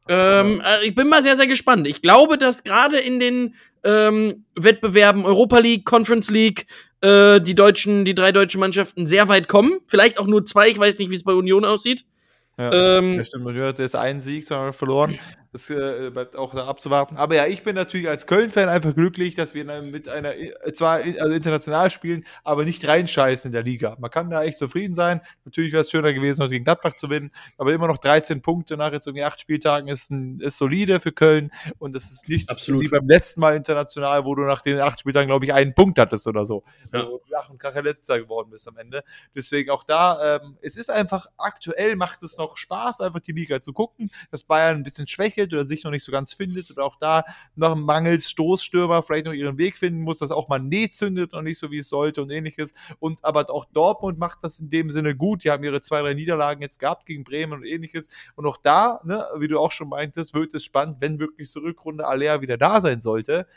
Ähm, 0.09 0.61
äh, 0.61 0.85
ich 0.85 0.93
bin 0.93 1.07
mal 1.07 1.23
sehr, 1.23 1.37
sehr 1.37 1.47
gespannt. 1.47 1.87
Ich 1.87 2.01
glaube, 2.01 2.37
dass 2.37 2.63
gerade 2.63 2.97
in 2.97 3.19
den 3.19 3.55
ähm, 3.85 4.45
Wettbewerben 4.55 5.25
Europa 5.25 5.59
League, 5.59 5.85
Conference 5.85 6.29
League, 6.29 6.67
äh, 7.01 7.39
die 7.39 7.55
deutschen, 7.55 8.03
die 8.03 8.15
drei 8.15 8.31
deutschen 8.31 8.59
Mannschaften 8.59 9.07
sehr 9.07 9.29
weit 9.29 9.47
kommen. 9.47 9.79
Vielleicht 9.87 10.19
auch 10.19 10.27
nur 10.27 10.45
zwei, 10.45 10.69
ich 10.69 10.79
weiß 10.79 10.99
nicht, 10.99 11.11
wie 11.11 11.15
es 11.15 11.23
bei 11.23 11.33
Union 11.33 11.63
aussieht. 11.63 12.05
Ja, 12.57 12.97
ähm, 12.97 13.15
ja 13.15 13.23
stimmt. 13.23 13.45
Union 13.45 13.67
hat 13.67 13.79
jetzt 13.79 13.95
einen 13.95 14.19
Sieg, 14.19 14.45
sondern 14.45 14.73
verloren. 14.73 15.17
Das 15.53 15.69
äh, 15.69 16.09
bleibt 16.11 16.35
auch 16.35 16.53
da 16.53 16.65
abzuwarten. 16.65 17.15
Aber 17.15 17.35
ja, 17.35 17.45
ich 17.45 17.63
bin 17.63 17.75
natürlich 17.75 18.09
als 18.09 18.25
Köln-Fan 18.27 18.69
einfach 18.69 18.95
glücklich, 18.95 19.35
dass 19.35 19.53
wir 19.53 19.63
mit 19.83 20.09
einer, 20.09 20.35
äh, 20.35 20.73
zwar 20.73 20.95
also 20.95 21.33
international 21.33 21.91
spielen, 21.91 22.25
aber 22.43 22.65
nicht 22.65 22.87
reinscheißen 22.87 23.49
in 23.49 23.53
der 23.53 23.61
Liga. 23.61 23.95
Man 23.99 24.09
kann 24.09 24.31
da 24.31 24.43
echt 24.43 24.57
zufrieden 24.57 24.95
sein. 24.95 25.21
Natürlich 25.45 25.71
wäre 25.71 25.81
es 25.81 25.91
schöner 25.91 26.11
gewesen, 26.11 26.41
heute 26.41 26.53
gegen 26.53 26.65
Gladbach 26.65 26.95
zu 26.95 27.07
gewinnen, 27.07 27.31
aber 27.57 27.71
immer 27.71 27.87
noch 27.87 27.99
13 27.99 28.41
Punkte 28.41 28.77
nach 28.77 28.91
jetzt 28.91 29.05
irgendwie 29.05 29.23
acht 29.23 29.39
Spieltagen 29.39 29.87
ist, 29.87 30.09
ein, 30.09 30.39
ist 30.39 30.57
solide 30.57 30.99
für 30.99 31.11
Köln 31.11 31.51
und 31.77 31.93
das 31.93 32.09
ist 32.09 32.27
nichts 32.27 32.49
Absolut. 32.49 32.81
wie 32.81 32.87
beim 32.87 33.07
letzten 33.07 33.39
Mal 33.39 33.55
international, 33.55 34.25
wo 34.25 34.33
du 34.33 34.41
nach 34.43 34.61
den 34.61 34.79
acht 34.79 34.99
Spieltagen, 34.99 35.27
glaube 35.27 35.45
ich, 35.45 35.53
einen 35.53 35.75
Punkt 35.75 35.99
hattest 35.99 36.25
oder 36.25 36.45
so. 36.45 36.63
Ja. 36.91 37.05
Wo 37.05 37.17
du 37.17 37.23
Lach 37.29 37.49
und 37.51 37.59
Kracher 37.59 37.83
letzter 37.83 38.19
geworden 38.19 38.49
bist 38.49 38.67
am 38.67 38.77
Ende. 38.77 39.03
Deswegen 39.35 39.69
auch 39.69 39.83
da, 39.83 40.37
ähm, 40.37 40.57
es 40.61 40.77
ist 40.77 40.89
einfach, 40.89 41.27
aktuell 41.37 41.95
macht 41.95 42.23
es 42.23 42.39
noch 42.39 42.57
Spaß, 42.57 43.01
einfach 43.01 43.19
die 43.19 43.33
Liga 43.33 43.59
zu 43.59 43.71
gucken, 43.71 44.09
dass 44.31 44.43
Bayern 44.43 44.77
ein 44.77 44.83
bisschen 44.83 45.05
schwächelt 45.43 45.53
oder 45.53 45.65
sich 45.65 45.83
noch 45.83 45.91
nicht 45.91 46.03
so 46.03 46.11
ganz 46.11 46.33
findet 46.33 46.71
oder 46.71 46.83
auch 46.83 46.95
da 46.97 47.23
noch 47.55 47.75
mangels 47.75 48.29
Stoßstürmer 48.29 49.03
vielleicht 49.03 49.25
noch 49.25 49.33
ihren 49.33 49.57
Weg 49.57 49.77
finden 49.77 50.01
muss, 50.01 50.19
dass 50.19 50.31
auch 50.31 50.47
mal 50.47 50.59
nee 50.59 50.89
zündet 50.89 51.33
und 51.33 51.43
nicht 51.43 51.59
so 51.59 51.71
wie 51.71 51.77
es 51.77 51.89
sollte 51.89 52.21
und 52.21 52.29
ähnliches. 52.29 52.73
Und 52.99 53.23
aber 53.23 53.49
auch 53.49 53.65
Dortmund 53.65 54.19
macht 54.19 54.39
das 54.41 54.59
in 54.59 54.69
dem 54.69 54.89
Sinne 54.89 55.15
gut. 55.15 55.43
Die 55.43 55.51
haben 55.51 55.63
ihre 55.63 55.81
zwei, 55.81 56.01
drei 56.01 56.13
Niederlagen 56.13 56.61
jetzt 56.61 56.79
gehabt 56.79 57.05
gegen 57.05 57.23
Bremen 57.23 57.53
und 57.53 57.65
ähnliches. 57.65 58.09
Und 58.35 58.45
auch 58.45 58.57
da, 58.57 58.99
ne, 59.03 59.25
wie 59.37 59.47
du 59.47 59.59
auch 59.59 59.71
schon 59.71 59.89
meintest, 59.89 60.33
wird 60.33 60.53
es 60.53 60.63
spannend, 60.63 60.97
wenn 60.99 61.19
wirklich 61.19 61.49
zur 61.49 61.63
Rückrunde 61.63 62.07
Alea 62.07 62.41
wieder 62.41 62.57
da 62.57 62.81
sein 62.81 63.01
sollte 63.01 63.47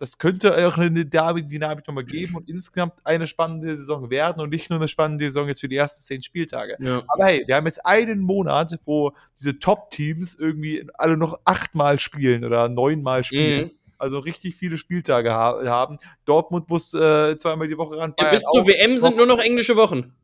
das 0.00 0.16
könnte 0.16 0.66
auch 0.66 0.78
eine 0.78 1.04
Dynamik 1.04 1.86
nochmal 1.86 2.04
geben 2.04 2.34
und 2.34 2.48
insgesamt 2.48 2.94
eine 3.04 3.26
spannende 3.26 3.76
Saison 3.76 4.08
werden 4.08 4.40
und 4.40 4.48
nicht 4.48 4.70
nur 4.70 4.78
eine 4.78 4.88
spannende 4.88 5.26
Saison 5.26 5.46
jetzt 5.46 5.60
für 5.60 5.68
die 5.68 5.76
ersten 5.76 6.00
zehn 6.00 6.22
Spieltage. 6.22 6.78
Ja. 6.80 7.02
Aber 7.06 7.26
hey, 7.26 7.44
wir 7.46 7.54
haben 7.54 7.66
jetzt 7.66 7.84
einen 7.84 8.20
Monat, 8.20 8.78
wo 8.84 9.12
diese 9.38 9.58
Top-Teams 9.58 10.36
irgendwie 10.36 10.86
alle 10.94 11.18
noch 11.18 11.38
achtmal 11.44 11.98
spielen 11.98 12.46
oder 12.46 12.70
neunmal 12.70 13.24
spielen. 13.24 13.66
Mhm. 13.66 13.70
Also 13.98 14.20
richtig 14.20 14.56
viele 14.56 14.78
Spieltage 14.78 15.32
ha 15.32 15.60
haben. 15.66 15.98
Dortmund 16.24 16.70
muss 16.70 16.94
äh, 16.94 17.36
zweimal 17.36 17.68
die 17.68 17.76
Woche 17.76 17.98
ran. 17.98 18.14
Ja, 18.18 18.30
bis 18.30 18.42
zur 18.42 18.66
WM 18.66 18.96
sind 18.96 19.18
nur 19.18 19.26
noch 19.26 19.38
englische 19.38 19.76
Wochen. 19.76 20.14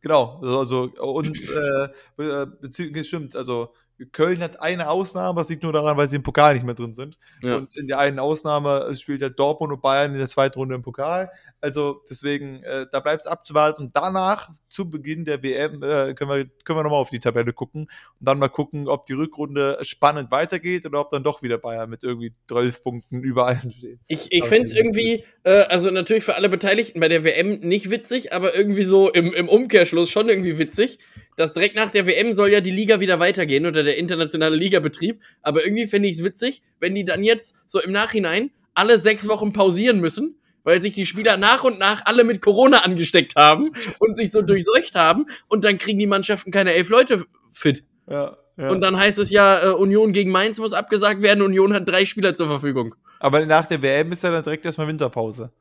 Genau, 0.00 0.40
also 0.42 0.90
und 0.98 1.38
äh, 1.48 2.46
beziehungsweise 2.60 3.04
stimmt, 3.04 3.36
also 3.36 3.72
Köln 4.12 4.40
hat 4.40 4.60
eine 4.60 4.88
Ausnahme, 4.88 5.40
das 5.40 5.48
liegt 5.48 5.62
nur 5.62 5.72
daran, 5.72 5.96
weil 5.96 6.08
sie 6.08 6.16
im 6.16 6.22
Pokal 6.22 6.54
nicht 6.54 6.64
mehr 6.64 6.74
drin 6.74 6.94
sind. 6.94 7.18
Ja. 7.42 7.56
Und 7.56 7.76
in 7.76 7.86
der 7.86 7.98
einen 7.98 8.18
Ausnahme 8.18 8.94
spielt 8.94 9.20
ja 9.20 9.28
Dortmund 9.28 9.72
und 9.72 9.82
Bayern 9.82 10.12
in 10.12 10.18
der 10.18 10.26
zweiten 10.26 10.58
Runde 10.58 10.74
im 10.74 10.82
Pokal. 10.82 11.30
Also 11.60 12.02
deswegen, 12.08 12.62
äh, 12.64 12.86
da 12.90 13.00
bleibt 13.00 13.22
es 13.22 13.26
abzuwarten. 13.26 13.90
Danach, 13.92 14.50
zu 14.68 14.88
Beginn 14.88 15.24
der 15.24 15.42
WM, 15.42 15.82
äh, 15.82 16.14
können 16.14 16.30
wir, 16.30 16.46
können 16.64 16.78
wir 16.78 16.82
nochmal 16.82 17.00
auf 17.00 17.10
die 17.10 17.18
Tabelle 17.18 17.52
gucken 17.52 17.82
und 17.82 17.90
dann 18.26 18.38
mal 18.38 18.48
gucken, 18.48 18.88
ob 18.88 19.04
die 19.04 19.12
Rückrunde 19.12 19.78
spannend 19.82 20.30
weitergeht 20.30 20.86
oder 20.86 21.00
ob 21.00 21.10
dann 21.10 21.22
doch 21.22 21.42
wieder 21.42 21.58
Bayern 21.58 21.90
mit 21.90 22.02
irgendwie 22.04 22.32
12 22.48 22.82
Punkten 22.82 23.20
überall 23.22 23.58
steht. 23.58 24.00
Ich, 24.06 24.32
ich 24.32 24.44
fände 24.44 24.68
es 24.68 24.72
irgendwie, 24.72 25.24
äh, 25.44 25.62
also 25.64 25.90
natürlich 25.90 26.24
für 26.24 26.36
alle 26.36 26.48
Beteiligten 26.48 27.00
bei 27.00 27.08
der 27.08 27.22
WM 27.24 27.60
nicht 27.60 27.90
witzig, 27.90 28.32
aber 28.32 28.54
irgendwie 28.54 28.84
so 28.84 29.10
im, 29.10 29.32
im 29.32 29.48
Umkehrschluss 29.48 30.10
schon 30.10 30.28
irgendwie 30.28 30.58
witzig 30.58 30.98
dass 31.36 31.54
direkt 31.54 31.76
nach 31.76 31.90
der 31.90 32.06
WM 32.06 32.32
soll 32.32 32.52
ja 32.52 32.60
die 32.60 32.70
Liga 32.70 33.00
wieder 33.00 33.18
weitergehen 33.20 33.66
oder 33.66 33.82
der 33.82 33.96
internationale 33.96 34.56
Ligabetrieb. 34.56 35.20
Aber 35.42 35.64
irgendwie 35.64 35.86
finde 35.86 36.08
ich 36.08 36.16
es 36.16 36.24
witzig, 36.24 36.62
wenn 36.80 36.94
die 36.94 37.04
dann 37.04 37.24
jetzt 37.24 37.54
so 37.66 37.80
im 37.80 37.92
Nachhinein 37.92 38.50
alle 38.74 38.98
sechs 38.98 39.28
Wochen 39.28 39.52
pausieren 39.52 40.00
müssen, 40.00 40.36
weil 40.64 40.80
sich 40.80 40.94
die 40.94 41.06
Spieler 41.06 41.36
nach 41.36 41.64
und 41.64 41.78
nach 41.78 42.04
alle 42.06 42.24
mit 42.24 42.40
Corona 42.40 42.78
angesteckt 42.78 43.34
haben 43.36 43.72
und 43.98 44.16
sich 44.16 44.30
so 44.30 44.42
durchseucht 44.42 44.94
haben 44.94 45.26
und 45.48 45.64
dann 45.64 45.78
kriegen 45.78 45.98
die 45.98 46.06
Mannschaften 46.06 46.50
keine 46.50 46.72
elf 46.72 46.88
Leute 46.88 47.24
fit. 47.50 47.84
Ja, 48.08 48.36
ja. 48.56 48.70
Und 48.70 48.80
dann 48.80 48.98
heißt 48.98 49.18
es 49.18 49.30
ja, 49.30 49.62
äh, 49.62 49.68
Union 49.70 50.12
gegen 50.12 50.30
Mainz 50.30 50.58
muss 50.58 50.72
abgesagt 50.72 51.22
werden, 51.22 51.42
Union 51.42 51.72
hat 51.72 51.88
drei 51.88 52.04
Spieler 52.04 52.34
zur 52.34 52.48
Verfügung. 52.48 52.94
Aber 53.18 53.44
nach 53.46 53.66
der 53.66 53.80
WM 53.82 54.12
ist 54.12 54.24
ja 54.24 54.30
dann 54.30 54.42
direkt 54.42 54.64
erstmal 54.64 54.88
Winterpause. 54.88 55.52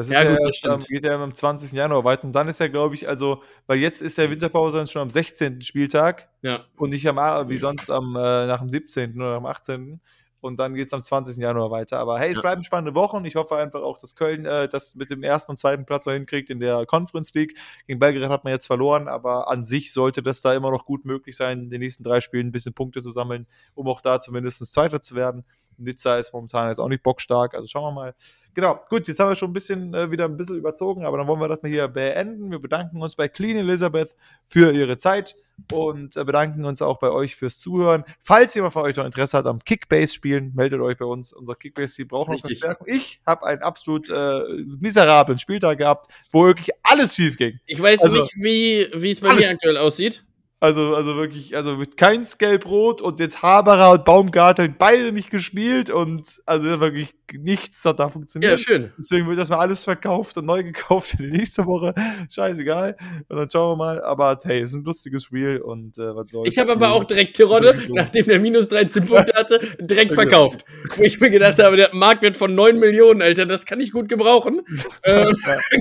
Das 0.00 0.08
ist 0.08 0.14
ja, 0.14 0.22
ja 0.22 0.30
gut, 0.30 0.46
erst, 0.46 0.64
das 0.64 0.86
geht 0.86 1.04
ja 1.04 1.22
am 1.22 1.34
20. 1.34 1.72
Januar 1.72 2.04
weiter. 2.04 2.24
Und 2.24 2.32
dann 2.32 2.48
ist 2.48 2.58
ja, 2.58 2.68
glaube 2.68 2.94
ich, 2.94 3.06
also, 3.06 3.42
weil 3.66 3.80
jetzt 3.80 4.00
ist 4.00 4.16
ja 4.16 4.30
Winterpause 4.30 4.78
dann 4.78 4.86
schon 4.86 5.02
am 5.02 5.10
16. 5.10 5.60
Spieltag. 5.60 6.30
Ja. 6.40 6.64
Und 6.78 6.88
nicht 6.88 7.06
am, 7.06 7.18
wie 7.50 7.58
sonst 7.58 7.90
am, 7.90 8.16
äh, 8.16 8.46
nach 8.46 8.60
dem 8.60 8.70
17. 8.70 9.14
oder 9.20 9.34
am 9.34 9.44
18 9.44 10.00
und 10.40 10.58
dann 10.58 10.72
geht 10.72 10.86
es 10.86 10.94
am 10.94 11.02
20. 11.02 11.36
Januar 11.36 11.70
weiter. 11.70 11.98
Aber 11.98 12.18
hey, 12.18 12.30
es 12.30 12.36
ja. 12.36 12.40
bleiben 12.40 12.62
spannende 12.62 12.94
Wochen. 12.94 13.26
Ich 13.26 13.36
hoffe 13.36 13.56
einfach 13.56 13.82
auch, 13.82 13.98
dass 13.98 14.14
Köln 14.14 14.46
äh, 14.46 14.68
das 14.68 14.94
mit 14.94 15.10
dem 15.10 15.22
ersten 15.22 15.50
und 15.50 15.58
zweiten 15.58 15.84
Platz 15.84 16.06
noch 16.06 16.14
hinkriegt 16.14 16.48
in 16.48 16.60
der 16.60 16.86
Conference 16.86 17.34
League. 17.34 17.58
Gegen 17.86 17.98
Belgrad 17.98 18.30
hat 18.30 18.44
man 18.44 18.54
jetzt 18.54 18.66
verloren, 18.66 19.06
aber 19.06 19.50
an 19.50 19.66
sich 19.66 19.92
sollte 19.92 20.22
das 20.22 20.40
da 20.40 20.54
immer 20.54 20.70
noch 20.70 20.86
gut 20.86 21.04
möglich 21.04 21.36
sein, 21.36 21.64
in 21.64 21.70
den 21.70 21.80
nächsten 21.80 22.04
drei 22.04 22.22
Spielen 22.22 22.46
ein 22.46 22.52
bisschen 22.52 22.72
Punkte 22.72 23.02
zu 23.02 23.10
sammeln, 23.10 23.46
um 23.74 23.86
auch 23.86 24.00
da 24.00 24.18
zumindest 24.18 24.64
Zweiter 24.72 25.02
zu 25.02 25.14
werden. 25.14 25.44
Nizza 25.80 26.18
ist 26.18 26.32
momentan 26.32 26.68
jetzt 26.68 26.78
auch 26.78 26.88
nicht 26.88 27.02
bockstark, 27.02 27.54
also 27.54 27.66
schauen 27.66 27.84
wir 27.84 27.92
mal. 27.92 28.14
Genau, 28.54 28.80
gut, 28.88 29.06
jetzt 29.06 29.20
haben 29.20 29.28
wir 29.28 29.36
schon 29.36 29.50
ein 29.50 29.54
bisschen 29.54 29.94
äh, 29.94 30.10
wieder 30.10 30.24
ein 30.24 30.36
bisschen 30.36 30.56
überzogen, 30.56 31.04
aber 31.04 31.18
dann 31.18 31.26
wollen 31.28 31.40
wir 31.40 31.48
das 31.48 31.62
mal 31.62 31.70
hier 31.70 31.86
beenden. 31.86 32.50
Wir 32.50 32.58
bedanken 32.58 33.00
uns 33.00 33.14
bei 33.14 33.28
Clean 33.28 33.56
Elizabeth 33.56 34.16
für 34.46 34.72
ihre 34.72 34.96
Zeit 34.96 35.36
und 35.72 36.16
äh, 36.16 36.24
bedanken 36.24 36.64
uns 36.64 36.82
auch 36.82 36.98
bei 36.98 37.10
euch 37.10 37.36
fürs 37.36 37.58
Zuhören. 37.58 38.04
Falls 38.18 38.54
jemand 38.54 38.72
von 38.72 38.82
euch 38.82 38.96
noch 38.96 39.04
Interesse 39.04 39.38
hat 39.38 39.46
am 39.46 39.60
Kickbase-Spielen, 39.60 40.52
meldet 40.54 40.80
euch 40.80 40.98
bei 40.98 41.04
uns. 41.04 41.32
Unser 41.32 41.54
Kickbase-Team 41.54 42.08
braucht 42.08 42.30
noch. 42.30 42.40
Verstärkung. 42.40 42.86
Ich 42.90 43.20
habe 43.24 43.46
einen 43.46 43.62
absolut 43.62 44.10
äh, 44.10 44.40
miserablen 44.80 45.38
Spieltag 45.38 45.78
gehabt, 45.78 46.06
wo 46.32 46.46
wirklich 46.46 46.70
alles 46.82 47.14
schief 47.14 47.36
ging. 47.36 47.60
Ich 47.66 47.80
weiß 47.80 48.02
also, 48.02 48.22
nicht, 48.22 48.34
wie 48.36 49.10
es 49.10 49.20
bei 49.20 49.28
alles. 49.28 49.40
mir 49.42 49.50
aktuell 49.50 49.76
aussieht. 49.76 50.24
Also, 50.62 50.94
also 50.94 51.16
wirklich, 51.16 51.56
also 51.56 51.76
mit 51.76 51.96
kein 51.96 52.26
Gelb-Rot 52.38 53.00
und 53.00 53.18
jetzt 53.18 53.42
Haberer 53.42 53.92
und 53.92 54.04
Baumgartel 54.04 54.68
beide 54.68 55.10
nicht 55.10 55.30
gespielt 55.30 55.88
und 55.88 56.42
also 56.44 56.80
wirklich 56.80 57.14
nichts 57.32 57.82
hat 57.86 57.98
da 57.98 58.10
funktioniert. 58.10 58.52
Ja, 58.52 58.58
schön. 58.58 58.92
Deswegen 58.98 59.26
wird 59.26 59.38
das 59.38 59.48
mal 59.48 59.56
alles 59.56 59.84
verkauft 59.84 60.36
und 60.36 60.44
neu 60.44 60.62
gekauft 60.62 61.12
für 61.12 61.22
die 61.22 61.30
nächste 61.30 61.64
Woche. 61.64 61.94
Scheißegal. 62.30 62.98
Und 63.30 63.36
dann 63.38 63.48
schauen 63.48 63.72
wir 63.72 63.76
mal. 63.76 64.02
Aber 64.02 64.38
hey, 64.44 64.60
es 64.60 64.70
ist 64.70 64.76
ein 64.76 64.84
lustiges 64.84 65.24
Spiel 65.24 65.62
und 65.62 65.96
äh, 65.96 66.14
was 66.14 66.30
soll's. 66.30 66.50
Ich 66.50 66.58
habe 66.58 66.72
aber 66.72 66.92
auch 66.92 67.04
direkt 67.04 67.36
Tirode, 67.36 67.78
nachdem 67.88 68.26
der 68.26 68.38
minus 68.38 68.68
13 68.68 69.06
Punkte 69.06 69.32
hatte, 69.32 69.60
direkt 69.80 70.12
verkauft. 70.14 70.66
Wo 70.96 71.02
ich 71.02 71.20
mir 71.20 71.30
gedacht 71.30 71.58
habe, 71.58 71.78
der 71.78 71.94
Marktwert 71.94 72.36
von 72.36 72.54
9 72.54 72.78
Millionen, 72.78 73.22
Alter, 73.22 73.46
das 73.46 73.64
kann 73.64 73.80
ich 73.80 73.92
gut 73.92 74.10
gebrauchen. 74.10 74.60
äh, 75.04 75.26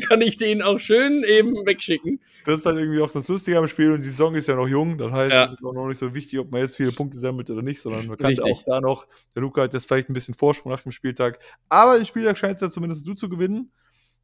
kann 0.07 0.21
ich 0.21 0.37
den 0.37 0.61
auch 0.61 0.79
schön 0.79 1.25
eben 1.25 1.65
wegschicken 1.65 2.21
das 2.49 2.59
ist 2.59 2.65
dann 2.65 2.77
irgendwie 2.77 3.01
auch 3.01 3.11
das 3.11 3.27
Lustige 3.27 3.57
am 3.57 3.67
Spiel 3.67 3.91
und 3.91 4.03
die 4.03 4.09
Saison 4.09 4.35
ist 4.35 4.47
ja 4.47 4.55
noch 4.55 4.67
jung, 4.67 4.97
das 4.97 5.11
heißt, 5.11 5.33
ja. 5.33 5.43
es 5.43 5.53
ist 5.53 5.63
auch 5.63 5.73
noch 5.73 5.87
nicht 5.87 5.97
so 5.97 6.13
wichtig, 6.13 6.39
ob 6.39 6.51
man 6.51 6.61
jetzt 6.61 6.75
viele 6.75 6.91
Punkte 6.91 7.17
sammelt 7.17 7.49
oder 7.49 7.61
nicht, 7.61 7.81
sondern 7.81 8.07
man 8.07 8.17
kann 8.17 8.37
auch 8.39 8.63
da 8.65 8.81
noch, 8.81 9.07
der 9.35 9.41
Luca 9.41 9.61
hat 9.63 9.73
jetzt 9.73 9.87
vielleicht 9.87 10.09
ein 10.09 10.13
bisschen 10.13 10.33
Vorsprung 10.33 10.71
nach 10.71 10.81
dem 10.81 10.91
Spieltag, 10.91 11.39
aber 11.69 11.97
den 11.97 12.05
Spieltag 12.05 12.37
scheint 12.37 12.55
es 12.55 12.61
ja 12.61 12.69
zumindest 12.69 13.07
du 13.07 13.13
zu 13.13 13.29
gewinnen 13.29 13.71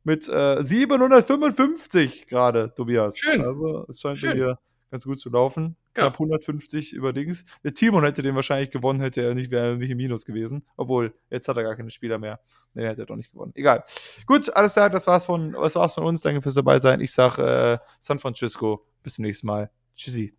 mit 0.03 0.29
äh, 0.29 0.61
755 0.61 2.27
gerade, 2.27 2.73
Tobias. 2.75 3.17
Schön. 3.17 3.41
Also 3.41 3.85
es 3.89 3.99
scheint 3.99 4.19
Schön. 4.19 4.35
hier 4.35 4.59
ganz 4.91 5.03
gut 5.03 5.19
zu 5.19 5.29
laufen. 5.29 5.75
Knapp 5.95 6.13
150 6.13 6.93
über 6.93 7.13
Dings. 7.13 7.45
Der 7.63 7.73
Timon 7.73 8.03
hätte 8.03 8.21
den 8.21 8.35
wahrscheinlich 8.35 8.69
gewonnen, 8.69 8.99
hätte 8.99 9.21
er 9.21 9.33
nicht, 9.33 9.49
wäre 9.49 9.71
er 9.71 9.75
nicht 9.77 9.89
im 9.89 9.97
Minus 9.97 10.25
gewesen. 10.25 10.65
Obwohl, 10.77 11.13
jetzt 11.29 11.47
hat 11.47 11.57
er 11.57 11.63
gar 11.63 11.75
keine 11.75 11.89
Spieler 11.89 12.19
mehr. 12.19 12.39
Nee, 12.73 12.85
hätte 12.85 13.03
er 13.03 13.05
doch 13.05 13.15
nicht 13.15 13.31
gewonnen. 13.31 13.53
Egal. 13.55 13.83
Gut, 14.25 14.53
alles 14.55 14.73
klar, 14.73 14.89
das 14.89 15.07
war's 15.07 15.25
von, 15.25 15.53
das 15.53 15.75
war's 15.75 15.95
von 15.95 16.03
uns. 16.03 16.21
Danke 16.21 16.41
fürs 16.41 16.55
dabei 16.55 16.79
sein. 16.79 17.01
Ich 17.01 17.11
sag 17.11 17.37
äh, 17.39 17.77
San 17.99 18.19
Francisco. 18.19 18.85
Bis 19.01 19.13
zum 19.15 19.23
nächsten 19.23 19.47
Mal. 19.47 19.71
Tschüssi. 19.95 20.35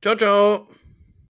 Ciao, 0.00 0.16
ciao. 0.16 0.81